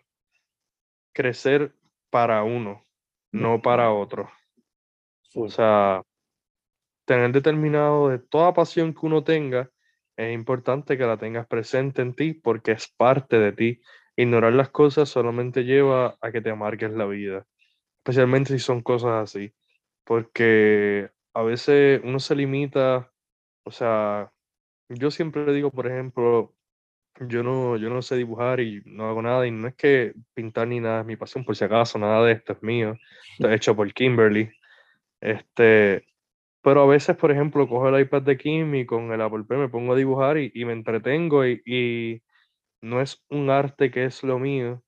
crecer 1.14 1.74
para 2.10 2.44
uno, 2.44 2.86
no 3.32 3.62
para 3.62 3.92
otro. 3.92 4.30
O 5.34 5.48
sea, 5.48 6.02
tener 7.06 7.32
determinado 7.32 8.10
de 8.10 8.20
toda 8.20 8.54
pasión 8.54 8.94
que 8.94 9.06
uno 9.06 9.24
tenga, 9.24 9.72
es 10.18 10.34
importante 10.34 10.98
que 10.98 11.06
la 11.06 11.18
tengas 11.18 11.48
presente 11.48 12.02
en 12.02 12.14
ti 12.14 12.34
porque 12.34 12.74
es 12.74 12.90
parte 12.90 13.40
de 13.40 13.54
ti. 13.54 13.82
Ignorar 14.18 14.54
las 14.54 14.70
cosas 14.70 15.08
solamente 15.08 15.64
lleva 15.64 16.18
a 16.20 16.32
que 16.32 16.42
te 16.42 16.50
amargues 16.50 16.92
la 16.92 17.06
vida, 17.06 17.46
especialmente 18.00 18.52
si 18.52 18.60
son 18.60 18.82
cosas 18.82 19.24
así, 19.24 19.54
porque 20.04 21.15
a 21.36 21.44
veces 21.44 22.02
uno 22.04 22.20
se 22.20 22.34
limita, 22.34 23.12
o 23.66 23.72
sea, 23.72 24.32
yo 24.88 25.12
siempre 25.12 25.52
digo, 25.54 25.70
por 25.70 25.86
ejemplo, 25.86 26.56
yo 27.20 27.44
no, 27.44 27.76
yo 27.76 27.90
no 27.90 28.02
sé 28.02 28.16
dibujar 28.16 28.62
y 28.62 28.82
no 28.86 29.10
hago 29.10 29.22
nada, 29.22 29.46
y 29.46 29.52
no 29.52 29.68
es 29.68 29.76
que 29.76 30.14
pintar 30.34 30.70
ni 30.70 30.80
nada 30.80 31.02
es 31.02 31.06
mi 31.06 31.18
pasión, 31.18 31.44
por 31.44 31.58
si 31.58 31.66
acaso, 31.66 32.00
nada 32.00 32.26
de 32.26 32.32
esto 32.32 32.54
es 32.54 32.64
mío, 32.64 32.96
está 33.34 33.54
hecho 33.54 33.76
por 33.76 33.94
Kimberly. 33.94 34.50
Este, 35.20 36.08
pero 36.62 36.84
a 36.84 36.88
veces, 36.88 37.18
por 37.18 37.32
ejemplo, 37.32 37.68
cojo 37.68 37.90
el 37.90 38.02
iPad 38.02 38.22
de 38.22 38.38
Kim 38.38 38.74
y 38.74 38.86
con 38.86 39.12
el 39.12 39.22
Apple 39.22 39.44
Pen 39.44 39.60
me 39.60 39.70
pongo 39.70 39.94
a 39.94 39.98
dibujar 39.98 40.38
y, 40.38 40.52
y 40.54 40.64
me 40.64 40.72
entretengo 40.72 41.46
y, 41.46 41.62
y 41.66 42.22
no 42.82 43.02
es 43.02 43.26
un 43.30 43.50
arte 43.50 43.92
que 43.92 44.06
es 44.06 44.24
lo 44.24 44.40
mío, 44.40 44.82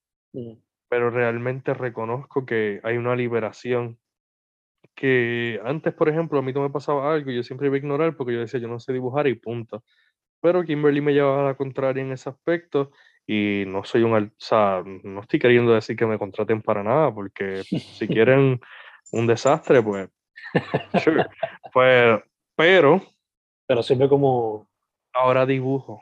pero 0.88 1.10
realmente 1.10 1.74
reconozco 1.74 2.46
que 2.46 2.80
hay 2.84 2.96
una 2.96 3.18
liberación 3.18 4.00
que 4.98 5.62
antes, 5.64 5.94
por 5.94 6.10
ejemplo, 6.10 6.40
a 6.40 6.42
mí 6.42 6.52
no 6.52 6.62
me 6.62 6.72
pasaba 6.72 7.14
algo 7.14 7.30
y 7.30 7.36
yo 7.36 7.44
siempre 7.44 7.68
iba 7.68 7.76
a 7.76 7.80
ignorar 7.80 8.18
porque 8.18 8.34
yo 8.34 8.40
decía, 8.40 8.60
yo 8.60 8.68
no 8.68 8.80
sé 8.80 8.92
dibujar 8.94 9.28
y 9.28 9.36
punto. 9.36 9.84
Pero 10.42 10.64
Kimberly 10.64 11.02
me 11.02 11.14
llevaba 11.14 11.42
a 11.42 11.46
la 11.46 11.56
contraria 11.56 12.02
en 12.04 12.12
ese 12.12 12.30
aspecto 12.30 12.92
y 13.28 13.64
no 13.68 13.84
soy 13.84 14.02
un, 14.02 14.14
o 14.16 14.32
sea, 14.38 14.84
no 15.04 15.22
estoy 15.22 15.40
queriendo 15.40 15.74
decir 15.74 15.96
que 15.96 16.08
me 16.08 16.18
contraten 16.18 16.64
para 16.64 16.82
nada 16.82 17.14
porque 17.14 17.62
si 17.64 18.08
quieren 18.08 18.60
un 19.12 19.28
desastre, 19.28 19.84
pues, 19.84 20.10
sure. 21.04 21.28
Pues, 21.72 22.20
pero 22.56 23.02
Pero 23.68 23.84
siempre 23.84 24.10
como. 24.10 24.68
ahora 25.14 25.46
dibujo 25.46 26.02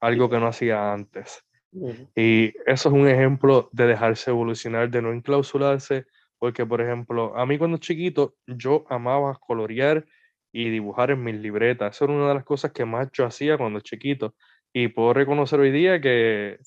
algo 0.00 0.30
que 0.30 0.38
no 0.38 0.46
hacía 0.46 0.92
antes. 0.92 1.42
mm, 1.72 1.90
Y 2.14 2.54
eso 2.64 2.88
es 2.90 2.94
un 2.94 3.08
ejemplo 3.08 3.68
de 3.72 3.88
dejarse 3.88 4.30
evolucionar, 4.30 4.88
de 4.88 5.02
no 5.02 5.12
enclausularse, 5.12 6.06
porque 6.38 6.66
por 6.66 6.80
ejemplo, 6.80 7.36
a 7.36 7.46
mí 7.46 7.58
cuando 7.58 7.78
chiquito 7.78 8.36
yo 8.46 8.84
amaba 8.88 9.38
colorear 9.38 10.04
y 10.52 10.70
dibujar 10.70 11.10
en 11.10 11.22
mis 11.22 11.36
libretas. 11.36 11.94
Eso 11.96 12.06
era 12.06 12.14
una 12.14 12.28
de 12.28 12.34
las 12.34 12.44
cosas 12.44 12.72
que 12.72 12.84
más 12.86 13.10
yo 13.12 13.26
hacía 13.26 13.58
cuando 13.58 13.80
chiquito. 13.80 14.34
Y 14.72 14.88
puedo 14.88 15.12
reconocer 15.12 15.60
hoy 15.60 15.70
día 15.70 16.00
que, 16.00 16.58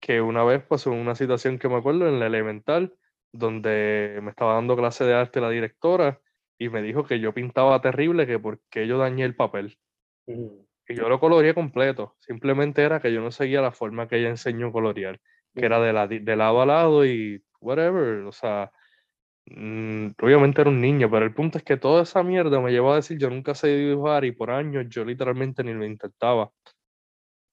que 0.00 0.20
una 0.20 0.44
vez 0.44 0.64
pasó 0.64 0.90
una 0.90 1.14
situación 1.14 1.58
que 1.58 1.68
me 1.68 1.76
acuerdo 1.76 2.08
en 2.08 2.18
la 2.18 2.26
elemental, 2.26 2.94
donde 3.32 4.18
me 4.22 4.30
estaba 4.30 4.54
dando 4.54 4.76
clase 4.76 5.04
de 5.04 5.14
arte 5.14 5.40
la 5.40 5.50
directora 5.50 6.20
y 6.58 6.68
me 6.68 6.82
dijo 6.82 7.04
que 7.04 7.20
yo 7.20 7.32
pintaba 7.32 7.80
terrible, 7.80 8.26
que 8.26 8.38
porque 8.38 8.86
yo 8.86 8.98
dañé 8.98 9.24
el 9.24 9.36
papel. 9.36 9.78
mm, 10.26 10.64
Y 10.88 10.94
yo 10.96 11.08
lo 11.08 11.20
coloreé 11.20 11.54
completo. 11.54 12.16
Simplemente 12.20 12.82
era 12.82 13.00
que 13.00 13.12
yo 13.12 13.20
no 13.20 13.30
seguía 13.30 13.60
la 13.62 13.72
forma 13.72 14.08
que 14.08 14.18
ella 14.18 14.30
enseñó 14.30 14.72
colorear, 14.72 15.20
que 15.54 15.66
era 15.66 15.78
mm, 15.78 15.82
de, 15.82 15.92
la, 15.92 16.06
de 16.08 16.36
lado 16.36 16.60
a 16.62 16.66
lado 16.66 17.06
y 17.06 17.42
whatever. 17.60 18.24
O 18.24 18.32
sea, 18.32 18.72
obviamente 20.20 20.60
era 20.60 20.70
un 20.70 20.80
niño, 20.80 21.10
pero 21.10 21.24
el 21.24 21.34
punto 21.34 21.58
es 21.58 21.64
que 21.64 21.76
toda 21.76 22.02
esa 22.02 22.22
mierda 22.22 22.60
me 22.60 22.70
llevó 22.70 22.92
a 22.92 22.96
decir 22.96 23.18
yo 23.18 23.28
nunca 23.30 23.54
sé 23.54 23.68
dibujar 23.76 24.24
y 24.24 24.32
por 24.32 24.50
años 24.50 24.86
yo 24.88 25.04
literalmente 25.04 25.64
ni 25.64 25.72
lo 25.74 25.84
intentaba. 25.84 26.52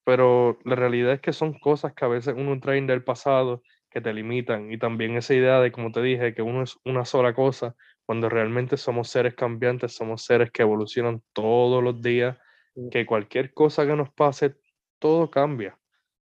Pero 0.06 0.58
la 0.66 0.76
realidad 0.76 1.14
es 1.14 1.22
que 1.22 1.34
son 1.34 1.54
cosas 1.60 1.94
que 1.94 2.06
a 2.06 2.08
veces 2.08 2.34
uno 2.38 2.60
trae 2.60 2.82
del 2.82 3.04
pasado 3.04 3.62
que 3.92 4.02
te 4.02 4.14
limitan. 4.14 4.72
Y 4.72 4.78
también 4.78 5.16
esa 5.18 5.34
idea 5.34 5.60
de, 5.60 5.72
como 5.72 5.92
te 5.92 6.02
dije, 6.02 6.34
que 6.34 6.42
uno 6.42 6.64
es 6.64 6.78
una 6.86 7.06
sola 7.06 7.34
cosa, 7.34 7.76
cuando 8.06 8.30
realmente 8.30 8.78
somos 8.78 9.10
seres 9.10 9.36
cambiantes, 9.36 9.96
somos 9.96 10.24
seres 10.24 10.52
que 10.52 10.64
evolucionan 10.64 11.22
todos 11.34 11.84
los 11.84 12.02
días, 12.02 12.38
Mm. 12.76 12.90
que 12.90 13.06
cualquier 13.06 13.54
cosa 13.54 13.86
que 13.86 13.96
nos 13.96 14.12
pase, 14.14 14.56
todo 15.00 15.30
cambia. 15.30 15.78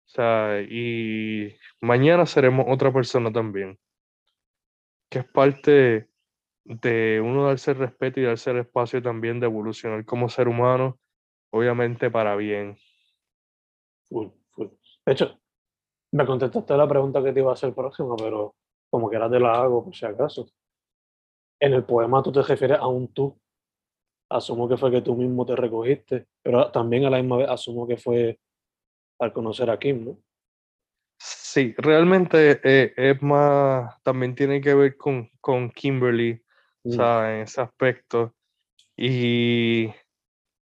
O 0.06 0.10
sea, 0.10 0.61
y 0.61 1.56
mañana 1.81 2.26
seremos 2.26 2.65
otra 2.69 2.91
persona 2.94 3.31
también. 3.31 3.80
Que 5.14 5.19
es 5.19 5.26
parte 5.26 6.10
de 6.65 7.22
uno 7.23 7.45
darse 7.45 7.69
el 7.69 7.77
respeto 7.77 8.19
y 8.19 8.23
darse 8.23 8.49
el 8.49 8.57
espacio 8.57 8.99
también 8.99 9.40
de 9.40 9.45
evolucionar 9.45 10.03
como 10.06 10.27
ser 10.27 10.48
humano, 10.48 10.98
obviamente 11.52 12.10
para 12.10 12.35
bien. 12.35 12.76
Full, 14.10 14.30
full. 14.49 14.69
De 15.06 15.14
hecho, 15.14 15.40
me 16.14 16.26
contestaste 16.26 16.76
la 16.76 16.88
pregunta 16.88 17.22
que 17.22 17.31
te 17.31 17.41
iba 17.41 17.52
a 17.52 17.53
hacer 17.53 17.76
próxima, 17.76 18.15
pero 18.15 18.56
como 18.90 19.07
que 19.07 19.18
ahora 19.18 19.30
te 19.30 19.40
la 19.40 19.61
hago 19.61 19.84
por 19.85 19.95
si 19.95 20.03
acaso. 20.07 20.49
En 21.61 21.73
el 21.73 21.84
poema 21.84 22.23
tú 22.23 22.31
te 22.31 22.41
refieres 22.41 22.80
a 22.80 22.88
un 22.88 23.14
tú. 23.14 23.40
Asumo 24.31 24.68
que 24.68 24.77
fue 24.77 24.90
que 24.90 25.02
tú 25.03 25.15
mismo 25.15 25.45
te 25.45 25.56
recogiste, 25.56 26.26
pero 26.41 26.72
también 26.72 27.06
a 27.06 27.11
la 27.11 27.18
misma 27.22 27.38
vez 27.38 27.49
asumo 27.49 27.85
que 27.85 27.98
fue 27.98 28.40
al 29.19 29.31
conocer 29.31 29.69
a 29.69 29.77
Kim, 29.77 30.06
¿no? 30.06 30.18
Sí, 31.53 31.75
realmente 31.77 32.59
eh, 32.63 32.93
es 32.97 33.21
más, 33.21 34.01
también 34.01 34.34
tiene 34.34 34.59
que 34.59 34.73
ver 34.73 34.97
con, 34.97 35.30
con 35.39 35.69
Kimberly, 35.69 36.41
o 36.84 36.89
sea, 36.89 37.31
en 37.31 37.41
ese 37.41 37.61
aspecto. 37.61 38.34
Y, 38.97 39.93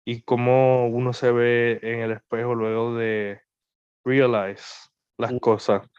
y 0.05 0.21
cómo 0.21 0.87
uno 0.87 1.11
se 1.11 1.31
ve 1.31 1.79
en 1.81 2.01
el 2.01 2.11
espejo 2.11 2.53
luego 2.53 2.95
de 2.95 3.41
realize 4.03 4.91
las 5.17 5.33
Mm. 5.33 5.37
cosas. 5.39 5.87
O 5.87 5.89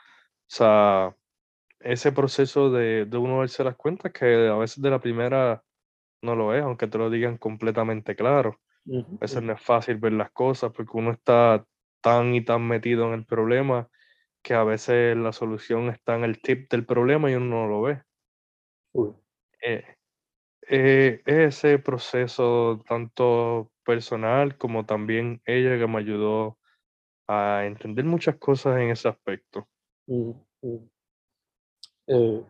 sea, 0.46 1.16
ese 1.80 2.12
proceso 2.12 2.70
de, 2.70 3.06
de 3.06 3.18
uno 3.18 3.40
darse 3.40 3.64
las 3.64 3.74
cuentas 3.74 4.12
que 4.12 4.46
a 4.46 4.54
veces 4.54 4.80
de 4.80 4.90
la 4.90 5.00
primera 5.00 5.64
no 6.22 6.36
lo 6.36 6.54
es, 6.54 6.62
aunque 6.62 6.86
te 6.86 6.96
lo 6.96 7.10
digan 7.10 7.38
completamente 7.38 8.14
claro. 8.14 8.60
A 8.88 9.18
veces 9.20 9.42
no 9.42 9.52
es 9.52 9.60
fácil 9.60 9.96
ver 9.96 10.12
las 10.12 10.30
cosas 10.30 10.70
porque 10.72 10.96
uno 10.96 11.10
está 11.10 11.66
tan 12.00 12.36
y 12.36 12.44
tan 12.44 12.68
metido 12.68 13.08
en 13.08 13.14
el 13.14 13.26
problema 13.26 13.88
que 14.46 14.54
a 14.54 14.62
veces 14.62 15.16
la 15.16 15.32
solución 15.32 15.88
está 15.88 16.14
en 16.14 16.22
el 16.22 16.40
tip 16.40 16.70
del 16.70 16.86
problema 16.86 17.28
y 17.28 17.34
uno 17.34 17.62
no 17.62 17.66
lo 17.66 17.82
ve. 17.82 18.00
Eh, 19.60 19.84
eh, 20.68 21.20
es 21.26 21.56
ese 21.64 21.80
proceso 21.80 22.80
tanto 22.88 23.72
personal 23.84 24.56
como 24.56 24.86
también 24.86 25.42
ella 25.46 25.76
que 25.76 25.88
me 25.88 25.98
ayudó 25.98 26.58
a 27.26 27.64
entender 27.66 28.04
muchas 28.04 28.36
cosas 28.36 28.78
en 28.78 28.90
ese 28.90 29.08
aspecto. 29.08 29.66
Ujú. 30.06 30.88
Eh, 32.06 32.44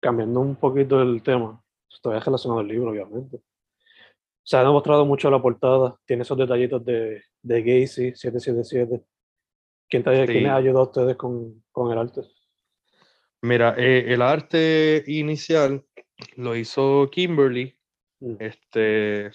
cambiando 0.00 0.40
un 0.40 0.56
poquito 0.56 1.02
el 1.02 1.22
tema, 1.22 1.62
todavía 2.00 2.24
relacionado 2.24 2.60
al 2.60 2.68
libro, 2.68 2.92
obviamente. 2.92 3.42
Se 4.42 4.56
ha 4.56 4.60
demostrado 4.60 5.04
mucho 5.04 5.30
la 5.30 5.42
portada, 5.42 6.00
tiene 6.06 6.22
esos 6.22 6.38
detallitos 6.38 6.82
de, 6.82 7.24
de 7.42 7.60
Gacy 7.60 8.14
777. 8.14 9.04
¿Quién, 9.88 10.02
te, 10.02 10.10
¿Quién 10.26 10.42
les 10.42 10.42
Sí. 10.42 10.46
ayudó 10.48 10.80
a 10.80 10.84
ustedes 10.84 11.16
con, 11.16 11.62
con 11.72 11.92
el 11.92 11.98
arte? 11.98 12.22
Mira, 13.42 13.74
eh, 13.78 14.12
el 14.12 14.22
arte 14.22 15.04
inicial 15.06 15.84
lo 16.36 16.56
hizo 16.56 17.08
Kimberly, 17.10 17.76
Mm, 18.20 18.36
este, 18.38 19.30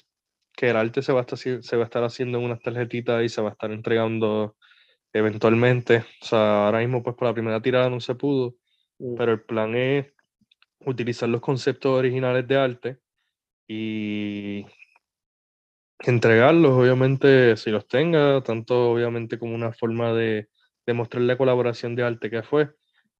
que 0.53 0.69
el 0.69 0.75
arte 0.75 1.01
se 1.01 1.13
va, 1.13 1.19
a 1.19 1.21
estar, 1.21 1.37
se 1.37 1.75
va 1.77 1.83
a 1.83 1.85
estar 1.85 2.03
haciendo 2.03 2.39
en 2.39 2.45
unas 2.45 2.61
tarjetitas 2.61 3.23
y 3.23 3.29
se 3.29 3.41
va 3.41 3.49
a 3.49 3.51
estar 3.51 3.71
entregando 3.71 4.55
eventualmente. 5.13 5.97
O 6.21 6.25
sea, 6.25 6.65
ahora 6.65 6.79
mismo 6.79 7.03
pues 7.03 7.15
por 7.15 7.27
la 7.27 7.33
primera 7.33 7.61
tirada 7.61 7.89
no 7.89 7.99
se 7.99 8.15
pudo, 8.15 8.55
mm, 8.99 9.15
pero 9.15 9.33
el 9.33 9.41
plan 9.41 9.75
es 9.75 10.07
utilizar 10.85 11.29
los 11.29 11.41
conceptos 11.41 11.91
originales 11.91 12.47
de 12.47 12.57
arte 12.57 12.97
y 13.67 14.65
entregarlos, 16.05 16.71
obviamente, 16.71 17.55
si 17.57 17.69
los 17.71 17.87
tenga, 17.87 18.41
tanto 18.41 18.91
obviamente 18.91 19.37
como 19.37 19.55
una 19.55 19.71
forma 19.73 20.13
de 20.13 20.47
demostrar 20.85 21.21
la 21.23 21.37
colaboración 21.37 21.95
de 21.95 22.03
arte 22.03 22.29
que 22.29 22.43
fue. 22.43 22.69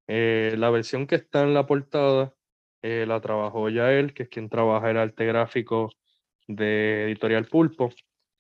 Eh, 0.08 0.56
la 0.58 0.70
versión 0.70 1.08
que 1.08 1.16
está 1.16 1.44
en 1.44 1.54
la 1.54 1.66
portada 1.66 2.34
eh, 2.82 3.06
la 3.08 3.22
trabajó 3.22 3.70
ya 3.70 3.92
él, 3.94 4.14
que 4.14 4.24
es 4.24 4.30
quien 4.30 4.50
trabaja 4.50 4.90
el 4.90 4.98
arte 4.98 5.26
gráfico 5.26 5.92
de 6.48 7.04
Editorial 7.06 7.46
Pulpo. 7.46 7.92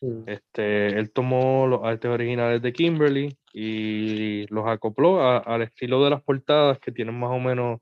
mm, 0.01 0.23
Este, 0.27 0.87
él 0.97 1.11
tomó 1.11 1.67
los 1.67 1.83
artes 1.83 2.09
originales 2.09 2.61
de 2.61 2.73
Kimberly 2.73 3.37
y 3.53 4.47
los 4.47 4.67
acopló 4.67 5.21
a- 5.21 5.37
al 5.37 5.61
estilo 5.61 6.03
de 6.03 6.09
las 6.09 6.23
portadas 6.23 6.79
que 6.79 6.91
tienen 6.91 7.17
más 7.17 7.29
o 7.31 7.39
menos 7.39 7.79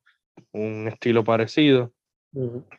un 0.52 0.88
estilo 0.90 1.24
parecido. 1.24 1.94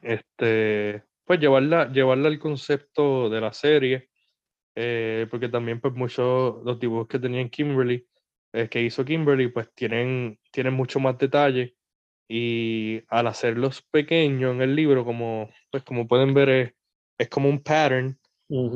Este, 0.02 1.02
pues 1.31 1.39
llevarla, 1.39 1.93
llevarla 1.93 2.27
al 2.27 2.40
concepto 2.40 3.31
de 3.31 3.40
la 3.40 3.52
serie, 3.52 4.11
eh, 4.74 5.28
porque 5.31 5.48
también 5.48 5.81
pues 5.81 5.94
muchos 5.94 6.57
los 6.65 6.81
dibujos 6.81 7.07
que 7.07 7.20
tenía 7.20 7.48
Kimberly, 7.48 8.05
eh, 8.52 8.69
que 8.69 8.82
hizo 8.82 9.05
Kimberly, 9.05 9.47
pues 9.47 9.73
tienen, 9.73 10.40
tienen 10.51 10.74
mucho 10.74 10.98
más 10.98 11.16
detalle 11.19 11.77
y 12.28 13.05
al 13.07 13.28
hacerlos 13.28 13.81
pequeños 13.93 14.57
en 14.57 14.62
el 14.62 14.74
libro, 14.74 15.05
como, 15.05 15.48
pues 15.70 15.85
como 15.85 16.09
pueden 16.09 16.35
ver, 16.35 16.48
es, 16.48 16.74
es 17.16 17.28
como 17.28 17.48
un 17.48 17.62
pattern 17.62 18.19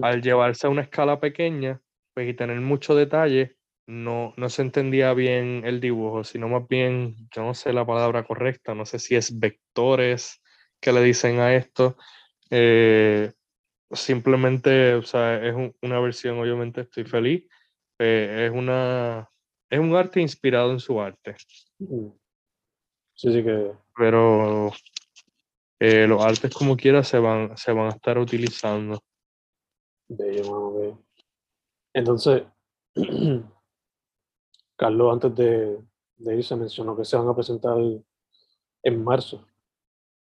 al 0.02 0.22
llevarse 0.22 0.68
a 0.68 0.70
una 0.70 0.82
escala 0.82 1.18
pequeña 1.18 1.82
pues, 2.14 2.28
y 2.28 2.34
tener 2.34 2.60
mucho 2.60 2.94
detalle, 2.94 3.56
no, 3.88 4.32
no 4.36 4.48
se 4.48 4.62
entendía 4.62 5.12
bien 5.12 5.62
el 5.64 5.80
dibujo, 5.80 6.22
sino 6.22 6.48
más 6.48 6.68
bien, 6.68 7.16
yo 7.34 7.42
no 7.42 7.54
sé 7.54 7.72
la 7.72 7.84
palabra 7.84 8.22
correcta, 8.22 8.76
no 8.76 8.86
sé 8.86 9.00
si 9.00 9.16
es 9.16 9.40
vectores 9.40 10.40
que 10.80 10.92
le 10.92 11.02
dicen 11.02 11.40
a 11.40 11.52
esto. 11.56 11.96
Eh, 12.56 13.32
simplemente, 13.90 14.94
o 14.94 15.02
sea, 15.02 15.44
es 15.44 15.54
un- 15.54 15.74
una 15.82 15.98
versión, 16.00 16.38
obviamente 16.38 16.82
estoy 16.82 17.04
feliz. 17.04 17.48
eh, 17.98 18.46
es 18.48 18.52
una 18.56 19.28
es 19.70 19.78
un 19.80 19.94
arte 19.96 20.20
inspirado 20.20 20.70
en 20.72 20.80
su 20.80 21.00
arte, 21.00 21.36
Mm. 21.78 22.08
Sí, 23.16 23.32
sí 23.32 23.42
que 23.44 23.72
pero 23.96 24.70
eh, 25.80 26.06
los 26.08 26.20
artes 26.22 26.52
como 26.54 26.76
quiera 26.76 27.02
se 27.04 27.18
van, 27.18 27.56
se 27.56 27.72
van 27.72 27.86
a 27.86 27.90
estar 27.96 28.18
utilizando. 28.18 29.00
bello, 30.08 30.42
mano, 30.50 30.74
bello. 30.74 30.98
Entonces, 31.92 32.42
Carlos, 34.76 35.12
antes 35.12 35.34
de, 35.36 35.78
de 36.16 36.36
irse, 36.36 36.56
mencionó 36.56 36.96
que 36.96 37.04
se 37.04 37.16
van 37.16 37.28
a 37.28 37.34
presentar 37.34 37.76
en 38.82 39.04
marzo, 39.04 39.46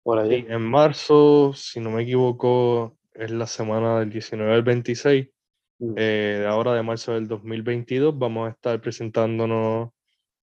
por 0.09 0.17
allá. 0.17 0.37
Sí, 0.37 0.45
en 0.49 0.63
marzo, 0.63 1.53
si 1.53 1.79
no 1.79 1.91
me 1.91 2.01
equivoco, 2.01 2.97
es 3.13 3.29
la 3.29 3.45
semana 3.45 3.99
del 3.99 4.09
19 4.09 4.51
al 4.51 4.63
26. 4.63 5.29
Mm, 5.77 5.93
eh, 5.97 6.37
de 6.39 6.47
ahora 6.47 6.73
de 6.73 6.81
marzo 6.81 7.13
del 7.13 7.27
2022 7.27 8.17
vamos 8.17 8.47
a 8.47 8.51
estar 8.51 8.81
presentándonos 8.81 9.91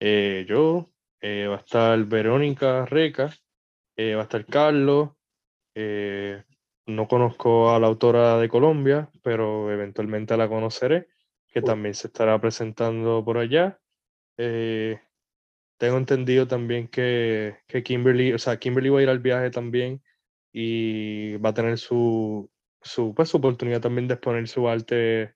eh, 0.01 0.47
yo, 0.49 0.91
eh, 1.21 1.49
va 1.49 1.57
a 1.57 1.59
estar 1.59 2.03
Verónica 2.07 2.87
Reca, 2.87 3.25
va 3.99 4.21
a 4.21 4.23
estar 4.23 4.47
Carlos, 4.47 5.11
no 6.87 7.07
conozco 7.07 7.75
a 7.75 7.79
la 7.79 7.89
autora 7.89 8.39
de 8.39 8.49
Colombia, 8.49 9.11
pero 9.23 9.71
eventualmente 9.71 10.35
la 10.35 10.49
conoceré, 10.49 11.09
que 11.47 11.61
también 11.61 11.95
se 11.95 12.07
estará 12.07 12.41
presentando 12.41 13.23
por 13.23 13.37
allá. 13.37 13.79
Tengo 15.83 15.97
entendido 15.99 16.47
también 16.47 16.87
que, 16.87 17.57
que 17.67 17.83
Kimberly, 17.83 18.33
o 18.35 18.39
sea, 18.39 18.57
Kimberly 18.57 18.89
va 18.89 19.01
a 19.01 19.03
ir 19.03 19.09
al 19.09 19.19
viaje 19.19 19.51
también 19.51 20.01
y 20.53 21.37
va 21.39 21.49
a 21.49 21.55
tener 21.55 21.77
su, 21.77 22.49
su, 22.81 23.13
pues, 23.17 23.31
su 23.31 23.39
oportunidad 23.39 23.81
también 23.81 24.07
de 24.07 24.15
exponer 24.15 24.47
su 24.47 24.69
arte 24.69 25.35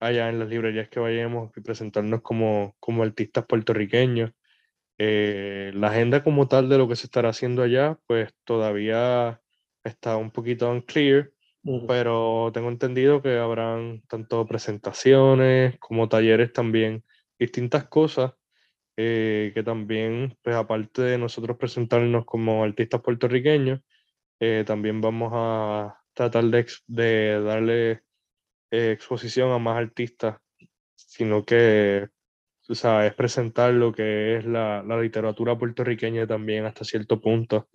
allá 0.00 0.28
en 0.28 0.40
las 0.40 0.48
librerías 0.48 0.88
que 0.88 0.98
vayamos 0.98 1.56
y 1.56 1.60
presentarnos 1.60 2.22
como, 2.22 2.74
como 2.80 3.04
artistas 3.04 3.46
puertorriqueños. 3.46 4.32
Eh, 4.98 5.70
la 5.72 5.90
agenda 5.90 6.24
como 6.24 6.48
tal 6.48 6.68
de 6.68 6.78
lo 6.78 6.88
que 6.88 6.96
se 6.96 7.06
estará 7.06 7.28
haciendo 7.28 7.62
allá, 7.62 7.96
pues 8.08 8.34
todavía 8.42 9.40
está 9.84 10.16
un 10.16 10.32
poquito 10.32 10.68
unclear, 10.68 11.30
ujú, 11.62 11.86
pero 11.86 12.50
tengo 12.52 12.70
entendido 12.70 13.22
que 13.22 13.38
habrán 13.38 14.02
tanto 14.08 14.44
presentaciones 14.48 15.78
como 15.78 16.08
talleres 16.08 16.52
también, 16.52 17.04
distintas 17.38 17.84
cosas 17.84 18.32
eh, 18.96 19.52
que 19.54 19.62
también, 19.62 20.36
pues 20.42 20.56
aparte 20.56 21.02
de 21.02 21.18
nosotros 21.18 21.56
presentarnos 21.58 22.24
como 22.24 22.64
artistas 22.64 23.02
puertorriqueños, 23.02 23.80
eh, 24.40 24.64
también 24.66 25.00
vamos 25.00 25.32
a 25.34 26.02
tratar 26.14 26.44
de, 26.44 26.66
de 26.86 27.40
darle 27.42 28.02
eh, 28.70 28.92
exposición 28.92 29.52
a 29.52 29.58
más 29.58 29.76
artistas, 29.76 30.38
sino 30.94 31.44
que, 31.44 32.08
o 32.68 32.74
sea, 32.74 33.06
es 33.06 33.14
presentar 33.14 33.74
lo 33.74 33.92
que 33.92 34.36
es 34.36 34.46
la, 34.46 34.82
la 34.82 35.00
literatura 35.00 35.56
puertorriqueña 35.58 36.26
también 36.26 36.64
hasta 36.64 36.84
cierto 36.84 37.20
punto, 37.20 37.68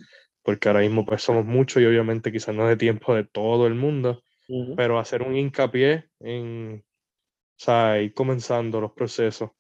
porque 0.43 0.69
ahora 0.69 0.81
mismo 0.81 1.06
pues 1.06 1.22
somos 1.22 1.45
muchos 1.45 1.81
y 1.81 1.85
obviamente 1.85 2.31
quizás 2.31 2.56
no 2.56 2.68
de 2.68 2.77
tiempo 2.77 3.14
de 3.14 3.26
todo 3.26 3.68
el 3.68 3.76
mundo, 3.76 4.23
ujú. 4.49 4.76
pero 4.76 4.99
hacer 4.99 5.22
un 5.22 5.35
hincapié 5.35 6.10
en, 6.19 6.84
o 6.84 7.64
sea, 7.64 8.02
ir 8.02 8.14
comenzando 8.14 8.81
los 8.81 8.91
procesos. 8.93 9.52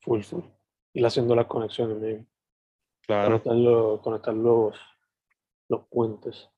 Full, 0.00 0.22
full. 0.22 0.57
Ir 0.98 1.06
haciendo 1.06 1.34
las 1.34 1.46
conexiones. 1.46 2.26
Claro, 3.06 3.42
conectar, 3.42 3.54
los, 3.56 4.00
conectar 4.00 4.34
los, 4.34 4.76
los 5.68 5.86
puentes. 5.88 6.50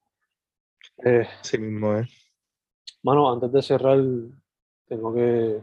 Eh, 1.04 1.26
sí 1.42 1.58
mismo 1.58 1.94
es. 1.96 2.08
Mano, 3.02 3.30
antes 3.32 3.52
de 3.52 3.62
cerrar, 3.62 3.98
tengo 4.86 5.14
que, 5.14 5.62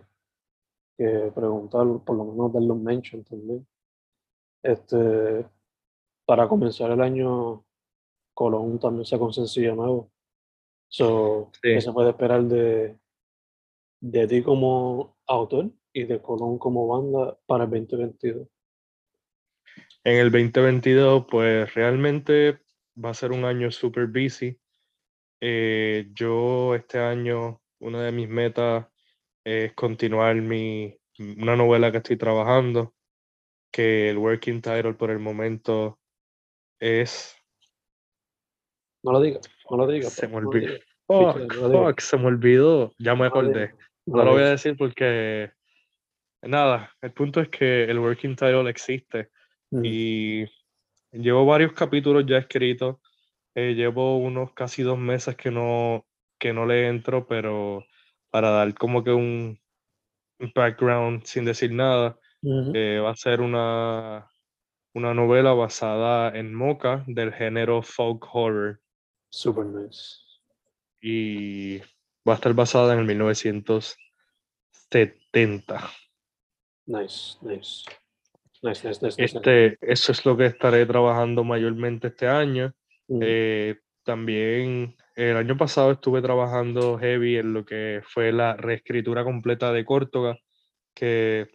que 0.97 1.31
preguntar, 1.35 1.85
por 2.05 2.15
lo 2.15 2.25
menos 2.25 2.53
dar 2.53 2.63
los 2.63 2.77
mention 2.77 3.23
también. 3.23 3.67
Este, 4.63 5.45
para 6.25 6.47
comenzar 6.47 6.91
el 6.91 7.01
año, 7.01 7.65
Colón 8.33 8.79
también 8.79 9.05
sacó 9.05 9.25
un 9.25 9.33
sencillo 9.33 9.75
nuevo. 9.75 10.11
So, 10.89 11.49
Sí. 11.53 11.59
¿qué 11.73 11.81
se 11.81 11.91
puede 11.91 12.11
esperar 12.11 12.43
de, 12.43 12.97
de 13.99 14.27
ti 14.27 14.41
como 14.41 15.17
autor 15.25 15.69
y 15.93 16.05
de 16.05 16.21
Colón 16.21 16.57
como 16.57 16.87
banda 16.87 17.37
para 17.45 17.65
el 17.65 17.69
2022? 17.71 18.47
En 20.07 20.15
el 20.19 20.31
2022, 20.31 21.25
pues 21.29 21.73
realmente 21.73 22.59
va 22.95 23.09
a 23.09 23.13
ser 23.13 23.33
un 23.33 23.43
año 23.43 23.69
super 23.71 24.07
busy. 24.07 24.57
Eh, 25.41 26.07
yo 26.13 26.75
este 26.75 26.97
año, 26.97 27.61
una 27.79 28.03
de 28.03 28.13
mis 28.13 28.29
metas 28.29 28.87
es 29.43 29.73
continuar 29.73 30.37
mi, 30.37 30.97
una 31.37 31.57
novela 31.57 31.91
que 31.91 31.97
estoy 31.97 32.15
trabajando, 32.15 32.95
que 33.69 34.09
el 34.09 34.17
working 34.17 34.61
title 34.61 34.93
por 34.93 35.11
el 35.11 35.19
momento 35.19 35.99
es... 36.79 37.35
No 39.03 39.11
lo 39.11 39.19
digas, 39.19 39.41
no 39.69 39.75
lo 39.75 39.87
digas. 39.87 40.13
Se 40.13 40.29
me 40.29 40.39
no 40.39 40.47
olvidó. 40.47 40.73
no 41.09 41.93
se 41.97 42.17
me 42.17 42.27
olvidó. 42.27 42.93
Ya 42.97 43.13
me 43.13 43.23
No 43.23 43.25
acordé. 43.25 43.73
digas, 43.73 43.75
No 44.05 44.23
lo 44.23 44.31
voy 44.31 44.43
a 44.43 44.51
decir 44.51 44.77
porque... 44.77 45.51
Nada, 46.43 46.93
el 47.01 47.11
punto 47.11 47.41
es 47.41 47.49
que 47.49 47.83
el 47.83 47.99
working 47.99 48.37
title 48.37 48.69
existe. 48.69 49.31
Mm, 49.71 49.81
y 49.83 50.45
llevo 51.11 51.45
varios 51.45 51.73
capítulos 51.73 52.25
ya 52.25 52.37
escritos. 52.37 52.97
eh, 53.55 53.73
llevo 53.73 54.17
unos 54.17 54.53
casi 54.53 54.83
dos 54.83 54.99
meses 54.99 55.35
que 55.35 55.49
no, 55.49 56.05
que 56.39 56.53
no 56.53 56.65
le 56.65 56.87
entro, 56.87 57.27
pero 57.27 57.83
para 58.29 58.51
dar 58.51 58.73
como 58.75 59.03
que 59.03 59.11
un 59.11 59.59
un 60.39 60.51
background 60.53 61.23
sin 61.25 61.45
decir 61.45 61.71
nada, 61.71 62.19
eh, 62.43 62.99
va 63.03 63.09
a 63.11 63.15
ser 63.15 63.41
una, 63.41 64.29
una 64.93 65.13
novela 65.13 65.53
basada 65.53 66.37
en 66.37 66.53
Mocha 66.53 67.03
del 67.07 67.33
género 67.33 67.81
folk 67.81 68.23
horror 68.33 68.79
Super 69.29 69.65
nice. 69.65 70.17
y 71.01 71.79
va 72.27 72.33
a 72.33 72.35
estar 72.35 72.53
basada 72.53 72.93
en 72.93 72.99
el 72.99 73.05
1970. 73.05 75.89
Nice, 76.85 77.37
nice. 77.41 77.83
Nice, 78.67 78.87
nice, 78.87 79.05
nice, 79.05 79.21
nice. 79.21 79.37
Este, 79.37 79.77
eso 79.81 80.11
es 80.11 80.25
lo 80.25 80.35
que 80.35 80.47
estaré 80.47 80.85
trabajando 80.85 81.43
mayormente 81.43 82.07
este 82.07 82.27
año. 82.27 82.73
Mm, 83.07 83.19
Eh, 83.21 83.75
también 84.03 84.95
el 85.15 85.37
año 85.37 85.57
pasado 85.57 85.91
estuve 85.91 86.21
trabajando 86.21 86.97
heavy 86.97 87.37
en 87.37 87.53
lo 87.53 87.65
que 87.65 88.01
fue 88.03 88.31
la 88.31 88.55
reescritura 88.55 89.23
completa 89.23 89.71
de 89.71 89.85
Córtoga, 89.85 90.37
que 90.93 91.49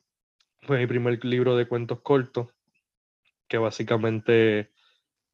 fue 0.62 0.78
mi 0.78 0.86
primer 0.86 1.24
libro 1.24 1.56
de 1.56 1.66
cuentos 1.66 2.00
cortos, 2.02 2.48
que 3.48 3.58
básicamente 3.58 4.70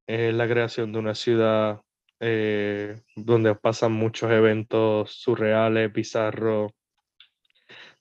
es 0.07 0.35
la 0.35 0.49
creación 0.49 0.93
de 0.93 0.99
una 0.99 1.15
ciudad 1.15 1.81
eh, 2.21 3.01
donde 3.15 3.55
pasan 3.55 3.93
muchos 3.93 4.31
eventos 4.31 5.13
surreales, 5.13 5.93
bizarros, 5.93 6.73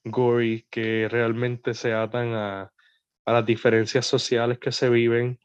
gory, 0.04 0.66
que 0.70 1.08
realmente 1.08 1.74
se 1.74 1.92
atan 1.92 2.34
a, 2.34 2.72
a 3.28 3.32
las 3.32 3.44
diferencias 3.44 4.06
sociales 4.06 4.58
que 4.58 4.72
se 4.72 4.88
viven. 4.88 5.38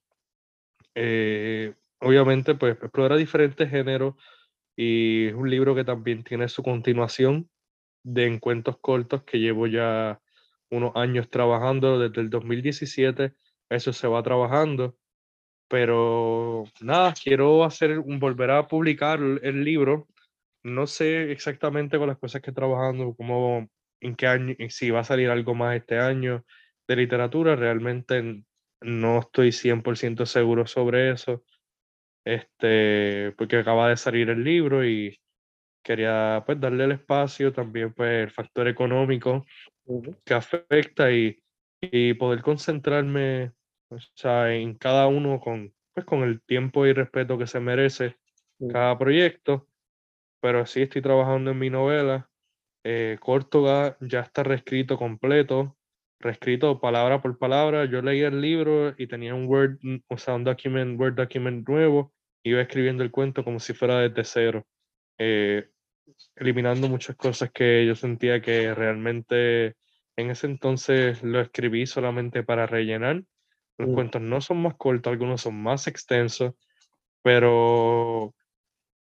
Eh, 0.95 1.73
obviamente, 1.99 2.55
pues 2.55 2.77
explora 2.81 3.17
diferentes 3.17 3.69
géneros 3.69 4.15
y 4.73 5.27
es 5.27 5.33
un 5.33 5.49
libro 5.49 5.75
que 5.75 5.83
también 5.83 6.23
tiene 6.23 6.47
su 6.47 6.63
continuación 6.63 7.49
de 8.01 8.27
encuentros 8.27 8.77
cortos 8.79 9.23
que 9.23 9.37
llevo 9.37 9.67
ya 9.67 10.21
unos 10.71 10.95
años 10.95 11.29
trabajando 11.29 11.99
desde 11.99 12.21
el 12.21 12.29
2017. 12.29 13.33
Eso 13.69 13.91
se 13.91 14.07
va 14.07 14.23
trabajando. 14.23 14.95
Pero 15.67 16.63
nada, 16.79 17.13
quiero 17.21 17.65
hacer 17.65 17.99
volver 17.99 18.51
a 18.51 18.65
publicar 18.65 19.19
el 19.19 19.65
libro. 19.65 20.07
No 20.63 20.87
sé 20.87 21.33
exactamente 21.33 21.97
con 21.97 22.07
las 22.07 22.17
cosas 22.17 22.41
que 22.41 22.51
estoy 22.51 22.61
trabajando, 22.61 23.13
cómo, 23.13 23.67
en 23.99 24.15
qué 24.15 24.27
año, 24.27 24.55
si 24.69 24.89
va 24.89 25.01
a 25.01 25.03
salir 25.03 25.29
algo 25.29 25.53
más 25.53 25.75
este 25.75 25.99
año 25.99 26.45
de 26.87 26.95
literatura. 26.95 27.55
Realmente 27.55 28.43
no 28.81 29.19
estoy 29.19 29.51
100% 29.51 30.25
seguro 30.25 30.67
sobre 30.67 31.11
eso. 31.11 31.43
Este, 32.25 33.33
porque 33.37 33.57
acaba 33.57 33.89
de 33.89 33.97
salir 33.97 34.29
el 34.29 34.43
libro 34.43 34.85
y 34.85 35.19
quería 35.83 36.43
pues 36.45 36.59
darle 36.59 36.85
el 36.85 36.93
espacio, 36.93 37.51
también 37.51 37.93
pues 37.93 38.23
el 38.23 38.31
factor 38.31 38.67
económico 38.69 39.45
que 40.23 40.33
afecta 40.33 41.11
y, 41.11 41.37
y 41.81 42.13
poder 42.13 42.41
concentrarme 42.41 43.51
o 43.93 43.99
sea, 44.15 44.53
en 44.53 44.75
cada 44.75 45.07
uno 45.07 45.39
con, 45.39 45.73
pues, 45.93 46.05
con 46.05 46.23
el 46.23 46.41
tiempo 46.41 46.85
y 46.85 46.93
respeto 46.93 47.37
que 47.37 47.47
se 47.47 47.59
merece 47.59 48.17
cada 48.71 48.97
proyecto. 48.97 49.67
Pero 50.41 50.65
sí 50.65 50.81
estoy 50.81 51.01
trabajando 51.01 51.51
en 51.51 51.59
mi 51.59 51.69
novela. 51.69 52.29
Eh, 52.83 53.17
Córtoga 53.19 53.97
ya 54.01 54.21
está 54.21 54.43
reescrito 54.43 54.97
completo, 54.97 55.77
reescrito 56.23 56.79
palabra 56.81 57.21
por 57.21 57.37
palabra. 57.37 57.85
Yo 57.85 58.01
leí 58.01 58.21
el 58.21 58.41
libro 58.41 58.95
y 58.97 59.07
tenía 59.07 59.35
un 59.35 59.45
Word, 59.47 59.77
o 60.07 60.17
sea, 60.17 60.35
un 60.35 60.43
document, 60.43 60.99
Word 60.99 61.15
document 61.15 61.67
nuevo. 61.67 62.13
Iba 62.43 62.61
escribiendo 62.61 63.03
el 63.03 63.11
cuento 63.11 63.43
como 63.43 63.59
si 63.59 63.73
fuera 63.73 63.99
desde 63.99 64.23
cero. 64.23 64.65
eh, 65.19 65.69
eliminando 66.35 66.89
muchas 66.89 67.15
cosas 67.15 67.51
que 67.51 67.85
yo 67.85 67.95
sentía 67.95 68.41
que 68.41 68.73
realmente 68.73 69.75
en 70.17 70.31
ese 70.31 70.47
entonces 70.47 71.23
lo 71.23 71.39
escribí 71.41 71.85
solamente 71.85 72.43
para 72.43 72.65
rellenar. 72.67 73.23
Los 73.77 73.89
Mm. 73.89 73.93
cuentos 73.93 74.21
no 74.21 74.41
son 74.41 74.61
más 74.61 74.75
cortos, 74.75 75.11
algunos 75.11 75.41
son 75.41 75.61
más 75.61 75.87
extensos, 75.87 76.53
pero 77.21 78.33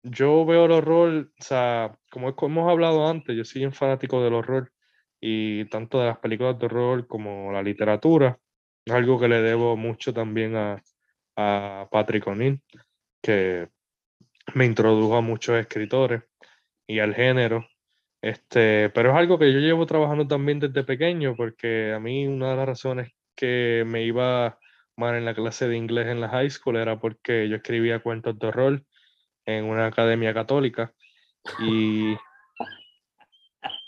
yo 0.03 0.45
veo 0.45 0.65
el 0.65 0.71
horror, 0.71 1.31
o 1.39 1.43
sea, 1.43 1.97
como 2.11 2.35
hemos 2.41 2.69
hablado 2.69 3.07
antes, 3.07 3.35
yo 3.35 3.45
soy 3.45 3.65
un 3.65 3.73
fanático 3.73 4.23
del 4.23 4.33
horror 4.33 4.71
y 5.21 5.65
tanto 5.65 5.99
de 5.99 6.07
las 6.07 6.17
películas 6.17 6.57
de 6.59 6.65
horror 6.65 7.07
como 7.07 7.51
la 7.51 7.63
literatura. 7.63 8.39
Es 8.85 8.93
algo 8.93 9.19
que 9.19 9.27
le 9.27 9.41
debo 9.41 9.77
mucho 9.77 10.13
también 10.13 10.55
a, 10.55 10.81
a 11.37 11.87
Patrick 11.91 12.27
O'Neill, 12.27 12.61
que 13.21 13.69
me 14.55 14.65
introdujo 14.65 15.15
a 15.15 15.21
muchos 15.21 15.57
escritores 15.57 16.23
y 16.87 16.99
al 16.99 17.13
género. 17.13 17.67
Este, 18.21 18.89
pero 18.89 19.11
es 19.11 19.15
algo 19.15 19.39
que 19.39 19.51
yo 19.53 19.59
llevo 19.59 19.85
trabajando 19.85 20.27
también 20.27 20.59
desde 20.59 20.83
pequeño, 20.83 21.35
porque 21.35 21.93
a 21.93 21.99
mí 21.99 22.27
una 22.27 22.51
de 22.51 22.55
las 22.55 22.67
razones 22.67 23.11
que 23.35 23.83
me 23.87 24.03
iba 24.03 24.59
mal 24.97 25.15
en 25.15 25.25
la 25.25 25.33
clase 25.33 25.67
de 25.67 25.77
inglés 25.77 26.07
en 26.07 26.21
la 26.21 26.29
high 26.29 26.49
school 26.49 26.77
era 26.77 26.99
porque 26.99 27.47
yo 27.49 27.55
escribía 27.55 27.99
cuentos 27.99 28.37
de 28.37 28.47
horror 28.47 28.83
en 29.45 29.65
una 29.65 29.87
academia 29.87 30.33
católica 30.33 30.93
y, 31.59 32.15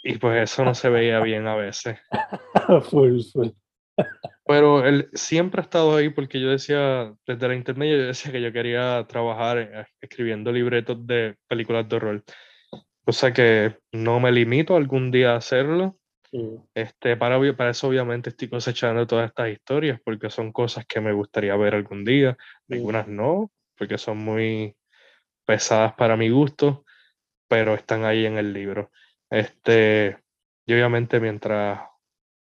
y 0.04 0.18
pues 0.18 0.52
eso 0.52 0.66
no 0.66 0.76
se 0.76 0.90
veía 0.90 1.20
bien 1.22 1.48
a 1.48 1.56
veces. 1.56 1.98
full, 2.90 3.22
full. 3.32 3.50
Pero 4.46 4.86
él 4.86 5.10
siempre 5.14 5.62
ha 5.62 5.64
estado 5.64 5.96
ahí 5.96 6.10
porque 6.10 6.42
yo 6.42 6.50
decía, 6.50 7.14
desde 7.26 7.48
la 7.48 7.56
internet 7.56 7.90
yo 7.90 8.06
decía 8.08 8.32
que 8.32 8.42
yo 8.42 8.52
quería 8.52 9.06
trabajar 9.08 9.58
eh, 9.60 9.86
escribiendo 10.02 10.52
libretos 10.52 11.06
de 11.08 11.36
películas 11.48 11.88
de 11.88 11.96
horror. 11.96 12.24
Cosa 13.06 13.32
que 13.34 13.78
no 13.94 14.20
me 14.20 14.32
limito 14.32 14.76
algún 14.76 15.12
día 15.12 15.34
a 15.34 15.38
hacerlo. 15.38 15.98
Mm, 16.34 16.56
Este, 16.74 17.16
para, 17.16 17.40
para 17.56 17.70
eso 17.70 17.88
obviamente 17.88 18.32
estoy 18.32 18.50
cosechando 18.50 19.08
todas 19.08 19.30
estas 19.30 19.50
historias 19.50 20.00
porque 20.04 20.30
son 20.30 20.52
cosas 20.52 20.86
que 20.86 21.00
me 21.00 21.14
gustaría 21.14 21.56
ver 21.56 21.76
algún 21.76 22.04
día. 22.04 22.38
mm, 22.68 22.74
Algunas 22.74 23.08
no, 23.08 23.52
porque 23.78 23.98
son 23.98 24.18
muy 24.18 24.76
pesadas 25.46 25.94
para 25.94 26.18
mi 26.18 26.30
gusto, 26.30 26.84
pero 27.48 27.76
están 27.76 28.04
ahí 28.04 28.26
en 28.26 28.38
el 28.38 28.52
libro. 28.52 28.92
Este, 29.34 30.16
y 30.68 30.74
obviamente 30.76 31.20
mientras, 31.20 31.82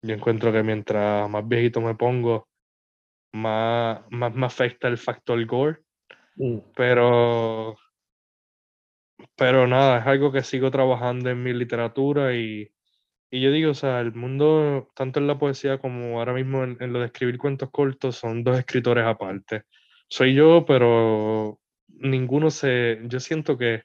yo 0.02 0.14
encuentro 0.14 0.52
que 0.52 0.62
mientras 0.62 1.28
más 1.28 1.46
viejito 1.48 1.80
me 1.80 1.96
pongo, 1.96 2.48
más, 3.32 4.02
más 4.10 4.32
me 4.32 4.46
afecta 4.46 4.86
el 4.86 4.96
factor 4.96 5.44
gore, 5.46 5.80
mm, 6.36 6.58
pero, 6.76 7.76
pero 9.34 9.66
nada, 9.66 9.98
es 9.98 10.06
algo 10.06 10.30
que 10.30 10.44
sigo 10.44 10.70
trabajando 10.70 11.28
en 11.28 11.42
mi 11.42 11.52
literatura 11.52 12.36
y, 12.36 12.70
y 13.32 13.40
yo 13.40 13.50
digo, 13.50 13.72
o 13.72 13.74
sea, 13.74 13.98
el 13.98 14.14
mundo, 14.14 14.88
tanto 14.94 15.18
en 15.18 15.26
la 15.26 15.40
poesía 15.40 15.78
como 15.78 16.20
ahora 16.20 16.34
mismo 16.34 16.62
en, 16.62 16.76
en 16.78 16.92
lo 16.92 17.00
de 17.00 17.06
escribir 17.06 17.36
cuentos 17.36 17.68
cortos, 17.72 18.14
son 18.14 18.44
dos 18.44 18.60
escritores 18.60 19.04
aparte. 19.04 19.64
Soy 20.08 20.34
yo, 20.34 20.64
pero 20.64 21.58
ninguno 21.88 22.48
se, 22.52 23.00
yo 23.08 23.18
siento 23.18 23.58
que, 23.58 23.82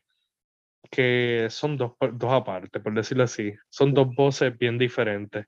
que 0.89 1.47
son 1.49 1.77
dos, 1.77 1.93
dos 2.13 2.33
aparte, 2.33 2.79
por 2.79 2.93
decirlo 2.93 3.23
así, 3.23 3.53
son 3.69 3.93
dos 3.93 4.13
voces 4.15 4.57
bien 4.57 4.77
diferentes. 4.77 5.45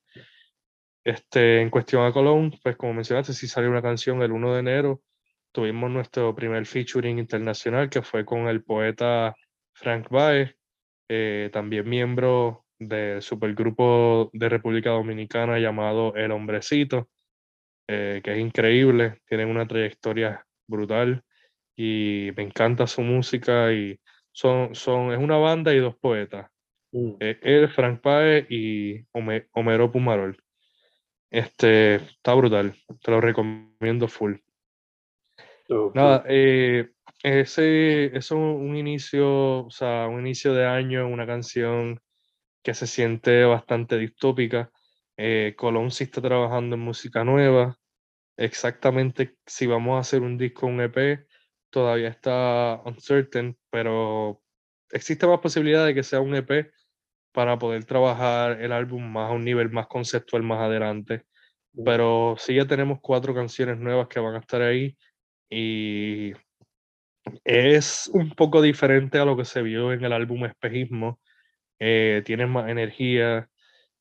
Este, 1.04 1.62
en 1.62 1.70
cuestión 1.70 2.06
a 2.06 2.14
Colón, 2.14 2.54
pues 2.64 2.78
como 2.78 2.94
mencionaste, 2.94 3.34
sí 3.34 3.48
salió 3.48 3.70
una 3.70 3.82
canción 3.82 4.22
el 4.22 4.32
1 4.32 4.54
de 4.54 4.60
enero. 4.60 5.02
Tuvimos 5.52 5.92
nuestro 5.92 6.34
primer 6.34 6.66
featuring 6.66 7.20
internacional 7.20 7.90
que 7.90 8.02
fue 8.02 8.26
con 8.26 8.48
el 8.48 8.64
poeta 8.64 9.36
Frank 9.74 10.10
Baez, 10.10 10.56
eh, 11.10 11.50
también 11.52 11.88
miembro 11.90 12.66
del 12.80 13.22
supergrupo 13.22 14.30
de 14.34 14.50
República 14.50 14.92
Dominicana 14.92 15.60
llamado 15.60 16.16
El 16.16 16.32
Hombrecito, 16.32 17.10
eh, 17.88 18.22
que 18.24 18.34
es 18.34 18.40
increíble, 18.40 19.20
tienen 19.28 19.50
una 19.50 19.68
trayectoria 19.68 20.46
brutal 20.68 21.24
y 21.76 22.32
me 22.36 22.44
encanta 22.44 22.88
su 22.88 23.02
música 23.02 23.74
y 23.74 24.00
son, 24.34 24.76
son, 24.76 25.14
es 25.14 25.20
una 25.20 25.38
banda 25.38 25.74
y 25.74 25.80
dos 25.80 25.96
poetas. 25.96 26.52
Mm. 26.92 27.12
Eh, 27.22 27.40
él, 27.42 27.70
Frank 27.70 28.02
Paez 28.02 28.46
y 28.50 29.06
Home- 29.14 29.48
Homero 29.54 29.92
Pumarol. 29.92 30.38
Este, 31.32 31.96
está 31.96 32.34
brutal, 32.36 32.76
te 33.02 33.10
lo 33.12 33.22
recomiendo 33.22 34.08
full. 34.08 34.36
Nada, 35.96 36.24
eh, 36.28 36.92
ese 37.24 38.16
es 38.16 38.32
un, 38.32 38.40
un 38.40 38.76
inicio, 38.76 39.66
o 39.66 39.72
sea, 39.72 40.08
un 40.08 40.20
inicio 40.20 40.54
de 40.54 40.66
año, 40.66 41.08
una 41.08 41.26
canción 41.26 42.00
que 42.64 42.74
se 42.74 42.86
siente 42.86 43.44
bastante 43.46 43.98
distópica. 43.98 44.72
Eh, 45.18 45.54
Colón 45.58 45.92
sí 45.92 46.04
está 46.04 46.22
trabajando 46.22 46.76
en 46.76 46.82
música 46.82 47.24
nueva. 47.24 47.78
Exactamente 48.38 49.36
si 49.46 49.68
vamos 49.68 49.98
a 49.98 50.00
hacer 50.00 50.22
un 50.22 50.38
disco, 50.38 50.68
un 50.68 50.82
EP, 50.82 51.26
todavía 51.74 52.10
está 52.10 52.82
uncertain, 52.86 53.58
pero 53.72 54.42
existe 54.92 55.28
más 55.28 55.40
posibilidad 55.40 55.86
de 55.86 55.96
que 55.96 56.04
sea 56.04 56.22
un 56.22 56.36
EP 56.36 56.72
para 57.34 57.58
poder 57.60 57.86
trabajar 57.86 58.62
el 58.62 58.72
álbum 58.72 59.04
más 59.12 59.32
a 59.32 59.34
un 59.34 59.44
nivel 59.44 59.72
más 59.72 59.88
conceptual 59.88 60.44
más 60.44 60.60
adelante. 60.62 61.26
Pero 61.86 62.36
sí 62.38 62.56
ya 62.56 62.68
tenemos 62.68 63.00
cuatro 63.02 63.34
canciones 63.36 63.80
nuevas 63.80 64.08
que 64.08 64.20
van 64.20 64.36
a 64.36 64.40
estar 64.40 64.62
ahí 64.62 64.96
y 65.50 66.34
es 67.44 68.10
un 68.14 68.32
poco 68.32 68.62
diferente 68.62 69.18
a 69.20 69.26
lo 69.26 69.38
que 69.38 69.46
se 69.46 69.62
vio 69.64 69.94
en 69.94 70.04
el 70.06 70.14
álbum 70.14 70.46
Espejismo. 70.46 71.20
Eh, 71.80 72.22
tiene 72.26 72.46
más 72.48 72.70
energía. 72.70 73.50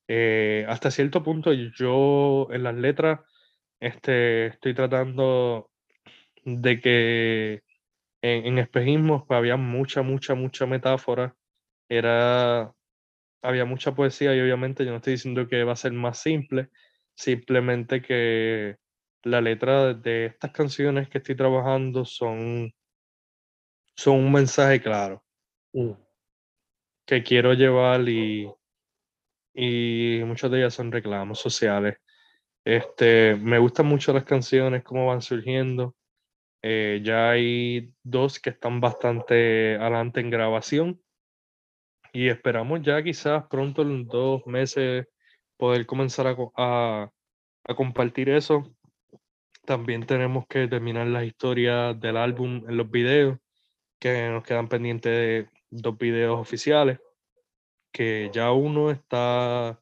eh, 0.07 0.65
hasta 0.69 0.91
cierto 0.91 1.23
punto 1.23 1.53
yo 1.53 2.47
en 2.51 2.63
las 2.63 2.75
letras 2.75 3.21
este, 3.79 4.47
estoy 4.47 4.73
tratando 4.75 5.71
de 6.45 6.79
que 6.81 7.62
en, 8.23 8.45
en 8.47 8.59
espejismos 8.59 9.23
pues, 9.27 9.37
había 9.37 9.57
mucha, 9.57 10.01
mucha, 10.01 10.33
mucha 10.35 10.65
metáfora. 10.65 11.35
Era, 11.89 12.73
había 13.43 13.65
mucha 13.65 13.93
poesía 13.95 14.35
y 14.35 14.41
obviamente 14.41 14.85
yo 14.85 14.91
no 14.91 14.97
estoy 14.97 15.13
diciendo 15.13 15.47
que 15.47 15.63
va 15.65 15.73
a 15.73 15.75
ser 15.77 15.93
más 15.93 16.19
simple, 16.19 16.69
simplemente 17.15 18.01
que 18.01 18.77
la 19.23 19.41
letra 19.41 19.93
de 19.93 20.27
estas 20.27 20.51
canciones 20.51 21.09
que 21.09 21.19
estoy 21.19 21.35
trabajando 21.35 22.05
son, 22.05 22.73
son 23.95 24.17
un 24.17 24.31
mensaje 24.31 24.81
claro 24.81 25.23
mm, 25.73 25.91
que 27.05 27.23
quiero 27.23 27.53
llevar 27.53 28.07
y, 28.07 28.49
y 29.53 30.21
muchas 30.25 30.49
de 30.51 30.59
ellas 30.59 30.73
son 30.73 30.91
reclamos 30.91 31.39
sociales. 31.39 31.97
Este, 32.65 33.35
me 33.35 33.59
gustan 33.59 33.87
mucho 33.87 34.13
las 34.13 34.23
canciones, 34.23 34.83
cómo 34.83 35.07
van 35.07 35.21
surgiendo. 35.21 35.95
Eh, 36.65 37.01
ya 37.03 37.31
hay 37.31 37.93
dos 38.03 38.39
que 38.39 38.51
están 38.51 38.79
bastante 38.79 39.75
adelante 39.75 40.21
en 40.21 40.29
grabación 40.29 41.01
y 42.13 42.29
esperamos 42.29 42.81
ya 42.81 43.03
quizás 43.03 43.43
pronto 43.49 43.81
en 43.81 44.07
dos 44.07 44.47
meses 44.47 45.07
poder 45.57 45.85
comenzar 45.85 46.27
a, 46.27 46.37
a, 46.55 47.11
a 47.65 47.75
compartir 47.75 48.29
eso. 48.29 48.73
También 49.65 50.05
tenemos 50.05 50.45
que 50.47 50.67
terminar 50.69 51.07
las 51.07 51.25
historias 51.25 51.99
del 51.99 52.15
álbum 52.15 52.63
en 52.67 52.77
los 52.77 52.89
videos, 52.89 53.37
que 53.99 54.29
nos 54.29 54.43
quedan 54.43 54.69
pendientes 54.69 55.11
de 55.11 55.49
dos 55.69 55.97
videos 55.97 56.39
oficiales, 56.39 56.99
que 57.91 58.29
ya 58.33 58.51
uno 58.51 58.89
está 58.89 59.79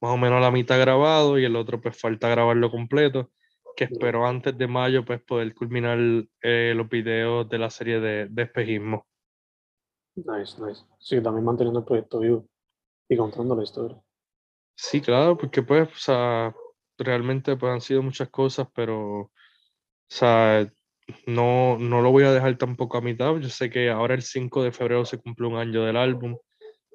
más 0.00 0.10
o 0.12 0.16
menos 0.16 0.38
a 0.38 0.40
la 0.40 0.50
mitad 0.50 0.80
grabado 0.80 1.38
y 1.38 1.44
el 1.44 1.56
otro 1.56 1.80
pues 1.80 1.96
falta 1.98 2.28
grabarlo 2.28 2.70
completo, 2.70 3.30
que 3.76 3.84
espero 3.84 4.26
antes 4.26 4.56
de 4.56 4.66
mayo 4.66 5.04
pues 5.04 5.22
poder 5.22 5.54
culminar 5.54 5.98
eh, 6.42 6.72
los 6.74 6.88
videos 6.88 7.48
de 7.48 7.58
la 7.58 7.70
serie 7.70 8.00
de, 8.00 8.26
de 8.28 8.42
espejismo. 8.42 9.06
nice, 10.16 10.60
nice. 10.62 10.82
Sí, 10.98 11.20
también 11.22 11.44
manteniendo 11.44 11.80
el 11.80 11.84
proyecto 11.84 12.20
vivo 12.20 12.46
y 13.08 13.16
contando 13.16 13.56
la 13.56 13.62
historia. 13.62 14.00
Sí, 14.76 15.00
claro, 15.00 15.36
porque 15.36 15.62
pues, 15.62 15.88
o 15.88 15.98
sea, 15.98 16.54
realmente 16.98 17.56
pues 17.56 17.72
han 17.72 17.80
sido 17.80 18.02
muchas 18.02 18.28
cosas, 18.30 18.68
pero, 18.74 19.20
o 19.20 19.30
sea, 20.08 20.66
no, 21.26 21.78
no 21.78 22.00
lo 22.00 22.10
voy 22.10 22.24
a 22.24 22.32
dejar 22.32 22.56
tampoco 22.56 22.96
a 22.96 23.02
mitad. 23.02 23.36
Yo 23.36 23.48
sé 23.48 23.70
que 23.70 23.90
ahora 23.90 24.14
el 24.14 24.22
5 24.22 24.62
de 24.62 24.72
febrero 24.72 25.04
se 25.04 25.18
cumple 25.18 25.46
un 25.46 25.56
año 25.56 25.84
del 25.84 25.96
álbum, 25.96 26.36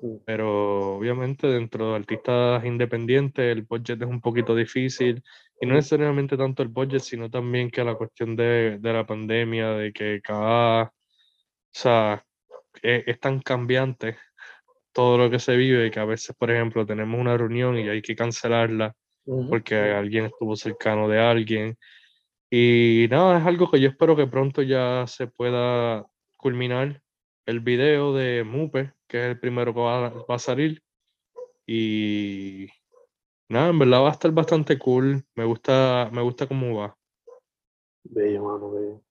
Mm. 0.02 0.18
pero 0.26 0.96
obviamente 0.98 1.48
dentro 1.48 1.90
de 1.90 1.96
artistas 1.98 2.64
independientes 2.66 3.46
el 3.46 3.64
budget 3.64 4.02
es 4.02 4.08
un 4.08 4.22
poquito 4.22 4.56
difícil 4.56 5.24
y 5.62 5.66
no 5.66 5.76
necesariamente 5.76 6.38
tanto 6.38 6.64
el 6.64 6.70
budget, 6.70 7.02
sino 7.02 7.30
también 7.30 7.70
que 7.70 7.84
la 7.84 7.96
cuestión 7.96 8.36
de, 8.36 8.78
de 8.80 8.94
la 8.94 9.06
pandemia, 9.06 9.72
de 9.72 9.92
que 9.92 10.22
cada, 10.22 10.84
o 10.84 10.92
sea, 11.72 12.24
e- 12.82 13.04
es 13.06 13.20
tan 13.20 13.40
cambiante 13.42 14.18
todo 14.94 15.18
lo 15.18 15.30
que 15.30 15.40
se 15.40 15.56
vive 15.58 15.88
y 15.88 15.92
que 15.92 16.00
a 16.00 16.06
veces, 16.06 16.36
por 16.38 16.50
ejemplo, 16.50 16.86
tenemos 16.86 17.20
una 17.20 17.38
reunión 17.38 17.78
y 17.78 17.90
hay 17.90 18.02
que 18.02 18.16
cancelarla 18.16 18.96
Ujú. 19.26 19.50
porque 19.50 19.76
alguien 19.76 20.26
estuvo 20.26 20.56
cercano 20.56 21.08
de 21.08 21.20
alguien. 21.20 21.78
Y 22.50 23.08
nada, 23.10 23.40
es 23.40 23.46
algo 23.46 23.70
que 23.70 23.80
yo 23.80 23.90
espero 23.90 24.16
que 24.16 24.28
pronto 24.28 24.62
ya 24.62 25.06
se 25.08 25.28
pueda 25.28 26.06
culminar 26.38 27.02
el 27.46 27.60
video 27.60 28.14
de 28.14 28.44
Mupe, 28.44 28.94
que 29.08 29.18
es 29.18 29.32
el 29.32 29.40
primero 29.40 29.74
que 29.74 29.80
va, 29.80 30.10
va 30.10 30.36
a 30.36 30.40
salir. 30.40 30.82
Y 31.68 32.68
nada, 33.50 33.70
en 33.70 33.80
verdad 33.80 34.04
va 34.04 34.10
a 34.10 34.14
estar 34.14 34.32
bastante 34.32 34.78
cool. 34.80 35.24
Me 35.36 35.44
gusta, 35.44 36.10
me 36.12 36.22
gusta 36.22 36.48
cómo 36.48 36.78
va. 36.78 36.96
Bello, 38.04 38.44
mano, 38.44 38.72
bello. 38.72 39.02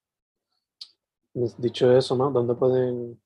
Pues, 1.33 1.61
Dicho 1.61 1.97
eso, 1.97 2.17
¿no? 2.17 2.31
¿Dónde 2.31 2.55
pueden 2.55 3.21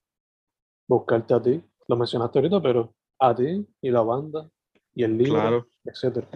buscarte 0.89 1.35
a 1.35 1.43
ti? 1.43 1.63
Lo 1.89 1.97
mencionaste 1.97 2.39
ahorita, 2.39 2.61
pero 2.61 2.95
a 3.19 3.35
ti 3.35 3.67
y 3.81 3.91
la 3.91 4.03
banda 4.03 4.51
y 4.95 5.05
el 5.05 5.17
libro, 5.17 5.35
Claro. 5.35 5.69
etcétera. 5.85 6.29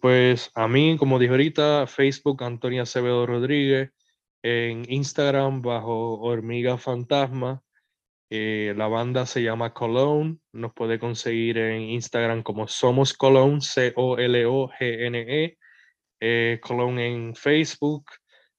Pues 0.00 0.50
a 0.54 0.68
mí, 0.68 0.96
como 0.98 1.18
dije 1.18 1.30
ahorita, 1.32 1.86
Facebook 1.86 2.42
Antonio 2.42 2.82
Acevedo 2.82 3.26
Rodríguez, 3.26 3.92
en 4.42 4.90
Instagram 4.90 5.62
bajo 5.62 6.20
Hormiga 6.20 6.78
Fantasma. 6.78 7.62
Eh, 8.30 8.74
la 8.76 8.88
banda 8.88 9.24
se 9.24 9.42
llama 9.42 9.72
Cologne, 9.72 10.38
nos 10.52 10.74
puede 10.74 10.98
conseguir 10.98 11.56
en 11.56 11.80
Instagram 11.82 12.42
como 12.42 12.68
Somos 12.68 13.14
Cologne, 13.14 13.62
C-O-L-O-G-N-E, 13.62 15.58
eh, 16.20 16.60
Cologne 16.62 17.06
en 17.06 17.34
Facebook. 17.34 18.04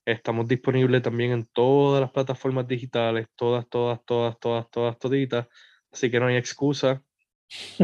Estamos 0.06 0.48
disponibles 0.48 1.04
también 1.04 1.32
en 1.32 1.46
todas 1.54 2.02
las 2.02 2.12
plataformas 2.12 2.68
digitales, 2.68 3.28
todas, 3.36 3.70
todas, 3.70 4.04
todas, 4.06 4.40
todas, 4.40 4.68
todas, 4.72 4.98
toditas. 4.98 5.48
Así 5.92 6.10
que 6.10 6.20
no 6.20 6.28
hay 6.28 6.38
excusa. 6.38 7.04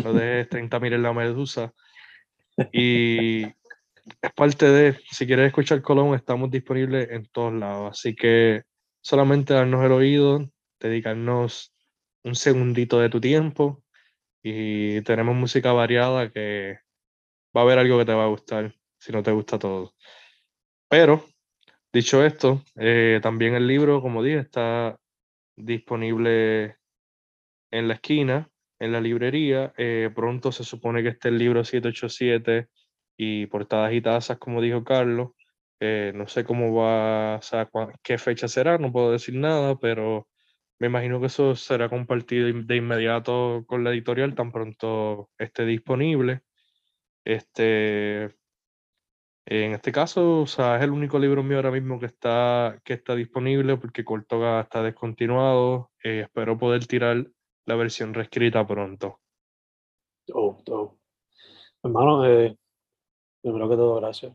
No 0.03 0.14
dejes 0.14 0.49
30 0.49 0.80
mil 0.80 0.94
en 0.94 1.03
la 1.03 1.14
medusa. 1.14 1.72
Y 2.72 3.44
es 3.44 4.34
parte 4.36 4.70
de, 4.70 4.99
si 5.12 5.28
quieres 5.28 5.48
escuchar 5.48 5.82
Colón, 5.84 6.16
estamos 6.16 6.49
disponibles 6.49 7.10
en 7.12 7.28
todos 7.28 7.53
lados. 7.53 7.91
Así 7.91 8.16
que 8.16 8.64
solamente 9.02 9.53
darnos 9.53 9.86
el 9.86 9.91
oído, 9.91 10.49
dedicarnos 10.80 11.75
un 12.26 12.36
segundito 12.36 13.00
de 13.00 13.10
tu 13.10 13.22
tiempo 13.22 13.84
y 14.44 15.02
tenemos 15.02 15.36
música 15.36 15.72
variada 15.72 16.32
que 16.32 16.80
va 17.56 17.62
a 17.62 17.64
haber 17.64 17.80
algo 17.80 18.00
que 18.00 18.06
te 18.06 18.14
va 18.14 18.26
a 18.26 18.28
gustar 18.28 18.76
si 19.00 19.12
no 19.12 19.24
te 19.24 19.32
gusta 19.32 19.60
todo. 19.60 19.94
Pero, 20.90 21.24
dicho 21.94 22.26
esto, 22.26 22.64
eh, 22.76 23.20
también 23.22 23.54
el 23.54 23.68
libro, 23.68 24.02
como 24.02 24.24
dije, 24.24 24.40
está 24.40 24.98
disponible 25.56 26.78
en 27.72 27.88
la 27.88 27.96
esquina, 27.96 28.50
en 28.80 28.92
la 28.92 29.02
librería. 29.02 29.74
Eh, 29.78 30.10
pronto 30.16 30.52
se 30.52 30.64
supone 30.64 31.04
que 31.04 31.10
esté 31.10 31.30
el 31.30 31.38
libro 31.38 31.64
787 31.64 32.68
y 33.18 33.46
portadas 33.46 33.94
y 33.94 34.02
tazas, 34.02 34.40
como 34.40 34.62
dijo 34.62 34.84
Carlos. 34.84 35.32
Eh, 35.80 36.12
no 36.16 36.28
sé 36.28 36.44
cómo 36.44 36.74
va, 36.74 37.36
o 37.38 37.42
sea, 37.42 37.70
qué 38.02 38.18
fecha 38.18 38.48
será, 38.48 38.78
no 38.80 38.92
puedo 38.92 39.12
decir 39.12 39.36
nada, 39.36 39.76
pero 39.78 40.28
me 40.80 40.88
imagino 40.88 41.20
que 41.20 41.28
eso 41.28 41.56
será 41.56 41.90
compartido 41.90 42.48
de 42.52 42.76
inmediato 42.76 43.64
con 43.68 43.84
la 43.84 43.92
editorial 43.92 44.36
tan 44.36 44.52
pronto 44.52 45.30
esté 45.38 45.66
disponible. 45.66 46.42
Este, 47.24 48.26
en 49.48 49.74
este 49.74 49.92
caso, 49.92 50.42
o 50.42 50.48
sea, 50.48 50.78
es 50.78 50.84
el 50.84 50.92
único 50.92 51.18
libro 51.20 51.44
mío 51.44 51.58
ahora 51.58 51.72
mismo 51.72 52.00
que 52.00 52.08
está, 52.08 52.82
que 52.84 52.94
está 52.94 53.16
disponible 53.16 53.78
porque 53.78 54.04
Cortoga 54.04 54.62
está 54.62 54.84
descontinuado. 54.84 55.92
Eh, 56.04 56.22
espero 56.22 56.58
poder 56.58 56.86
tirar 56.88 57.26
la 57.66 57.76
versión 57.76 58.14
reescrita 58.14 58.66
pronto. 58.66 59.22
Oh, 60.34 60.58
oh. 60.70 60.98
Hermano, 61.84 62.26
eh, 62.26 62.58
primero 63.42 63.70
que 63.70 63.76
todo, 63.76 63.96
gracias. 64.02 64.34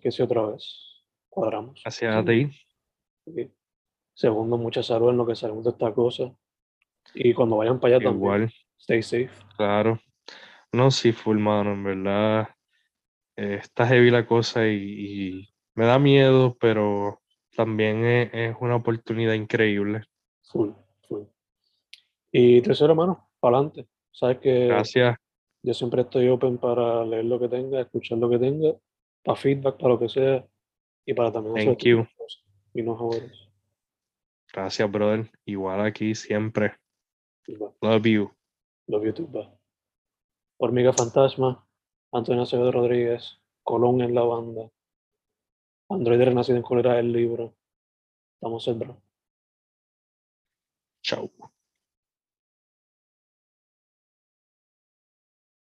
Que 0.00 0.12
si 0.12 0.22
otra 0.22 0.46
vez 0.46 1.04
cuadramos. 1.28 1.80
Gracias 1.84 2.14
a 2.14 2.24
ti. 2.24 2.50
Y 3.26 3.50
Segundo, 4.14 4.56
mucha 4.58 4.82
salud 4.82 5.10
en 5.10 5.16
lo 5.16 5.26
que 5.26 5.34
salimos 5.34 5.64
de 5.64 5.70
esta 5.70 5.92
cosa. 5.92 6.32
Y 7.14 7.32
cuando 7.34 7.56
vayan 7.56 7.80
para 7.80 7.96
allá 7.96 8.04
también, 8.04 8.22
Igual, 8.24 8.52
stay 8.78 9.02
safe. 9.02 9.30
claro. 9.56 9.98
No, 10.72 10.90
sí, 10.90 11.12
full 11.12 11.38
mano, 11.38 11.72
en 11.72 11.84
verdad. 11.84 12.48
eh, 13.36 13.58
está 13.60 13.86
heavy 13.86 14.10
la 14.10 14.26
cosa 14.26 14.66
y, 14.68 14.76
y 14.76 15.48
me 15.74 15.84
da 15.86 15.98
miedo, 15.98 16.56
pero 16.60 17.20
también 17.56 18.04
es, 18.04 18.30
es 18.32 18.56
una 18.60 18.76
oportunidad 18.76 19.34
increíble. 19.34 20.02
Full, 20.44 20.70
full. 21.08 21.22
Y 22.30 22.60
tercero, 22.62 22.92
hermano, 22.92 23.28
para 23.40 23.56
adelante. 23.58 23.86
Sabes 24.10 24.38
que 24.38 24.66
Gracias. 24.68 25.16
yo 25.62 25.74
siempre 25.74 26.02
estoy 26.02 26.28
open 26.28 26.58
para 26.58 27.04
leer 27.04 27.24
lo 27.24 27.38
que 27.40 27.48
tenga, 27.48 27.80
escuchar 27.80 28.18
lo 28.18 28.28
que 28.30 28.38
tenga, 28.38 28.74
para 29.24 29.36
feedback, 29.36 29.76
para 29.76 29.88
lo 29.94 29.98
que 29.98 30.08
sea, 30.08 30.46
y 31.04 31.12
para 31.14 31.32
también 31.32 31.54
Thank 31.66 31.82
you. 31.84 32.06
cosas. 32.16 32.44
Y 32.74 32.82
no. 32.82 33.10
Gracias, 34.52 34.90
brother. 34.90 35.30
Igual 35.46 35.80
aquí 35.80 36.14
siempre. 36.14 36.74
Love 37.80 38.04
you. 38.04 38.30
Love 38.86 39.04
you 39.04 39.12
too, 39.12 39.30
va. 39.32 39.50
Hormiga 40.58 40.92
Fantasma, 40.92 41.66
Antonio 42.12 42.42
Acevedo 42.42 42.70
Rodríguez, 42.70 43.40
Colón 43.64 44.00
en 44.00 44.14
la 44.14 44.22
banda, 44.22 44.70
Android 45.88 46.22
Renacido 46.22 46.56
en 46.56 46.62
Cólera 46.62 46.98
el 46.98 47.12
libro. 47.12 47.54
Estamos 48.34 48.68
en 48.68 48.78
bro. 48.78 49.02
Chao. 51.02 51.30